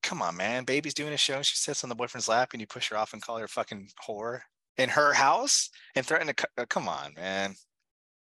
come 0.03 0.22
on, 0.22 0.36
man, 0.36 0.64
baby's 0.64 0.94
doing 0.94 1.12
a 1.12 1.16
show, 1.16 1.36
and 1.36 1.46
she 1.46 1.57
sits 1.57 1.82
on 1.82 1.90
the 1.90 1.96
boyfriend's 1.96 2.28
lap, 2.28 2.51
and 2.53 2.61
you 2.61 2.66
push 2.66 2.90
her 2.90 2.96
off 2.96 3.12
and 3.12 3.22
call 3.22 3.38
her 3.38 3.44
a 3.44 3.49
fucking 3.49 3.88
whore 4.07 4.40
in 4.76 4.88
her 4.90 5.12
house 5.12 5.70
and 5.96 6.07
threaten 6.07 6.28
to, 6.32 6.49
uh, 6.59 6.66
come 6.68 6.88
on, 6.88 7.12
man, 7.14 7.55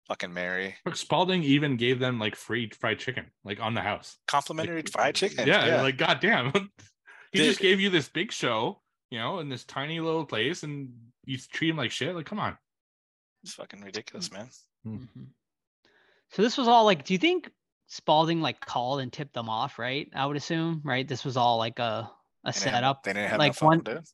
fucking 0.08 0.32
Mary, 0.32 0.74
Look, 0.84 0.96
Spaulding 0.96 1.42
even 1.42 1.76
gave 1.76 1.98
them 1.98 2.18
like 2.18 2.36
free 2.36 2.70
fried 2.70 2.98
chicken 2.98 3.26
like 3.44 3.60
on 3.60 3.74
the 3.74 3.80
house 3.80 4.18
complimentary 4.26 4.82
fried 4.82 5.14
chicken, 5.14 5.46
yeah, 5.46 5.82
like 5.82 5.96
goddamn 5.96 6.52
he 7.32 7.38
Did- 7.38 7.44
just 7.46 7.60
gave 7.60 7.80
you 7.80 7.90
this 7.90 8.08
big 8.08 8.32
show 8.32 8.80
you 9.10 9.18
know 9.18 9.38
in 9.40 9.48
this 9.48 9.64
tiny 9.64 10.00
little 10.00 10.24
place 10.26 10.62
and 10.62 10.90
you 11.24 11.38
treat 11.38 11.70
him 11.70 11.76
like 11.76 11.90
shit 11.90 12.14
like 12.14 12.26
come 12.26 12.40
on 12.40 12.56
it's 13.44 13.54
fucking 13.54 13.80
ridiculous, 13.80 14.30
man. 14.30 14.48
Mhm. 14.86 15.08
So 16.30 16.42
this 16.42 16.56
was 16.56 16.68
all 16.68 16.84
like, 16.84 17.04
do 17.04 17.12
you 17.12 17.18
think 17.18 17.50
Spaulding 17.88 18.40
like 18.40 18.60
called 18.64 19.00
and 19.00 19.12
tipped 19.12 19.34
them 19.34 19.48
off, 19.50 19.78
right? 19.80 20.08
I 20.14 20.24
would 20.26 20.36
assume, 20.36 20.80
right? 20.84 21.06
This 21.06 21.24
was 21.24 21.36
all 21.36 21.58
like 21.58 21.78
a 21.80 21.82
a 21.82 22.10
They 22.44 22.52
didn't 22.52 22.62
have- 22.62 22.74
setup. 22.74 23.02
They 23.02 23.12
didn't 23.14 23.30
have 23.30 23.38
like 23.40 23.48
enough 23.48 23.56
fun, 23.58 23.68
one 23.68 23.80
dude. 23.80 24.04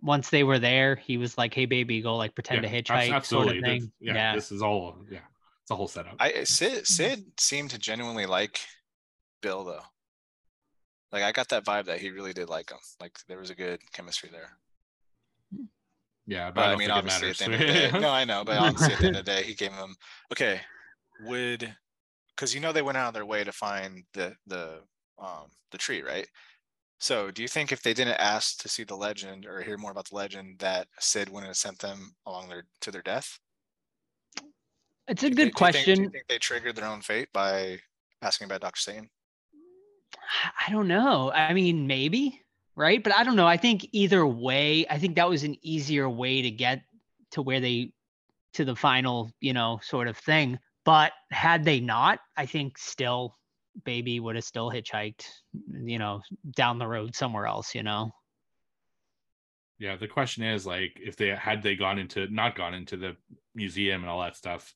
Once 0.00 0.30
they 0.30 0.44
were 0.44 0.58
there, 0.58 0.96
he 0.96 1.16
was 1.18 1.38
like, 1.38 1.54
"Hey, 1.54 1.66
baby, 1.66 2.00
go 2.00 2.16
like 2.16 2.34
pretend 2.34 2.62
Yeah, 2.62 2.70
to 2.70 2.76
abs- 2.76 2.90
hitchhike," 2.90 3.14
absolutely 3.14 3.54
sort 3.54 3.58
of 3.58 3.64
thing. 3.64 3.92
yeah, 4.00 4.14
yeah. 4.14 4.34
this 4.34 4.52
is 4.52 4.62
all 4.62 4.96
yeah 5.10 5.20
it's 5.62 5.70
a 5.70 5.76
whole 5.76 5.88
setup 5.88 6.16
I 6.20 6.44
Sid 6.44 6.86
Sid 6.86 7.24
seemed 7.40 7.70
to 7.70 7.78
genuinely 7.78 8.26
like 8.26 8.60
Bill 9.42 9.64
though. 9.64 9.82
Like 11.12 11.22
I 11.22 11.32
got 11.32 11.48
that 11.50 11.64
vibe 11.64 11.86
that 11.86 12.00
he 12.00 12.10
really 12.10 12.32
did 12.32 12.48
like 12.48 12.70
him. 12.70 12.78
Like 13.00 13.18
there 13.28 13.38
was 13.38 13.50
a 13.50 13.54
good 13.54 13.80
chemistry 13.92 14.30
there. 14.32 14.58
yeah 16.26 16.48
but, 16.50 16.54
But 16.56 16.64
I, 16.64 16.68
don't 16.70 16.78
mean, 16.78 16.88
think 16.88 16.96
it 16.96 16.98
obviously 16.98 17.30
at 17.30 17.36
the 17.38 17.44
end 17.44 17.54
of 17.54 17.60
the 17.60 17.66
day, 17.66 17.98
no, 18.00 18.10
I 18.10 18.24
know, 18.24 18.44
but 18.44 18.58
obviously 18.58 18.94
at 18.94 19.00
the 19.00 19.06
end 19.06 19.16
of 19.16 19.24
the 19.24 19.30
day, 19.30 19.42
he 19.42 19.54
gave 19.54 19.72
him 19.72 19.94
okay. 20.32 20.60
Would 21.26 21.74
because 22.34 22.54
you 22.54 22.60
know 22.60 22.72
they 22.72 22.82
went 22.82 22.98
out 22.98 23.08
of 23.08 23.14
their 23.14 23.24
way 23.26 23.44
to 23.44 23.52
find 23.52 24.02
the 24.14 24.34
the 24.46 24.80
um 25.18 25.46
the 25.70 25.78
tree, 25.78 26.02
right? 26.02 26.26
So 26.98 27.30
do 27.30 27.42
you 27.42 27.48
think 27.48 27.70
if 27.72 27.82
they 27.82 27.92
didn't 27.94 28.14
ask 28.20 28.58
to 28.62 28.68
see 28.68 28.84
the 28.84 28.94
legend 28.96 29.46
or 29.46 29.60
hear 29.62 29.76
more 29.76 29.90
about 29.90 30.08
the 30.08 30.16
legend, 30.16 30.58
that 30.60 30.88
Sid 31.00 31.28
wouldn't 31.28 31.48
have 31.48 31.56
sent 31.56 31.78
them 31.78 32.14
along 32.26 32.48
their 32.48 32.64
to 32.80 32.90
their 32.90 33.02
death? 33.02 33.38
It's 35.06 35.22
a 35.22 35.28
Do 35.28 35.34
good 35.34 35.36
think- 35.36 35.36
do 35.36 35.42
you 35.42 35.44
think- 35.44 35.54
question. 35.56 35.94
do 35.96 36.02
you 36.04 36.10
think 36.10 36.28
they 36.28 36.38
triggered 36.38 36.76
their 36.76 36.86
own 36.86 37.02
fate 37.02 37.28
by 37.32 37.78
asking 38.22 38.46
about 38.46 38.62
Dr. 38.62 38.80
Satan? 38.80 39.10
I 40.66 40.70
don't 40.70 40.88
know. 40.88 41.30
I 41.32 41.52
mean, 41.52 41.86
maybe, 41.86 42.40
right? 42.74 43.02
But 43.02 43.14
I 43.14 43.22
don't 43.24 43.36
know. 43.36 43.46
I 43.46 43.58
think 43.58 43.86
either 43.92 44.26
way, 44.26 44.86
I 44.88 44.98
think 44.98 45.16
that 45.16 45.28
was 45.28 45.42
an 45.42 45.56
easier 45.62 46.08
way 46.08 46.40
to 46.42 46.50
get 46.50 46.82
to 47.32 47.42
where 47.42 47.60
they 47.60 47.92
to 48.54 48.64
the 48.64 48.76
final, 48.76 49.32
you 49.40 49.52
know, 49.52 49.80
sort 49.82 50.06
of 50.08 50.16
thing. 50.16 50.58
But 50.84 51.12
had 51.32 51.64
they 51.64 51.80
not, 51.80 52.20
I 52.36 52.46
think 52.46 52.78
still 52.78 53.36
baby 53.84 54.20
would 54.20 54.36
have 54.36 54.44
still 54.44 54.70
hitchhiked, 54.70 55.26
you 55.72 55.98
know, 55.98 56.20
down 56.56 56.78
the 56.78 56.86
road 56.86 57.14
somewhere 57.14 57.46
else, 57.46 57.74
you 57.74 57.82
know. 57.82 58.12
yeah 59.78 59.96
the 59.96 60.06
question 60.06 60.44
is 60.44 60.64
like 60.66 61.00
if 61.02 61.16
they 61.16 61.28
had 61.28 61.62
they 61.62 61.74
gone 61.74 61.98
into 61.98 62.26
not 62.28 62.54
gone 62.56 62.74
into 62.74 62.96
the 62.96 63.16
museum 63.54 64.02
and 64.02 64.10
all 64.10 64.20
that 64.22 64.36
stuff 64.36 64.74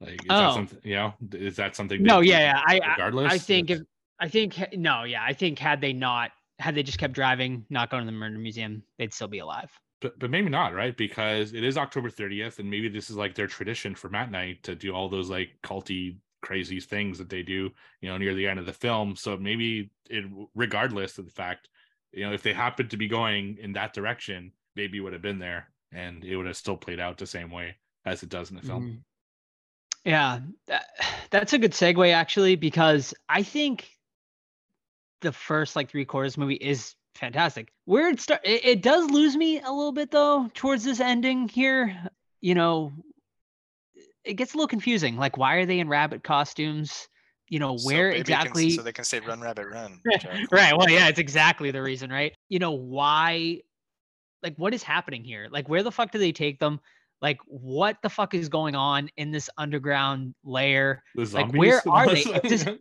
like 0.00 0.20
is 0.20 0.26
that 0.28 0.50
Oh. 0.50 0.54
something 0.54 0.80
you 0.82 0.96
know 0.96 1.14
is 1.32 1.56
that 1.56 1.76
something 1.76 2.02
No, 2.02 2.20
yeah, 2.20 2.40
yeah. 2.40 2.62
I 2.66 2.80
I, 2.80 2.90
regardless 2.90 3.32
I 3.32 3.38
think 3.38 3.70
if 3.70 3.80
I 4.18 4.28
think 4.28 4.58
no, 4.74 5.04
yeah, 5.04 5.22
I 5.24 5.32
think 5.32 5.58
had 5.58 5.80
they 5.80 5.92
not 5.92 6.32
had 6.58 6.74
they 6.74 6.82
just 6.82 6.98
kept 6.98 7.12
driving, 7.14 7.64
not 7.70 7.90
going 7.90 8.02
to 8.02 8.06
the 8.06 8.16
murder 8.16 8.38
museum, 8.38 8.82
they'd 8.98 9.12
still 9.14 9.26
be 9.28 9.38
alive. 9.38 9.70
but, 10.00 10.18
but 10.18 10.30
maybe 10.30 10.48
not 10.48 10.74
right 10.74 10.96
because 10.96 11.52
it 11.54 11.62
is 11.64 11.76
october 11.78 12.10
30th 12.10 12.58
and 12.58 12.68
maybe 12.68 12.88
this 12.88 13.10
is 13.10 13.16
like 13.16 13.34
their 13.36 13.46
tradition 13.46 13.94
for 13.94 14.08
matt 14.08 14.30
night 14.32 14.62
to 14.64 14.74
do 14.74 14.92
all 14.92 15.08
those 15.08 15.30
like 15.30 15.50
culty 15.62 16.16
crazy 16.42 16.80
things 16.80 17.18
that 17.18 17.30
they 17.30 17.42
do 17.42 17.70
you 18.00 18.08
know 18.08 18.18
near 18.18 18.34
the 18.34 18.46
end 18.46 18.58
of 18.58 18.66
the 18.66 18.72
film 18.72 19.16
so 19.16 19.36
maybe 19.36 19.90
it 20.10 20.24
regardless 20.54 21.16
of 21.18 21.24
the 21.24 21.30
fact 21.30 21.68
you 22.12 22.24
know 22.26 22.32
if 22.32 22.42
they 22.42 22.52
happened 22.52 22.90
to 22.90 22.96
be 22.96 23.08
going 23.08 23.56
in 23.60 23.72
that 23.72 23.94
direction 23.94 24.52
maybe 24.76 25.00
would 25.00 25.12
have 25.12 25.22
been 25.22 25.38
there 25.38 25.68
and 25.92 26.24
it 26.24 26.36
would 26.36 26.46
have 26.46 26.56
still 26.56 26.76
played 26.76 27.00
out 27.00 27.16
the 27.16 27.26
same 27.26 27.50
way 27.50 27.76
as 28.04 28.22
it 28.22 28.28
does 28.28 28.50
in 28.50 28.56
the 28.56 28.62
film 28.62 28.82
Mhm. 28.82 29.02
Yeah, 30.04 30.40
that, 30.66 30.86
that's 31.30 31.52
a 31.52 31.58
good 31.58 31.72
segue 31.72 32.12
actually 32.12 32.56
because 32.56 33.14
I 33.28 33.42
think 33.42 33.88
the 35.20 35.32
first 35.32 35.76
like 35.76 35.90
three 35.90 36.04
quarters 36.04 36.36
movie 36.36 36.54
is 36.54 36.94
fantastic. 37.14 37.72
Where 37.84 38.08
it 38.08 38.20
start, 38.20 38.40
it, 38.44 38.64
it 38.64 38.82
does 38.82 39.10
lose 39.10 39.36
me 39.36 39.60
a 39.60 39.70
little 39.70 39.92
bit 39.92 40.10
though 40.10 40.50
towards 40.54 40.84
this 40.84 41.00
ending 41.00 41.48
here. 41.48 41.96
You 42.40 42.54
know, 42.54 42.92
it 44.24 44.34
gets 44.34 44.54
a 44.54 44.56
little 44.56 44.68
confusing. 44.68 45.16
Like, 45.16 45.36
why 45.36 45.56
are 45.56 45.66
they 45.66 45.78
in 45.80 45.88
rabbit 45.88 46.22
costumes? 46.24 47.08
You 47.48 47.58
know, 47.58 47.76
So 47.76 47.86
where 47.86 48.10
can- 48.12 48.20
exactly? 48.20 48.70
so 48.70 48.82
they 48.82 48.92
can 48.92 49.04
say 49.04 49.20
run 49.20 49.40
rabbit 49.40 49.66
run. 49.68 50.00
Right. 50.50 50.76
Well, 50.76 50.88
yeah, 50.88 51.08
it's 51.08 51.18
exactly 51.18 51.70
the 51.70 51.82
reason, 51.82 52.10
right? 52.10 52.34
You 52.48 52.58
know, 52.58 52.72
why 52.72 53.60
like 54.42 54.56
what 54.56 54.74
is 54.74 54.82
happening 54.82 55.22
here? 55.24 55.48
Like 55.50 55.68
where 55.68 55.82
the 55.82 55.92
fuck 55.92 56.10
do 56.12 56.18
they 56.18 56.32
take 56.32 56.58
them? 56.58 56.80
Like 57.20 57.38
what 57.46 57.98
the 58.02 58.08
fuck 58.08 58.34
is 58.34 58.48
going 58.48 58.74
on 58.74 59.08
in 59.16 59.30
this 59.30 59.48
underground 59.58 60.34
lair? 60.44 61.02
The 61.14 61.24
Like, 61.26 61.52
where 61.52 61.82
are 61.88 62.06
they? 62.08 62.20
Is 62.22 62.64
this- 62.64 62.78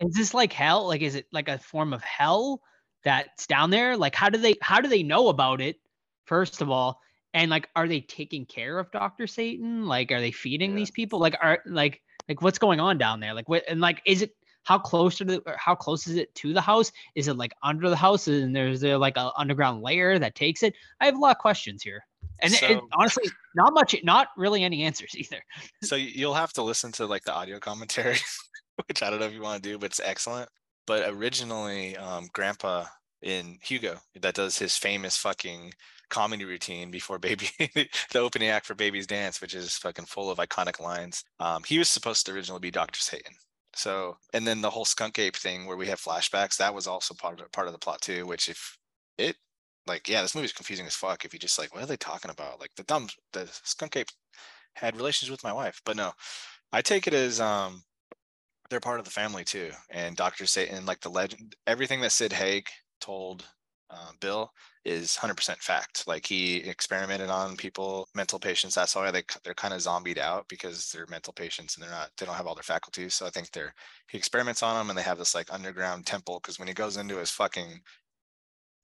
Is 0.00 0.14
this 0.16 0.34
like 0.34 0.52
hell? 0.52 0.86
Like 0.88 1.02
is 1.02 1.14
it 1.14 1.26
like 1.32 1.48
a 1.48 1.58
form 1.58 1.92
of 1.92 2.02
hell 2.02 2.60
that's 3.04 3.46
down 3.46 3.70
there? 3.70 3.96
Like 3.96 4.14
how 4.14 4.28
do 4.30 4.38
they 4.38 4.54
how 4.62 4.80
do 4.80 4.88
they 4.88 5.02
know 5.02 5.28
about 5.28 5.60
it? 5.60 5.76
First 6.24 6.62
of 6.62 6.70
all, 6.70 6.98
and 7.34 7.50
like 7.50 7.68
are 7.76 7.86
they 7.86 8.00
taking 8.00 8.46
care 8.46 8.78
of 8.78 8.90
Dr. 8.90 9.26
Satan? 9.26 9.84
Like 9.86 10.10
are 10.12 10.20
they 10.20 10.30
feeding 10.30 10.70
Yeah. 10.70 10.76
these 10.76 10.90
people? 10.90 11.18
Like 11.18 11.36
are 11.42 11.58
like 11.66 12.00
like 12.28 12.40
what's 12.40 12.58
going 12.58 12.80
on 12.80 12.96
down 12.96 13.20
there? 13.20 13.34
Like 13.34 13.48
what 13.48 13.64
and 13.68 13.80
like 13.80 14.00
is 14.06 14.22
it 14.22 14.30
how 14.62 14.78
close 14.78 15.16
to 15.18 15.24
the 15.24 15.42
how 15.58 15.74
close 15.74 16.06
is 16.06 16.16
it 16.16 16.34
to 16.36 16.54
the 16.54 16.60
house? 16.60 16.90
Is 17.14 17.28
it 17.28 17.36
like 17.36 17.52
under 17.62 17.90
the 17.90 17.96
house 17.96 18.28
and 18.28 18.56
there's 18.56 18.80
there 18.80 18.96
like 18.96 19.18
a 19.18 19.30
underground 19.36 19.82
layer 19.82 20.18
that 20.18 20.34
takes 20.34 20.62
it? 20.62 20.74
I 21.00 21.04
have 21.06 21.16
a 21.16 21.18
lot 21.18 21.32
of 21.32 21.38
questions 21.38 21.82
here. 21.82 22.02
And 22.40 22.52
it- 22.52 22.62
it, 22.62 22.80
honestly, 22.94 23.24
not 23.54 23.74
much, 23.74 23.94
not 24.02 24.28
really 24.38 24.64
any 24.64 24.82
answers 24.84 25.14
either. 25.16 25.42
so 25.82 25.96
you'll 25.96 26.34
have 26.34 26.52
to 26.54 26.62
listen 26.62 26.92
to 26.92 27.06
like 27.06 27.24
the 27.24 27.34
audio 27.34 27.58
commentary 27.58 28.16
which 28.88 29.02
I 29.02 29.10
don't 29.10 29.20
know 29.20 29.26
if 29.26 29.32
you 29.32 29.40
want 29.42 29.62
to 29.62 29.68
do, 29.68 29.78
but 29.78 29.86
it's 29.86 30.00
excellent. 30.02 30.48
But 30.86 31.08
originally, 31.08 31.96
um, 31.96 32.28
Grandpa 32.32 32.84
in 33.22 33.58
Hugo 33.62 33.98
that 34.20 34.34
does 34.34 34.58
his 34.58 34.76
famous 34.76 35.16
fucking 35.16 35.72
comedy 36.10 36.44
routine 36.44 36.90
before 36.90 37.18
baby 37.28 37.48
the 37.58 38.18
opening 38.18 38.48
act 38.48 38.66
for 38.66 38.74
baby's 38.74 39.06
dance 39.06 39.40
which 39.40 39.54
is 39.54 39.76
fucking 39.76 40.06
full 40.06 40.30
of 40.30 40.38
iconic 40.38 40.80
lines. 40.80 41.24
Um, 41.40 41.62
he 41.66 41.78
was 41.78 41.88
supposed 41.88 42.26
to 42.26 42.32
originally 42.32 42.60
be 42.60 42.70
dr 42.70 42.98
satan. 42.98 43.34
So 43.74 44.16
and 44.32 44.46
then 44.46 44.60
the 44.60 44.70
whole 44.70 44.84
skunk 44.84 45.18
ape 45.18 45.36
thing 45.36 45.66
where 45.66 45.76
we 45.76 45.88
have 45.88 46.00
flashbacks 46.00 46.56
that 46.58 46.74
was 46.74 46.86
also 46.86 47.14
part 47.14 47.40
of 47.40 47.50
part 47.52 47.66
of 47.66 47.72
the 47.72 47.78
plot 47.78 48.00
too 48.00 48.26
which 48.26 48.48
if 48.48 48.78
it 49.18 49.36
like 49.86 50.08
yeah 50.08 50.22
this 50.22 50.34
movie's 50.34 50.52
confusing 50.52 50.86
as 50.86 50.94
fuck 50.94 51.24
if 51.24 51.32
you 51.32 51.38
just 51.38 51.58
like 51.58 51.74
what 51.74 51.82
are 51.82 51.86
they 51.86 51.96
talking 51.96 52.30
about? 52.30 52.60
Like 52.60 52.74
the 52.76 52.84
dumb 52.84 53.08
the 53.32 53.48
skunk 53.64 53.96
ape 53.96 54.08
had 54.74 54.96
relations 54.96 55.30
with 55.30 55.44
my 55.44 55.52
wife 55.52 55.80
but 55.84 55.96
no. 55.96 56.12
I 56.72 56.82
take 56.82 57.06
it 57.06 57.14
as 57.14 57.40
um 57.40 57.82
they're 58.70 58.80
part 58.80 58.98
of 58.98 59.04
the 59.04 59.10
family 59.10 59.44
too 59.44 59.70
and 59.90 60.16
dr 60.16 60.44
satan 60.46 60.86
like 60.86 61.00
the 61.00 61.08
legend 61.08 61.54
everything 61.66 62.00
that 62.00 62.12
sid 62.12 62.32
haig 62.32 62.66
told 63.00 63.44
uh, 63.90 64.12
Bill 64.20 64.50
is 64.84 65.16
100% 65.16 65.56
fact. 65.58 66.06
Like 66.06 66.26
he 66.26 66.56
experimented 66.56 67.30
on 67.30 67.56
people, 67.56 68.08
mental 68.14 68.38
patients. 68.38 68.74
That's 68.74 68.94
why 68.96 69.10
they 69.10 69.22
they're 69.42 69.54
kind 69.54 69.74
of 69.74 69.80
zombied 69.80 70.18
out 70.18 70.46
because 70.48 70.90
they're 70.90 71.06
mental 71.08 71.32
patients 71.32 71.76
and 71.76 71.82
they're 71.82 71.90
not 71.90 72.10
they 72.16 72.26
don't 72.26 72.34
have 72.34 72.46
all 72.46 72.54
their 72.54 72.62
faculties. 72.62 73.14
So 73.14 73.26
I 73.26 73.30
think 73.30 73.50
they're 73.50 73.74
he 74.10 74.18
experiments 74.18 74.62
on 74.62 74.76
them 74.76 74.90
and 74.90 74.98
they 74.98 75.02
have 75.02 75.18
this 75.18 75.34
like 75.34 75.52
underground 75.52 76.06
temple 76.06 76.40
because 76.40 76.58
when 76.58 76.68
he 76.68 76.74
goes 76.74 76.96
into 76.96 77.18
his 77.18 77.30
fucking 77.30 77.80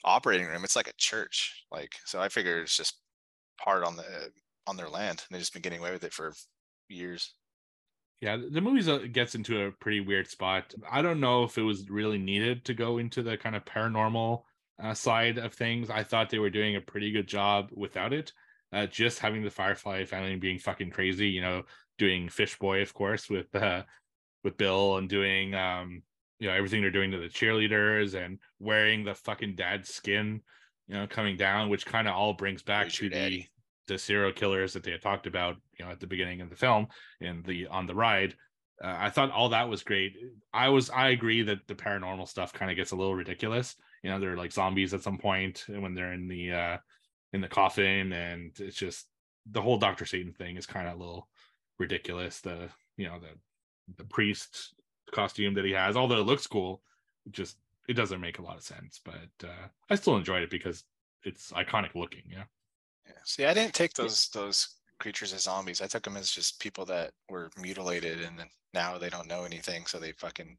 operating 0.05 0.47
room, 0.47 0.65
it's 0.65 0.77
like 0.77 0.89
a 0.89 0.95
church. 0.99 1.65
Like 1.71 1.93
so, 2.05 2.21
I 2.21 2.29
figure 2.29 2.61
it's 2.61 2.77
just 2.77 3.01
part 3.63 3.85
on 3.85 3.97
the 3.97 4.31
on 4.67 4.77
their 4.77 4.89
land. 4.89 5.23
And 5.29 5.35
they've 5.35 5.41
just 5.41 5.53
been 5.53 5.63
getting 5.63 5.81
away 5.81 5.93
with 5.93 6.05
it 6.05 6.13
for 6.13 6.33
years. 6.89 7.35
Yeah, 8.21 8.37
the 8.37 8.61
movie 8.61 9.09
gets 9.09 9.35
into 9.35 9.63
a 9.63 9.73
pretty 9.73 10.01
weird 10.01 10.29
spot. 10.29 10.75
I 10.91 11.01
don't 11.01 11.21
know 11.21 11.45
if 11.45 11.57
it 11.57 11.63
was 11.63 11.89
really 11.89 12.19
needed 12.19 12.67
to 12.67 12.75
go 12.75 12.99
into 12.99 13.23
the 13.23 13.39
kind 13.39 13.57
of 13.57 13.65
paranormal 13.65 14.43
uh, 14.83 14.95
side 14.95 15.39
of 15.39 15.55
things. 15.55 15.91
I 15.91 16.03
thought 16.03 16.31
they 16.31 16.39
were 16.39 16.51
doing 16.51 16.77
a 16.77 16.81
pretty 16.81 17.11
good 17.13 17.27
job 17.27 17.71
without 17.73 18.13
it. 18.13 18.33
Uh, 18.73 18.87
just 18.87 19.19
having 19.19 19.43
the 19.43 19.51
Firefly 19.51 20.05
family 20.05 20.37
being 20.37 20.59
fucking 20.59 20.91
crazy, 20.91 21.29
you 21.29 21.41
know, 21.41 21.63
doing 21.99 22.29
Fish 22.29 22.59
Boy, 22.59 22.83
of 22.83 22.95
course, 22.95 23.29
with 23.29 23.55
uh, 23.55 23.83
with 24.45 24.57
Bill, 24.57 24.97
and 24.97 25.09
doing 25.09 25.55
um, 25.55 26.03
you 26.39 26.49
know 26.49 26.55
everything 26.55 26.81
they're 26.81 26.91
doing 26.91 27.11
to 27.11 27.19
the 27.19 27.27
cheerleaders, 27.27 28.15
and 28.15 28.39
wearing 28.59 29.05
the 29.05 29.15
fucking 29.15 29.57
dad 29.57 29.87
skin, 29.87 30.41
you 30.87 30.95
know, 30.95 31.07
coming 31.07 31.37
down, 31.37 31.69
which 31.69 31.85
kind 31.85 32.07
of 32.07 32.15
all 32.15 32.33
brings 32.33 32.63
back 32.63 32.89
to 32.91 33.09
the 33.11 33.45
the 33.89 33.99
serial 33.99 34.33
killers 34.33 34.73
that 34.73 34.85
they 34.85 34.93
had 34.93 35.03
talked 35.03 35.27
about, 35.27 35.57
you 35.77 35.85
know, 35.85 35.91
at 35.91 35.99
the 35.99 36.07
beginning 36.07 36.41
of 36.41 36.49
the 36.49 36.57
film 36.57 36.87
in 37.21 37.43
the 37.43 37.67
on 37.67 37.87
the 37.87 37.95
ride. 37.95 38.37
Uh, 38.83 38.97
I 38.99 39.11
thought 39.11 39.33
all 39.33 39.51
that 39.51 39.69
was 39.69 39.83
great. 39.83 40.17
I 40.55 40.69
was 40.69 40.91
I 40.91 41.09
agree 41.09 41.43
that 41.43 41.67
the 41.67 41.75
paranormal 41.75 42.29
stuff 42.29 42.53
kind 42.53 42.71
of 42.71 42.77
gets 42.77 42.93
a 42.93 42.97
little 42.97 43.17
ridiculous. 43.17 43.77
You 44.03 44.11
know, 44.11 44.19
they're 44.19 44.37
like 44.37 44.53
zombies 44.53 44.95
at 44.95 45.03
some 45.03 45.19
point 45.19 45.65
when 45.69 45.95
they're 45.95 46.13
in 46.13 46.29
the 46.29 46.53
uh 46.53 46.79
in 47.33 47.41
the 47.41 47.49
coffin, 47.49 48.13
and 48.13 48.53
it's 48.59 48.77
just 48.77 49.07
the 49.51 49.63
whole 49.63 49.79
Doctor 49.79 50.05
Satan 50.07 50.33
thing 50.33 50.57
is 50.57 50.67
kind 50.67 50.89
of 50.89 50.95
a 50.95 50.99
little 50.99 51.29
ridiculous. 51.79 52.41
The 52.41 52.69
you 52.97 53.07
know 53.07 53.19
the 53.19 53.37
the 53.97 54.05
priest 54.05 54.75
costume 55.13 55.55
that 55.55 55.65
he 55.65 55.73
has, 55.73 55.97
although 55.97 56.21
it 56.21 56.27
looks 56.27 56.47
cool, 56.47 56.83
it 57.27 57.33
just 57.33 57.57
it 57.89 57.95
doesn't 57.95 58.21
make 58.21 58.39
a 58.39 58.43
lot 58.43 58.57
of 58.57 58.63
sense. 58.63 59.01
But 59.05 59.49
uh 59.49 59.69
I 59.89 59.95
still 59.97 60.17
enjoyed 60.17 60.43
it 60.43 60.51
because 60.51 60.85
it's 61.25 61.53
iconic 61.53 61.95
looking. 61.95 62.23
Yeah. 62.27 62.45
Yeah. 63.07 63.13
See, 63.25 63.45
I 63.45 63.55
didn't 63.55 63.75
take 63.75 63.93
those 63.95 64.29
those 64.29 64.77
creatures 64.99 65.33
as 65.33 65.43
zombies. 65.43 65.81
I 65.81 65.87
took 65.87 66.03
them 66.05 66.17
as 66.17 66.31
just 66.31 66.61
people 66.61 66.85
that 66.87 67.13
were 67.29 67.51
mutilated 67.59 68.21
and 68.21 68.39
then 68.39 68.49
now 68.73 68.99
they 68.99 69.11
don't 69.11 69.29
know 69.29 69.45
anything, 69.45 69.87
so 69.87 69.99
they 69.99 70.13
fucking 70.13 70.57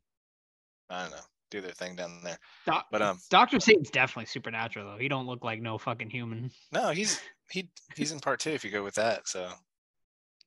I 0.89 1.03
don't 1.03 1.11
know, 1.11 1.25
do 1.51 1.61
their 1.61 1.71
thing 1.71 1.95
down 1.95 2.21
there. 2.23 2.39
Doc, 2.65 2.87
but 2.91 3.01
um 3.01 3.19
Doctor 3.29 3.59
Satan's 3.59 3.91
definitely 3.91 4.25
supernatural 4.25 4.85
though. 4.85 4.97
He 4.97 5.07
don't 5.07 5.27
look 5.27 5.43
like 5.43 5.61
no 5.61 5.77
fucking 5.77 6.09
human. 6.09 6.49
No, 6.71 6.89
he's 6.89 7.21
he 7.51 7.69
he's 7.95 8.11
in 8.11 8.19
part 8.19 8.39
two 8.39 8.51
if 8.51 8.65
you 8.65 8.71
go 8.71 8.83
with 8.83 8.95
that. 8.95 9.27
So 9.27 9.49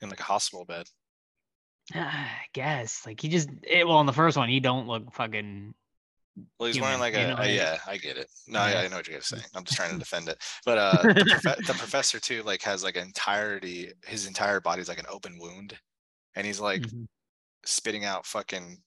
in 0.01 0.09
like 0.09 0.21
a 0.21 0.25
hospital 0.25 0.65
bed. 0.65 0.87
I 1.95 2.29
guess 2.53 3.07
like 3.07 3.21
he 3.21 3.29
just 3.29 3.49
it, 3.63 3.87
well 3.87 4.01
in 4.01 4.07
the 4.07 4.13
first 4.13 4.37
one 4.37 4.49
he 4.49 4.59
don't 4.59 4.89
look 4.89 5.13
fucking 5.13 5.75
well, 6.59 6.67
he's 6.67 6.77
human, 6.77 6.99
wearing 6.99 7.01
like 7.01 7.15
a, 7.15 7.29
know, 7.29 7.37
a 7.39 7.55
yeah, 7.55 7.79
I 7.87 7.97
get 7.97 8.17
it. 8.17 8.29
No, 8.49 8.67
yeah. 8.67 8.81
I 8.81 8.89
know 8.89 8.97
what 8.97 9.07
you're 9.07 9.15
gonna 9.15 9.23
say. 9.23 9.39
I'm 9.55 9.65
just 9.65 9.77
trying 9.77 9.93
to 9.93 9.99
defend 9.99 10.29
it. 10.29 10.43
But 10.65 10.79
uh, 10.79 11.03
the, 11.03 11.39
prof- 11.43 11.67
the, 11.67 11.75
professor 11.75 12.19
too, 12.19 12.43
like, 12.43 12.61
has 12.63 12.83
like 12.83 12.97
entirety. 12.97 13.93
His 14.05 14.27
entire 14.27 14.61
body's 14.61 14.89
like 14.89 14.99
an 14.99 15.07
open 15.09 15.39
wound, 15.39 15.79
and 16.35 16.45
he's 16.45 16.59
like 16.59 16.83
mm-hmm. 16.83 17.05
spitting 17.65 18.05
out 18.05 18.27
fucking, 18.27 18.79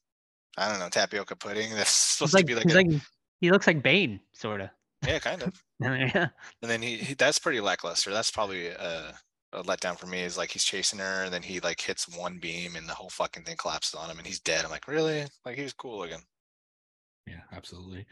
I 0.57 0.69
don't 0.69 0.79
know, 0.79 0.89
tapioca 0.89 1.35
pudding. 1.35 1.69
That's 1.75 1.89
supposed 1.89 2.33
like, 2.33 2.45
to 2.45 2.47
be 2.47 2.55
like, 2.55 2.65
a, 2.65 2.73
like 2.73 3.01
he 3.39 3.51
looks 3.51 3.67
like 3.67 3.83
Bane, 3.83 4.19
sort 4.33 4.61
of. 4.61 4.69
Yeah, 5.05 5.19
kind 5.19 5.43
of. 5.43 5.63
yeah. 5.79 6.29
And 6.61 6.71
then 6.71 6.81
he, 6.81 6.97
he, 6.97 7.13
that's 7.13 7.37
pretty 7.37 7.59
lackluster. 7.59 8.11
That's 8.11 8.31
probably 8.31 8.67
a, 8.69 9.13
a 9.53 9.63
letdown 9.63 9.97
for 9.97 10.07
me. 10.07 10.21
Is 10.21 10.37
like 10.37 10.49
he's 10.49 10.63
chasing 10.63 10.99
her, 10.99 11.23
and 11.23 11.33
then 11.33 11.43
he 11.43 11.59
like 11.59 11.79
hits 11.79 12.17
one 12.17 12.39
beam, 12.39 12.75
and 12.75 12.89
the 12.89 12.95
whole 12.95 13.09
fucking 13.09 13.43
thing 13.43 13.57
collapses 13.57 13.93
on 13.93 14.09
him, 14.09 14.17
and 14.17 14.25
he's 14.25 14.39
dead. 14.39 14.65
I'm 14.65 14.71
like, 14.71 14.87
really? 14.87 15.25
Like 15.45 15.55
he 15.55 15.63
was 15.63 15.73
cool 15.73 16.03
again. 16.03 16.21
Yeah, 17.27 17.41
absolutely. 17.51 18.07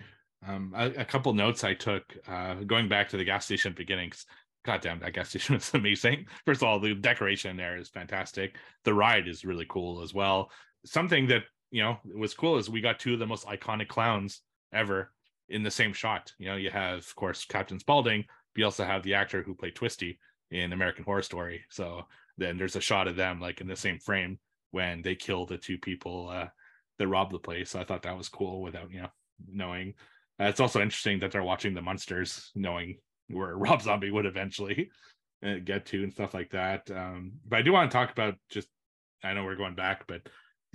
Um, 0.47 0.73
a, 0.75 0.91
a, 0.97 1.05
couple 1.05 1.33
notes 1.33 1.63
I 1.63 1.73
took 1.73 2.03
uh, 2.27 2.55
going 2.65 2.87
back 2.87 3.09
to 3.09 3.17
the 3.17 3.23
gas 3.23 3.45
station 3.45 3.73
beginnings. 3.75 4.25
Goddamn, 4.63 4.99
that 4.99 5.13
gas 5.13 5.29
station 5.29 5.55
was 5.55 5.73
amazing. 5.73 6.27
First 6.45 6.61
of 6.61 6.67
all, 6.67 6.79
the 6.79 6.93
decoration 6.93 7.57
there 7.57 7.77
is 7.77 7.89
fantastic. 7.89 8.57
The 8.83 8.93
ride 8.93 9.27
is 9.27 9.45
really 9.45 9.65
cool 9.67 10.03
as 10.03 10.13
well. 10.13 10.51
Something 10.85 11.27
that 11.27 11.43
you 11.75 11.83
know 11.83 11.97
was 12.15 12.33
cool 12.33 12.57
is 12.57 12.69
we 12.69 12.79
got 12.79 12.99
two 12.99 13.13
of 13.13 13.19
the 13.19 13.27
most 13.27 13.45
iconic 13.45 13.89
clowns 13.89 14.39
ever 14.73 15.11
in 15.49 15.61
the 15.61 15.69
same 15.69 15.91
shot. 15.91 16.31
You 16.39 16.47
know, 16.47 16.55
you 16.55 16.69
have 16.69 16.99
of 16.99 17.15
course 17.15 17.43
Captain 17.43 17.79
Spaulding, 17.79 18.21
but 18.21 18.59
you 18.59 18.63
also 18.63 18.85
have 18.85 19.03
the 19.03 19.15
actor 19.15 19.43
who 19.43 19.55
played 19.55 19.75
Twisty 19.75 20.17
in 20.51 20.71
American 20.71 21.03
Horror 21.03 21.21
Story. 21.21 21.65
So 21.69 22.03
then 22.37 22.57
there's 22.57 22.77
a 22.77 22.81
shot 22.81 23.09
of 23.09 23.17
them 23.17 23.41
like 23.41 23.59
in 23.59 23.67
the 23.67 23.75
same 23.75 23.99
frame 23.99 24.39
when 24.71 25.01
they 25.01 25.15
kill 25.15 25.45
the 25.45 25.57
two 25.57 25.77
people 25.77 26.29
uh, 26.29 26.47
that 26.97 27.09
robbed 27.09 27.33
the 27.33 27.39
place. 27.39 27.71
So 27.71 27.81
I 27.81 27.83
thought 27.83 28.03
that 28.03 28.17
was 28.17 28.29
cool 28.29 28.61
without 28.61 28.89
you 28.89 29.01
know 29.01 29.09
knowing. 29.45 29.95
Uh, 30.39 30.45
it's 30.45 30.61
also 30.61 30.81
interesting 30.81 31.19
that 31.19 31.31
they're 31.33 31.43
watching 31.43 31.73
the 31.73 31.81
monsters, 31.81 32.51
knowing 32.55 32.99
where 33.27 33.57
Rob 33.57 33.81
Zombie 33.81 34.11
would 34.11 34.25
eventually 34.25 34.91
uh, 35.45 35.55
get 35.61 35.87
to 35.87 36.03
and 36.03 36.13
stuff 36.13 36.33
like 36.33 36.51
that. 36.51 36.89
Um, 36.89 37.33
but 37.45 37.59
I 37.59 37.63
do 37.63 37.73
want 37.73 37.91
to 37.91 37.97
talk 37.97 38.13
about 38.13 38.35
just. 38.49 38.69
I 39.25 39.33
know 39.33 39.43
we're 39.43 39.55
going 39.55 39.75
back, 39.75 40.05
but 40.07 40.21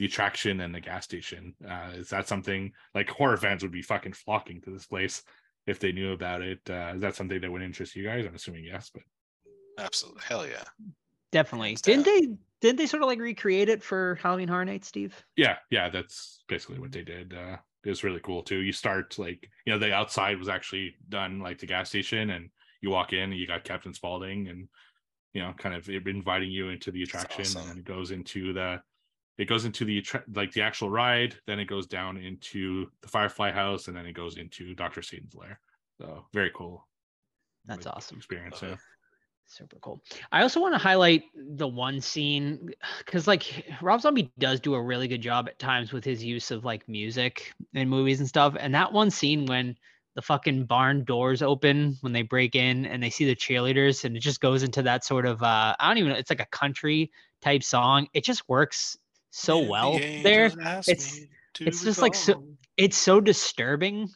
the 0.00 0.06
attraction 0.06 0.60
and 0.62 0.74
the 0.74 0.80
gas 0.80 1.04
station 1.04 1.54
uh, 1.68 1.90
is 1.92 2.08
that 2.08 2.26
something 2.26 2.72
like 2.94 3.10
horror 3.10 3.36
fans 3.36 3.62
would 3.62 3.70
be 3.70 3.82
fucking 3.82 4.14
flocking 4.14 4.58
to 4.62 4.70
this 4.70 4.86
place 4.86 5.22
if 5.66 5.78
they 5.78 5.92
knew 5.92 6.14
about 6.14 6.40
it? 6.40 6.58
Uh, 6.70 6.92
is 6.94 7.02
that 7.02 7.14
something 7.14 7.38
that 7.38 7.52
would 7.52 7.60
interest 7.60 7.94
you 7.94 8.04
guys? 8.04 8.24
I'm 8.24 8.34
assuming 8.34 8.64
yes, 8.64 8.90
but 8.94 9.02
absolutely, 9.78 10.22
hell 10.26 10.46
yeah, 10.46 10.64
definitely. 11.32 11.74
Didn't 11.74 12.06
they 12.06 12.28
didn't 12.62 12.78
they 12.78 12.86
sort 12.86 13.02
of 13.02 13.08
like 13.08 13.18
recreate 13.18 13.68
it 13.68 13.82
for 13.82 14.18
Halloween 14.22 14.48
Horror 14.48 14.64
Nights, 14.64 14.88
Steve? 14.88 15.22
Yeah, 15.36 15.56
yeah, 15.70 15.90
that's 15.90 16.44
basically 16.48 16.78
what 16.78 16.92
they 16.92 17.02
did. 17.02 17.34
Uh, 17.34 17.58
it 17.84 17.90
was 17.90 18.02
really 18.02 18.20
cool 18.20 18.42
too. 18.42 18.62
You 18.62 18.72
start 18.72 19.18
like 19.18 19.50
you 19.66 19.72
know 19.74 19.78
the 19.78 19.92
outside 19.92 20.38
was 20.38 20.48
actually 20.48 20.94
done 21.10 21.40
like 21.40 21.58
the 21.58 21.66
gas 21.66 21.90
station, 21.90 22.30
and 22.30 22.48
you 22.80 22.88
walk 22.88 23.12
in 23.12 23.32
and 23.32 23.36
you 23.36 23.46
got 23.46 23.64
Captain 23.64 23.92
Spaulding, 23.92 24.48
and 24.48 24.66
you 25.34 25.42
know 25.42 25.52
kind 25.58 25.74
of 25.74 25.86
inviting 25.90 26.50
you 26.50 26.70
into 26.70 26.90
the 26.90 27.02
attraction, 27.02 27.42
awesome. 27.42 27.68
and 27.68 27.80
it 27.80 27.84
goes 27.84 28.12
into 28.12 28.54
the 28.54 28.80
it 29.40 29.46
goes 29.46 29.64
into 29.64 29.84
the 29.84 30.04
like 30.34 30.52
the 30.52 30.62
actual 30.62 30.90
ride, 30.90 31.34
then 31.46 31.58
it 31.58 31.64
goes 31.64 31.86
down 31.86 32.16
into 32.16 32.86
the 33.02 33.08
Firefly 33.08 33.50
house, 33.50 33.88
and 33.88 33.96
then 33.96 34.06
it 34.06 34.12
goes 34.12 34.36
into 34.36 34.74
Doctor 34.74 35.02
Satan's 35.02 35.34
lair. 35.34 35.60
So 36.00 36.26
very 36.32 36.50
cool. 36.54 36.86
That's 37.66 37.86
awesome 37.86 38.18
experience. 38.18 38.60
Yeah 38.62 38.76
super 39.50 39.78
cool. 39.80 40.00
I 40.30 40.42
also 40.42 40.60
want 40.60 40.74
to 40.74 40.78
highlight 40.78 41.24
the 41.34 41.66
one 41.66 42.00
scene 42.00 42.70
because 43.04 43.26
like 43.26 43.66
Rob 43.82 44.00
Zombie 44.00 44.32
does 44.38 44.60
do 44.60 44.74
a 44.74 44.82
really 44.82 45.08
good 45.08 45.20
job 45.20 45.48
at 45.48 45.58
times 45.58 45.92
with 45.92 46.04
his 46.04 46.22
use 46.22 46.50
of 46.50 46.64
like 46.64 46.88
music 46.88 47.52
in 47.74 47.88
movies 47.88 48.20
and 48.20 48.28
stuff. 48.28 48.54
And 48.58 48.74
that 48.74 48.92
one 48.92 49.10
scene 49.10 49.46
when 49.46 49.76
the 50.14 50.22
fucking 50.22 50.66
barn 50.66 51.04
doors 51.04 51.42
open 51.42 51.96
when 52.00 52.12
they 52.12 52.22
break 52.22 52.54
in 52.54 52.86
and 52.86 53.02
they 53.02 53.10
see 53.10 53.24
the 53.24 53.34
cheerleaders 53.34 54.04
and 54.04 54.16
it 54.16 54.20
just 54.20 54.40
goes 54.40 54.62
into 54.62 54.82
that 54.82 55.04
sort 55.04 55.26
of 55.26 55.42
uh 55.42 55.74
I 55.78 55.88
don't 55.88 55.98
even 55.98 56.12
know 56.12 56.18
it's 56.18 56.30
like 56.30 56.40
a 56.40 56.46
country 56.46 57.10
type 57.42 57.62
song. 57.62 58.08
It 58.12 58.24
just 58.24 58.48
works 58.48 58.96
so 59.30 59.58
well 59.60 59.98
the 59.98 60.22
there. 60.22 60.50
It's 60.86 61.20
it's 61.60 61.82
just 61.82 62.00
like 62.00 62.14
so 62.14 62.44
it's 62.76 62.96
so 62.96 63.20
disturbing 63.20 64.08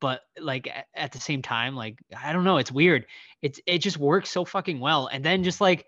but 0.00 0.22
like 0.40 0.68
at 0.94 1.12
the 1.12 1.20
same 1.20 1.42
time 1.42 1.74
like 1.76 1.98
i 2.16 2.32
don't 2.32 2.44
know 2.44 2.56
it's 2.56 2.72
weird. 2.72 3.06
It's 3.42 3.60
it 3.66 3.78
just 3.78 3.98
works 3.98 4.30
so 4.30 4.44
fucking 4.44 4.80
well 4.80 5.08
and 5.08 5.24
then 5.24 5.44
just 5.44 5.60
like 5.60 5.84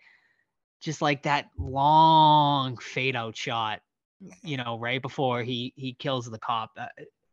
just 0.80 1.00
like 1.00 1.22
that 1.22 1.46
long 1.58 2.76
fade 2.76 3.16
out 3.16 3.36
shot 3.36 3.80
you 4.42 4.56
know 4.56 4.78
right 4.78 5.00
before 5.00 5.42
he 5.42 5.72
he 5.76 5.94
kills 5.94 6.26
the 6.30 6.38
cop 6.38 6.72
uh, 6.76 6.86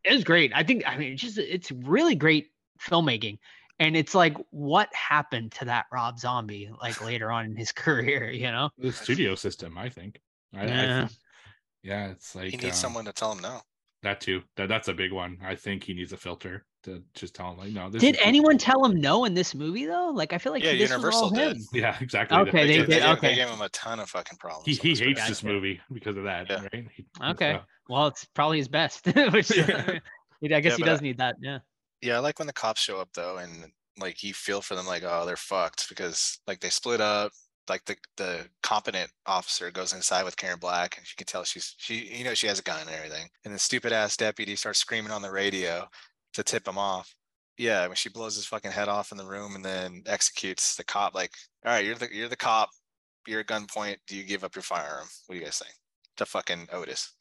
it 0.03 0.13
was 0.13 0.23
great. 0.23 0.51
I 0.55 0.63
think 0.63 0.83
i 0.87 0.97
mean 0.97 1.13
it's 1.13 1.21
just 1.21 1.37
it's 1.37 1.71
really 1.71 2.15
great 2.15 2.47
filmmaking 2.81 3.39
and 3.79 3.97
it's 3.97 4.15
like 4.15 4.37
what 4.51 4.93
happened 4.93 5.51
to 5.53 5.65
that 5.65 5.85
rob 5.91 6.19
zombie 6.19 6.69
like 6.81 7.03
later 7.03 7.31
on 7.31 7.45
in 7.45 7.55
his 7.55 7.71
career 7.83 8.29
you 8.31 8.51
know? 8.51 8.69
The 8.77 8.91
studio 8.91 9.35
system 9.35 9.77
i 9.77 9.89
think. 9.89 10.21
I, 10.55 10.65
yeah. 10.67 11.07
I, 11.09 11.22
Yeah, 11.83 12.07
it's 12.11 12.35
like 12.35 12.45
he 12.51 12.57
needs 12.57 12.77
um, 12.77 12.81
someone 12.81 13.05
to 13.05 13.13
tell 13.13 13.31
him 13.33 13.41
no. 13.41 13.59
that 14.03 14.21
too. 14.21 14.41
That 14.55 14.69
that's 14.69 14.87
a 14.87 14.93
big 14.93 15.11
one. 15.11 15.37
I 15.43 15.55
think 15.55 15.83
he 15.83 15.93
needs 15.93 16.13
a 16.13 16.17
filter 16.17 16.65
to 16.83 17.01
just 17.15 17.33
tell 17.35 17.51
him 17.51 17.57
like, 17.57 17.71
no. 17.71 17.89
This 17.89 18.01
Did 18.01 18.17
anyone 18.23 18.57
tell 18.57 18.83
him 18.85 18.99
no 18.99 19.25
in 19.25 19.33
this 19.33 19.53
movie 19.55 19.85
though? 19.85 20.11
Like 20.13 20.33
I 20.33 20.37
feel 20.37 20.51
like 20.53 20.63
Yeah, 20.63 20.71
this 20.73 20.89
Universal 20.89 21.31
was 21.31 21.31
all 21.31 21.47
did. 21.47 21.57
him. 21.57 21.63
Yeah, 21.73 21.97
exactly. 22.01 22.37
Okay, 22.37 22.51
they 22.67 22.77
gave- 22.77 22.87
did, 22.87 22.99
gave- 23.01 23.09
okay. 23.17 23.27
they 23.29 23.35
gave 23.35 23.49
him 23.49 23.61
a 23.61 23.69
ton 23.69 23.99
of 23.99 24.09
fucking 24.09 24.37
problems. 24.37 24.65
He 24.65 24.73
he 24.75 24.89
hates 24.89 25.19
movie. 25.19 25.29
this 25.29 25.43
movie 25.43 25.81
because 25.93 26.17
of 26.17 26.23
that, 26.23 26.49
Yeah. 26.49 26.61
right? 26.73 26.87
He- 26.95 27.05
Okay. 27.31 27.53
so- 27.53 27.63
Well, 27.89 28.07
it's 28.07 28.25
probably 28.33 28.57
his 28.57 28.67
best. 28.69 29.05
Which 29.31 29.55
Yeah. 29.57 29.99
I 30.43 30.59
guess 30.59 30.71
Yeah, 30.73 30.75
he 30.77 30.83
does 30.83 30.99
I- 30.99 31.03
need 31.03 31.17
that. 31.19 31.35
Yeah. 31.41 31.59
Yeah, 32.01 32.15
I 32.17 32.19
like 32.19 32.37
when 32.39 32.47
the 32.47 32.53
cops 32.53 32.81
show 32.81 32.99
up 32.99 33.09
though, 33.13 33.37
and 33.37 33.71
like 33.97 34.23
you 34.23 34.33
feel 34.33 34.61
for 34.61 34.75
them, 34.75 34.85
like 34.85 35.03
oh 35.05 35.25
they're 35.25 35.37
fucked 35.37 35.87
because 35.89 36.39
like 36.47 36.59
they 36.59 36.69
split 36.69 36.99
up. 37.01 37.31
Like 37.69 37.85
the 37.85 37.95
the 38.17 38.47
competent 38.61 39.09
officer 39.25 39.71
goes 39.71 39.93
inside 39.93 40.23
with 40.23 40.37
Karen 40.37 40.59
Black, 40.59 40.97
and 40.97 41.07
she 41.07 41.15
can 41.15 41.25
tell 41.25 41.43
she's 41.43 41.75
she 41.77 42.17
you 42.17 42.23
know 42.23 42.33
she 42.33 42.47
has 42.47 42.59
a 42.59 42.63
gun 42.63 42.81
and 42.81 42.89
everything. 42.89 43.27
And 43.45 43.53
the 43.53 43.59
stupid 43.59 43.93
ass 43.93 44.17
deputy 44.17 44.55
starts 44.55 44.79
screaming 44.79 45.11
on 45.11 45.21
the 45.21 45.31
radio 45.31 45.87
to 46.33 46.43
tip 46.43 46.67
him 46.67 46.77
off. 46.77 47.15
Yeah, 47.57 47.85
when 47.87 47.95
she 47.95 48.09
blows 48.09 48.35
his 48.35 48.45
fucking 48.45 48.71
head 48.71 48.89
off 48.89 49.11
in 49.11 49.17
the 49.17 49.25
room 49.25 49.55
and 49.55 49.63
then 49.63 50.03
executes 50.07 50.75
the 50.75 50.83
cop. 50.83 51.13
Like, 51.13 51.31
all 51.65 51.71
right, 51.71 51.85
you're 51.85 51.95
the 51.95 52.09
you're 52.11 52.29
the 52.29 52.35
cop. 52.35 52.69
You're 53.27 53.41
at 53.41 53.47
gunpoint. 53.47 53.97
Do 54.07 54.17
you 54.17 54.23
give 54.23 54.43
up 54.43 54.55
your 54.55 54.63
firearm? 54.63 55.07
What 55.27 55.35
do 55.35 55.39
you 55.39 55.45
guys 55.45 55.59
think? 55.59 55.73
To 56.17 56.25
fucking 56.25 56.67
Otis. 56.73 57.13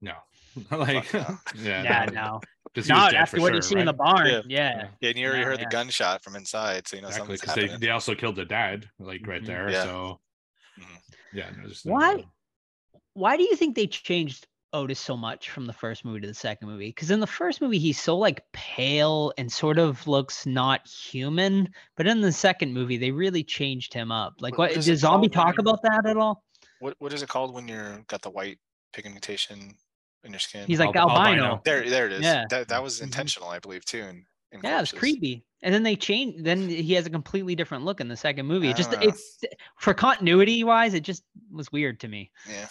No. 0.00 0.14
like 0.70 1.12
yeah. 1.12 1.36
Yeah. 1.56 2.06
no. 2.12 2.12
No. 2.22 2.40
Just 2.74 2.88
Not 2.90 3.14
after 3.14 3.38
for 3.38 3.42
what 3.42 3.54
you 3.54 3.62
sure, 3.62 3.62
see 3.62 3.78
in 3.78 3.86
the 3.86 3.92
barn. 3.94 4.26
Yeah. 4.26 4.42
Yeah. 4.48 4.88
Yeah, 5.00 5.08
and 5.10 5.18
you 5.18 5.26
already 5.28 5.40
No, 5.44 5.46
heard 5.46 5.58
yeah. 5.60 5.64
the 5.64 5.70
gunshot 5.70 6.22
from 6.22 6.36
inside, 6.36 6.86
so 6.86 6.96
you 6.96 7.00
know 7.02 7.08
Exactly, 7.08 7.36
something's 7.38 7.56
because 7.62 7.78
they, 7.80 7.86
they 7.86 7.90
also 7.90 8.14
killed 8.14 8.36
the 8.36 8.44
dad, 8.44 8.86
like 8.98 9.26
right 9.26 9.42
Mhm. 9.42 9.46
there. 9.46 9.70
Yeah. 9.70 9.82
So 9.84 10.20
Mhm. 10.78 10.98
yeah, 11.32 11.50
no, 11.56 11.68
just 11.68 11.86
no- 11.86 11.92
Why? 11.94 12.24
Why 13.14 13.38
do 13.38 13.44
you 13.44 13.56
think 13.56 13.76
they 13.76 13.86
changed 13.86 14.46
Otis 14.74 15.00
so 15.00 15.16
much 15.16 15.48
from 15.48 15.64
the 15.66 15.72
first 15.72 16.04
movie 16.04 16.20
to 16.20 16.26
the 16.26 16.34
second 16.34 16.68
movie? 16.68 16.88
Because 16.90 17.10
in 17.10 17.20
the 17.20 17.26
first 17.26 17.62
movie 17.62 17.78
he's 17.78 17.98
so 18.02 18.18
like 18.18 18.42
pale 18.52 19.32
and 19.38 19.50
sort 19.50 19.78
of 19.78 20.06
looks 20.06 20.44
not 20.44 20.86
human, 20.86 21.70
but 21.96 22.06
in 22.06 22.20
the 22.20 22.32
second 22.32 22.74
movie 22.74 22.98
they 22.98 23.10
really 23.10 23.42
changed 23.42 23.94
him 23.94 24.12
up. 24.12 24.34
Like, 24.40 24.58
What- 24.58 24.64
what, 24.64 24.70
what 24.72 24.76
is 24.80 24.84
did 24.86 24.98
Zombie 24.98 25.28
talk 25.30 25.58
about 25.58 25.80
that 25.82 26.04
at 26.04 26.18
all? 26.18 26.44
What 26.80 26.94
what 26.98 27.14
is 27.14 27.22
it 27.22 27.28
called 27.30 27.54
when 27.54 27.68
you're 27.68 28.00
got 28.08 28.20
the 28.20 28.28
white 28.30 28.58
pigmentation 28.92 29.76
in 30.26 30.32
your 30.32 30.40
skin? 30.40 30.66
He's 30.66 30.78
like 30.78 30.94
Alb- 30.94 31.10
albino. 31.10 31.42
albino. 31.44 31.62
there, 31.64 31.88
there 31.88 32.06
it 32.06 32.12
is. 32.12 32.22
Yeah. 32.22 32.44
That 32.50 32.68
that 32.68 32.82
was 32.82 33.00
Mhm. 33.00 33.04
intentional, 33.04 33.48
I 33.48 33.58
believe, 33.58 33.84
too. 33.84 34.02
In, 34.02 34.26
in 34.52 34.60
Yeah, 34.62 34.78
it 34.78 34.80
was 34.80 34.92
creepy. 34.92 35.44
And 35.62 35.74
then 35.74 35.82
they 35.82 35.96
change. 35.96 36.42
Then 36.42 36.68
he 36.68 36.92
has 36.94 37.06
a 37.06 37.10
completely 37.10 37.54
different 37.54 37.84
look 37.84 38.00
in 38.00 38.08
the 38.08 38.16
second 38.16 38.46
movie. 38.46 38.68
It 38.68 38.76
just 38.76 38.92
know. 38.92 38.98
it's 39.00 39.40
for 39.78 39.94
continuity 39.94 40.62
wise, 40.64 40.92
it 40.94 41.02
just 41.02 41.22
was 41.50 41.72
weird 41.72 41.98
to 42.00 42.08
me. 42.08 42.30
Yeah, 42.48 42.68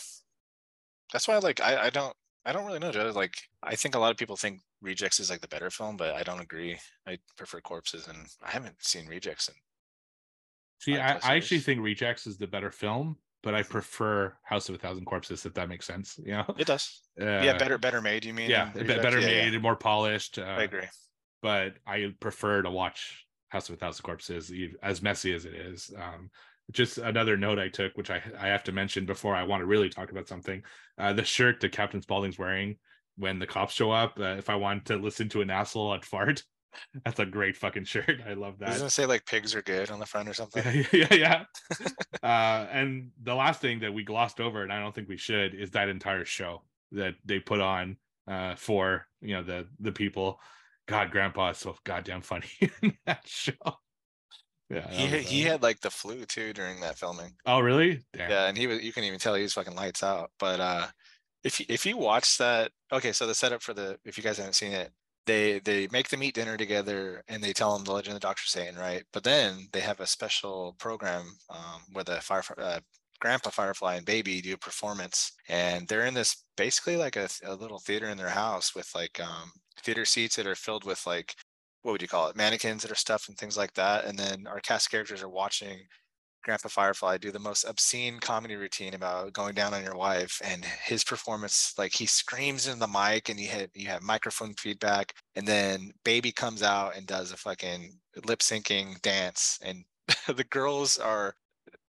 that's 1.12 1.28
why. 1.28 1.38
Like, 1.40 1.60
I 1.62 1.86
I 1.88 1.90
don't 1.90 2.16
I 2.46 2.54
don't 2.54 2.66
really 2.66 2.80
know, 2.80 2.92
Joe. 2.92 3.12
Like, 3.16 3.34
I 3.64 3.76
think 3.76 3.96
a 3.96 4.00
lot 4.00 4.12
of 4.12 4.18
people 4.18 4.36
think 4.36 4.62
Rejects 4.82 5.20
is 5.20 5.32
like 5.32 5.42
the 5.42 5.48
better 5.48 5.72
film, 5.72 5.98
but 5.98 6.14
I 6.14 6.22
don't 6.22 6.40
agree. 6.40 6.78
I 7.08 7.18
prefer 7.38 7.60
Corpses, 7.60 8.08
and 8.08 8.28
I 8.44 8.52
haven't 8.52 8.76
seen 8.84 9.08
Rejects. 9.08 9.48
In, 9.48 9.56
See, 10.80 10.98
I, 10.98 11.14
I 11.24 11.36
actually 11.38 11.62
think 11.62 11.82
Rejects 11.82 12.28
is 12.28 12.38
the 12.38 12.46
better 12.48 12.70
film, 12.70 13.18
but 13.46 13.56
I 13.56 13.64
prefer 13.64 14.36
House 14.44 14.68
of 14.68 14.76
a 14.76 14.78
Thousand 14.80 15.06
Corpses, 15.06 15.46
if 15.46 15.54
that 15.54 15.70
makes 15.70 15.86
sense. 15.86 16.20
You 16.22 16.34
know? 16.34 16.56
it 16.58 16.68
does. 16.68 17.02
Uh, 17.18 17.40
yeah, 17.42 17.58
better 17.58 17.78
better 17.78 18.02
made. 18.02 18.26
You 18.26 18.34
mean? 18.34 18.50
Yeah, 18.50 18.72
than 18.74 18.82
a 18.84 18.86
bit 18.86 18.98
Rejects? 18.98 19.04
better 19.04 19.20
Yeah, 19.22 19.30
yeah. 19.30 19.46
made 19.46 19.54
and 19.54 19.64
more 19.64 19.78
polished. 19.78 20.38
Uh, 20.38 20.42
I 20.42 20.64
agree. 20.64 20.88
but 21.42 21.76
I 21.88 22.14
prefer 22.20 22.62
to 22.64 22.70
watch 22.70 23.26
House 23.48 23.70
of 23.70 23.76
a 23.76 23.78
Thousand 23.78 24.04
Corpses, 24.04 24.52
as 24.84 25.02
messy 25.02 25.34
as 25.34 25.46
it 25.46 25.54
is. 25.54 25.94
Um, 25.98 26.30
just 26.74 26.98
another 26.98 27.38
note 27.38 27.58
I 27.58 27.70
took, 27.70 27.96
which 27.96 28.10
I 28.10 28.22
I 28.38 28.48
have 28.48 28.66
to 28.66 28.74
mention 28.74 29.06
before 29.06 29.34
I 29.34 29.44
want 29.44 29.62
to 29.62 29.66
really 29.66 29.88
talk 29.88 30.12
about 30.12 30.28
something. 30.28 30.62
Uh, 30.98 31.14
the 31.14 31.24
shirt 31.24 31.62
that 31.62 31.72
Captain 31.72 32.02
Spaulding's 32.02 32.38
wearing 32.38 32.76
when 33.16 33.40
the 33.40 33.48
cops 33.48 33.74
show 33.74 33.92
up. 33.92 34.20
Uh, 34.20 34.36
if 34.38 34.50
I 34.50 34.56
want 34.56 34.88
to 34.88 34.98
listen 34.98 35.30
to 35.30 35.42
an 35.42 35.50
asshole 35.50 35.94
at 35.94 36.04
fart, 36.04 36.44
that's 37.06 37.20
a 37.20 37.26
great 37.26 37.56
fucking 37.56 37.86
shirt. 37.86 38.22
I 38.28 38.34
love 38.34 38.60
that. 38.60 38.70
Doesn't 38.70 38.92
say 38.92 39.06
like 39.06 39.26
pigs 39.26 39.56
are 39.56 39.62
good 39.62 39.92
on 39.92 40.00
the 40.00 40.06
front 40.06 40.30
or 40.30 40.34
something? 40.34 40.64
yeah, 40.92 41.08
yeah. 41.12 41.44
yeah. 41.80 41.88
uh, 42.24 42.68
and 42.72 43.12
the 43.24 43.36
last 43.36 43.62
thing 43.62 43.80
that 43.80 43.94
we 43.94 44.04
glossed 44.04 44.40
over, 44.40 44.64
and 44.64 44.72
I 44.72 44.80
don't 44.80 44.94
think 44.94 45.10
we 45.10 45.18
should, 45.18 45.54
is 45.54 45.72
that 45.72 45.90
entire 45.90 46.26
show 46.26 46.62
that 46.92 47.16
they 47.26 47.40
put 47.40 47.62
on 47.62 47.98
uh, 48.28 48.56
for 48.56 49.08
you 49.22 49.36
know 49.36 49.44
the 49.44 49.68
the 49.80 49.92
people. 49.92 50.40
God, 50.88 51.10
Grandpa 51.10 51.50
is 51.50 51.58
so 51.58 51.76
goddamn 51.84 52.22
funny 52.22 52.46
in 52.82 52.96
that 53.06 53.22
show. 53.26 53.54
Yeah. 54.70 54.90
He 54.90 55.16
was, 55.16 55.28
he 55.28 55.46
uh, 55.48 55.52
had 55.52 55.64
like 55.64 55.80
the 55.82 55.92
flu 55.92 56.26
too 56.26 56.54
during 56.54 56.80
that 56.82 56.98
filming. 56.98 57.34
Oh, 57.46 57.60
really? 57.60 58.04
Damn. 58.14 58.30
Yeah, 58.30 58.48
and 58.48 58.58
he 58.58 58.68
was 58.68 58.84
you 58.84 58.94
can 58.94 59.04
even 59.04 59.20
tell 59.20 59.36
he 59.36 59.44
was 59.44 59.54
fucking 59.54 59.76
lights 59.76 60.04
out. 60.04 60.32
But 60.40 60.60
uh 60.60 60.88
if 61.44 61.60
you 61.60 61.66
if 61.70 61.86
you 61.86 61.98
watch 61.98 62.38
that 62.40 62.72
okay, 62.92 63.12
so 63.12 63.28
the 63.28 63.36
setup 63.36 63.62
for 63.62 63.74
the 63.74 64.00
if 64.06 64.18
you 64.18 64.24
guys 64.24 64.38
haven't 64.38 64.54
seen 64.54 64.72
it, 64.72 64.92
they 65.26 65.60
they 65.60 65.88
make 65.92 66.10
them 66.10 66.24
eat 66.24 66.36
dinner 66.36 66.58
together 66.58 67.24
and 67.28 67.44
they 67.44 67.54
tell 67.54 67.74
them 67.76 67.84
the 67.86 67.92
legend 67.92 68.16
of 68.16 68.22
Dr. 68.22 68.46
Satan, 68.46 68.76
right? 68.78 69.04
But 69.14 69.24
then 69.24 69.68
they 69.74 69.80
have 69.82 70.00
a 70.00 70.08
special 70.08 70.76
program 70.80 71.38
um 71.50 71.82
where 71.94 72.04
the 72.04 72.22
fire 72.22 72.44
uh, 72.58 72.80
grandpa 73.20 73.50
firefly 73.50 73.96
and 73.96 74.06
baby 74.06 74.42
do 74.42 74.54
a 74.54 74.58
performance 74.58 75.32
and 75.50 75.88
they're 75.88 76.06
in 76.06 76.14
this 76.14 76.44
basically 76.58 76.98
like 76.98 77.16
a, 77.16 77.30
a 77.46 77.56
little 77.56 77.80
theater 77.80 78.10
in 78.10 78.18
their 78.18 78.30
house 78.30 78.76
with 78.76 78.90
like 78.94 79.20
um 79.20 79.52
theater 79.84 80.06
seats 80.06 80.36
that 80.36 80.48
are 80.48 80.56
filled 80.56 80.84
with 80.86 81.06
like 81.08 81.36
what 81.82 81.92
would 81.94 82.02
you 82.02 82.08
call 82.08 82.28
it 82.28 82.36
mannequins 82.36 82.82
that 82.82 82.92
are 82.92 82.96
stuffed 82.96 83.30
and 83.30 83.38
things 83.38 83.58
like 83.58 83.74
that 83.74 84.06
and 84.06 84.18
then 84.18 84.46
our 84.48 84.60
cast 84.60 84.92
characters 84.92 85.24
are 85.24 85.30
watching 85.30 85.80
Grandpa 86.46 86.70
Firefly 86.70 87.18
do 87.18 87.32
the 87.32 87.40
most 87.40 87.64
obscene 87.64 88.20
comedy 88.20 88.56
routine 88.56 88.94
about 88.94 89.34
going 89.34 89.56
down 89.56 89.74
on 89.74 89.84
your 89.84 89.96
wife 89.96 90.40
and 90.44 90.64
his 90.64 91.04
performance 91.04 91.74
like 91.76 91.92
he 91.92 92.06
screams 92.06 92.68
in 92.68 92.78
the 92.78 92.88
mic 92.88 93.30
and 93.30 93.40
you 93.40 93.48
hit 93.48 93.72
you 93.74 93.88
have 93.88 94.04
microphone 94.04 94.54
feedback 94.54 95.14
and 95.36 95.48
then 95.48 95.92
baby 96.04 96.32
comes 96.32 96.62
out 96.62 96.96
and 96.96 97.08
does 97.08 97.32
a 97.32 97.38
fucking 97.38 97.98
lip 98.28 98.40
syncing 98.40 99.02
dance 99.02 99.58
and 99.64 99.84
the 100.36 100.44
girls 100.44 100.98
are 100.98 101.34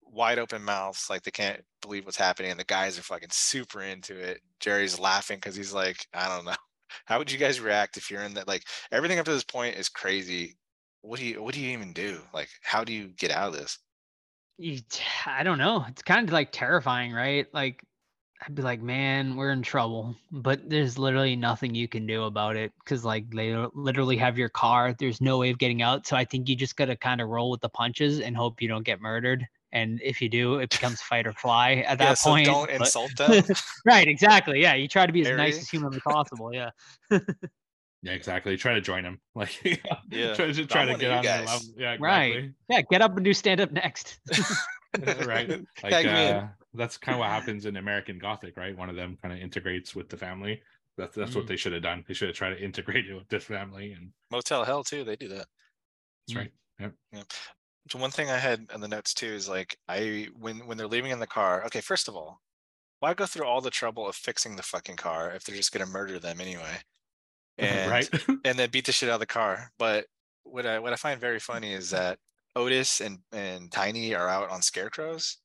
wide 0.05 0.39
open 0.39 0.63
mouths 0.63 1.07
like 1.09 1.23
they 1.23 1.31
can't 1.31 1.63
believe 1.81 2.05
what's 2.05 2.19
happening 2.19 2.51
and 2.51 2.61
the 2.61 2.65
guys 2.65 2.99
are 2.99 3.03
fucking 3.03 3.31
super 3.33 3.81
into 3.81 4.15
it. 4.19 4.41
Jerry's 4.61 4.99
laughing 4.99 5.39
because 5.39 5.57
he's 5.57 5.73
like 5.73 6.07
I 6.13 6.29
don't 6.29 6.45
know. 6.45 6.55
How 7.07 7.19
would 7.19 7.33
you 7.33 7.39
guys 7.39 7.59
react 7.59 7.97
if 7.97 8.11
you're 8.11 8.23
in 8.23 8.35
that? 8.35 8.47
Like 8.47 8.65
everything 8.93 9.19
up 9.19 9.25
to 9.25 9.33
this 9.33 9.45
point 9.45 9.77
is 9.77 9.89
crazy. 9.89 10.57
What 11.01 11.19
do 11.19 11.25
you 11.25 11.43
what 11.43 11.55
do 11.55 11.61
you 11.61 11.71
even 11.71 11.95
do? 11.95 12.21
Like 12.35 12.51
how 12.63 12.85
do 12.85 12.93
you 12.93 13.09
get 13.17 13.31
out 13.31 13.49
of 13.49 13.55
this 13.55 13.79
I 15.27 15.43
don't 15.43 15.59
know. 15.59 15.85
It's 15.89 16.03
kind 16.03 16.29
of 16.29 16.33
like 16.33 16.51
terrifying, 16.53 17.13
right? 17.13 17.47
Like 17.53 17.85
I'd 18.45 18.55
be 18.55 18.63
like, 18.63 18.83
man, 18.83 19.37
we're 19.37 19.53
in 19.53 19.63
trouble, 19.63 20.17
but 20.31 20.69
there's 20.69 20.99
literally 20.99 21.37
nothing 21.37 21.75
you 21.75 21.87
can 21.87 22.07
do 22.07 22.25
about 22.25 22.57
it 22.57 22.73
because 22.85 23.05
like 23.05 23.31
they 23.31 23.55
literally 23.75 24.17
have 24.17 24.37
your 24.37 24.49
car. 24.49 24.95
There's 24.99 25.21
no 25.21 25.39
way 25.39 25.51
of 25.51 25.59
getting 25.59 25.83
out. 25.83 26.07
So 26.07 26.17
I 26.17 26.25
think 26.25 26.49
you 26.49 26.57
just 26.57 26.77
gotta 26.77 26.97
kind 26.97 27.21
of 27.21 27.29
roll 27.29 27.51
with 27.51 27.61
the 27.61 27.69
punches 27.69 28.21
and 28.21 28.37
hope 28.37 28.61
you 28.61 28.69
don't 28.69 28.85
get 28.85 29.01
murdered. 29.01 29.47
And 29.75 30.01
if 30.03 30.21
you 30.21 30.29
do, 30.29 30.59
it 30.59 30.71
becomes 30.71 31.01
fight 31.01 31.27
or 31.27 31.33
fly 31.33 31.85
at 31.87 31.99
that 31.99 32.05
yeah, 32.05 32.15
so 32.15 32.31
point. 32.31 32.47
don't 32.47 32.67
but- 32.67 32.81
insult 32.81 33.17
them. 33.17 33.43
right, 33.87 34.07
exactly. 34.07 34.61
Yeah, 34.61 34.75
you 34.75 34.89
try 34.89 35.07
to 35.07 35.13
be 35.13 35.23
as 35.23 35.29
Harry? 35.29 35.39
nice 35.39 35.59
as 35.59 35.69
humanly 35.69 36.01
possible. 36.01 36.53
Yeah. 36.53 36.71
Yeah, 38.03 38.13
exactly. 38.13 38.57
Try 38.57 38.75
to 38.75 38.81
join 38.81 39.05
him. 39.05 39.21
Like, 39.35 39.63
Yeah. 39.65 40.35
try, 40.35 40.53
to 40.53 40.67
try 40.67 40.85
to 40.85 40.93
get 40.97 41.03
you 41.03 41.09
on 41.11 41.23
their 41.23 41.45
level. 41.45 41.67
Yeah, 41.77 41.97
Right. 42.01 42.51
Yeah, 42.69 42.83
get 42.91 43.01
up 43.03 43.17
and 43.17 43.25
do 43.25 43.33
stand 43.33 43.61
up 43.61 43.71
next. 43.73 44.19
right. 45.25 45.49
Like 45.83 45.91
Tag 45.93 46.07
me 46.07 46.11
in. 46.29 46.37
uh, 46.37 46.49
that's 46.75 46.99
kind 46.99 47.15
of 47.15 47.21
what 47.21 47.31
happens 47.31 47.65
in 47.65 47.77
American 47.77 48.19
Gothic, 48.19 48.57
right? 48.59 48.77
One 48.77 48.91
of 48.91 48.97
them 48.97 49.17
kind 49.23 49.33
of 49.33 49.41
integrates 49.41 49.95
with 49.95 50.09
the 50.11 50.17
family. 50.19 50.61
That's 50.99 51.17
that's 51.17 51.35
what 51.35 51.45
Mm. 51.45 51.49
they 51.49 51.57
should 51.57 51.73
have 51.73 51.83
done. 51.83 52.05
They 52.07 52.13
should 52.13 52.29
have 52.29 52.37
tried 52.37 52.51
to 52.55 52.63
integrate 52.63 53.07
it 53.09 53.15
with 53.15 53.27
this 53.29 53.45
family, 53.45 53.93
and 53.93 54.13
Motel 54.31 54.65
Hell 54.65 54.85
too. 54.85 55.05
They 55.05 55.17
do 55.17 55.29
that. 55.29 55.47
that's 56.29 56.39
Mm. 56.39 56.53
right. 56.81 57.25
So 57.91 57.99
one 57.99 58.11
thing 58.11 58.29
I 58.31 58.37
had 58.37 58.67
in 58.75 58.81
the 58.83 58.89
notes 58.89 59.15
too 59.15 59.27
is 59.29 59.49
like 59.49 59.79
I 59.89 60.29
when 60.39 60.67
when 60.67 60.77
they're 60.77 60.87
leaving 60.87 61.11
in 61.11 61.19
the 61.21 61.27
car. 61.27 61.65
Okay, 61.67 61.81
first 61.81 62.09
of 62.09 62.15
all, 62.17 62.43
why 63.01 63.15
go 63.15 63.25
through 63.25 63.47
all 63.47 63.63
the 63.63 63.71
trouble 63.71 64.07
of 64.07 64.15
fixing 64.15 64.55
the 64.57 64.63
fucking 64.63 64.97
car 64.97 65.33
if 65.33 65.45
they're 65.45 65.57
just 65.57 65.73
gonna 65.73 65.87
murder 65.87 66.19
them 66.19 66.41
anyway? 66.41 66.77
And 67.59 67.91
right. 67.91 68.09
and 68.45 68.59
then 68.59 68.71
beat 68.71 68.87
the 68.87 68.93
shit 68.93 69.11
out 69.11 69.15
of 69.15 69.21
the 69.21 69.27
car. 69.27 69.73
But 69.79 70.07
what 70.45 70.67
I 70.67 70.79
what 70.79 70.93
I 70.93 70.97
find 70.97 71.21
very 71.21 71.39
funny 71.39 71.73
is 71.73 71.91
that 71.91 72.19
Otis 72.57 73.01
and 73.01 73.19
and 73.31 73.71
Tiny 73.71 74.15
are 74.15 74.29
out 74.29 74.51
on 74.51 74.63
scarecrows. 74.63 75.39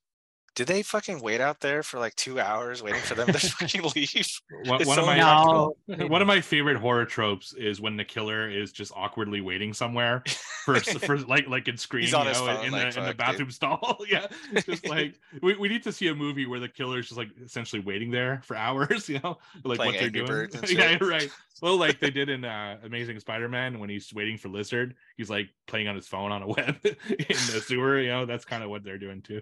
Did 0.57 0.65
they 0.65 0.81
fucking 0.81 1.21
wait 1.21 1.39
out 1.39 1.59
there 1.59 1.83
for 1.83 1.99
like 1.99 2.15
two 2.15 2.39
hours 2.39 2.81
waiting 2.81 3.01
for 3.01 3.13
them 3.13 3.27
to 3.27 3.33
fucking 3.39 3.83
leave? 3.95 4.39
one, 4.65 4.81
It's 4.81 4.87
one 4.87 4.97
of 4.97 5.05
my. 5.05 5.17
No. 5.17 5.75
one 6.07 6.19
of 6.19 6.27
my 6.27 6.41
favorite 6.41 6.77
horror 6.77 7.05
tropes 7.05 7.53
is 7.53 7.79
when 7.79 7.95
the 7.95 8.03
killer 8.03 8.49
is 8.49 8.71
just 8.71 8.91
awkwardly 8.95 9.39
waiting 9.39 9.71
somewhere 9.71 10.23
for 10.65 10.79
for 10.79 11.19
like 11.19 11.47
like 11.47 11.67
in 11.67 11.77
Scream, 11.77 12.05
He's 12.05 12.15
on 12.15 12.23
you 12.23 12.29
his 12.29 12.39
know, 12.39 12.47
phone, 12.47 12.65
in 12.65 12.71
like, 12.71 12.81
the 12.81 12.87
in 12.87 12.87
the 12.87 12.93
fuck, 13.01 13.05
dude. 13.05 13.17
bathroom 13.17 13.51
stall. 13.51 13.97
yeah, 14.09 14.25
just 14.65 14.87
like 14.87 15.19
we, 15.43 15.55
we 15.57 15.67
need 15.67 15.83
to 15.83 15.91
see 15.91 16.07
a 16.07 16.15
movie 16.15 16.47
where 16.47 16.59
the 16.59 16.67
killer 16.67 16.97
is 16.97 17.05
just 17.09 17.19
like 17.19 17.29
essentially 17.45 17.83
waiting 17.83 18.09
there 18.09 18.41
for 18.43 18.55
hours. 18.55 19.07
You 19.07 19.19
know, 19.23 19.37
like 19.63 19.77
Playing 19.77 19.93
what 19.93 20.11
they're 20.11 20.23
Angry 20.23 20.47
doing. 20.47 20.75
Yeah, 20.75 20.97
right. 21.07 21.29
Well, 21.61 21.77
like 21.77 21.99
they 21.99 22.09
did 22.09 22.29
in 22.29 22.43
uh, 22.43 22.77
Amazing 22.83 23.19
Spider-Man 23.19 23.77
when 23.77 23.91
he's 23.91 24.11
waiting 24.11 24.39
for 24.39 24.49
Lizard, 24.49 24.95
he's 25.17 25.29
like 25.29 25.49
playing 25.67 25.87
on 25.87 25.95
his 25.95 26.07
phone 26.07 26.31
on 26.31 26.41
a 26.41 26.47
web 26.47 26.77
in 26.83 26.95
the 27.27 27.63
sewer. 27.63 27.99
You 27.99 28.09
know, 28.09 28.25
that's 28.25 28.43
kind 28.43 28.63
of 28.63 28.71
what 28.71 28.83
they're 28.83 28.97
doing 28.97 29.21
too. 29.21 29.41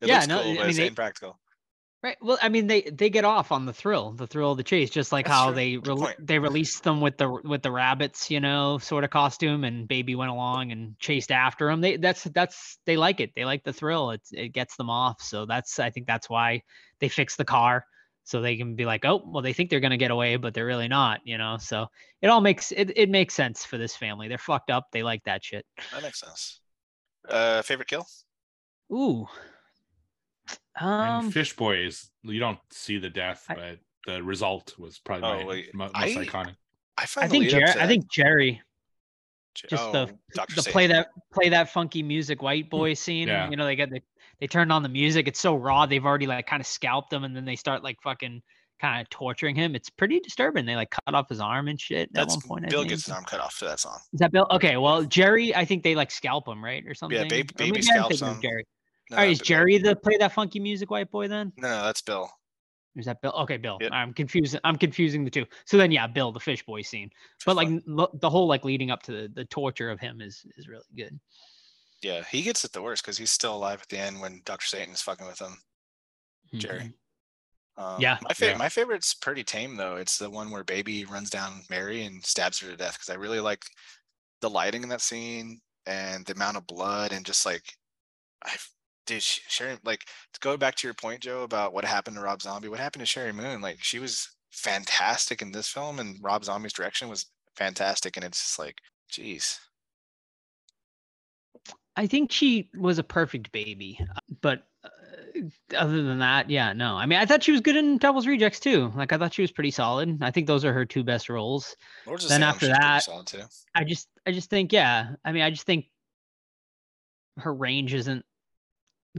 It 0.00 0.08
Yeah, 0.08 0.14
looks 0.16 0.28
no, 0.28 0.42
cool, 0.42 0.50
I 0.50 0.54
mean, 0.54 0.66
it's 0.68 0.76
they- 0.78 0.86
impractical. 0.86 1.38
Right. 2.02 2.16
Well, 2.20 2.38
I 2.40 2.50
mean, 2.50 2.68
they 2.68 2.82
they 2.82 3.10
get 3.10 3.24
off 3.24 3.50
on 3.50 3.64
the 3.66 3.72
thrill, 3.72 4.12
the 4.12 4.28
thrill 4.28 4.52
of 4.52 4.58
the 4.58 4.62
chase, 4.62 4.90
just 4.90 5.10
like 5.10 5.24
That's 5.26 5.34
how 5.36 5.46
true. 5.46 5.54
they 5.56 5.78
point. 5.78 6.14
they 6.24 6.38
released 6.38 6.84
them 6.84 7.00
with 7.00 7.16
the 7.16 7.28
with 7.28 7.62
the 7.62 7.72
rabbits, 7.72 8.30
you 8.30 8.38
know, 8.38 8.78
sort 8.78 9.02
of 9.02 9.10
costume, 9.10 9.64
and 9.64 9.88
baby 9.88 10.14
went 10.14 10.30
along 10.30 10.70
and 10.70 10.96
chased 11.00 11.32
after 11.32 11.66
them. 11.66 11.80
They 11.80 11.96
that's 11.96 12.22
that's 12.24 12.78
they 12.84 12.96
like 12.96 13.18
it. 13.20 13.32
They 13.34 13.44
like 13.44 13.64
the 13.64 13.72
thrill. 13.72 14.10
It's 14.12 14.30
it 14.32 14.50
gets 14.50 14.76
them 14.76 14.88
off. 14.88 15.20
So 15.20 15.46
that's 15.46 15.80
I 15.80 15.90
think 15.90 16.06
that's 16.06 16.30
why 16.30 16.62
they 17.00 17.08
fix 17.08 17.34
the 17.34 17.46
car 17.46 17.86
so 18.22 18.40
they 18.40 18.56
can 18.56 18.76
be 18.76 18.84
like, 18.84 19.04
oh, 19.04 19.22
well, 19.26 19.42
they 19.42 19.54
think 19.54 19.70
they're 19.70 19.80
gonna 19.80 19.96
get 19.96 20.10
away, 20.12 20.36
but 20.36 20.54
they're 20.54 20.66
really 20.66 20.88
not, 20.88 21.22
you 21.24 21.38
know. 21.38 21.56
So 21.58 21.86
it 22.22 22.28
all 22.28 22.42
makes 22.42 22.70
it 22.72 22.92
it 22.96 23.08
makes 23.10 23.34
sense 23.34 23.64
for 23.64 23.78
this 23.78 23.96
family. 23.96 24.28
They're 24.28 24.38
fucked 24.38 24.70
up. 24.70 24.88
They 24.92 25.02
like 25.02 25.24
that 25.24 25.42
shit. 25.42 25.66
That 25.92 26.02
makes 26.02 26.20
sense. 26.20 26.60
Uh, 27.28 27.62
favorite 27.62 27.88
kill? 27.88 28.06
Ooh. 28.92 29.26
Um. 30.80 31.24
and 31.26 31.32
Fish 31.32 31.56
Boys, 31.56 32.10
you 32.22 32.38
don't 32.38 32.58
see 32.70 32.98
the 32.98 33.10
death, 33.10 33.46
I- 33.48 33.54
but 33.54 33.78
the 34.06 34.22
result 34.22 34.78
was 34.78 34.98
probably 34.98 35.28
Oh, 35.28 35.36
my 35.38 35.44
wait. 35.44 35.74
most 35.74 35.92
I- 35.94 36.08
iconic. 36.10 36.56
I 36.98 37.06
find 37.06 37.24
I 37.24 37.28
think 37.28 37.42
lead 37.44 37.50
Jerry. 37.50 37.72
to 37.72 37.82
I 37.82 37.86
think 37.86 38.10
Jerry. 38.10 38.62
Just 39.54 39.82
oh, 39.84 39.92
the 39.92 40.18
Dr. 40.34 40.54
the 40.54 40.62
Satan. 40.62 40.72
play 40.72 40.86
that 40.88 41.08
play 41.32 41.48
that 41.48 41.70
funky 41.70 42.02
music 42.02 42.42
white 42.42 42.68
boy 42.68 42.92
scene 42.94 43.28
Yeah. 43.28 43.48
you 43.48 43.56
know 43.56 43.64
they 43.64 43.74
get 43.76 43.88
the 43.90 44.00
they 44.38 44.46
turned 44.46 44.70
on 44.70 44.82
the 44.82 44.88
music 44.90 45.26
it's 45.28 45.40
so 45.40 45.56
raw 45.56 45.86
they've 45.86 46.04
already 46.04 46.26
like 46.26 46.46
kind 46.46 46.60
of 46.60 46.66
scalped 46.66 47.10
him 47.10 47.24
and 47.24 47.34
then 47.34 47.46
they 47.46 47.56
start 47.56 47.82
like 47.82 47.96
fucking 48.02 48.42
kind 48.82 49.00
of 49.00 49.08
torturing 49.08 49.56
him 49.56 49.74
it's 49.74 49.88
pretty 49.88 50.20
disturbing 50.20 50.66
they 50.66 50.76
like 50.76 50.90
cut 50.90 51.14
off 51.14 51.30
his 51.30 51.40
arm 51.40 51.68
and 51.68 51.80
shit 51.80 52.10
That's 52.12 52.34
at 52.34 52.40
one 52.42 52.48
point 52.48 52.64
I 52.66 52.68
Bill 52.68 52.80
think. 52.80 52.90
gets 52.90 53.08
an 53.08 53.14
arm 53.14 53.24
cut 53.24 53.40
off 53.40 53.58
to 53.60 53.64
that 53.64 53.80
song. 53.80 53.98
is 54.12 54.20
that 54.20 54.30
bill 54.30 54.46
okay 54.50 54.76
well 54.76 55.02
jerry 55.04 55.54
i 55.56 55.64
think 55.64 55.82
they 55.82 55.94
like 55.94 56.10
scalp 56.10 56.46
him 56.46 56.62
right 56.62 56.84
or 56.86 56.92
something 56.94 57.26
baby- 57.26 57.40
Or 57.40 57.44
baby 57.56 57.70
maybe 57.72 57.82
scalps 57.82 58.20
of 58.20 58.28
him. 58.36 58.42
jerry 58.42 58.66
No, 59.10 59.16
all 59.18 59.22
right 59.22 59.30
is 59.32 59.38
jerry 59.40 59.78
the 59.78 59.94
play 59.96 60.16
that 60.18 60.32
funky 60.32 60.58
music 60.60 60.90
white 60.90 61.10
boy 61.10 61.28
then 61.28 61.52
No, 61.56 61.68
no, 61.68 61.84
that's 61.84 62.02
Bill. 62.02 62.28
is 62.96 63.06
that 63.06 63.20
bill 63.22 63.32
okay 63.32 63.56
bill 63.56 63.78
Yep. 63.80 63.92
i'm 63.92 64.12
confusing 64.12 64.58
i'm 64.64 64.76
confusing 64.76 65.24
the 65.24 65.30
two 65.30 65.44
so 65.64 65.76
then 65.76 65.90
yeah 65.92 66.06
bill 66.06 66.32
the 66.32 66.40
fish 66.40 66.64
boy 66.64 66.82
scene 66.82 67.10
but 67.44 67.54
like 67.56 67.68
the 67.86 68.30
whole 68.30 68.46
like 68.48 68.64
leading 68.64 68.90
up 68.90 69.02
to 69.04 69.12
the, 69.12 69.28
the 69.34 69.44
torture 69.44 69.90
of 69.90 70.00
him 70.00 70.20
is 70.20 70.44
is 70.56 70.66
really 70.68 70.84
good 70.96 71.18
yeah, 72.02 72.22
he 72.30 72.42
gets 72.42 72.62
it 72.62 72.72
the 72.72 72.82
worst 72.82 73.02
because 73.02 73.16
he's 73.16 73.32
still 73.32 73.56
alive 73.56 73.80
at 73.82 73.88
the 73.88 73.98
end 73.98 74.20
when 74.20 74.42
Dr. 74.44 74.66
Satan 74.66 74.92
is 74.92 75.00
fucking 75.00 75.26
with 75.26 75.40
him. 75.40 75.56
Jerry. 76.54 76.92
Mhm. 77.78 77.82
Um, 77.82 78.00
Yeah, 78.00 78.18
my 78.22 78.34
fa- 78.34 78.46
yeah. 78.48 78.56
my 78.58 78.68
favorite's 78.68 79.14
pretty 79.14 79.42
tame 79.42 79.76
though. 79.76 79.96
It's 79.96 80.18
the 80.18 80.28
one 80.28 80.50
where 80.50 80.62
Baby 80.62 81.06
runs 81.06 81.30
down 81.30 81.62
Mary 81.70 82.04
and 82.04 82.22
stabs 82.24 82.58
her 82.60 82.70
to 82.70 82.76
death 82.76 82.92
because 82.92 83.08
I 83.08 83.14
really 83.14 83.40
like 83.40 83.64
the 84.42 84.50
lighting 84.50 84.82
in 84.82 84.90
that 84.90 85.00
scene 85.00 85.60
and 85.86 86.24
the 86.26 86.34
amount 86.34 86.58
of 86.58 86.66
blood 86.66 87.12
and 87.12 87.24
just 87.24 87.46
like 87.46 87.64
I 88.44 88.54
dude 89.06 89.22
Sh- 89.22 89.40
Sheri 89.48 89.78
like 89.84 90.04
to 90.34 90.40
go 90.40 90.56
back 90.56 90.74
to 90.76 90.86
your 90.86 90.94
point 90.94 91.20
Joe 91.20 91.42
about 91.42 91.72
what 91.72 91.84
happened 91.84 92.16
to 92.16 92.22
Rob 92.22 92.42
Zombie. 92.42 92.68
What 92.68 92.80
happened 92.80 93.06
to 93.06 93.10
Sheri 93.18 93.34
Moon? 93.34 93.60
Like 93.60 93.78
she 93.82 93.98
was 93.98 94.28
fantastic 94.50 95.42
in 95.42 95.52
this 95.52 95.68
film 95.68 95.98
and 95.98 96.18
Rob 96.22 96.44
Zombie's 96.44 96.72
direction 96.72 97.08
was 97.08 97.26
fantastic 97.56 98.16
and 98.16 98.24
it's 98.24 98.38
just 98.40 98.58
like 98.58 98.78
geez. 99.10 99.58
I 101.98 102.06
think 102.06 102.30
she 102.30 102.68
was 102.76 102.98
a 102.98 103.02
perfect 103.02 103.52
baby, 103.52 103.98
but 104.42 104.66
uh, 104.84 104.88
other 105.78 106.02
than 106.02 106.18
that, 106.18 106.50
yeah, 106.50 106.74
no. 106.74 106.94
I 106.94 107.06
mean, 107.06 107.18
I 107.18 107.24
thought 107.24 107.42
she 107.42 107.52
was 107.52 107.62
good 107.62 107.74
in 107.76 107.96
Devil's 107.96 108.26
Rejects 108.26 108.60
too. 108.60 108.92
Like, 108.94 109.14
I 109.14 109.16
thought 109.18 109.32
she 109.32 109.40
was 109.40 109.50
pretty 109.50 109.70
solid. 109.70 110.18
I 110.22 110.30
think 110.30 110.46
those 110.46 110.62
are 110.66 110.74
her 110.74 110.84
two 110.84 111.02
best 111.02 111.30
roles. 111.30 111.74
Lords 112.06 112.28
Then 112.28 112.42
after 112.42 112.66
that- 112.66 113.04
solid 113.04 113.26
too. 113.26 113.40
I 113.74 113.84
just, 113.84 114.08
I 114.26 114.32
just 114.32 114.50
think, 114.50 114.74
yeah. 114.74 115.12
I 115.24 115.32
mean, 115.32 115.42
I 115.42 115.48
just 115.48 115.64
think 115.64 115.86
her 117.38 117.54
range 117.54 117.94
isn't 117.94 118.26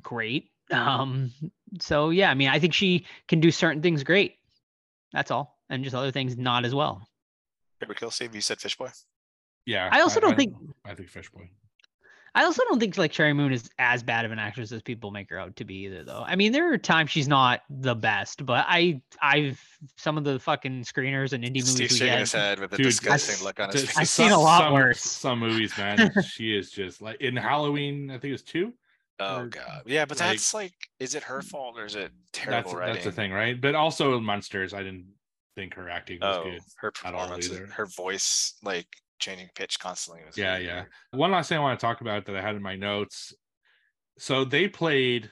great. 0.02 0.50
Um, 0.72 1.32
so 1.80 2.10
yeah, 2.10 2.30
I 2.30 2.34
mean, 2.34 2.50
I 2.50 2.60
think 2.60 2.74
she 2.74 3.06
can 3.28 3.40
do 3.40 3.52
certain 3.52 3.82
things 3.82 4.04
great. 4.04 4.36
That's 5.14 5.32
all, 5.32 5.58
and 5.70 5.84
just 5.84 5.96
other 5.96 6.12
things 6.12 6.38
not 6.38 6.66
as 6.66 6.76
well. 6.76 7.08
Favorite 7.80 8.00
kill 8.00 8.12
Steve, 8.12 8.34
you 8.36 8.42
said 8.42 8.60
Fishboy? 8.60 8.90
Yeah. 9.66 9.90
I 9.92 10.02
also 10.02 10.20
don't 10.20 10.36
think 10.36 10.56
I 10.86 10.96
think 10.96 11.10
Fish 11.10 11.30
Boy. 11.30 11.50
I 12.36 12.44
also 12.44 12.64
don't 12.66 12.80
think 12.80 12.98
like 12.98 13.12
Sheri 13.12 13.36
Moon 13.36 13.52
is 13.52 13.70
as 13.80 14.04
bad 14.04 14.24
of 14.24 14.32
an 14.32 14.38
actress 14.40 14.72
as 14.72 14.82
people 14.82 15.10
make 15.12 15.30
her 15.30 15.40
out 15.40 15.56
to 15.56 15.66
be 15.66 15.86
either 15.86 16.04
though. 16.04 16.24
I 16.26 16.36
mean, 16.36 16.52
there 16.52 16.72
are 16.72 16.78
times 16.78 17.10
she's 17.10 17.28
not 17.28 17.62
the 17.70 17.96
best, 17.96 18.46
but 18.46 18.66
I 18.68 19.02
I've 19.22 19.60
some 19.98 20.18
of 20.18 20.24
the 20.24 20.40
fucking 20.40 20.84
screeners 20.84 21.34
and 21.34 21.44
indie 21.44 21.56
movies 21.56 21.72
Steve's 21.72 21.94
we 21.94 21.98
shaking 22.00 22.14
get. 22.14 22.20
his 22.20 22.32
head 22.34 22.60
with 22.60 22.74
a 22.74 22.78
Dude, 22.78 22.86
disgusting 22.86 23.36
I've- 23.36 23.44
look 23.44 23.60
on 23.60 23.72
his 23.72 23.86
face. 23.86 23.98
I've 23.98 24.08
seen 24.08 24.32
a 24.32 24.40
lot 24.40 24.62
some, 24.64 24.74
worse. 24.74 25.02
Some 25.02 25.40
movies, 25.40 25.78
man. 25.78 26.12
she 26.26 26.56
is 26.56 26.70
just 26.72 27.02
like 27.02 27.20
in 27.22 27.36
Halloween. 27.36 28.10
I 28.10 28.14
think 28.20 28.30
it 28.30 28.34
was 28.34 28.44
two. 28.44 28.74
Oh 29.20 29.40
or, 29.42 29.46
god. 29.48 29.84
Yeah, 29.86 30.06
but 30.06 30.20
like- 30.20 30.30
that's 30.32 30.54
like 30.54 30.74
is 31.00 31.16
it 31.16 31.24
her 31.24 31.42
fault 31.42 31.76
or 31.78 31.86
is 31.86 31.96
it 31.96 32.12
terrible 32.34 32.70
That's 32.72 32.74
writing? 32.76 32.94
that's 32.96 33.06
the 33.06 33.12
thing, 33.12 33.32
right? 33.32 33.60
But 33.60 33.76
also 33.76 34.20
Monsters, 34.20 34.74
I 34.74 34.80
didn't 34.84 35.08
think 35.56 35.74
her 35.74 35.90
acting 35.90 36.20
was 36.22 36.38
Oh, 36.38 36.44
good. 36.44 36.62
her 36.78 36.92
performance, 36.92 37.48
her 37.50 37.86
voice 37.88 38.54
like 38.64 38.88
changing 39.20 39.50
pitch 39.56 39.80
constantly 39.80 40.24
was 40.26 40.38
Yeah, 40.38 40.58
yeah. 40.58 40.76
weird. 40.76 40.88
One 41.12 41.32
last 41.32 41.50
thing 41.50 41.58
I 41.58 41.62
want 41.62 41.80
to 41.80 41.84
talk 41.86 42.02
about 42.02 42.26
that 42.26 42.36
I 42.36 42.42
had 42.42 42.56
in 42.56 42.62
my 42.62 42.76
notes. 42.76 43.34
So 44.20 44.46
they 44.46 44.68
played 44.68 45.32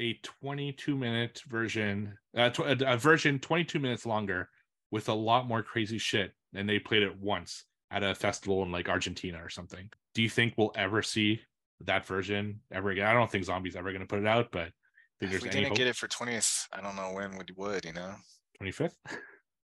a 0.00 0.14
22 0.42 0.96
minute 0.96 1.42
version, 1.46 2.16
uh, 2.34 2.48
tw- 2.50 2.60
a, 2.60 2.94
a 2.94 2.96
version 2.96 3.38
22 3.38 3.78
minutes 3.78 4.06
longer 4.06 4.48
with 4.90 5.08
a 5.10 5.14
lot 5.14 5.46
more 5.46 5.62
crazy 5.62 5.98
shit, 5.98 6.32
and 6.54 6.66
they 6.68 6.78
played 6.78 7.02
it 7.02 7.18
once 7.18 7.64
at 7.90 8.02
a 8.02 8.14
festival 8.14 8.62
in 8.62 8.72
like 8.72 8.88
Argentina 8.88 9.44
or 9.44 9.50
something. 9.50 9.90
Do 10.14 10.22
you 10.22 10.30
think 10.30 10.54
we'll 10.56 10.72
ever 10.74 11.02
see 11.02 11.40
that 11.86 12.06
version 12.06 12.60
ever 12.70 12.90
again? 12.90 13.06
I 13.06 13.12
don't 13.12 13.30
think 13.30 13.44
Zombie's 13.44 13.76
ever 13.76 13.90
going 13.90 14.00
to 14.00 14.06
put 14.06 14.20
it 14.20 14.26
out, 14.26 14.50
but 14.52 14.68
I 14.68 14.72
think 15.20 15.22
If 15.22 15.30
there's 15.30 15.42
we 15.42 15.48
didn't 15.50 15.68
hope. 15.68 15.76
get 15.76 15.86
it 15.86 15.96
for 15.96 16.08
20th, 16.08 16.66
I 16.72 16.80
don't 16.80 16.96
know 16.96 17.12
when 17.12 17.32
we 17.32 17.44
would, 17.56 17.84
you 17.84 17.92
know. 17.92 18.14
25th. 18.62 18.94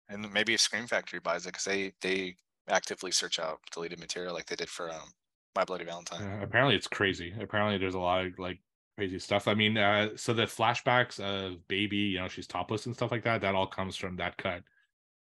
And 0.09 0.31
maybe 0.31 0.53
if 0.53 0.61
Scream 0.61 0.87
Factory 0.87 1.19
buys 1.19 1.45
it 1.45 1.49
because 1.49 1.65
they 1.65 1.93
they 2.01 2.35
actively 2.67 3.11
search 3.11 3.39
out 3.39 3.59
deleted 3.71 3.99
material 3.99 4.33
like 4.33 4.45
they 4.45 4.55
did 4.55 4.69
for 4.69 4.89
um 4.91 5.11
My 5.55 5.63
Bloody 5.65 5.85
Valentine. 5.85 6.21
Uh, 6.21 6.43
apparently 6.43 6.75
it's 6.75 6.87
crazy. 6.87 7.33
Apparently 7.39 7.77
there's 7.77 7.95
a 7.95 7.99
lot 7.99 8.25
of 8.25 8.37
like 8.37 8.59
crazy 8.97 9.19
stuff. 9.19 9.47
I 9.47 9.53
mean, 9.55 9.77
uh, 9.77 10.09
so 10.15 10.33
the 10.33 10.43
flashbacks 10.43 11.19
of 11.19 11.67
baby, 11.67 11.97
you 11.97 12.19
know, 12.19 12.27
she's 12.27 12.47
topless 12.47 12.85
and 12.85 12.95
stuff 12.95 13.11
like 13.11 13.23
that, 13.23 13.41
that 13.41 13.55
all 13.55 13.67
comes 13.67 13.95
from 13.97 14.15
that 14.17 14.37
cut. 14.37 14.61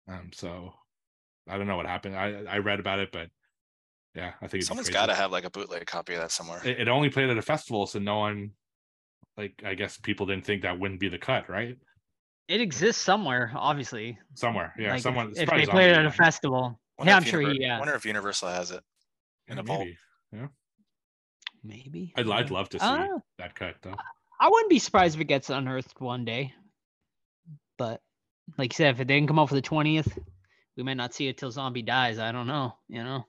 Um, 0.07 0.29
so 0.33 0.73
I 1.47 1.57
don't 1.57 1.67
know 1.67 1.77
what 1.77 1.85
happened. 1.87 2.15
I 2.15 2.43
I 2.43 2.57
read 2.59 2.79
about 2.79 2.99
it, 2.99 3.11
but 3.11 3.29
yeah, 4.15 4.33
I 4.41 4.47
think 4.47 4.61
it's 4.61 4.67
Someone's 4.67 4.89
got 4.89 5.07
to 5.07 5.15
have 5.15 5.31
like 5.31 5.43
a 5.43 5.49
bootleg 5.49 5.85
copy 5.85 6.13
of 6.13 6.21
that 6.21 6.31
somewhere. 6.31 6.61
It, 6.65 6.81
it 6.81 6.87
only 6.87 7.09
played 7.09 7.29
at 7.29 7.37
a 7.37 7.41
festival, 7.41 7.85
so 7.85 7.99
no 7.99 8.17
one, 8.19 8.51
like, 9.37 9.61
I 9.65 9.75
guess 9.75 9.97
people 9.97 10.25
didn't 10.25 10.45
think 10.45 10.61
that 10.61 10.79
wouldn't 10.79 10.99
be 10.99 11.09
the 11.09 11.17
cut, 11.17 11.49
right? 11.49 11.77
It 12.47 12.61
exists 12.61 13.01
somewhere, 13.01 13.51
obviously. 13.55 14.17
Somewhere, 14.35 14.73
yeah, 14.79 14.93
Like, 14.93 15.01
someone. 15.01 15.29
it's 15.31 15.39
If, 15.39 15.49
they 15.49 15.65
played 15.65 15.91
it 15.91 15.97
at 15.97 16.05
a 16.05 16.11
festival, 16.11 16.79
Wonder 16.97 17.11
yeah, 17.11 17.17
I'm 17.17 17.23
sure. 17.23 17.41
Univer- 17.41 17.53
He, 17.53 17.61
yeah, 17.61 17.75
I 17.75 17.79
Wonder 17.79 17.95
if 17.95 18.05
Universal 18.05 18.49
has 18.49 18.71
it 18.71 18.83
in 19.47 19.57
yeah, 19.57 19.61
a 19.61 19.63
vault. 19.63 19.87
Yeah. 20.31 20.47
maybe. 21.63 22.13
I'd, 22.15 22.29
I'd 22.29 22.51
love 22.51 22.69
to 22.69 22.79
see 22.79 22.85
Uh, 22.85 23.07
that 23.39 23.55
cut 23.55 23.75
though. 23.81 23.95
I 24.39 24.49
wouldn't 24.49 24.69
be 24.69 24.79
surprised 24.79 25.15
if 25.15 25.21
it 25.21 25.25
gets 25.25 25.49
unearthed 25.49 25.99
one 25.99 26.25
day. 26.25 26.53
But 27.77 28.01
like 28.57 28.73
you 28.73 28.75
said, 28.77 28.93
if 28.95 29.01
it 29.01 29.05
didn't 29.05 29.27
come 29.27 29.39
out 29.39 29.49
for 29.49 29.55
the 29.55 29.61
twentieth, 29.61 30.17
we 30.77 30.83
might 30.83 30.95
not 30.97 31.13
see 31.13 31.27
it 31.27 31.37
till 31.37 31.51
Zombie 31.51 31.81
dies. 31.81 32.19
I 32.19 32.31
don't 32.31 32.47
know. 32.47 32.75
You 32.87 33.03
know. 33.03 33.25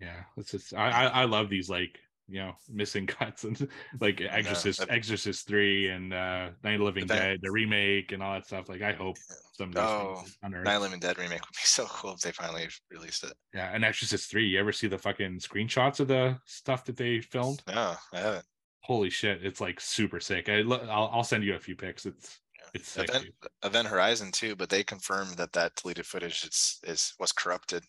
Yeah, 0.00 0.22
it's 0.36 0.50
just 0.50 0.74
I, 0.74 0.90
I 0.90 1.06
I 1.06 1.24
love 1.24 1.48
these 1.48 1.68
like 1.70 1.98
you 2.28 2.40
know 2.40 2.52
missing 2.70 3.06
cuts 3.18 3.44
and 3.44 3.68
like 4.00 4.20
Exorcist 4.20 4.80
that- 4.80 4.90
Exorcist 4.90 5.46
three 5.46 5.88
and 5.90 6.12
uh 6.12 6.48
Night 6.62 6.74
of 6.76 6.80
Living 6.82 7.06
that- 7.06 7.18
Dead 7.18 7.38
the 7.42 7.50
remake 7.50 8.12
and 8.12 8.22
all 8.22 8.32
that 8.34 8.46
stuff. 8.46 8.68
Like 8.68 8.82
I 8.82 8.92
hope 8.92 9.16
some 9.56 9.72
Oh. 9.76 10.22
Night 10.42 10.74
of 10.76 10.82
Living 10.82 11.00
Dead 11.00 11.16
remake 11.18 11.40
would 11.42 11.52
be 11.54 11.58
so 11.64 11.84
cool 11.86 12.12
if 12.14 12.20
they 12.20 12.32
finally 12.32 12.66
released 12.90 13.24
it. 13.24 13.34
Yeah, 13.54 13.70
and 13.72 13.84
Exorcist 13.84 14.30
three. 14.30 14.46
You 14.46 14.58
ever 14.60 14.72
see 14.72 14.88
the 14.88 14.98
fucking 14.98 15.38
screenshots 15.38 16.00
of 16.00 16.08
the 16.08 16.38
stuff 16.46 16.84
that 16.86 16.96
they 16.96 17.20
filmed? 17.20 17.62
No, 17.68 17.94
I 18.12 18.18
haven't. 18.18 18.44
Holy 18.80 19.08
shit, 19.10 19.44
it's 19.46 19.60
like 19.60 19.80
super 19.80 20.20
sick. 20.20 20.48
I 20.48 20.60
I'll 20.60 21.10
I'll 21.12 21.24
send 21.24 21.44
you 21.44 21.54
a 21.54 21.58
few 21.58 21.76
pics. 21.76 22.04
It's 22.04 22.40
it's 22.74 22.88
sick. 22.88 23.08
Event. 23.08 23.26
Event 23.62 23.88
Horizon 23.88 24.32
too, 24.32 24.56
but 24.56 24.68
they 24.68 24.82
confirmed 24.82 25.36
that 25.36 25.52
that 25.52 25.76
deleted 25.76 26.04
footage 26.04 26.44
is 26.44 26.80
is 26.82 27.14
was 27.20 27.32
corrupted, 27.32 27.84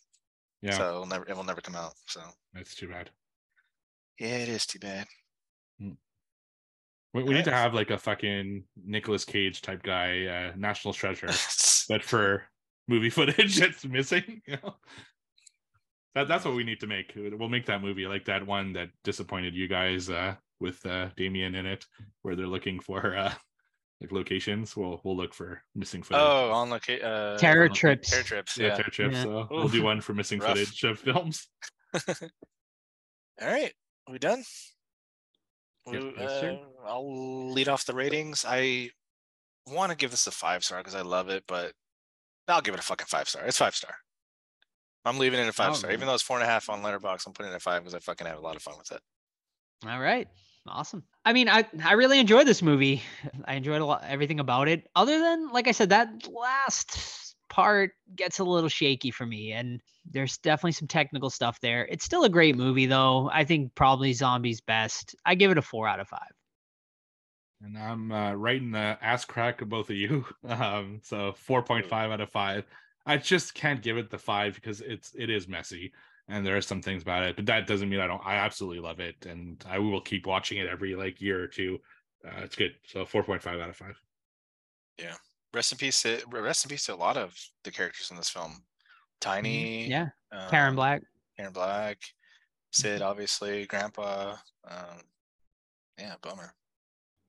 Yeah, 0.66 0.78
so 0.78 0.90
it'll 0.90 1.06
never 1.06 1.26
it 1.28 1.36
will 1.36 1.44
never 1.44 1.62
come 1.62 1.76
out. 1.76 1.94
So 2.08 2.22
that's 2.54 2.74
too 2.76 2.88
bad. 2.88 3.12
yeah, 4.20 4.38
it 4.38 4.50
is 4.50 4.66
too 4.66 4.80
bad. 4.80 5.06
We, 5.80 7.24
we 7.24 7.34
need 7.34 7.46
to 7.46 7.52
have 7.52 7.74
like 7.74 7.92
a 7.92 7.98
fucking 7.98 8.64
Nicolas 8.84 9.24
Cage 9.24 9.62
type 9.62 9.84
guy, 9.84 10.26
uh, 10.26 10.52
National 10.58 10.94
Treasure. 10.94 11.28
but 11.90 12.04
for 12.04 12.44
movie 12.88 13.10
footage 13.12 13.58
that's 13.58 13.86
missing, 13.86 14.42
you 14.48 14.58
know. 14.62 14.76
That 16.16 16.28
that's 16.28 16.46
what 16.46 16.56
we 16.56 16.64
need 16.64 16.80
to 16.80 16.88
make. 16.88 17.14
We'll 17.16 17.50
make 17.50 17.66
that 17.68 17.82
movie 17.82 18.08
like 18.08 18.26
that 18.26 18.46
one 18.46 18.74
that 18.74 18.90
disappointed 19.04 19.54
you 19.54 19.68
guys 19.68 20.10
uh 20.10 20.36
with 20.60 20.86
uh 20.86 21.10
Damien 21.16 21.56
in 21.56 21.66
it, 21.66 21.86
where 22.22 22.36
they're 22.36 22.48
looking 22.48 22.80
for 22.80 23.16
uh 23.16 23.34
like 24.02 24.12
locations. 24.12 24.76
We'll 24.76 25.00
we'll 25.04 25.16
look 25.18 25.34
for 25.34 25.62
missing 25.76 26.04
footage. 26.04 26.22
oh, 26.22 26.52
on 26.52 26.70
location. 26.70 27.06
uh, 27.06 27.38
Terror 27.38 27.64
on- 27.70 27.74
trips. 27.74 28.10
Terror 28.12 28.24
trips. 28.24 28.58
yeah, 28.58 28.68
Yeah. 28.68 28.76
Terror 28.76 28.90
Trip, 28.92 29.12
Yeah. 29.14 29.24
So 29.24 29.48
we'll 29.50 29.68
do 29.68 29.84
one 29.84 30.02
for 30.02 30.14
missing 30.14 30.40
Rough. 30.40 30.58
footage 30.58 30.84
of 30.84 31.00
films. 31.00 31.48
All 33.42 33.48
right, 33.48 33.74
are 34.08 34.12
we 34.14 34.20
done? 34.20 34.44
Yes, 35.88 36.04
We- 36.04 36.14
yes, 36.18 36.44
uh, 36.44 36.58
I'll 36.86 37.52
lead 37.52 37.68
off 37.70 37.86
the 37.86 37.94
ratings. 37.94 38.46
I 38.48 38.90
want 39.68 39.92
to 39.92 39.98
give 39.98 40.12
this 40.12 40.28
a 40.28 40.32
five 40.32 40.64
star 40.64 40.80
because 40.80 40.96
I 40.96 41.02
love 41.02 41.30
it, 41.30 41.44
but 41.48 41.74
I'll 42.48 42.62
give 42.62 42.74
it 42.74 42.80
a 42.80 42.84
fucking 42.84 43.08
five 43.08 43.28
star. 43.30 43.46
It's 43.46 43.58
five 43.58 43.76
star. 43.76 43.94
I'm 45.04 45.20
leaving 45.20 45.40
it 45.40 45.48
at 45.48 45.54
five 45.56 45.72
Oh, 45.72 45.74
star, 45.76 45.90
man. 45.90 45.98
even 45.98 46.08
though 46.08 46.16
it's 46.16 46.24
four 46.24 46.38
and 46.38 46.44
a 46.44 46.48
half 46.50 46.70
on 46.70 46.82
Letterboxd. 46.82 47.28
I'm 47.28 47.34
putting 47.34 47.52
it 47.52 47.56
at 47.56 47.62
five 47.62 47.82
because 47.84 47.94
I 47.94 48.00
fucking 48.00 48.26
have 48.26 48.40
a 48.40 48.42
lot 48.42 48.56
of 48.56 48.62
fun 48.64 48.76
with 48.78 48.92
it. 48.92 49.02
All 49.88 50.00
right. 50.00 50.28
Awesome. 50.68 51.04
I 51.24 51.34
mean, 51.34 51.48
I 51.48 51.66
I 51.84 51.94
really 51.94 52.20
enjoyed 52.20 52.48
this 52.48 52.62
movie. 52.62 53.04
I 53.46 53.56
enjoyed 53.56 53.82
a 53.82 53.86
lot 53.86 54.04
everything 54.08 54.40
about 54.40 54.68
it. 54.68 54.88
Other 54.96 55.20
than 55.20 55.50
like 55.50 55.68
I 55.68 55.72
said, 55.72 55.90
that 55.90 56.28
last 56.28 57.36
part 57.50 57.92
gets 58.16 58.40
a 58.40 58.44
little 58.44 58.70
shaky 58.70 59.12
for 59.12 59.26
me, 59.26 59.52
and 59.52 59.80
there's 60.10 60.38
definitely 60.38 60.74
some 60.74 60.88
technical 60.88 61.30
stuff 61.30 61.60
there. 61.62 61.86
It's 61.86 62.04
still 62.04 62.24
a 62.24 62.30
great 62.30 62.56
movie, 62.56 62.86
though. 62.86 63.30
I 63.32 63.44
think 63.44 63.76
probably 63.76 64.14
Zombies 64.14 64.62
best. 64.62 65.16
I 65.26 65.36
give 65.36 65.52
it 65.52 65.58
a 65.58 65.62
four 65.62 65.88
out 65.88 66.00
of 66.00 66.08
five. 66.08 66.32
And 67.62 67.78
I'm 67.78 68.12
uh, 68.12 68.34
right 68.34 68.62
in 68.62 68.72
the 68.72 68.98
ass 69.02 69.24
crack 69.26 69.62
of 69.62 69.70
both 69.70 69.90
of 69.90 69.96
you. 69.96 70.26
Um, 70.48 71.00
so 71.04 71.34
4.5 71.48 71.92
out 71.92 72.22
of 72.22 72.30
five. 72.30 72.66
I 73.06 73.18
just 73.18 73.54
can't 73.56 73.82
give 73.82 73.98
it 73.98 74.10
the 74.10 74.18
five 74.18 74.56
because 74.56 74.82
it's 74.82 75.14
it 75.18 75.30
is 75.30 75.48
messy 75.48 75.92
and 76.28 76.46
there 76.46 76.58
are 76.58 76.62
some 76.62 76.82
things 76.82 77.02
about 77.04 77.24
it, 77.24 77.36
but 77.36 77.46
that 77.46 77.68
doesn't 77.68 77.90
mean 77.90 78.00
I 78.00 78.08
don't. 78.08 78.22
I 78.26 78.36
absolutely 78.36 78.80
love 78.80 79.00
it, 79.00 79.26
and 79.26 79.64
I 79.70 79.80
will 79.80 80.02
keep 80.02 80.26
watching 80.26 80.58
it 80.58 80.68
every 80.68 80.96
like 80.96 81.22
year 81.22 81.42
or 81.44 81.48
two. 81.48 81.80
Uh, 82.26 82.42
it's 82.44 82.56
good. 82.56 82.72
So 82.88 83.06
4.5 83.06 83.62
out 83.62 83.70
of 83.70 83.76
five. 83.76 84.00
yeah 85.00 85.16
Rest 85.54 85.72
in 85.72 85.78
peace. 85.78 86.02
to- 86.02 86.24
Rest 86.30 86.66
in 86.66 86.70
peace 86.70 86.86
to 86.88 86.94
a 86.94 86.96
lot 86.96 87.18
of 87.18 87.38
the 87.64 87.72
characters 87.72 88.10
in 88.12 88.18
this 88.18 88.30
film. 88.30 88.64
Tiny. 89.22 89.84
Mm-hmm. 89.84 89.92
Yeah. 89.92 90.10
Karen 90.50 90.70
um, 90.70 90.76
Black. 90.76 91.04
Karen 91.38 91.54
Black. 91.54 91.98
Sid, 92.72 93.02
obviously. 93.02 93.66
Grandpa. 93.68 94.36
Um, 94.68 95.02
yeah, 95.98 96.16
bummer. 96.22 96.54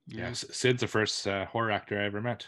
Yeah, 0.08 0.32
Sid's 0.32 0.80
the 0.80 0.88
first 0.88 1.26
uh, 1.28 1.46
horror 1.46 1.70
actor 1.70 2.00
I 2.00 2.04
ever 2.06 2.20
met. 2.20 2.46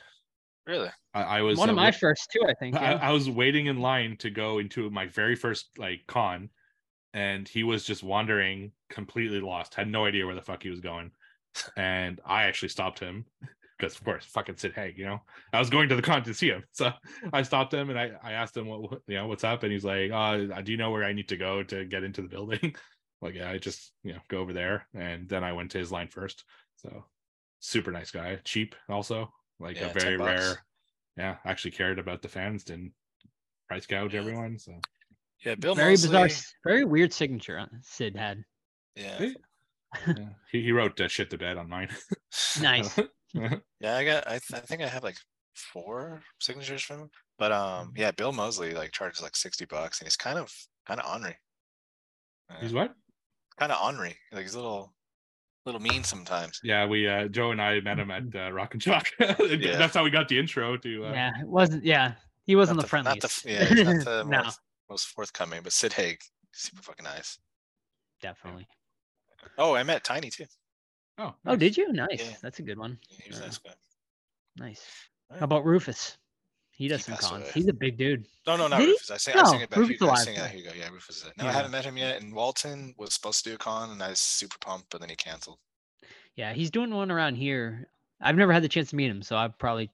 Really? 0.69 0.90
I, 1.15 1.23
I 1.23 1.43
was 1.43 1.59
One 1.59 1.70
uh, 1.70 1.73
of 1.73 1.77
my 1.77 1.90
first 1.90 2.31
too, 2.31 2.47
I 2.47 2.53
think. 2.55 2.77
I, 2.81 2.93
Yeah. 2.93 2.99
I 3.01 3.11
was 3.11 3.28
waiting 3.28 3.66
in 3.66 3.81
line 3.81 4.19
to 4.19 4.31
go 4.31 4.59
into 4.59 4.89
my 4.90 5.07
very 5.07 5.35
first 5.35 5.70
like 5.78 6.03
con, 6.07 6.51
and 7.15 7.49
he 7.49 7.65
was 7.65 7.85
just 7.85 8.03
wandering, 8.03 8.73
completely 8.90 9.40
lost, 9.40 9.74
had 9.74 9.89
no 9.89 10.05
idea 10.05 10.27
where 10.27 10.35
the 10.35 10.43
fuck 10.43 10.62
he 10.62 10.69
was 10.69 10.81
going, 10.81 11.11
and 11.77 12.20
I 12.24 12.45
actually 12.45 12.69
stopped 12.69 12.99
him 12.99 13.24
because, 13.78 13.97
of 13.97 14.05
course, 14.05 14.27
fucking 14.27 14.59
Sid 14.59 14.74
Haig, 14.74 14.99
you 14.99 15.07
know. 15.07 15.23
I 15.55 15.59
was 15.59 15.70
going 15.70 15.89
to 15.89 15.97
the 15.97 16.03
con 16.03 16.23
to 16.24 16.35
see 16.35 16.49
him, 16.51 16.62
so 16.73 16.93
I 17.32 17.43
stopped 17.43 17.73
him 17.73 17.89
and 17.89 17.99
I, 17.99 18.11
I 18.23 18.32
asked 18.32 18.57
him 18.57 18.66
what 18.66 18.82
what- 18.82 19.03
you 19.07 19.16
know 19.16 19.27
what's 19.27 19.45
up, 19.45 19.62
and 19.62 19.73
he's 19.73 19.86
like, 19.86 20.11
"Uh, 20.12 20.61
do 20.61 20.70
you 20.70 20.77
know 20.77 20.90
where 20.90 21.05
I 21.05 21.15
need 21.15 21.28
to 21.31 21.39
go 21.39 21.62
to 21.62 21.86
get 21.86 22.05
into 22.05 22.20
the 22.20 22.28
building?" 22.28 22.77
like, 23.23 23.35
yeah, 23.35 23.51
I 23.51 23.57
just 23.57 23.93
you 24.05 24.12
know 24.12 24.20
go 24.28 24.39
over 24.39 24.53
there, 24.53 24.86
and 24.95 25.27
then 25.31 25.43
I 25.43 25.55
went 25.55 25.70
to 25.70 25.78
his 25.78 25.90
line 25.90 26.09
first. 26.09 26.45
So, 26.77 27.07
super 27.59 27.90
nice 27.90 28.11
guy, 28.11 28.39
cheap 28.45 28.74
also, 28.90 29.32
like 29.60 29.76
Yeah, 29.76 29.86
a 29.90 29.93
very 29.93 30.16
rare 30.16 30.64
yeah, 31.16 31.36
actually 31.44 31.72
cared 31.72 31.98
about 31.98 32.22
the 32.22 32.28
fans, 32.28 32.64
didn't 32.64 32.93
price 33.68 33.86
gouge 33.86 34.14
Yeah. 34.14 34.20
everyone. 34.20 34.59
So 34.59 34.72
Yeah, 35.44 35.55
Bill 35.56 35.74
very 35.74 35.93
Moseley. 35.93 36.09
bizarre, 36.09 36.28
very 36.64 36.85
weird 36.85 37.12
signature 37.12 37.66
Sid 37.82 38.16
had. 38.16 38.44
Yeah. 38.94 39.30
Yeah, 40.06 40.28
he, 40.52 40.62
he 40.64 40.70
wrote 40.72 41.01
uh, 41.01 41.09
shit 41.09 41.30
to 41.30 41.39
bed 41.39 41.56
on 41.56 41.66
mine. 41.68 41.89
Nice. 42.60 42.94
Yeah, 43.80 43.97
I 43.97 44.05
got. 44.05 44.26
I, 44.26 44.32
th- 44.39 44.52
I 44.55 44.59
think 44.60 44.82
I 44.82 44.86
have 44.86 45.02
like 45.02 45.16
four 45.55 46.20
signatures 46.40 46.82
from 46.82 47.01
him. 47.01 47.10
But 47.39 47.52
um, 47.52 47.93
yeah, 47.97 48.10
Bill 48.10 48.32
Moseley 48.32 48.72
like 48.74 48.93
charges 48.93 49.22
like 49.22 49.35
sixty 49.36 49.64
bucks, 49.64 50.01
and 50.01 50.06
he's 50.06 50.16
kind 50.16 50.39
of 50.39 50.52
kind 50.86 51.01
of 51.01 51.10
ornery. 51.10 51.36
He's 52.60 52.72
what? 52.74 52.94
kind 53.59 53.72
of 53.72 53.82
ornery. 53.82 54.16
Like 54.32 54.43
he's 54.43 54.55
a 54.55 54.59
little 54.60 54.94
little 55.69 55.81
mean 55.81 56.03
sometimes. 56.05 56.61
Yeah, 56.65 56.86
we 56.86 57.07
uh 57.09 57.28
Joe 57.28 57.51
and 57.53 57.61
I 57.62 57.81
met 57.81 57.99
him 57.99 58.11
at 58.11 58.24
uh, 58.35 58.51
Rock 58.53 58.74
and 58.74 58.82
Shock. 58.82 59.07
That's 59.19 59.95
how 59.95 60.03
we 60.05 60.11
got 60.11 60.28
the 60.28 60.39
intro 60.39 60.77
to. 60.77 61.07
Uh, 61.07 61.12
yeah, 61.12 61.32
it 61.40 61.47
wasn't. 61.47 61.85
Yeah, 61.85 62.15
he 62.45 62.57
wasn't 62.57 62.77
Not 62.78 62.86
the 62.86 62.97
the, 62.97 63.03
not 63.03 63.23
friendliest. 63.23 63.45
the 63.45 63.51
yeah, 63.53 63.93
not 63.93 64.05
the 64.05 64.24
no, 64.28 64.43
most, 64.45 64.61
most 64.90 65.07
forthcoming. 65.09 65.61
But 65.62 65.73
Sid 65.73 65.93
Haig, 65.93 66.20
super 66.53 66.82
fucking 66.82 67.05
nice. 67.05 67.39
definitely. 68.23 68.66
Oh, 69.57 69.74
I 69.74 69.82
met 69.82 70.05
Tiny 70.05 70.31
too. 70.31 70.47
Oh, 71.19 71.35
Oh, 71.47 71.57
did 71.57 71.77
you? 71.77 71.93
Nice. 71.93 72.09
Yeah. 72.20 72.36
That's 72.43 72.59
a 72.61 72.62
good 72.62 72.78
one. 72.78 72.99
He 73.09 73.28
was 73.31 73.39
a 73.39 73.40
Yeah. 73.40 73.47
nice 73.47 73.59
guy. 73.59 73.70
Nice. 74.59 74.85
Alright. 75.31 75.40
How 75.40 75.45
about 75.45 75.65
Rufus? 75.65 76.16
He 76.78 76.86
does 76.88 77.05
He 77.05 77.10
some 77.12 77.18
cons. 77.18 77.42
away. 77.42 77.50
He's 77.55 77.66
a 77.66 77.72
big 77.72 77.98
dude. 77.98 78.24
No, 78.46 78.56
no, 78.56 78.68
not 78.68 78.78
Did 78.78 78.84
he? 78.86 78.90
Rufus. 78.92 79.10
I 79.10 79.16
sing, 79.16 79.34
I 79.36 79.42
No, 79.42 79.50
sing 79.50 79.60
it 79.62 79.68
back. 79.70 79.78
Rufus 79.80 79.90
Hugo. 79.94 80.06
I 80.06 80.09
alive, 80.10 80.18
sing 80.24 80.34
it. 80.34 80.38
yeah. 80.38 80.48
Hugo. 80.48 80.70
Yeah, 80.78 80.88
Rufus 80.90 81.16
is 81.18 81.26
it. 81.26 81.32
No, 81.36 81.46
I 81.46 81.50
haven't 81.52 81.72
met 81.72 81.84
him 81.84 81.96
yet. 81.96 82.22
And 82.22 82.32
Walton 82.32 82.94
was 82.96 83.12
supposed 83.14 83.42
to 83.44 83.50
do 83.50 83.55
a 83.56 83.59
con, 83.59 83.90
and 83.90 84.02
I 84.02 84.10
was 84.10 84.20
super 84.20 84.56
pumped, 84.60 84.90
but 84.90 85.00
then 85.00 85.10
he 85.10 85.16
canceled. 85.16 85.59
Yeah, 86.36 86.52
he's 86.52 86.70
doing 86.70 86.94
one 86.94 87.10
around 87.10 87.34
here. 87.34 87.88
I've 88.20 88.36
never 88.36 88.52
had 88.52 88.62
the 88.62 88.68
chance 88.68 88.90
to 88.90 88.96
meet 88.96 89.10
him, 89.10 89.22
so 89.22 89.36
I 89.36 89.48
probably 89.48 89.90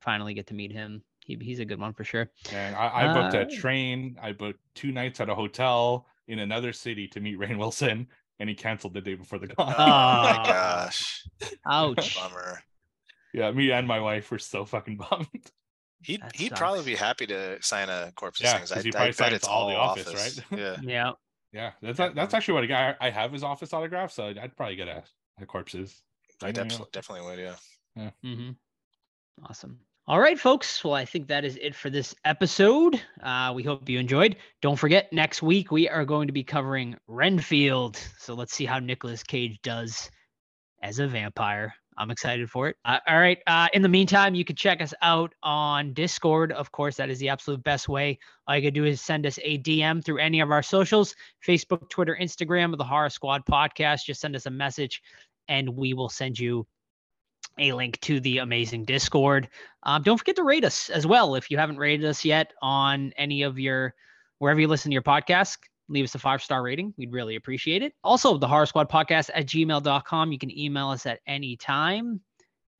finally 0.00 0.34
get 0.34 0.46
to 0.48 0.54
meet 0.54 0.72
him. 0.72 1.02
He, 1.24 1.36
he's 1.40 1.58
a 1.60 1.64
good 1.64 1.80
one 1.80 1.92
for 1.94 2.04
sure. 2.04 2.30
And 2.52 2.74
I, 2.76 3.08
I 3.10 3.12
booked 3.12 3.34
Uh, 3.34 3.40
a 3.40 3.46
train. 3.56 4.16
I 4.22 4.32
booked 4.32 4.60
two 4.74 4.92
nights 4.92 5.20
at 5.20 5.28
a 5.28 5.34
hotel 5.34 6.06
in 6.28 6.38
another 6.40 6.72
city 6.72 7.06
to 7.08 7.20
meet 7.20 7.38
Rainn 7.38 7.58
Wilson, 7.58 8.06
and 8.38 8.48
he 8.48 8.54
canceled 8.54 8.94
the 8.94 9.00
day 9.00 9.14
before 9.14 9.38
the 9.38 9.48
con. 9.48 9.74
Oh 9.76 9.78
my 9.78 10.42
gosh, 10.46 11.24
Ouch. 11.66 12.16
bummer. 12.16 12.62
yeah, 13.34 13.50
me 13.50 13.70
and 13.72 13.86
my 13.86 14.00
wife 14.00 14.30
were 14.30 14.38
so 14.38 14.64
fucking 14.64 14.96
bummed. 15.10 15.50
He'd 16.04 16.20
That 16.20 16.36
he'd 16.36 16.52
probably 16.52 16.84
be 16.84 16.94
happy 16.96 17.26
to 17.26 17.62
sign 17.62 17.88
a 17.88 18.12
corpse. 18.16 18.40
Yeah, 18.40 18.58
things. 18.58 18.70
'cause 18.70 18.78
I, 18.78 18.82
he 18.82 18.88
I 18.88 18.92
probably 18.92 19.08
bet 19.08 19.16
signs 19.16 19.34
it's 19.34 19.48
all 19.48 19.68
the 19.68 19.76
office, 19.76 20.08
office, 20.08 20.38
right? 20.50 20.58
Yeah, 20.58 20.76
Yeah. 20.82 21.12
Yeah, 21.52 21.72
that's 21.82 21.98
that's 21.98 22.34
actually 22.34 22.54
what 22.54 22.64
I 22.64 22.66
got. 22.66 22.96
I 23.00 23.10
have 23.10 23.32
his 23.32 23.42
office 23.42 23.72
autograph, 23.74 24.10
so 24.10 24.26
I'd, 24.26 24.38
I'd 24.38 24.56
probably 24.56 24.76
get 24.76 24.88
a, 24.88 25.04
a 25.40 25.46
corpses. 25.46 26.02
I 26.42 26.46
Yeah, 26.46 26.52
definitely 26.52 26.86
definitely 26.92 27.26
would. 27.26 27.38
Yeah. 27.38 28.10
Mm-hmm. 28.24 28.50
Awesome. 29.44 29.80
All 30.06 30.18
right, 30.18 30.38
folks. 30.38 30.82
Well, 30.82 30.94
I 30.94 31.04
think 31.04 31.28
that 31.28 31.44
is 31.44 31.56
it 31.60 31.74
for 31.74 31.88
this 31.90 32.14
episode. 32.24 33.00
Uh, 33.22 33.52
we 33.54 33.62
hope 33.62 33.88
you 33.88 33.98
enjoyed. 33.98 34.36
Don't 34.60 34.76
forget, 34.78 35.12
next 35.12 35.42
week 35.42 35.70
we 35.70 35.88
are 35.88 36.04
going 36.04 36.26
to 36.26 36.32
be 36.32 36.42
covering 36.42 36.96
Renfield. 37.06 37.96
So 38.18 38.34
let's 38.34 38.52
see 38.52 38.64
how 38.64 38.78
Nicolas 38.80 39.22
Cage 39.22 39.60
does 39.62 40.10
as 40.82 40.98
a 40.98 41.06
vampire. 41.06 41.74
I'm 42.02 42.10
excited 42.10 42.50
for 42.50 42.68
it. 42.68 42.76
Uh, 42.84 42.98
all 43.06 43.18
right. 43.20 43.38
Uh, 43.46 43.68
in 43.74 43.80
the 43.80 43.88
meantime, 43.88 44.34
you 44.34 44.44
can 44.44 44.56
check 44.56 44.82
us 44.82 44.92
out 45.02 45.32
on 45.44 45.92
Discord. 45.92 46.50
Of 46.50 46.72
course, 46.72 46.96
that 46.96 47.10
is 47.10 47.20
the 47.20 47.28
absolute 47.28 47.62
best 47.62 47.88
way. 47.88 48.18
All 48.48 48.56
you 48.56 48.62
can 48.62 48.74
do 48.74 48.84
is 48.84 49.00
send 49.00 49.24
us 49.24 49.38
a 49.44 49.58
DM 49.58 50.04
through 50.04 50.18
any 50.18 50.40
of 50.40 50.50
our 50.50 50.64
socials 50.64 51.14
Facebook, 51.46 51.88
Twitter, 51.90 52.18
Instagram, 52.20 52.76
the 52.76 52.82
Horror 52.82 53.08
Squad 53.08 53.46
podcast. 53.46 54.04
Just 54.04 54.20
send 54.20 54.34
us 54.34 54.46
a 54.46 54.50
message 54.50 55.00
and 55.46 55.68
we 55.76 55.94
will 55.94 56.08
send 56.08 56.40
you 56.40 56.66
a 57.60 57.72
link 57.72 58.00
to 58.00 58.18
the 58.18 58.38
amazing 58.38 58.84
Discord. 58.84 59.48
Um, 59.84 60.02
don't 60.02 60.18
forget 60.18 60.34
to 60.36 60.42
rate 60.42 60.64
us 60.64 60.90
as 60.90 61.06
well. 61.06 61.36
If 61.36 61.52
you 61.52 61.58
haven't 61.58 61.76
rated 61.76 62.04
us 62.04 62.24
yet 62.24 62.52
on 62.62 63.12
any 63.16 63.42
of 63.42 63.60
your, 63.60 63.94
wherever 64.38 64.58
you 64.58 64.66
listen 64.66 64.90
to 64.90 64.94
your 64.94 65.02
podcast, 65.02 65.58
leave 65.92 66.04
us 66.04 66.14
a 66.14 66.18
five 66.18 66.42
star 66.42 66.62
rating. 66.62 66.92
We'd 66.96 67.12
really 67.12 67.36
appreciate 67.36 67.82
it. 67.82 67.92
Also, 68.02 68.38
the 68.38 68.48
horror 68.48 68.66
squad 68.66 68.88
podcast 68.90 69.30
at 69.34 69.46
gmail.com. 69.46 70.32
You 70.32 70.38
can 70.38 70.56
email 70.58 70.88
us 70.88 71.06
at 71.06 71.20
any 71.26 71.56
time. 71.56 72.20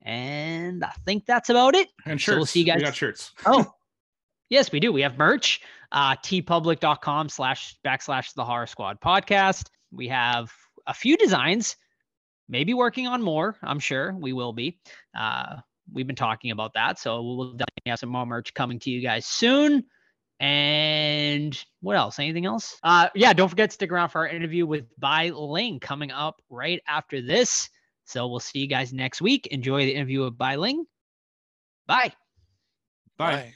And 0.02 0.84
I 0.84 0.90
think 1.04 1.26
that's 1.26 1.48
about 1.50 1.74
it. 1.74 1.88
And 2.06 2.20
So 2.20 2.24
shirts. 2.32 2.36
we'll 2.36 2.46
see 2.46 2.60
you 2.60 2.66
guys- 2.66 2.78
We 2.78 2.82
got 2.84 2.96
shirts. 2.96 3.32
Oh, 3.46 3.72
yes, 4.48 4.72
we 4.72 4.80
do. 4.80 4.92
We 4.92 5.02
have 5.02 5.16
merch. 5.18 5.60
Uh, 5.92 6.16
teepublic.com 6.16 7.28
slash 7.28 7.76
backslash 7.84 8.34
the 8.34 8.44
horror 8.44 8.66
squad 8.66 9.00
podcast. 9.00 9.68
We 9.92 10.08
have 10.08 10.50
a 10.86 10.94
few 10.94 11.16
designs, 11.18 11.76
maybe 12.48 12.72
working 12.74 13.06
on 13.06 13.22
more. 13.22 13.56
I'm 13.62 13.78
sure 13.78 14.14
we 14.18 14.32
will 14.32 14.52
be. 14.54 14.80
Uh, 15.16 15.56
we've 15.92 16.06
been 16.06 16.16
talking 16.16 16.50
about 16.50 16.72
that. 16.74 16.98
So 16.98 17.22
we'll 17.22 17.52
definitely 17.52 17.88
have 17.90 17.98
some 17.98 18.08
more 18.08 18.24
merch 18.26 18.54
coming 18.54 18.78
to 18.80 18.90
you 18.90 19.02
guys 19.02 19.26
soon. 19.26 19.84
And 20.40 21.64
what 21.80 21.96
else? 21.96 22.18
Anything 22.18 22.46
else? 22.46 22.78
Uh, 22.82 23.08
yeah, 23.14 23.32
don't 23.32 23.48
forget 23.48 23.70
to 23.70 23.74
stick 23.74 23.92
around 23.92 24.08
for 24.08 24.20
our 24.20 24.28
interview 24.28 24.66
with 24.66 24.86
Bai 24.98 25.30
Ling 25.30 25.78
coming 25.80 26.10
up 26.10 26.42
right 26.50 26.80
after 26.88 27.20
this. 27.20 27.70
So 28.04 28.26
we'll 28.26 28.40
see 28.40 28.58
you 28.58 28.66
guys 28.66 28.92
next 28.92 29.22
week. 29.22 29.46
Enjoy 29.48 29.84
the 29.84 29.94
interview 29.94 30.24
with 30.24 30.36
Bai 30.36 30.56
Ling. 30.56 30.84
Bye. 31.86 32.12
Bye. 33.16 33.54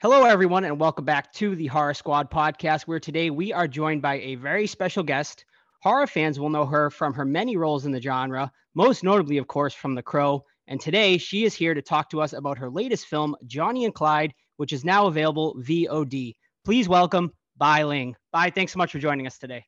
Hello, 0.00 0.22
everyone, 0.22 0.64
and 0.64 0.78
welcome 0.78 1.04
back 1.04 1.32
to 1.34 1.56
the 1.56 1.66
Horror 1.66 1.92
Squad 1.92 2.30
podcast, 2.30 2.82
where 2.82 3.00
today 3.00 3.30
we 3.30 3.52
are 3.52 3.66
joined 3.66 4.00
by 4.00 4.20
a 4.20 4.36
very 4.36 4.68
special 4.68 5.02
guest. 5.02 5.44
Horror 5.82 6.06
fans 6.06 6.38
will 6.38 6.50
know 6.50 6.66
her 6.66 6.88
from 6.88 7.14
her 7.14 7.24
many 7.24 7.56
roles 7.56 7.84
in 7.84 7.90
the 7.90 8.00
genre, 8.00 8.52
most 8.76 9.02
notably, 9.02 9.38
of 9.38 9.48
course, 9.48 9.74
from 9.74 9.96
The 9.96 10.02
Crow. 10.02 10.44
And 10.68 10.80
today 10.80 11.18
she 11.18 11.44
is 11.44 11.54
here 11.54 11.74
to 11.74 11.82
talk 11.82 12.10
to 12.10 12.20
us 12.20 12.32
about 12.32 12.58
her 12.58 12.70
latest 12.70 13.06
film, 13.06 13.34
Johnny 13.46 13.84
and 13.86 13.94
Clyde, 13.94 14.34
which 14.58 14.72
is 14.72 14.84
now 14.84 15.06
available 15.06 15.56
VOD. 15.60 16.34
Please 16.64 16.88
welcome 16.88 17.32
Bai 17.56 17.82
Ling. 17.82 18.14
Bai, 18.32 18.50
thanks 18.50 18.72
so 18.72 18.78
much 18.78 18.92
for 18.92 18.98
joining 18.98 19.26
us 19.26 19.38
today. 19.38 19.64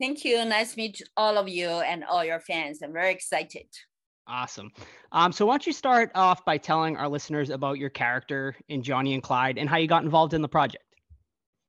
Thank 0.00 0.24
you. 0.24 0.44
Nice 0.44 0.72
to 0.72 0.78
meet 0.78 1.00
all 1.16 1.38
of 1.38 1.48
you 1.48 1.68
and 1.68 2.04
all 2.04 2.24
your 2.24 2.40
fans. 2.40 2.82
I'm 2.82 2.92
very 2.92 3.12
excited. 3.12 3.66
Awesome. 4.28 4.72
Um, 5.12 5.32
so, 5.32 5.46
why 5.46 5.52
don't 5.52 5.66
you 5.66 5.72
start 5.72 6.10
off 6.14 6.44
by 6.44 6.58
telling 6.58 6.96
our 6.96 7.08
listeners 7.08 7.50
about 7.50 7.78
your 7.78 7.90
character 7.90 8.56
in 8.68 8.82
Johnny 8.82 9.14
and 9.14 9.22
Clyde 9.22 9.56
and 9.56 9.68
how 9.68 9.76
you 9.76 9.86
got 9.86 10.02
involved 10.02 10.34
in 10.34 10.42
the 10.42 10.48
project? 10.48 10.84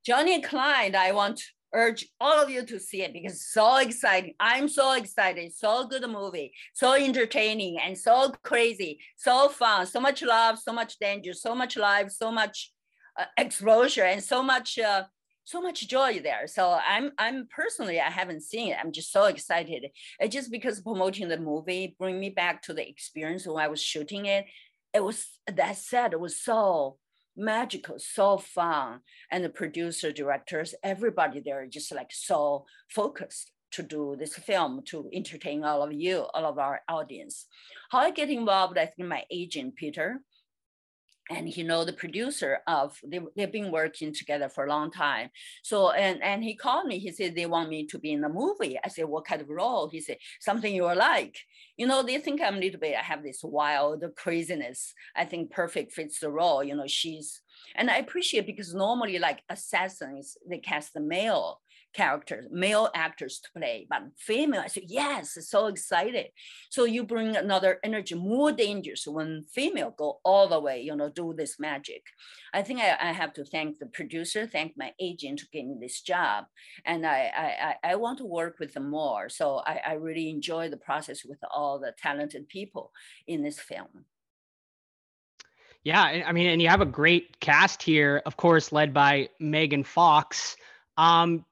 Johnny 0.05 0.33
and 0.33 0.43
Clyde, 0.43 0.95
I 0.95 1.11
want 1.11 1.41
urge 1.73 2.07
all 2.19 2.41
of 2.41 2.49
you 2.49 2.65
to 2.65 2.79
see 2.79 3.01
it 3.01 3.13
because 3.13 3.33
it's 3.33 3.53
so 3.53 3.77
exciting. 3.77 4.33
I'm 4.39 4.67
so 4.67 4.93
excited. 4.93 5.53
So 5.53 5.87
good 5.87 6.09
movie, 6.09 6.53
so 6.73 6.93
entertaining 6.93 7.79
and 7.79 7.97
so 7.97 8.33
crazy, 8.43 8.99
so 9.17 9.49
fun, 9.49 9.85
so 9.85 9.99
much 9.99 10.21
love, 10.21 10.59
so 10.59 10.73
much 10.73 10.97
danger, 10.99 11.33
so 11.33 11.53
much 11.53 11.77
life, 11.77 12.11
so 12.11 12.31
much 12.31 12.71
uh, 13.19 13.25
exposure, 13.37 14.03
and 14.03 14.23
so 14.23 14.41
much 14.43 14.79
uh, 14.79 15.03
so 15.43 15.61
much 15.61 15.87
joy 15.87 16.19
there. 16.19 16.45
So 16.45 16.77
I'm 16.85 17.11
I'm 17.17 17.47
personally 17.49 17.99
I 18.01 18.09
haven't 18.09 18.43
seen 18.43 18.71
it. 18.71 18.77
I'm 18.81 18.91
just 18.91 19.11
so 19.11 19.25
excited. 19.25 19.87
It's 20.19 20.33
just 20.33 20.51
because 20.51 20.81
promoting 20.81 21.29
the 21.29 21.37
movie 21.37 21.95
bring 21.97 22.19
me 22.19 22.29
back 22.29 22.61
to 22.63 22.73
the 22.73 22.87
experience 22.87 23.47
when 23.47 23.63
I 23.63 23.69
was 23.69 23.81
shooting 23.81 24.25
it. 24.25 24.45
It 24.93 25.03
was 25.03 25.25
that 25.47 25.77
said, 25.77 26.13
it 26.13 26.19
was 26.19 26.41
so 26.41 26.97
magical, 27.37 27.99
so 27.99 28.37
fun. 28.37 29.01
And 29.31 29.43
the 29.43 29.49
producer, 29.49 30.11
directors, 30.11 30.75
everybody 30.83 31.39
there 31.39 31.65
just 31.67 31.93
like 31.93 32.11
so 32.11 32.65
focused 32.89 33.51
to 33.71 33.83
do 33.83 34.15
this 34.17 34.35
film 34.35 34.81
to 34.85 35.09
entertain 35.13 35.63
all 35.63 35.83
of 35.83 35.93
you, 35.93 36.25
all 36.33 36.45
of 36.45 36.57
our 36.57 36.81
audience. 36.87 37.45
How 37.91 37.99
I 37.99 38.11
get 38.11 38.29
involved, 38.29 38.77
I 38.77 38.85
think 38.85 39.07
my 39.07 39.23
agent, 39.29 39.75
Peter, 39.75 40.21
and 41.29 41.47
he 41.47 41.63
know 41.63 41.83
the 41.83 41.93
producer 41.93 42.59
of 42.67 42.97
they, 43.05 43.19
they've 43.35 43.51
been 43.51 43.71
working 43.71 44.13
together 44.13 44.49
for 44.49 44.65
a 44.65 44.69
long 44.69 44.91
time. 44.91 45.29
So 45.63 45.91
and 45.91 46.23
and 46.23 46.43
he 46.43 46.55
called 46.55 46.87
me 46.87 46.99
he 46.99 47.11
said 47.11 47.35
they 47.35 47.45
want 47.45 47.69
me 47.69 47.85
to 47.87 47.99
be 47.99 48.11
in 48.11 48.21
the 48.21 48.29
movie. 48.29 48.77
I 48.83 48.87
said 48.89 49.05
what 49.05 49.25
kind 49.25 49.41
of 49.41 49.49
role? 49.49 49.89
He 49.89 50.01
said 50.01 50.17
something 50.39 50.73
you 50.73 50.85
are 50.85 50.95
like. 50.95 51.37
You 51.77 51.85
know 51.85 52.01
they 52.01 52.17
think 52.17 52.41
i'm 52.41 52.55
a 52.55 52.59
little 52.59 52.79
bit 52.79 52.95
i 52.97 53.03
have 53.03 53.23
this 53.23 53.41
wild 53.43 54.03
craziness. 54.15 54.93
I 55.15 55.25
think 55.25 55.51
perfect 55.51 55.93
fits 55.93 56.19
the 56.19 56.31
role 56.31 56.63
you 56.63 56.75
know 56.75 56.87
she's 56.87 57.41
and 57.75 57.89
i 57.89 57.97
appreciate 57.97 58.45
because 58.45 58.73
normally 58.73 59.19
like 59.19 59.41
assassins 59.49 60.37
they 60.49 60.57
cast 60.57 60.93
the 60.93 60.99
male 60.99 61.59
characters, 61.97 62.45
male 62.51 62.89
actors 62.93 63.39
to 63.39 63.49
play, 63.59 63.87
but 63.89 64.03
female. 64.15 64.61
I 64.61 64.67
said, 64.67 64.83
yes, 64.87 65.35
so 65.49 65.65
excited. 65.65 66.27
So 66.69 66.85
you 66.85 67.03
bring 67.03 67.35
another 67.35 67.79
energy, 67.83 68.13
more 68.13 68.51
dangerous 68.51 69.07
when 69.07 69.45
female 69.51 69.95
go 69.97 70.19
all 70.23 70.47
the 70.47 70.59
way, 70.59 70.79
you 70.81 70.95
know, 70.95 71.09
do 71.09 71.33
this 71.35 71.59
magic. 71.59 72.03
I 72.53 72.61
think 72.61 72.79
I, 72.79 72.95
I 73.09 73.11
have 73.11 73.33
to 73.33 73.43
thank 73.43 73.79
the 73.79 73.87
producer, 73.87 74.45
thank 74.45 74.73
my 74.77 74.91
agent 74.99 75.39
to 75.39 75.47
get 75.51 75.65
this 75.81 76.01
job. 76.01 76.45
And 76.85 77.05
I, 77.05 77.75
I, 77.83 77.91
I 77.91 77.95
want 77.95 78.19
to 78.19 78.25
work 78.25 78.59
with 78.59 78.73
them 78.75 78.89
more. 78.91 79.27
So 79.27 79.45
I, 79.65 79.81
I 79.91 79.93
really 79.93 80.29
enjoy 80.29 80.69
the 80.69 80.77
process 80.77 81.25
with 81.25 81.39
all 81.51 81.79
the 81.79 81.93
talented 81.97 82.47
people 82.47 82.91
in 83.25 83.41
this 83.41 83.59
film. 83.59 84.05
Yeah, 85.83 86.03
I 86.03 86.31
mean, 86.31 86.47
and 86.47 86.61
you 86.61 86.67
have 86.67 86.81
a 86.81 86.85
great 87.01 87.39
cast 87.39 87.81
here, 87.81 88.21
of 88.25 88.35
course, 88.35 88.71
led 88.71 88.93
by 88.93 89.29
Megan 89.39 89.83
Fox. 89.83 90.57
Um, 90.97 91.45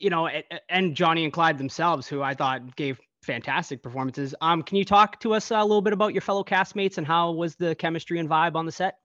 you 0.00 0.10
know, 0.10 0.28
and 0.68 0.94
Johnny 0.94 1.24
and 1.24 1.32
Clyde 1.32 1.58
themselves, 1.58 2.06
who 2.06 2.22
I 2.22 2.34
thought 2.34 2.76
gave 2.76 3.00
fantastic 3.22 3.82
performances. 3.82 4.34
Um, 4.40 4.62
can 4.62 4.76
you 4.76 4.84
talk 4.84 5.20
to 5.20 5.34
us 5.34 5.50
a 5.50 5.62
little 5.62 5.82
bit 5.82 5.92
about 5.92 6.14
your 6.14 6.20
fellow 6.20 6.44
castmates 6.44 6.98
and 6.98 7.06
how 7.06 7.32
was 7.32 7.56
the 7.56 7.74
chemistry 7.74 8.18
and 8.18 8.28
vibe 8.28 8.54
on 8.54 8.66
the 8.66 8.72
set? 8.72 8.98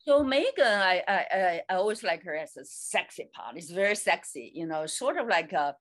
So 0.00 0.22
Megan, 0.22 0.64
I, 0.66 1.02
I 1.06 1.62
I 1.68 1.74
always 1.74 2.02
like 2.02 2.22
her 2.24 2.34
as 2.34 2.56
a 2.56 2.64
sexy 2.64 3.28
part. 3.34 3.56
It's 3.56 3.70
very 3.70 3.94
sexy, 3.94 4.50
you 4.54 4.66
know, 4.66 4.86
sort 4.86 5.18
of 5.18 5.28
like 5.28 5.52
a 5.52 5.76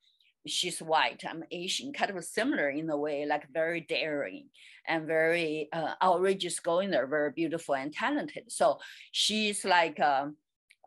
she's 0.46 0.80
white, 0.80 1.24
I'm 1.28 1.44
Asian, 1.52 1.94
kind 1.94 2.12
of 2.12 2.24
similar 2.24 2.70
in 2.70 2.90
a 2.90 2.98
way, 2.98 3.26
like 3.26 3.48
very 3.52 3.82
daring 3.82 4.50
and 4.88 5.06
very 5.06 5.70
uh, 5.74 5.94
outrageous 6.02 6.60
going 6.60 6.92
there, 6.92 7.08
very 7.08 7.32
beautiful 7.32 7.76
and 7.76 7.94
talented. 7.94 8.52
So 8.52 8.80
she's 9.12 9.66
like 9.66 10.00
um, 10.00 10.38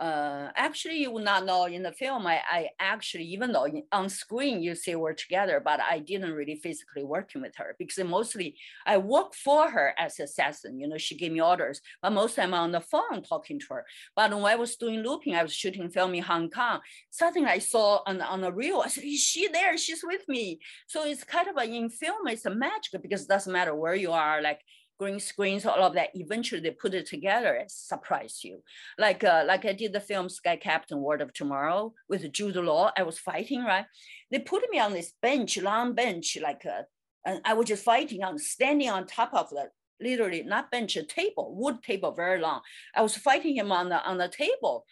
uh, 0.00 0.50
actually 0.56 0.96
you 0.96 1.10
will 1.10 1.22
not 1.22 1.44
know 1.44 1.66
in 1.66 1.82
the 1.82 1.92
film 1.92 2.26
I, 2.26 2.40
I 2.50 2.70
actually 2.80 3.24
even 3.24 3.52
though 3.52 3.68
on 3.92 4.08
screen 4.08 4.62
you 4.62 4.74
see 4.74 4.94
we're 4.94 5.12
together 5.12 5.60
but 5.62 5.78
i 5.80 5.98
didn't 5.98 6.32
really 6.32 6.56
physically 6.56 7.04
working 7.04 7.42
with 7.42 7.54
her 7.56 7.76
because 7.78 7.98
mostly 8.04 8.56
i 8.86 8.96
work 8.96 9.34
for 9.34 9.70
her 9.70 9.94
as 9.98 10.18
assassin 10.18 10.80
you 10.80 10.88
know 10.88 10.96
she 10.96 11.16
gave 11.16 11.32
me 11.32 11.42
orders 11.42 11.82
but 12.00 12.12
most 12.12 12.38
i'm 12.38 12.54
on 12.54 12.72
the 12.72 12.80
phone 12.80 13.22
talking 13.22 13.60
to 13.60 13.66
her. 13.70 13.84
But 14.16 14.32
when 14.34 14.44
i 14.44 14.56
was 14.56 14.76
doing 14.76 15.00
looping 15.02 15.34
i 15.34 15.42
was 15.42 15.52
shooting 15.52 15.90
film 15.90 16.14
in 16.14 16.22
hong 16.22 16.48
kong 16.48 16.80
something 17.10 17.44
i 17.44 17.58
saw 17.58 18.00
on, 18.06 18.20
on 18.22 18.40
the 18.40 18.52
reel 18.52 18.82
i 18.84 18.88
said 18.88 19.04
is 19.04 19.20
she 19.20 19.48
there? 19.48 19.76
She's 19.76 20.02
with 20.04 20.26
me. 20.28 20.60
So 20.86 21.04
it's 21.04 21.24
kind 21.24 21.48
of 21.48 21.56
a, 21.56 21.64
in 21.64 21.90
film 21.90 22.26
it's 22.26 22.46
a 22.46 22.54
magic 22.54 23.02
because 23.02 23.22
it 23.22 23.28
doesn't 23.28 23.52
matter 23.52 23.74
where 23.74 23.94
you 23.94 24.12
are 24.12 24.40
like 24.40 24.60
green 25.00 25.18
screens, 25.18 25.64
all 25.64 25.82
of 25.82 25.94
that. 25.94 26.10
Eventually, 26.14 26.60
they 26.60 26.70
put 26.70 26.92
it 26.92 27.06
together 27.06 27.54
and 27.54 27.70
surprise 27.70 28.40
you. 28.44 28.62
Like 28.98 29.24
uh, 29.24 29.44
like 29.46 29.64
I 29.64 29.72
did 29.72 29.94
the 29.94 30.00
film 30.10 30.28
Sky 30.28 30.56
Captain: 30.56 31.00
World 31.00 31.22
of 31.22 31.32
Tomorrow 31.32 31.94
with 32.10 32.30
Jude 32.32 32.56
Law. 32.56 32.92
I 32.96 33.02
was 33.02 33.18
fighting, 33.18 33.64
right? 33.64 33.86
They 34.30 34.40
put 34.40 34.70
me 34.70 34.78
on 34.78 34.92
this 34.92 35.12
bench, 35.22 35.56
long 35.58 35.94
bench, 35.94 36.36
like 36.42 36.66
uh, 36.66 36.82
and 37.24 37.40
I 37.46 37.54
was 37.54 37.66
just 37.68 37.82
fighting 37.82 38.22
on 38.22 38.38
standing 38.38 38.90
on 38.90 39.06
top 39.06 39.32
of 39.32 39.48
the 39.48 39.70
literally 40.02 40.42
not 40.42 40.70
bench, 40.70 40.96
a 40.96 41.02
table, 41.02 41.54
wood 41.56 41.82
table, 41.82 42.12
very 42.12 42.38
long. 42.38 42.60
I 42.94 43.00
was 43.02 43.16
fighting 43.16 43.56
him 43.56 43.72
on 43.72 43.88
the 43.88 44.02
on 44.10 44.18
the 44.18 44.28
table 44.28 44.84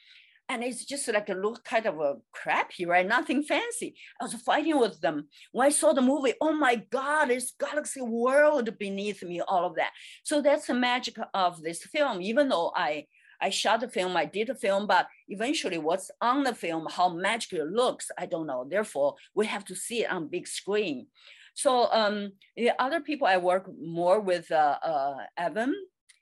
and 0.49 0.65
it's 0.65 0.85
just 0.85 1.09
like 1.09 1.29
a 1.29 1.35
look 1.35 1.65
kind 1.65 1.87
of 1.87 2.01
a 2.01 2.17
crappy, 2.33 2.87
right? 2.87 3.07
Nothing 3.07 3.43
fancy. 3.43 3.95
I 4.21 4.25
was 4.25 4.35
fighting 4.35 4.79
with 4.79 5.01
them. 5.01 5.29
When 5.53 5.67
I 5.67 5.71
saw 5.71 5.93
the 5.93 6.01
movie, 6.01 6.35
oh 6.41 6.53
my 6.53 6.77
God, 6.91 7.31
it's 7.31 7.55
galaxy 7.59 8.01
world 8.01 8.79
beneath 8.79 9.23
me, 9.23 9.41
all 9.41 9.67
of 9.67 9.77
that. 9.77 9.91
So 10.23 10.41
that's 10.41 10.67
the 10.67 10.75
magic 10.75 11.17
of 11.35 11.63
this 11.63 11.85
film. 11.85 12.23
Even 12.23 12.49
though 12.49 12.73
I 12.75 13.07
I 13.41 13.51
shot 13.51 13.81
the 13.81 13.89
film, 13.89 14.17
I 14.17 14.25
did 14.25 14.49
the 14.49 14.55
film, 14.55 14.87
but 14.87 15.07
eventually 15.29 15.79
what's 15.79 16.11
on 16.21 16.43
the 16.43 16.55
film, 16.55 16.89
how 16.91 17.09
magical 17.09 17.61
it 17.61 17.69
looks, 17.69 18.11
I 18.19 18.27
don't 18.27 18.47
know. 18.47 18.67
Therefore, 18.69 19.15
we 19.35 19.47
have 19.47 19.65
to 19.67 19.77
see 19.77 20.03
it 20.03 20.11
on 20.11 20.29
big 20.29 20.49
screen. 20.49 21.07
So 21.55 21.89
um, 21.93 22.33
the 22.57 22.73
other 22.81 23.01
people 23.01 23.27
I 23.29 23.37
work 23.37 23.71
more 23.81 24.21
with, 24.21 24.51
uh, 24.51 24.79
uh, 24.83 25.19
Avan 25.39 25.73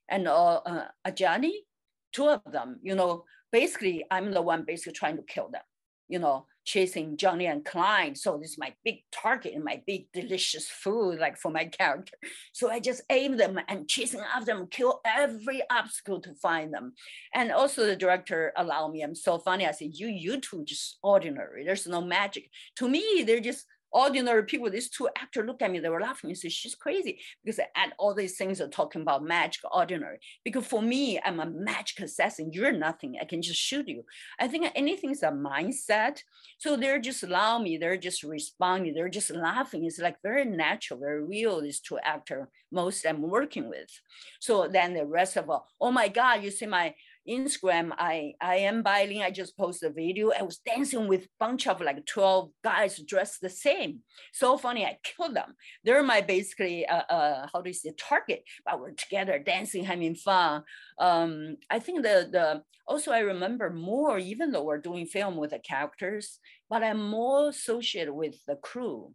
and 0.09 0.28
uh, 0.28 0.57
uh, 0.57 0.89
Ajani, 1.07 1.53
two 2.12 2.28
of 2.28 2.43
them, 2.51 2.81
you 2.82 2.94
know, 2.94 3.24
basically 3.52 4.05
I'm 4.10 4.32
the 4.32 4.43
one 4.43 4.64
basically 4.64 4.93
trying 4.93 5.16
to 5.16 5.23
kill 5.23 5.48
them, 5.51 5.62
you 6.09 6.18
know, 6.18 6.47
chasing 6.64 7.16
Johnny 7.16 7.47
and 7.47 7.64
Clyde. 7.64 8.18
So 8.18 8.36
this 8.36 8.51
is 8.51 8.59
my 8.59 8.74
big 8.85 8.97
target 9.12 9.55
and 9.55 9.62
my 9.62 9.82
big 9.86 10.10
delicious 10.12 10.68
food, 10.68 11.20
like 11.20 11.39
for 11.39 11.51
my 11.51 11.66
character. 11.66 12.16
So 12.52 12.70
I 12.70 12.81
just 12.81 13.02
aim 13.09 13.36
them 13.36 13.59
and 13.68 13.89
chasing 13.89 14.20
after 14.20 14.47
them, 14.47 14.66
kill 14.68 15.01
every 15.05 15.62
obstacle 15.70 16.20
to 16.23 16.35
find 16.35 16.74
them. 16.74 16.94
And 17.35 17.52
also 17.52 17.86
the 17.86 17.97
director 17.97 18.52
allowed 18.56 18.90
me, 18.90 19.02
I'm 19.02 19.14
so 19.14 19.39
funny. 19.39 19.64
I 19.64 19.70
said, 19.70 19.90
you, 19.94 20.09
you 20.09 20.40
two 20.40 20.64
just 20.64 20.98
ordinary. 21.02 21.64
There's 21.64 21.86
no 21.86 22.01
magic. 22.01 22.51
To 22.77 22.89
me, 22.89 23.23
they're 23.24 23.40
just 23.40 23.64
ordinary 23.97 24.44
people, 24.44 24.70
these 24.70 24.90
two 24.90 25.09
actors 25.16 25.47
look 25.47 25.62
at 25.62 25.70
me, 25.70 25.78
they 25.78 25.89
were 25.89 26.01
laughing 26.01 26.28
and 26.28 26.39
said, 26.39 26.52
she's 26.52 26.74
crazy 26.74 27.18
because 27.43 27.59
add 27.74 27.93
all 27.98 28.12
these 28.12 28.36
things 28.36 28.60
are 28.60 28.68
talking 28.68 29.01
about 29.01 29.24
magic, 29.24 29.62
ordinary. 29.73 30.18
Because 30.44 30.66
for 30.66 30.82
me, 30.82 31.18
I'm 31.24 31.40
a 31.40 31.47
magic 31.47 32.01
assassin. 32.01 32.51
You're 32.52 32.73
nothing. 32.73 33.16
I 33.18 33.24
can 33.24 33.40
just 33.40 33.59
shoot 33.59 33.89
you. 33.89 34.05
I 34.39 34.48
think 34.48 34.70
anything 34.74 35.10
is 35.10 35.23
a 35.23 35.31
mindset. 35.31 36.20
So 36.59 36.77
they're 36.77 37.01
just 37.01 37.23
allow 37.23 37.59
me, 37.59 37.78
they're 37.78 37.97
just 37.97 38.23
responding, 38.23 38.93
they're 38.93 39.09
just 39.09 39.31
laughing. 39.31 39.86
It's 39.86 39.98
like 39.98 40.20
very 40.23 40.44
natural, 40.44 41.01
very 41.01 41.24
real, 41.24 41.62
these 41.62 41.81
two 41.81 41.98
actors 41.98 42.47
most 42.70 43.06
I'm 43.06 43.23
working 43.23 43.70
with. 43.70 43.89
So 44.40 44.68
then 44.68 44.93
the 44.93 45.06
rest 45.06 45.36
of 45.36 45.48
all, 45.48 45.66
oh 45.81 45.90
my 45.90 46.09
God, 46.09 46.43
you 46.43 46.51
see 46.51 46.66
my 46.66 46.94
Instagram, 47.28 47.93
I, 47.98 48.35
I 48.40 48.57
am 48.57 48.82
bilingual. 48.82 49.24
I 49.24 49.31
just 49.31 49.57
posted 49.57 49.90
a 49.90 49.94
video. 49.94 50.31
I 50.31 50.43
was 50.43 50.59
dancing 50.59 51.09
with 51.09 51.28
bunch 51.39 51.66
of 51.66 51.81
like 51.81 52.05
12 52.07 52.51
guys 52.62 52.98
dressed 52.98 53.40
the 53.40 53.51
same. 53.51 54.01
So 54.32 54.59
funny, 54.59 54.85
I 54.85 54.98
killed 55.03 55.35
them. 55.35 55.55
They're 55.85 56.03
my 56.03 56.20
basically, 56.20 56.86
uh, 56.86 57.03
uh, 57.09 57.47
how 57.53 57.62
do 57.62 57.70
you 57.70 57.74
say, 57.74 57.93
target, 57.98 58.43
but 58.65 58.81
we're 58.81 58.93
together 58.93 59.39
dancing, 59.39 59.85
having 59.85 60.15
fun. 60.15 60.62
Um, 60.98 61.57
I 61.70 61.78
think 61.78 62.03
the, 62.03 62.28
the, 62.31 62.62
also 62.86 63.12
I 63.12 63.20
remember 63.20 63.70
more, 63.70 64.19
even 64.19 64.53
though 64.53 64.65
we're 64.65 64.78
doing 64.78 65.07
film 65.07 65.36
with 65.36 65.51
the 65.51 65.59
characters, 65.59 66.39
but 66.70 66.82
I'm 66.82 67.09
more 67.09 67.48
associated 67.48 68.12
with 68.12 68.36
the 68.47 68.57
crew 68.57 69.12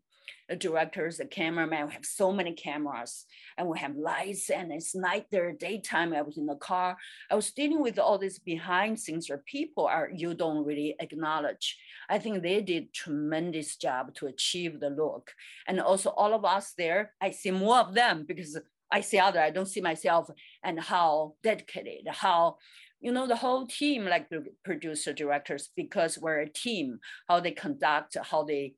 the 0.50 0.56
directors, 0.56 1.18
the 1.18 1.26
cameraman. 1.26 1.88
We 1.88 1.94
have 1.94 2.06
so 2.06 2.32
many 2.32 2.54
cameras 2.54 3.26
and 3.58 3.68
we 3.68 3.80
have 3.80 3.96
lights 3.96 4.50
and 4.50 4.72
it's 4.72 4.96
night 4.96 5.26
there, 5.32 5.52
daytime. 5.52 6.14
I 6.14 6.22
was 6.22 6.38
in 6.38 6.46
the 6.46 6.56
car. 6.56 6.98
I 7.30 7.36
was 7.36 7.52
dealing 7.52 7.82
with 7.82 7.98
all 8.00 8.18
these 8.18 8.40
behind 8.40 9.00
scenes 9.00 9.30
where 9.30 9.44
people 9.46 9.88
are 9.88 10.10
you 10.14 10.34
don't 10.34 10.66
really 10.66 10.96
acknowledge. 11.00 11.78
I 12.10 12.20
think 12.20 12.42
they 12.42 12.62
did 12.62 12.94
tremendous 12.94 13.78
job 13.78 14.14
to 14.16 14.28
achieve 14.28 14.80
the 14.80 14.90
look. 14.90 15.32
And 15.68 15.80
also 15.80 16.10
all 16.10 16.34
of 16.34 16.46
us 16.46 16.74
there, 16.78 17.14
I 17.22 17.32
see 17.32 17.52
more 17.52 17.78
of 17.78 17.94
them 17.94 18.26
because 18.28 18.58
I 18.92 19.02
see 19.02 19.20
other, 19.20 19.40
I 19.40 19.52
don't 19.52 19.68
see 19.68 19.82
myself 19.82 20.30
and 20.64 20.80
how 20.80 21.36
dedicated, 21.44 22.08
how 22.08 22.58
you 23.02 23.12
know 23.12 23.28
the 23.28 23.36
whole 23.36 23.66
team 23.66 24.06
like 24.06 24.30
the 24.30 24.46
producer 24.64 25.12
directors 25.12 25.70
because 25.76 26.20
we're 26.20 26.42
a 26.42 26.50
team 26.50 27.00
how 27.28 27.40
they 27.40 27.52
conduct 27.52 28.16
how 28.22 28.44
they 28.44 28.76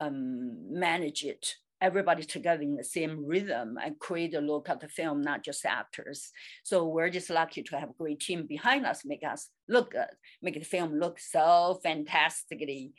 um, 0.00 0.78
manage 0.78 1.24
it 1.24 1.54
everybody 1.80 2.22
together 2.22 2.62
in 2.62 2.76
the 2.76 2.84
same 2.84 3.24
rhythm 3.24 3.78
and 3.82 3.98
create 3.98 4.34
a 4.34 4.40
look 4.40 4.68
of 4.68 4.80
the 4.80 4.88
film, 4.88 5.22
not 5.22 5.42
just 5.42 5.64
actors. 5.64 6.30
So 6.62 6.86
we're 6.86 7.10
just 7.10 7.30
lucky 7.30 7.62
to 7.62 7.78
have 7.78 7.90
a 7.90 7.94
great 7.94 8.20
team 8.20 8.46
behind 8.46 8.84
us, 8.84 9.04
make 9.04 9.24
us 9.24 9.48
look 9.68 9.92
good, 9.92 10.08
make 10.42 10.54
the 10.54 10.64
film 10.64 10.98
look 10.98 11.18
so 11.18 11.80
fantastically 11.82 12.92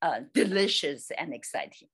uh, 0.00 0.20
delicious 0.34 1.10
and 1.16 1.34
exciting. 1.34 1.88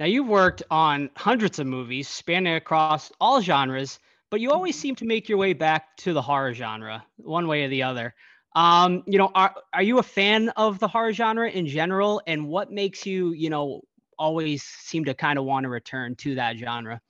Now, 0.00 0.06
you've 0.06 0.26
worked 0.26 0.62
on 0.70 1.10
hundreds 1.16 1.60
of 1.60 1.66
movies 1.68 2.08
spanning 2.08 2.56
across 2.56 3.12
all 3.20 3.40
genres, 3.40 4.00
but 4.30 4.40
you 4.40 4.50
always 4.50 4.74
mm-hmm. 4.74 4.82
seem 4.82 4.94
to 4.96 5.04
make 5.04 5.28
your 5.28 5.38
way 5.38 5.52
back 5.52 5.96
to 5.98 6.12
the 6.12 6.22
horror 6.22 6.52
genre, 6.52 7.04
one 7.16 7.46
way 7.46 7.64
or 7.64 7.68
the 7.68 7.84
other. 7.84 8.14
Um, 8.54 9.02
you 9.06 9.18
know, 9.18 9.30
are 9.34 9.54
are 9.72 9.82
you 9.82 9.98
a 9.98 10.02
fan 10.02 10.50
of 10.50 10.78
the 10.78 10.88
horror 10.88 11.12
genre 11.12 11.50
in 11.50 11.66
general, 11.66 12.22
and 12.26 12.46
what 12.46 12.70
makes 12.70 13.04
you, 13.04 13.32
you 13.32 13.50
know, 13.50 13.82
always 14.18 14.62
seem 14.62 15.04
to 15.06 15.14
kind 15.14 15.38
of 15.38 15.44
want 15.44 15.64
to 15.64 15.68
return 15.68 16.14
to 16.16 16.34
that 16.36 16.56
genre? 16.56 17.00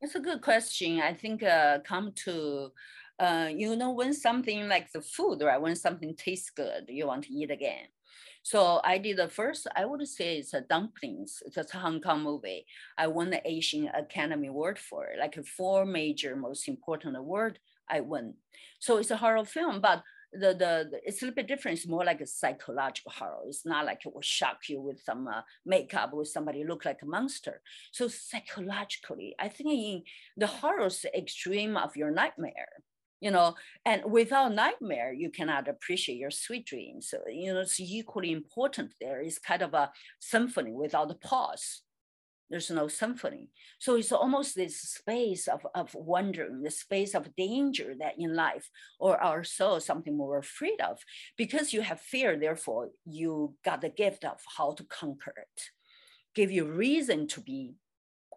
It's 0.00 0.14
a 0.14 0.20
good 0.20 0.40
question. 0.40 1.00
I 1.00 1.14
think 1.14 1.42
uh, 1.42 1.80
come 1.80 2.12
to, 2.24 2.70
uh, 3.18 3.48
you 3.52 3.74
know, 3.74 3.90
when 3.90 4.14
something 4.14 4.68
like 4.68 4.92
the 4.92 5.00
food, 5.00 5.42
right? 5.42 5.60
When 5.60 5.74
something 5.74 6.14
tastes 6.14 6.50
good, 6.50 6.84
you 6.88 7.08
want 7.08 7.24
to 7.24 7.32
eat 7.32 7.50
again. 7.50 7.86
So 8.42 8.80
I 8.84 8.98
did 8.98 9.16
the 9.16 9.28
first, 9.28 9.66
I 9.74 9.84
would 9.84 10.06
say 10.06 10.38
it's 10.38 10.54
a 10.54 10.60
dumplings. 10.60 11.42
It's 11.44 11.56
a 11.56 11.78
Hong 11.78 12.00
Kong 12.00 12.22
movie. 12.22 12.64
I 12.96 13.08
won 13.08 13.30
the 13.30 13.46
Asian 13.46 13.88
Academy 13.88 14.46
Award 14.48 14.78
for 14.78 15.06
it, 15.06 15.18
like 15.18 15.44
four 15.44 15.84
major 15.84 16.36
most 16.36 16.68
important 16.68 17.16
award 17.16 17.58
I 17.88 18.00
won. 18.00 18.34
So 18.78 18.98
it's 18.98 19.10
a 19.10 19.16
horror 19.16 19.44
film, 19.44 19.80
but 19.80 20.02
the, 20.32 20.48
the, 20.48 20.88
the, 20.90 21.00
it's 21.04 21.22
a 21.22 21.26
little 21.26 21.34
bit 21.34 21.48
different. 21.48 21.78
It's 21.78 21.88
more 21.88 22.04
like 22.04 22.20
a 22.20 22.26
psychological 22.26 23.12
horror. 23.12 23.42
It's 23.46 23.64
not 23.64 23.86
like 23.86 24.04
it 24.04 24.14
will 24.14 24.22
shock 24.22 24.68
you 24.68 24.80
with 24.80 25.00
some 25.02 25.26
uh, 25.28 25.42
makeup 25.64 26.12
with 26.12 26.28
somebody 26.28 26.64
look 26.64 26.84
like 26.84 27.02
a 27.02 27.06
monster. 27.06 27.60
So 27.92 28.08
psychologically, 28.08 29.34
I 29.38 29.48
think 29.48 29.70
in 29.70 30.02
the 30.36 30.46
horror's 30.46 31.04
extreme 31.14 31.76
of 31.76 31.96
your 31.96 32.10
nightmare, 32.10 32.82
you 33.20 33.30
know, 33.30 33.54
and 33.84 34.02
without 34.04 34.54
nightmare, 34.54 35.12
you 35.12 35.30
cannot 35.30 35.66
appreciate 35.66 36.18
your 36.18 36.30
sweet 36.30 36.66
dreams. 36.66 37.08
So, 37.10 37.18
you 37.28 37.52
know, 37.52 37.60
it's 37.60 37.80
equally 37.80 38.30
important 38.30 38.94
there. 39.00 39.20
It's 39.20 39.38
kind 39.38 39.62
of 39.62 39.74
a 39.74 39.90
symphony 40.20 40.72
without 40.72 41.10
a 41.10 41.14
pause 41.14 41.82
there's 42.50 42.70
no 42.70 42.88
symphony. 42.88 43.50
So 43.78 43.96
it's 43.96 44.12
almost 44.12 44.54
this 44.54 44.80
space 44.80 45.48
of, 45.48 45.66
of 45.74 45.94
wondering, 45.94 46.62
the 46.62 46.70
space 46.70 47.14
of 47.14 47.34
danger 47.36 47.94
that 47.98 48.14
in 48.18 48.34
life 48.34 48.70
or 48.98 49.22
our 49.22 49.44
soul, 49.44 49.80
something 49.80 50.16
we're 50.16 50.38
afraid 50.38 50.80
of. 50.80 50.98
Because 51.36 51.72
you 51.72 51.82
have 51.82 52.00
fear, 52.00 52.38
therefore, 52.38 52.90
you 53.04 53.54
got 53.64 53.80
the 53.80 53.90
gift 53.90 54.24
of 54.24 54.40
how 54.56 54.72
to 54.72 54.84
conquer 54.84 55.34
it, 55.36 55.62
give 56.34 56.50
you 56.50 56.64
reason 56.64 57.26
to 57.28 57.40
be 57.40 57.74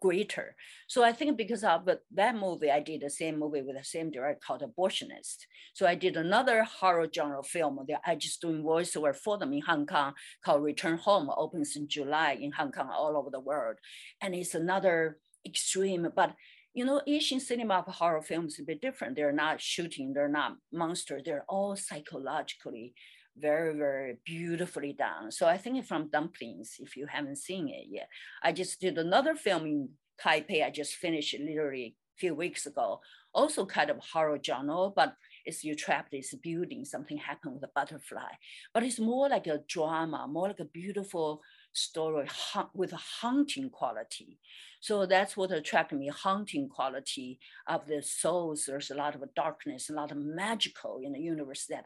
greater. 0.01 0.55
So 0.87 1.03
I 1.03 1.13
think 1.13 1.37
because 1.37 1.63
of 1.63 1.87
that 2.13 2.35
movie, 2.35 2.71
I 2.71 2.81
did 2.81 3.01
the 3.01 3.09
same 3.09 3.39
movie 3.39 3.61
with 3.61 3.77
the 3.77 3.83
same 3.83 4.11
director 4.11 4.41
called 4.45 4.63
Abortionist. 4.63 5.37
So 5.73 5.85
I 5.85 5.95
did 5.95 6.17
another 6.17 6.63
horror 6.63 7.07
genre 7.13 7.43
film 7.43 7.79
that 7.87 8.01
I 8.05 8.15
just 8.15 8.41
doing 8.41 8.63
voiceover 8.63 9.15
for 9.15 9.37
them 9.37 9.53
in 9.53 9.61
Hong 9.61 9.85
Kong 9.85 10.13
called 10.43 10.63
Return 10.63 10.97
Home, 10.97 11.29
opens 11.35 11.75
in 11.75 11.87
July 11.87 12.37
in 12.41 12.51
Hong 12.51 12.71
Kong, 12.71 12.89
all 12.91 13.15
over 13.15 13.29
the 13.29 13.39
world. 13.39 13.77
And 14.21 14.35
it's 14.35 14.55
another 14.55 15.19
extreme, 15.45 16.07
but 16.15 16.33
you 16.73 16.85
know, 16.85 17.01
Asian 17.05 17.41
cinema 17.41 17.83
of 17.85 17.93
horror 17.93 18.21
films 18.21 18.53
is 18.53 18.59
a 18.61 18.63
bit 18.63 18.81
different. 18.81 19.15
They're 19.15 19.33
not 19.33 19.59
shooting, 19.59 20.13
they're 20.13 20.29
not 20.29 20.55
monsters, 20.71 21.23
they're 21.25 21.45
all 21.49 21.75
psychologically 21.75 22.93
very, 23.37 23.75
very 23.75 24.17
beautifully 24.25 24.93
done. 24.93 25.31
So 25.31 25.47
I 25.47 25.57
think 25.57 25.85
from 25.85 26.09
Dumplings, 26.09 26.75
if 26.79 26.95
you 26.97 27.07
haven't 27.07 27.37
seen 27.37 27.67
it 27.67 27.87
yet, 27.89 28.07
I 28.43 28.51
just 28.51 28.79
did 28.79 28.97
another 28.97 29.35
film 29.35 29.65
in 29.65 29.89
Taipei. 30.23 30.65
I 30.65 30.69
just 30.69 30.95
finished 30.95 31.35
literally 31.39 31.95
a 32.17 32.19
few 32.19 32.35
weeks 32.35 32.65
ago. 32.65 32.99
Also 33.33 33.65
kind 33.65 33.89
of 33.89 33.97
horror 33.99 34.39
genre, 34.43 34.89
but 34.93 35.15
it's 35.45 35.63
you 35.63 35.75
trapped 35.75 36.11
this 36.11 36.35
building, 36.43 36.85
something 36.85 37.17
happened 37.17 37.55
with 37.55 37.63
a 37.63 37.71
butterfly. 37.73 38.33
But 38.73 38.83
it's 38.83 38.99
more 38.99 39.29
like 39.29 39.47
a 39.47 39.61
drama, 39.67 40.27
more 40.29 40.49
like 40.49 40.59
a 40.59 40.65
beautiful 40.65 41.41
story 41.73 42.27
with 42.73 42.93
a 42.93 42.99
haunting 43.21 43.69
quality. 43.69 44.39
So 44.81 45.05
that's 45.05 45.37
what 45.37 45.51
attracted 45.51 45.99
me, 45.99 46.09
haunting 46.09 46.67
quality 46.67 47.39
of 47.67 47.87
the 47.87 48.01
souls. 48.01 48.65
There's 48.67 48.91
a 48.91 48.95
lot 48.95 49.15
of 49.15 49.23
darkness, 49.35 49.89
a 49.89 49.93
lot 49.93 50.11
of 50.11 50.17
magical 50.17 50.99
in 51.03 51.13
the 51.13 51.19
universe 51.19 51.65
that 51.69 51.85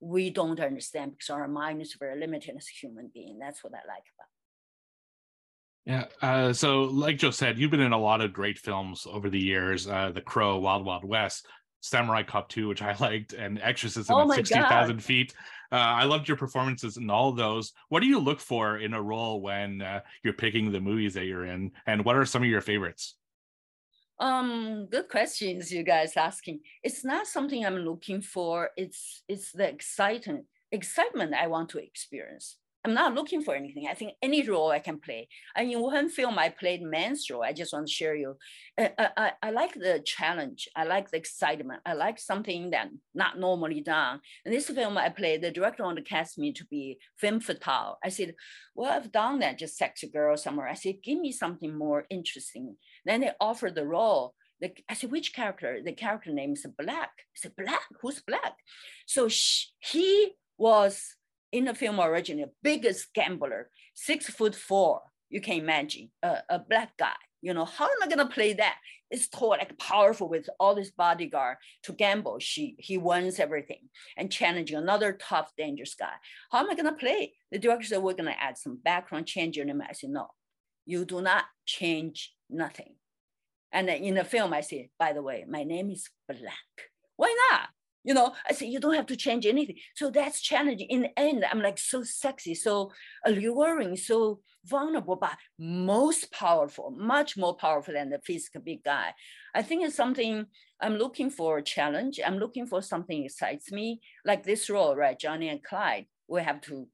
we 0.00 0.30
don't 0.30 0.60
understand 0.60 1.12
because 1.12 1.30
our 1.30 1.48
mind 1.48 1.80
is 1.82 1.96
very 1.98 2.18
limited 2.18 2.56
as 2.56 2.66
a 2.66 2.86
human 2.86 3.10
being. 3.12 3.38
That's 3.38 3.62
what 3.64 3.72
I 3.74 3.86
like 3.88 4.04
about. 4.16 4.28
Yeah. 5.86 6.04
Uh, 6.22 6.52
so, 6.52 6.82
like 6.82 7.18
Joe 7.18 7.30
said, 7.30 7.58
you've 7.58 7.70
been 7.70 7.80
in 7.80 7.92
a 7.92 7.98
lot 7.98 8.20
of 8.20 8.32
great 8.32 8.58
films 8.58 9.06
over 9.10 9.28
the 9.28 9.38
years. 9.38 9.86
Uh, 9.86 10.12
the 10.14 10.20
Crow, 10.20 10.58
Wild 10.58 10.84
Wild 10.84 11.04
West, 11.04 11.46
Samurai 11.80 12.22
Cop 12.22 12.48
2, 12.48 12.68
which 12.68 12.80
I 12.80 12.96
liked, 13.00 13.34
and 13.34 13.60
Exorcism 13.62 14.16
oh 14.16 14.30
at 14.30 14.36
60,000 14.36 15.02
feet. 15.02 15.34
Uh, 15.70 15.76
I 15.76 16.04
loved 16.04 16.28
your 16.28 16.36
performances 16.36 16.96
in 16.96 17.10
all 17.10 17.32
those. 17.32 17.72
What 17.88 18.00
do 18.00 18.06
you 18.06 18.18
look 18.18 18.40
for 18.40 18.78
in 18.78 18.94
a 18.94 19.02
role 19.02 19.42
when 19.42 19.82
uh, 19.82 20.00
you're 20.22 20.32
picking 20.32 20.72
the 20.72 20.80
movies 20.80 21.14
that 21.14 21.26
you're 21.26 21.44
in? 21.44 21.72
And 21.86 22.04
what 22.04 22.16
are 22.16 22.24
some 22.24 22.42
of 22.42 22.48
your 22.48 22.60
favorites? 22.60 23.16
Um, 24.18 24.86
good 24.90 25.08
questions 25.08 25.72
you 25.72 25.82
guys 25.82 26.16
asking. 26.16 26.60
It's 26.82 27.04
not 27.04 27.26
something 27.26 27.64
I'm 27.64 27.78
looking 27.78 28.20
for. 28.22 28.70
It's 28.76 29.22
it's 29.28 29.52
the 29.52 29.68
excitement 29.68 30.44
excitement 30.70 31.34
I 31.34 31.46
want 31.48 31.68
to 31.70 31.78
experience. 31.78 32.58
I'm 32.86 32.92
not 32.92 33.14
looking 33.14 33.42
for 33.42 33.54
anything. 33.54 33.86
I 33.90 33.94
think 33.94 34.12
any 34.20 34.46
role 34.46 34.70
I 34.70 34.78
can 34.78 35.00
play. 35.00 35.26
And 35.56 35.72
in 35.72 35.80
one 35.80 36.10
film, 36.10 36.38
I 36.38 36.50
played 36.50 36.82
man's 36.82 37.30
role. 37.30 37.42
I 37.42 37.54
just 37.54 37.72
want 37.72 37.86
to 37.86 37.92
share 37.92 38.14
you. 38.14 38.36
I, 38.78 38.92
I, 39.16 39.32
I 39.42 39.50
like 39.52 39.72
the 39.72 40.02
challenge. 40.04 40.68
I 40.76 40.84
like 40.84 41.10
the 41.10 41.16
excitement. 41.16 41.80
I 41.86 41.94
like 41.94 42.18
something 42.18 42.70
that 42.72 42.90
not 43.14 43.38
normally 43.38 43.80
done. 43.80 44.20
In 44.44 44.52
this 44.52 44.68
film 44.68 44.98
I 44.98 45.08
played, 45.08 45.40
the 45.40 45.50
director 45.50 45.84
wanted 45.84 46.04
to 46.04 46.10
cast 46.10 46.36
me 46.36 46.52
to 46.52 46.64
be 46.66 46.98
femme 47.16 47.40
fatale. 47.40 47.96
I 48.04 48.10
said, 48.10 48.34
well, 48.74 48.92
I've 48.92 49.10
done 49.10 49.38
that, 49.38 49.58
just 49.58 49.78
sexy 49.78 50.10
girl 50.10 50.36
somewhere. 50.36 50.68
I 50.68 50.74
said, 50.74 50.96
give 51.02 51.18
me 51.18 51.32
something 51.32 51.74
more 51.74 52.04
interesting. 52.10 52.76
Then 53.04 53.20
they 53.20 53.30
offered 53.40 53.74
the 53.74 53.86
role. 53.86 54.34
The, 54.60 54.72
I 54.88 54.94
said, 54.94 55.10
which 55.10 55.34
character? 55.34 55.80
The 55.84 55.92
character 55.92 56.32
name 56.32 56.52
is 56.52 56.66
Black. 56.78 57.10
I 57.18 57.36
said, 57.36 57.56
Black? 57.56 57.82
Who's 58.00 58.22
Black? 58.22 58.54
So 59.06 59.28
she, 59.28 59.68
he 59.78 60.32
was 60.56 61.16
in 61.54 61.66
the 61.66 61.74
film 61.74 62.00
originally, 62.00 62.50
biggest 62.62 63.14
gambler, 63.14 63.70
six 63.94 64.26
foot 64.26 64.56
four. 64.56 65.02
You 65.30 65.40
can 65.40 65.58
imagine 65.58 66.10
a, 66.22 66.38
a 66.48 66.58
black 66.58 66.96
guy. 66.96 67.14
You 67.42 67.54
know, 67.54 67.64
how 67.64 67.84
am 67.84 68.02
I 68.02 68.08
gonna 68.08 68.28
play 68.28 68.54
that? 68.54 68.76
It's 69.10 69.28
tall, 69.28 69.50
like 69.50 69.78
powerful 69.78 70.28
with 70.28 70.48
all 70.58 70.74
this 70.74 70.90
bodyguard 70.90 71.58
to 71.84 71.92
gamble. 71.92 72.38
She 72.40 72.74
he 72.78 72.98
wins 72.98 73.38
everything 73.38 73.88
and 74.16 74.32
challenging 74.32 74.76
another 74.76 75.12
tough, 75.12 75.52
dangerous 75.56 75.94
guy. 75.94 76.14
How 76.50 76.60
am 76.60 76.70
I 76.70 76.74
gonna 76.74 76.94
play? 76.96 77.34
The 77.52 77.58
director 77.58 77.86
said, 77.86 78.02
We're 78.02 78.14
gonna 78.14 78.34
add 78.38 78.58
some 78.58 78.80
background, 78.82 79.26
change 79.26 79.56
your 79.56 79.66
name. 79.66 79.82
I 79.88 79.92
said, 79.92 80.10
No, 80.10 80.28
you 80.86 81.04
do 81.04 81.20
not 81.20 81.44
change 81.66 82.33
nothing. 82.50 82.94
And 83.72 83.88
in 83.88 84.14
the 84.14 84.24
film, 84.24 84.52
I 84.52 84.60
say, 84.60 84.90
by 84.98 85.12
the 85.12 85.22
way, 85.22 85.44
my 85.48 85.64
name 85.64 85.90
is 85.90 86.08
Black. 86.28 86.90
Why 87.16 87.34
not? 87.50 87.68
You 88.04 88.12
know, 88.12 88.34
I 88.48 88.52
say 88.52 88.66
you 88.66 88.80
don't 88.80 88.94
have 88.94 89.06
to 89.06 89.16
change 89.16 89.46
anything. 89.46 89.76
So 89.96 90.10
that's 90.10 90.42
challenging. 90.42 90.88
In 90.88 91.02
the 91.02 91.18
end, 91.18 91.44
I'm 91.50 91.62
like 91.62 91.78
so 91.78 92.02
sexy, 92.02 92.54
so 92.54 92.92
alluring, 93.24 93.96
so 93.96 94.40
vulnerable, 94.66 95.16
but 95.16 95.36
most 95.58 96.30
powerful, 96.30 96.90
much 96.90 97.36
more 97.36 97.56
powerful 97.56 97.94
than 97.94 98.10
the 98.10 98.20
physical 98.24 98.60
big 98.60 98.84
guy. 98.84 99.14
I 99.54 99.62
think 99.62 99.84
it's 99.84 99.96
something 99.96 100.44
I'm 100.80 100.96
looking 100.96 101.30
for 101.30 101.58
a 101.58 101.62
challenge. 101.62 102.20
I'm 102.24 102.38
looking 102.38 102.66
for 102.66 102.82
something 102.82 103.24
excites 103.24 103.72
me, 103.72 104.00
like 104.24 104.44
this 104.44 104.68
role, 104.68 104.94
right? 104.94 105.18
Johnny 105.18 105.48
and 105.48 105.64
Clyde. 105.64 106.06
We 106.28 106.42
have 106.42 106.60
to 106.62 106.86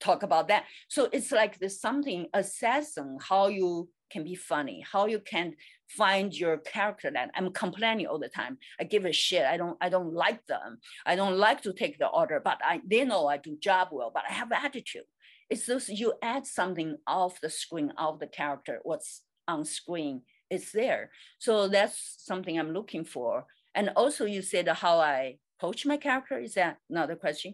talk 0.00 0.22
about 0.22 0.48
that. 0.48 0.64
So 0.88 1.08
it's 1.12 1.30
like 1.30 1.58
there's 1.58 1.80
something 1.80 2.26
assessing 2.32 3.18
how 3.20 3.48
you 3.48 3.88
can 4.14 4.24
be 4.24 4.36
funny, 4.52 4.78
how 4.92 5.02
you 5.14 5.20
can 5.32 5.48
find 5.88 6.28
your 6.42 6.56
character 6.58 7.10
that 7.10 7.30
I'm 7.36 7.50
complaining 7.52 8.06
all 8.06 8.20
the 8.24 8.34
time. 8.40 8.54
I 8.80 8.84
give 8.84 9.04
a 9.04 9.12
shit. 9.12 9.44
I 9.54 9.56
don't 9.60 9.76
I 9.86 9.88
don't 9.94 10.14
like 10.26 10.42
them. 10.46 10.70
I 11.10 11.14
don't 11.20 11.38
like 11.46 11.60
to 11.62 11.72
take 11.72 11.96
the 11.98 12.10
order, 12.20 12.38
but 12.48 12.58
I 12.72 12.74
they 12.90 13.04
know 13.04 13.22
I 13.26 13.38
do 13.38 13.56
job 13.68 13.88
well, 13.96 14.12
but 14.16 14.24
I 14.30 14.32
have 14.40 14.52
attitude. 14.66 15.08
It's 15.50 15.66
just 15.66 15.88
you 16.00 16.08
add 16.22 16.44
something 16.46 16.90
off 17.06 17.40
the 17.40 17.50
screen, 17.50 17.92
of 18.06 18.18
the 18.20 18.30
character, 18.40 18.74
what's 18.88 19.10
on 19.46 19.64
screen, 19.64 20.22
it's 20.54 20.70
there. 20.72 21.10
So 21.38 21.68
that's 21.68 21.98
something 22.30 22.54
I'm 22.58 22.72
looking 22.78 23.04
for. 23.04 23.32
And 23.74 23.90
also 23.96 24.24
you 24.24 24.42
said 24.42 24.68
how 24.68 24.96
I 25.00 25.38
coach 25.60 25.84
my 25.84 25.98
character. 25.98 26.38
Is 26.38 26.54
that 26.54 26.78
another 26.88 27.16
question? 27.16 27.52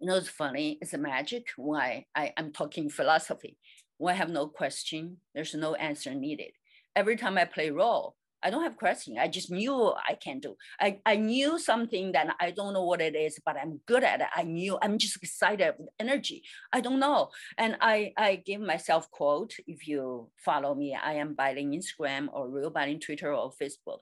You 0.00 0.06
know, 0.08 0.16
it's 0.16 0.28
funny, 0.44 0.78
it's 0.82 0.92
a 0.92 0.98
magic 0.98 1.44
why 1.56 2.04
I, 2.14 2.32
I'm 2.36 2.52
talking 2.52 2.90
philosophy. 2.90 3.56
When 3.98 4.14
I 4.14 4.16
have 4.18 4.30
no 4.30 4.46
question, 4.46 5.18
there's 5.34 5.54
no 5.54 5.74
answer 5.74 6.14
needed 6.14 6.52
every 6.96 7.16
time 7.16 7.36
I 7.38 7.44
play 7.44 7.70
role, 7.70 8.16
I 8.42 8.50
don't 8.50 8.62
have 8.62 8.76
question. 8.76 9.16
I 9.18 9.28
just 9.28 9.50
knew 9.50 9.92
I 10.08 10.14
can 10.14 10.40
do. 10.40 10.56
I, 10.80 11.00
I 11.04 11.16
knew 11.16 11.58
something 11.58 12.12
that 12.12 12.34
I 12.38 12.50
don't 12.52 12.74
know 12.74 12.84
what 12.84 13.00
it 13.00 13.16
is, 13.16 13.38
but 13.44 13.56
I'm 13.56 13.80
good 13.86 14.04
at 14.04 14.20
it. 14.20 14.28
I 14.34 14.44
knew 14.44 14.78
I'm 14.80 14.98
just 14.98 15.16
excited 15.16 15.74
with 15.78 15.88
energy. 15.98 16.42
I 16.72 16.80
don't 16.80 17.00
know. 17.00 17.30
And 17.58 17.76
I, 17.80 18.12
I 18.16 18.36
give 18.36 18.60
myself 18.60 19.10
quote, 19.10 19.54
if 19.66 19.88
you 19.88 20.30
follow 20.36 20.74
me, 20.74 20.96
I 21.02 21.14
am 21.14 21.34
Bai-Ling 21.34 21.72
Instagram 21.72 22.28
or 22.32 22.48
real 22.48 22.70
Bai-Ling 22.70 23.00
Twitter 23.00 23.32
or 23.32 23.52
Facebook. 23.60 23.98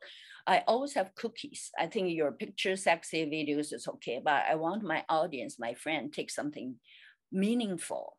I 0.46 0.62
always 0.66 0.94
have 0.94 1.14
cookies. 1.14 1.70
I 1.78 1.86
think 1.86 2.10
your 2.10 2.32
picture 2.32 2.76
sexy 2.76 3.24
videos 3.24 3.72
is 3.72 3.88
okay, 3.88 4.20
but 4.22 4.44
I 4.50 4.56
want 4.56 4.82
my 4.82 5.04
audience, 5.08 5.58
my 5.58 5.74
friend, 5.74 6.12
take 6.12 6.30
something 6.30 6.74
meaningful. 7.32 8.18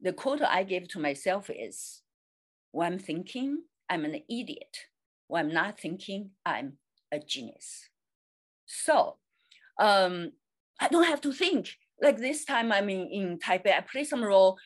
The 0.00 0.12
quote 0.12 0.42
I 0.42 0.62
give 0.62 0.88
to 0.88 1.00
myself 1.00 1.50
is, 1.50 2.02
when 2.72 2.92
I'm 2.92 2.98
thinking, 2.98 3.62
I'm 3.88 4.04
an 4.04 4.22
idiot. 4.28 4.76
When 5.28 5.46
I'm 5.46 5.54
not 5.54 5.80
thinking, 5.80 6.30
I'm 6.44 6.74
a 7.10 7.18
genius. 7.18 7.88
So 8.66 9.16
um, 9.78 10.32
I 10.80 10.88
don't 10.88 11.06
have 11.06 11.20
to 11.22 11.32
think. 11.32 11.76
Like 12.02 12.18
this 12.18 12.44
time 12.44 12.72
I'm 12.72 12.90
in, 12.90 13.08
in 13.08 13.38
Taipei, 13.38 13.74
I 13.76 13.80
play 13.80 14.04
some 14.04 14.22
role. 14.22 14.58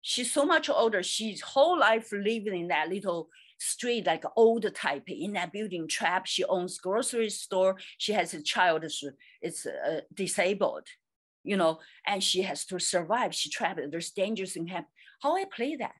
She's 0.00 0.32
so 0.32 0.44
much 0.44 0.68
older. 0.68 1.02
She's 1.02 1.40
whole 1.40 1.78
life 1.78 2.10
living 2.12 2.60
in 2.62 2.68
that 2.68 2.88
little 2.88 3.28
street, 3.58 4.04
like 4.06 4.24
old 4.34 4.64
Taipei, 4.64 5.22
in 5.22 5.34
that 5.34 5.52
building 5.52 5.86
trap. 5.86 6.26
She 6.26 6.44
owns 6.44 6.78
grocery 6.78 7.30
store. 7.30 7.76
She 7.98 8.12
has 8.12 8.34
a 8.34 8.42
child 8.42 8.82
is, 8.82 9.04
is 9.40 9.66
uh, 9.66 10.00
disabled, 10.12 10.88
you 11.44 11.56
know, 11.56 11.80
and 12.06 12.22
she 12.22 12.42
has 12.42 12.64
to 12.66 12.78
survive. 12.78 13.34
She 13.34 13.50
trapped. 13.50 13.80
There's 13.90 14.10
dangers 14.10 14.56
in 14.56 14.66
happen. 14.66 14.86
How 15.22 15.36
I 15.36 15.44
play 15.44 15.76
that? 15.76 15.94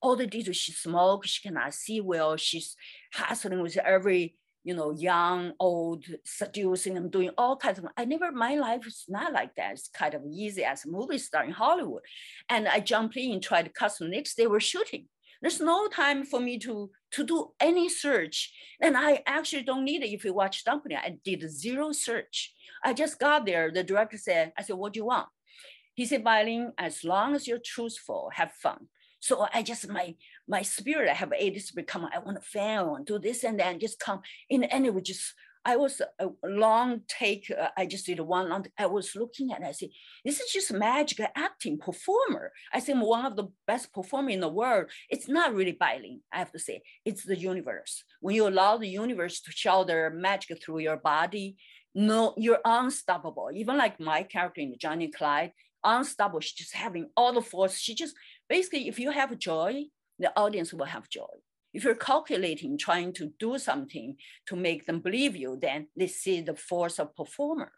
All 0.00 0.16
the 0.16 0.26
details. 0.26 0.56
She 0.56 0.72
smoke. 0.72 1.24
She 1.26 1.46
cannot 1.46 1.74
see 1.74 2.00
well. 2.00 2.36
She's 2.36 2.76
hustling 3.12 3.62
with 3.62 3.76
every 3.78 4.36
you 4.64 4.74
know, 4.74 4.92
young, 4.92 5.52
old, 5.60 6.06
seducing, 6.24 6.96
and 6.96 7.10
doing 7.10 7.30
all 7.36 7.56
kinds 7.56 7.78
of. 7.78 7.86
I 7.98 8.06
never, 8.06 8.32
my 8.32 8.56
life 8.56 8.86
is 8.86 9.04
not 9.08 9.32
like 9.32 9.54
that. 9.56 9.72
It's 9.72 9.88
kind 9.88 10.14
of 10.14 10.22
easy 10.26 10.64
as 10.64 10.86
a 10.86 10.88
movie 10.88 11.18
star 11.18 11.44
in 11.44 11.50
Hollywood, 11.50 12.02
and 12.48 12.66
I 12.66 12.80
jump 12.80 13.16
in, 13.16 13.40
tried 13.40 13.64
to 13.64 13.70
custom. 13.70 14.10
Next 14.10 14.36
day 14.36 14.46
we're 14.46 14.60
shooting. 14.60 15.06
There's 15.44 15.60
no 15.60 15.88
time 15.88 16.24
for 16.24 16.40
me 16.40 16.58
to 16.60 16.90
to 17.10 17.22
do 17.22 17.52
any 17.60 17.90
search, 17.90 18.50
and 18.80 18.96
I 18.96 19.22
actually 19.26 19.64
don't 19.64 19.84
need 19.84 20.02
it. 20.02 20.08
If 20.08 20.24
you 20.24 20.32
watch 20.32 20.64
Dumpling, 20.64 20.96
I 20.96 21.18
did 21.22 21.50
zero 21.50 21.92
search. 21.92 22.54
I 22.82 22.94
just 22.94 23.18
got 23.18 23.44
there. 23.44 23.70
The 23.70 23.84
director 23.84 24.16
said, 24.16 24.54
"I 24.56 24.62
said, 24.62 24.76
what 24.76 24.94
do 24.94 25.00
you 25.00 25.04
want?" 25.04 25.28
He 25.92 26.06
said, 26.06 26.24
"Bai-Ling, 26.24 26.72
as 26.78 27.04
long 27.04 27.34
as 27.34 27.46
you're 27.46 27.60
truthful, 27.62 28.30
have 28.32 28.52
fun." 28.52 28.88
So 29.20 29.46
I 29.52 29.62
just 29.62 29.86
my 29.86 30.16
my 30.48 30.62
spirit, 30.62 31.10
I 31.10 31.14
have 31.14 31.34
a 31.34 31.50
this 31.50 31.70
become 31.72 32.08
I 32.10 32.20
want 32.20 32.40
to 32.40 32.48
fail 32.58 32.96
to 32.96 33.04
do 33.04 33.18
this 33.18 33.44
and 33.44 33.60
then 33.60 33.78
just 33.78 34.00
come 34.00 34.22
in 34.48 34.64
and 34.64 34.86
it 34.86 34.94
would 34.94 35.04
just 35.04 35.34
I 35.64 35.76
was 35.76 36.00
a 36.18 36.28
long 36.44 37.02
take. 37.08 37.50
Uh, 37.50 37.68
I 37.76 37.86
just 37.86 38.06
did 38.06 38.20
one 38.20 38.48
long. 38.50 38.66
I 38.78 38.86
was 38.86 39.16
looking 39.16 39.50
at. 39.52 39.62
It, 39.62 39.66
I 39.66 39.72
said, 39.72 39.88
"This 40.24 40.40
is 40.40 40.52
just 40.52 40.72
magic 40.72 41.20
acting 41.34 41.78
performer." 41.78 42.52
I 42.72 42.80
think 42.80 43.02
one 43.02 43.24
of 43.24 43.36
the 43.36 43.48
best 43.66 43.92
performer 43.92 44.30
in 44.30 44.40
the 44.40 44.48
world. 44.48 44.90
It's 45.08 45.28
not 45.28 45.54
really 45.54 45.72
Bai-Ling. 45.72 46.20
I 46.32 46.38
have 46.38 46.52
to 46.52 46.58
say, 46.58 46.82
it's 47.04 47.24
the 47.24 47.36
universe. 47.36 48.04
When 48.20 48.34
you 48.36 48.46
allow 48.48 48.76
the 48.76 48.88
universe 48.88 49.40
to 49.42 49.52
show 49.52 49.84
their 49.84 50.10
magic 50.10 50.62
through 50.62 50.80
your 50.80 50.98
body, 50.98 51.56
no, 51.94 52.34
you're 52.36 52.60
unstoppable. 52.64 53.50
Even 53.54 53.78
like 53.78 54.00
my 54.00 54.22
character 54.22 54.60
in 54.60 54.74
Johnny 54.78 55.08
Clyde, 55.08 55.52
unstoppable. 55.82 56.40
She's 56.40 56.52
just 56.54 56.74
having 56.74 57.08
all 57.16 57.32
the 57.32 57.42
force. 57.42 57.78
She 57.78 57.94
just 57.94 58.14
basically, 58.48 58.88
if 58.88 58.98
you 58.98 59.10
have 59.10 59.38
joy, 59.38 59.84
the 60.18 60.32
audience 60.36 60.72
will 60.72 60.86
have 60.86 61.08
joy. 61.08 61.34
If 61.74 61.84
you're 61.84 61.96
calculating, 61.96 62.78
trying 62.78 63.12
to 63.14 63.32
do 63.38 63.58
something 63.58 64.16
to 64.46 64.56
make 64.56 64.86
them 64.86 65.00
believe 65.00 65.36
you, 65.36 65.58
then 65.60 65.88
they 65.96 66.06
see 66.06 66.40
the 66.40 66.54
force 66.54 66.98
of 66.98 67.16
performer. 67.16 67.72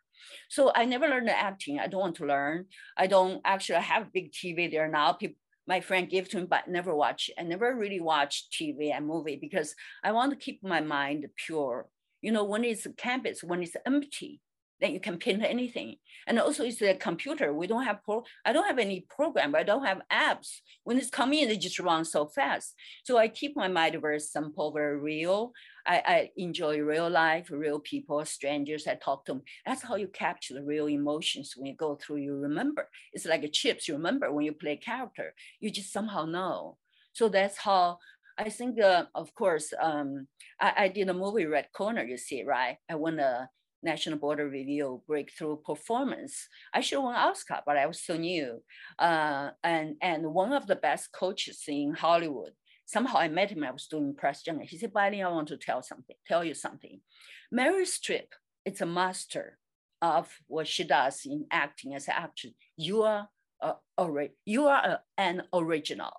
So 0.49 0.71
I 0.75 0.85
never 0.85 1.09
learned 1.09 1.31
acting. 1.31 1.81
I 1.81 1.87
don't 1.87 2.01
want 2.01 2.17
to 2.17 2.27
learn. 2.27 2.67
I 2.97 3.07
don't 3.07 3.41
actually 3.45 3.81
have 3.81 4.13
big 4.13 4.33
TV 4.33 4.71
there 4.71 4.89
now. 4.89 5.13
People, 5.13 5.37
my 5.67 5.81
friend 5.81 6.09
gave 6.09 6.29
to 6.29 6.39
me, 6.39 6.47
but 6.49 6.69
never 6.69 6.95
watch. 6.95 7.31
I 7.39 7.43
never 7.43 7.75
really 7.75 8.01
watch 8.01 8.49
TV 8.51 8.93
and 8.95 9.07
movie 9.07 9.37
because 9.41 9.75
I 10.05 10.13
want 10.13 10.31
to 10.31 10.37
keep 10.37 10.63
my 10.63 10.81
mind 10.81 11.27
pure. 11.35 11.89
You 12.23 12.33
know, 12.33 12.45
when 12.45 12.65
it's 12.65 12.87
campus, 12.97 13.43
when 13.43 13.63
it's 13.63 13.77
empty, 13.85 14.41
then 14.81 14.93
you 14.93 15.01
can 15.01 15.19
paint 15.19 15.43
anything. 15.43 15.97
And 16.27 16.39
also 16.39 16.65
it's 16.65 16.83
a 16.83 16.95
computer. 16.95 17.53
We 17.53 17.67
don't 17.67 17.85
have, 17.85 18.03
pro 18.05 18.25
I 18.45 18.53
don't 18.53 18.67
have 18.67 18.79
any 18.79 19.07
program, 19.09 19.55
I 19.55 19.63
don't 19.63 19.85
have 19.85 20.03
apps. 20.13 20.61
When 20.85 20.99
it's 20.99 21.11
coming 21.11 21.41
in, 21.41 21.51
it 21.51 21.61
just 21.61 21.79
runs 21.79 22.11
so 22.11 22.27
fast. 22.27 22.75
So 23.05 23.17
I 23.17 23.29
keep 23.29 23.57
my 23.57 23.69
mind 23.69 23.97
very 24.01 24.21
simple, 24.21 24.73
very 24.73 24.99
real. 24.99 25.53
I, 25.87 26.03
I 26.07 26.31
enjoy 26.37 26.81
real 26.81 27.09
life, 27.09 27.49
real 27.51 27.79
people, 27.79 28.25
strangers, 28.25 28.87
I 28.87 28.97
talk 28.97 29.25
to 29.27 29.35
them. 29.35 29.43
That's 29.65 29.83
how 29.83 29.95
you 29.97 30.09
capture 30.09 30.55
the 30.55 30.65
real 30.65 30.89
emotions 30.89 31.55
when 31.57 31.67
you 31.67 31.77
go 31.77 31.95
through, 31.95 32.17
you 32.17 32.37
remember. 32.37 32.89
It's 33.13 33.25
like 33.25 33.45
a 33.45 33.49
chips, 33.49 33.87
you 33.87 33.95
remember 33.95 34.33
when 34.33 34.45
you 34.45 34.53
play 34.53 34.77
character, 34.77 35.35
you 35.61 35.71
just 35.71 35.93
somehow 35.93 36.25
know. 36.25 36.77
So 37.13 37.29
that's 37.29 37.57
how 37.57 37.99
I 38.39 38.51
think, 38.51 38.81
uh, 38.81 39.05
of 39.15 39.35
course, 39.35 39.73
um, 39.81 40.27
I, 40.61 40.73
I, 40.77 40.89
did 40.89 41.09
a 41.09 41.15
movie 41.15 41.47
Red 41.47 41.69
Corner, 41.73 42.05
you 42.05 42.19
see, 42.19 42.45
right? 42.45 42.77
I 42.91 42.95
won 42.97 43.19
a 43.19 43.49
National 43.87 44.19
Board 44.19 44.41
of 44.41 44.51
Review 44.51 45.03
breakthrough 45.07 45.57
performance. 45.71 46.49
I 46.75 46.81
should 46.83 47.01
won 47.01 47.15
Oscar, 47.15 47.61
but 47.65 47.79
I 47.79 47.87
was 47.87 48.01
so 48.03 48.17
new. 48.17 48.63
Uh, 48.99 49.51
and, 49.63 49.97
and 50.03 50.35
one 50.43 50.53
of 50.53 50.67
the 50.67 50.77
best 50.77 51.13
coaches 51.13 51.63
in 51.69 51.95
Hollywood, 51.95 52.53
somehow 52.85 53.19
I 53.19 53.29
met 53.29 53.51
him, 53.51 53.65
I 53.65 53.71
was 53.71 53.87
doing 53.87 54.15
press 54.15 54.43
junket. 54.43 54.69
He 54.69 54.79
said, 54.79 54.93
Bai-Ling, 54.93 55.25
I 55.25 55.31
want 55.31 55.49
to 55.49 55.57
tell 55.57 55.83
something, 55.83 56.17
tell 56.27 56.45
you 56.45 56.55
something. 56.55 57.01
Meryl 57.59 57.87
Streep, 57.87 58.31
it's 58.65 58.83
a 58.83 58.87
master 58.87 59.59
of 60.03 60.29
what 60.49 60.67
she 60.67 60.85
does 60.85 61.25
in 61.25 61.47
acting 61.51 61.95
as 61.95 62.09
an 62.09 62.15
actress. 62.17 62.53
You 62.77 63.03
are, 63.03 63.29
a, 63.63 63.75
you 64.45 64.67
are 64.67 65.01
an 65.17 65.45
original. 65.55 66.13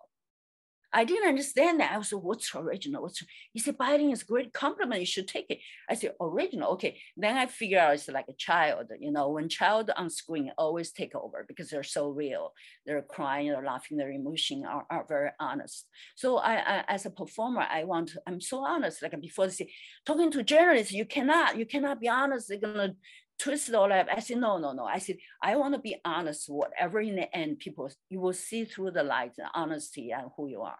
I 0.93 1.03
didn't 1.03 1.27
understand 1.27 1.79
that. 1.79 1.91
I 1.91 1.97
was 1.97 2.13
like, 2.13 2.23
what's 2.23 2.55
original? 2.55 3.03
What's 3.03 3.21
he 3.51 3.59
said, 3.59 3.77
Bai-Ling 3.77 4.11
is 4.11 4.21
a 4.21 4.25
great 4.25 4.53
compliment. 4.53 5.01
You 5.01 5.05
should 5.05 5.27
take 5.27 5.47
it. 5.49 5.59
I 5.89 5.95
said, 5.95 6.13
original. 6.21 6.71
Okay. 6.71 6.99
Then 7.17 7.35
I 7.37 7.45
figure 7.45 7.79
out 7.79 7.93
it's 7.93 8.07
like 8.07 8.27
a 8.29 8.33
child, 8.33 8.87
you 8.99 9.11
know, 9.11 9.29
when 9.29 9.49
child 9.49 9.91
on 9.95 10.09
screen 10.09 10.51
always 10.57 10.91
take 10.91 11.13
over 11.13 11.45
because 11.47 11.69
they're 11.69 11.83
so 11.83 12.09
real. 12.09 12.53
They're 12.85 13.01
crying, 13.01 13.49
they're 13.49 13.63
laughing, 13.63 13.97
their 13.97 14.11
emotion 14.11 14.65
are, 14.65 14.85
are 14.89 15.05
very 15.07 15.31
honest. 15.39 15.87
So 16.15 16.37
I, 16.37 16.55
I, 16.55 16.83
as 16.87 17.05
a 17.05 17.09
performer, 17.09 17.65
I 17.69 17.83
want, 17.83 18.09
to, 18.09 18.21
I'm 18.25 18.41
so 18.41 18.63
honest. 18.63 19.01
Like 19.01 19.19
before 19.19 19.47
they 19.47 19.53
say, 19.53 19.71
talking 20.05 20.31
to 20.31 20.43
journalists, 20.43 20.93
you 20.93 21.05
cannot, 21.05 21.57
you 21.57 21.65
cannot 21.65 21.99
be 21.99 22.07
honest. 22.07 22.47
They're 22.47 22.59
gonna 22.59 22.95
twist 23.39 23.69
it 23.69 23.75
all 23.75 23.91
up. 23.91 24.07
I 24.11 24.19
said, 24.19 24.37
no, 24.37 24.57
no, 24.57 24.73
no. 24.73 24.85
I 24.85 24.99
said, 24.99 25.17
I 25.41 25.55
want 25.55 25.73
to 25.75 25.79
be 25.79 25.95
honest. 26.03 26.49
Whatever 26.49 26.99
in 27.01 27.15
the 27.15 27.35
end, 27.35 27.59
people, 27.59 27.89
you 28.09 28.19
will 28.19 28.33
see 28.33 28.65
through 28.65 28.91
the 28.91 29.03
light, 29.03 29.35
the 29.35 29.45
honesty 29.53 30.11
and 30.11 30.29
who 30.35 30.47
you 30.47 30.61
are. 30.61 30.77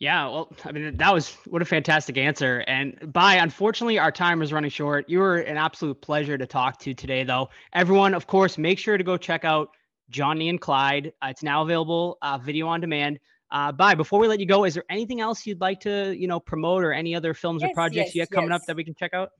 Yeah, 0.00 0.26
well, 0.28 0.52
I 0.64 0.70
mean, 0.70 0.96
that 0.96 1.12
was 1.12 1.34
what 1.46 1.60
a 1.60 1.64
fantastic 1.64 2.16
answer. 2.18 2.62
And 2.68 3.12
by 3.12 3.34
unfortunately, 3.34 3.98
our 3.98 4.12
time 4.12 4.42
is 4.42 4.52
running 4.52 4.70
short. 4.70 5.08
You 5.08 5.18
were 5.18 5.38
an 5.38 5.56
absolute 5.56 6.00
pleasure 6.00 6.38
to 6.38 6.46
talk 6.46 6.78
to 6.80 6.94
today, 6.94 7.24
though. 7.24 7.48
Everyone, 7.72 8.14
of 8.14 8.28
course, 8.28 8.58
make 8.58 8.78
sure 8.78 8.96
to 8.96 9.02
go 9.02 9.16
check 9.16 9.44
out 9.44 9.70
Johnny 10.08 10.50
and 10.50 10.60
Clyde. 10.60 11.12
Uh, 11.20 11.28
it's 11.30 11.42
now 11.42 11.62
available, 11.62 12.16
uh, 12.22 12.38
video 12.38 12.68
on 12.68 12.80
demand. 12.80 13.18
Uh, 13.50 13.72
Bai, 13.72 13.96
before 13.96 14.20
we 14.20 14.28
let 14.28 14.38
you 14.38 14.46
go, 14.46 14.64
is 14.64 14.74
there 14.74 14.84
anything 14.88 15.20
else 15.20 15.44
you'd 15.46 15.60
like 15.60 15.80
to, 15.80 16.14
you 16.16 16.28
know, 16.28 16.38
promote 16.38 16.84
or 16.84 16.92
any 16.92 17.16
other 17.16 17.34
films 17.34 17.62
yes, 17.62 17.70
or 17.70 17.74
projects 17.74 18.08
yes, 18.08 18.14
you 18.14 18.20
have 18.20 18.30
coming 18.30 18.50
yes. 18.50 18.60
up 18.60 18.66
that 18.66 18.76
we 18.76 18.84
can 18.84 18.94
check 18.94 19.14
out? 19.14 19.30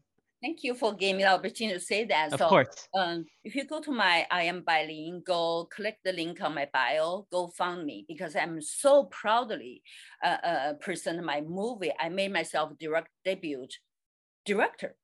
Thank 0.41 0.63
you 0.63 0.75
for 0.75 0.95
giving 0.95 1.17
me 1.17 1.25
the 1.25 1.31
opportunity 1.31 1.77
to 1.77 1.85
say 1.85 2.05
that. 2.05 2.33
Of 2.33 2.39
so, 2.39 2.49
course. 2.49 2.89
Um, 2.95 3.25
if 3.43 3.57
you 3.57 3.65
go 3.65 3.81
to 3.81 3.91
my 3.91 4.25
I 4.31 4.43
am 4.43 4.63
Bai-Ling, 4.63 5.23
go 5.27 5.69
click 5.75 5.99
the 6.05 6.13
link 6.13 6.41
on 6.41 6.55
my 6.55 6.69
bio, 6.73 7.27
go 7.33 7.49
find 7.49 7.85
me 7.85 8.05
because 8.07 8.37
I'm 8.37 8.63
so 8.63 9.05
proudly 9.05 9.83
uh, 10.23 10.37
uh, 10.45 10.73
present 10.75 11.25
my 11.25 11.41
movie. 11.41 11.93
I 11.99 12.09
made 12.09 12.33
myself 12.33 12.79
direct 12.79 13.09
debut 13.25 13.67
director 14.45 14.95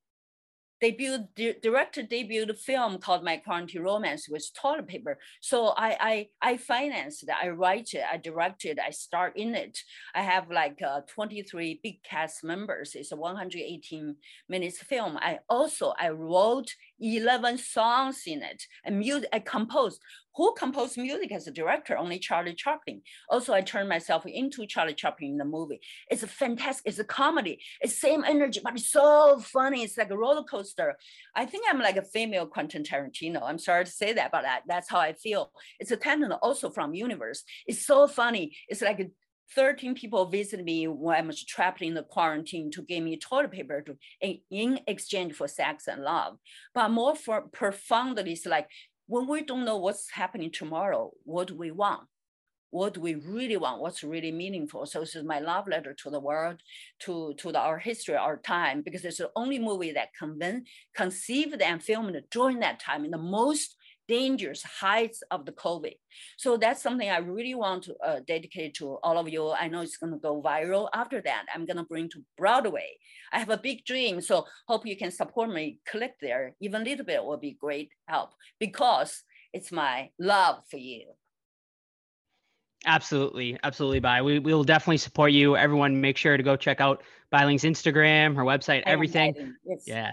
debut 0.85 1.19
di- 1.35 1.57
director 1.63 2.03
debuted 2.03 2.59
film 2.59 2.99
called 2.99 3.25
My 3.25 3.37
Quarantine 3.39 3.83
Romance 3.83 4.29
with 4.29 4.53
toilet 4.55 4.87
paper. 4.87 5.19
So 5.41 5.73
I 5.77 5.91
I 6.13 6.15
I 6.51 6.57
financed 6.59 7.23
it, 7.23 7.31
I 7.31 7.49
write 7.49 7.95
it, 7.95 8.05
I 8.13 8.17
directed, 8.19 8.79
I 8.79 8.91
star 8.91 9.29
in 9.35 9.55
it. 9.55 9.79
I 10.15 10.23
have 10.23 10.51
like 10.51 10.79
uh, 10.83 11.01
23 11.09 11.81
big 11.83 12.03
cast 12.03 12.45
members. 12.45 12.95
It's 12.95 13.13
a 13.13 13.17
118 13.17 14.17
minutes 14.49 14.79
film. 14.83 15.17
I 15.17 15.39
also 15.49 15.95
I 15.99 16.11
wrote 16.11 16.71
11 17.01 17.59
songs 17.59 18.23
in 18.27 18.43
it 18.43 18.63
and 18.85 18.99
music 18.99 19.29
I 19.33 19.41
composed 19.41 20.01
who 20.37 20.55
composed 20.55 20.97
music 20.97 21.33
as 21.33 21.47
a 21.47 21.53
director? 21.53 21.97
Only 21.97 22.19
Charlie 22.19 22.55
Chaplin. 22.55 23.03
Also, 23.29 23.53
I 23.53 23.61
turned 23.61 23.89
myself 23.89 24.25
into 24.27 24.67
Charlie 24.67 24.95
Chaplin 24.95 25.33
in 25.33 25.39
the 25.39 25.45
movie. 25.45 25.81
It's 26.11 26.23
a 26.23 26.27
fantastic, 26.27 26.87
it's 26.87 26.99
a 26.99 27.05
comedy. 27.05 27.61
It's 27.81 27.99
same 27.99 28.25
energy, 28.25 28.61
but 28.63 28.75
it's 28.75 28.91
so 28.91 29.39
funny. 29.39 29.83
It's 29.83 29.97
like 29.97 30.11
a 30.11 30.17
roller 30.17 30.45
coaster. 30.45 30.97
I 31.37 31.47
think 31.47 31.65
I'm 31.69 31.81
like 31.81 31.97
a 31.97 32.03
female 32.03 32.47
Quentin 32.47 32.83
Tarantino. 32.83 33.43
I'm 33.43 33.59
sorry 33.59 33.85
to 33.85 33.91
say 33.91 34.13
that, 34.13 34.33
but 34.33 34.43
that, 34.43 34.63
that's 34.67 34.91
how 34.91 34.99
I 34.99 35.13
feel. 35.13 35.53
It's 35.79 35.91
a 35.91 35.97
talent 35.97 36.35
also 36.43 36.71
from 36.71 36.95
universe. 36.95 37.45
It's 37.67 37.87
so 37.87 38.07
funny. 38.07 38.57
It's 38.69 38.83
like 38.83 39.11
13 39.55 39.95
people 39.95 40.27
visited 40.27 40.65
me 40.65 40.89
when 40.89 41.17
I 41.17 41.21
was 41.27 41.45
trapped 41.45 41.83
in 41.83 41.95
the 41.95 42.03
quarantine 42.03 42.71
to 42.73 42.83
give 42.83 43.03
me 43.03 43.17
toilet 43.19 43.53
paper 43.53 43.83
to, 43.83 43.97
in, 44.21 44.39
in 44.51 44.81
exchange 44.87 45.35
for 45.35 45.49
sex 45.49 45.87
and 45.87 46.03
love. 46.03 46.39
But 46.75 46.91
more 46.91 47.15
for 47.15 47.43
profoundly, 47.43 48.33
it's 48.33 48.47
like 48.47 48.69
when 49.07 49.29
we 49.29 49.43
don't 49.43 49.65
know 49.65 49.77
what's 49.77 50.11
happening 50.11 50.51
tomorrow, 50.51 51.11
what 51.25 51.49
do 51.49 51.57
we 51.57 51.71
want? 51.71 52.03
What 52.71 52.95
do 52.95 53.01
we 53.01 53.15
really 53.15 53.57
want? 53.57 53.81
What's 53.81 54.03
really 54.03 54.33
meaningful? 54.33 54.87
So 54.87 55.01
this 55.01 55.15
is 55.15 55.25
my 55.25 55.39
love 55.39 55.69
letter 55.69 55.95
to 56.03 56.11
the 56.11 56.19
world, 56.19 56.61
to, 57.01 57.35
to 57.39 57.53
the, 57.53 57.61
our 57.61 57.79
history, 57.79 58.17
our 58.17 58.37
time, 58.39 58.83
because 58.83 59.05
it's 59.05 59.19
the 59.19 59.31
only 59.37 59.61
movie 59.61 59.93
that 59.93 60.09
conven- 60.21 60.63
conceived 60.97 61.63
and 61.63 61.81
filmed 61.81 62.21
during 62.33 62.61
that 62.61 62.81
time 62.81 63.05
in 63.05 63.13
the 63.13 63.19
most 63.19 63.77
dangerous 64.09 64.63
heights 64.63 65.23
of 65.31 65.47
the 65.47 65.53
COVID. 65.53 65.95
So 66.37 66.57
that's 66.57 66.83
something 66.83 67.09
I 67.09 67.19
really 67.19 67.55
want 67.55 67.85
to 67.85 67.97
uh, 68.05 68.21
dedicate 68.27 68.75
to 68.75 68.99
all 69.03 69.19
of 69.19 69.29
you. 69.29 69.51
I 69.51 69.69
know 69.69 69.81
it's 69.81 69.97
going 69.97 70.13
to 70.13 70.19
go 70.19 70.43
viral. 70.43 70.89
After 70.93 71.21
that, 71.23 71.47
I'm 71.55 71.67
going 71.67 71.77
to 71.77 71.85
bring 71.85 72.09
to 72.11 72.25
Broadway. 72.37 72.91
I 73.33 73.39
have 73.39 73.51
a 73.51 73.57
big 73.57 73.85
dream, 73.85 74.21
so 74.21 74.47
hope 74.69 74.87
you 74.87 74.97
can 74.97 75.11
support 75.11 75.51
me. 75.51 75.79
Click 75.87 76.15
there, 76.21 76.55
even 76.61 76.83
a 76.83 76.85
little 76.85 77.05
bit 77.05 77.25
will 77.25 77.37
be 77.37 77.57
great 77.61 77.91
help 78.07 78.31
because 78.59 79.23
it's 79.53 79.73
my 79.73 80.11
love 80.19 80.63
for 80.71 80.79
you. 80.79 81.07
Absolutely, 82.87 83.59
absolutely, 83.63 84.01
Bai. 84.01 84.21
We 84.21 84.39
we 84.39 84.53
will 84.53 84.65
definitely 84.65 84.99
support 84.99 85.33
you. 85.33 85.57
Everyone, 85.57 86.01
make 86.01 86.19
sure 86.19 86.37
to 86.37 86.43
go 86.43 86.55
check 86.55 86.81
out 86.81 87.03
Bai 87.31 87.47
Ling's 87.47 87.63
Instagram, 87.63 88.37
her 88.37 88.45
website, 88.45 88.83
everything. 88.85 89.55
Yes. 89.65 89.85
Yeah. 89.87 90.11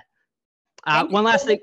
Uh, 0.85 1.05
one 1.07 1.23
last 1.23 1.45
thing. 1.45 1.59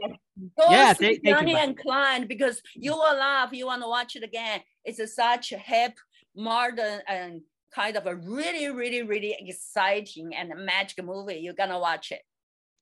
Go 0.58 0.70
Yeah, 0.70 0.92
see 0.92 1.04
thank- 1.20 1.24
thank 1.24 1.48
you, 1.48 1.56
and 1.56 1.76
Clyde 1.76 2.28
because 2.28 2.62
you 2.74 2.92
will 2.92 3.16
laugh. 3.16 3.52
You 3.52 3.66
want 3.66 3.82
to 3.82 3.88
watch 3.88 4.16
it 4.16 4.22
again. 4.22 4.60
It's 4.84 4.98
a 4.98 5.06
such 5.06 5.52
a 5.52 5.58
hip, 5.58 5.94
modern, 6.36 7.00
and 7.08 7.42
kind 7.74 7.96
of 7.96 8.06
a 8.06 8.14
really, 8.16 8.68
really, 8.70 9.02
really 9.02 9.36
exciting 9.38 10.34
and 10.34 10.52
magic 10.64 11.04
movie. 11.04 11.36
You're 11.36 11.54
gonna 11.54 11.78
watch 11.78 12.12
it. 12.12 12.22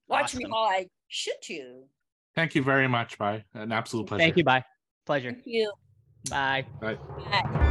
Watch 0.09 0.35
me 0.35 0.45
Awesome. 0.45 0.51
while 0.53 0.69
I 0.69 0.87
shoot 1.09 1.49
you. 1.49 1.89
Thank 2.35 2.55
you 2.55 2.63
very 2.63 2.87
much, 2.89 3.19
Bye. 3.19 3.45
An 3.55 3.73
absolute 3.73 4.07
pleasure. 4.07 4.23
Thank 4.23 4.37
you, 4.37 4.45
Bye. 4.45 4.63
Pleasure. 5.07 5.33
Thank 5.33 5.47
you. 5.47 5.73
Bye. 6.31 6.67
Bye. 6.81 6.95
Bye. 7.31 7.63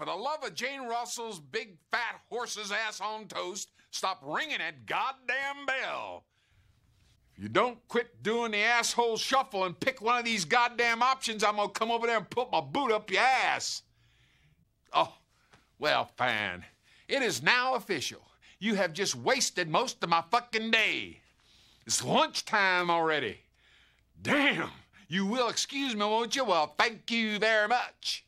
For 0.00 0.06
the 0.06 0.14
love 0.14 0.42
of 0.42 0.54
Jane 0.54 0.88
Russell's 0.88 1.38
big 1.38 1.76
fat 1.90 2.22
horse's 2.30 2.72
ass 2.72 3.02
on 3.02 3.26
toast, 3.26 3.68
stop 3.90 4.22
ringing 4.24 4.56
that 4.56 4.86
goddamn 4.86 5.66
bell. 5.66 6.24
If 7.36 7.42
you 7.42 7.50
don't 7.50 7.86
quit 7.86 8.22
doing 8.22 8.52
the 8.52 8.62
asshole 8.62 9.18
shuffle 9.18 9.66
and 9.66 9.78
pick 9.78 10.00
one 10.00 10.16
of 10.16 10.24
these 10.24 10.46
goddamn 10.46 11.02
options, 11.02 11.44
I'm 11.44 11.56
gonna 11.56 11.68
come 11.68 11.90
over 11.90 12.06
there 12.06 12.16
and 12.16 12.30
put 12.30 12.50
my 12.50 12.62
boot 12.62 12.90
up 12.90 13.10
your 13.10 13.20
ass. 13.20 13.82
Oh, 14.94 15.12
well, 15.78 16.10
fine. 16.16 16.64
It 17.06 17.20
is 17.20 17.42
now 17.42 17.74
official. 17.74 18.22
You 18.58 18.76
have 18.76 18.94
just 18.94 19.14
wasted 19.14 19.68
most 19.68 20.02
of 20.02 20.08
my 20.08 20.24
fucking 20.30 20.70
day. 20.70 21.20
It's 21.86 22.02
lunchtime 22.02 22.88
already. 22.88 23.40
Damn. 24.22 24.70
You 25.08 25.26
will 25.26 25.50
excuse 25.50 25.94
me, 25.94 26.06
won't 26.06 26.36
you? 26.36 26.44
Well, 26.44 26.74
thank 26.78 27.10
you 27.10 27.38
very 27.38 27.68
much. 27.68 28.24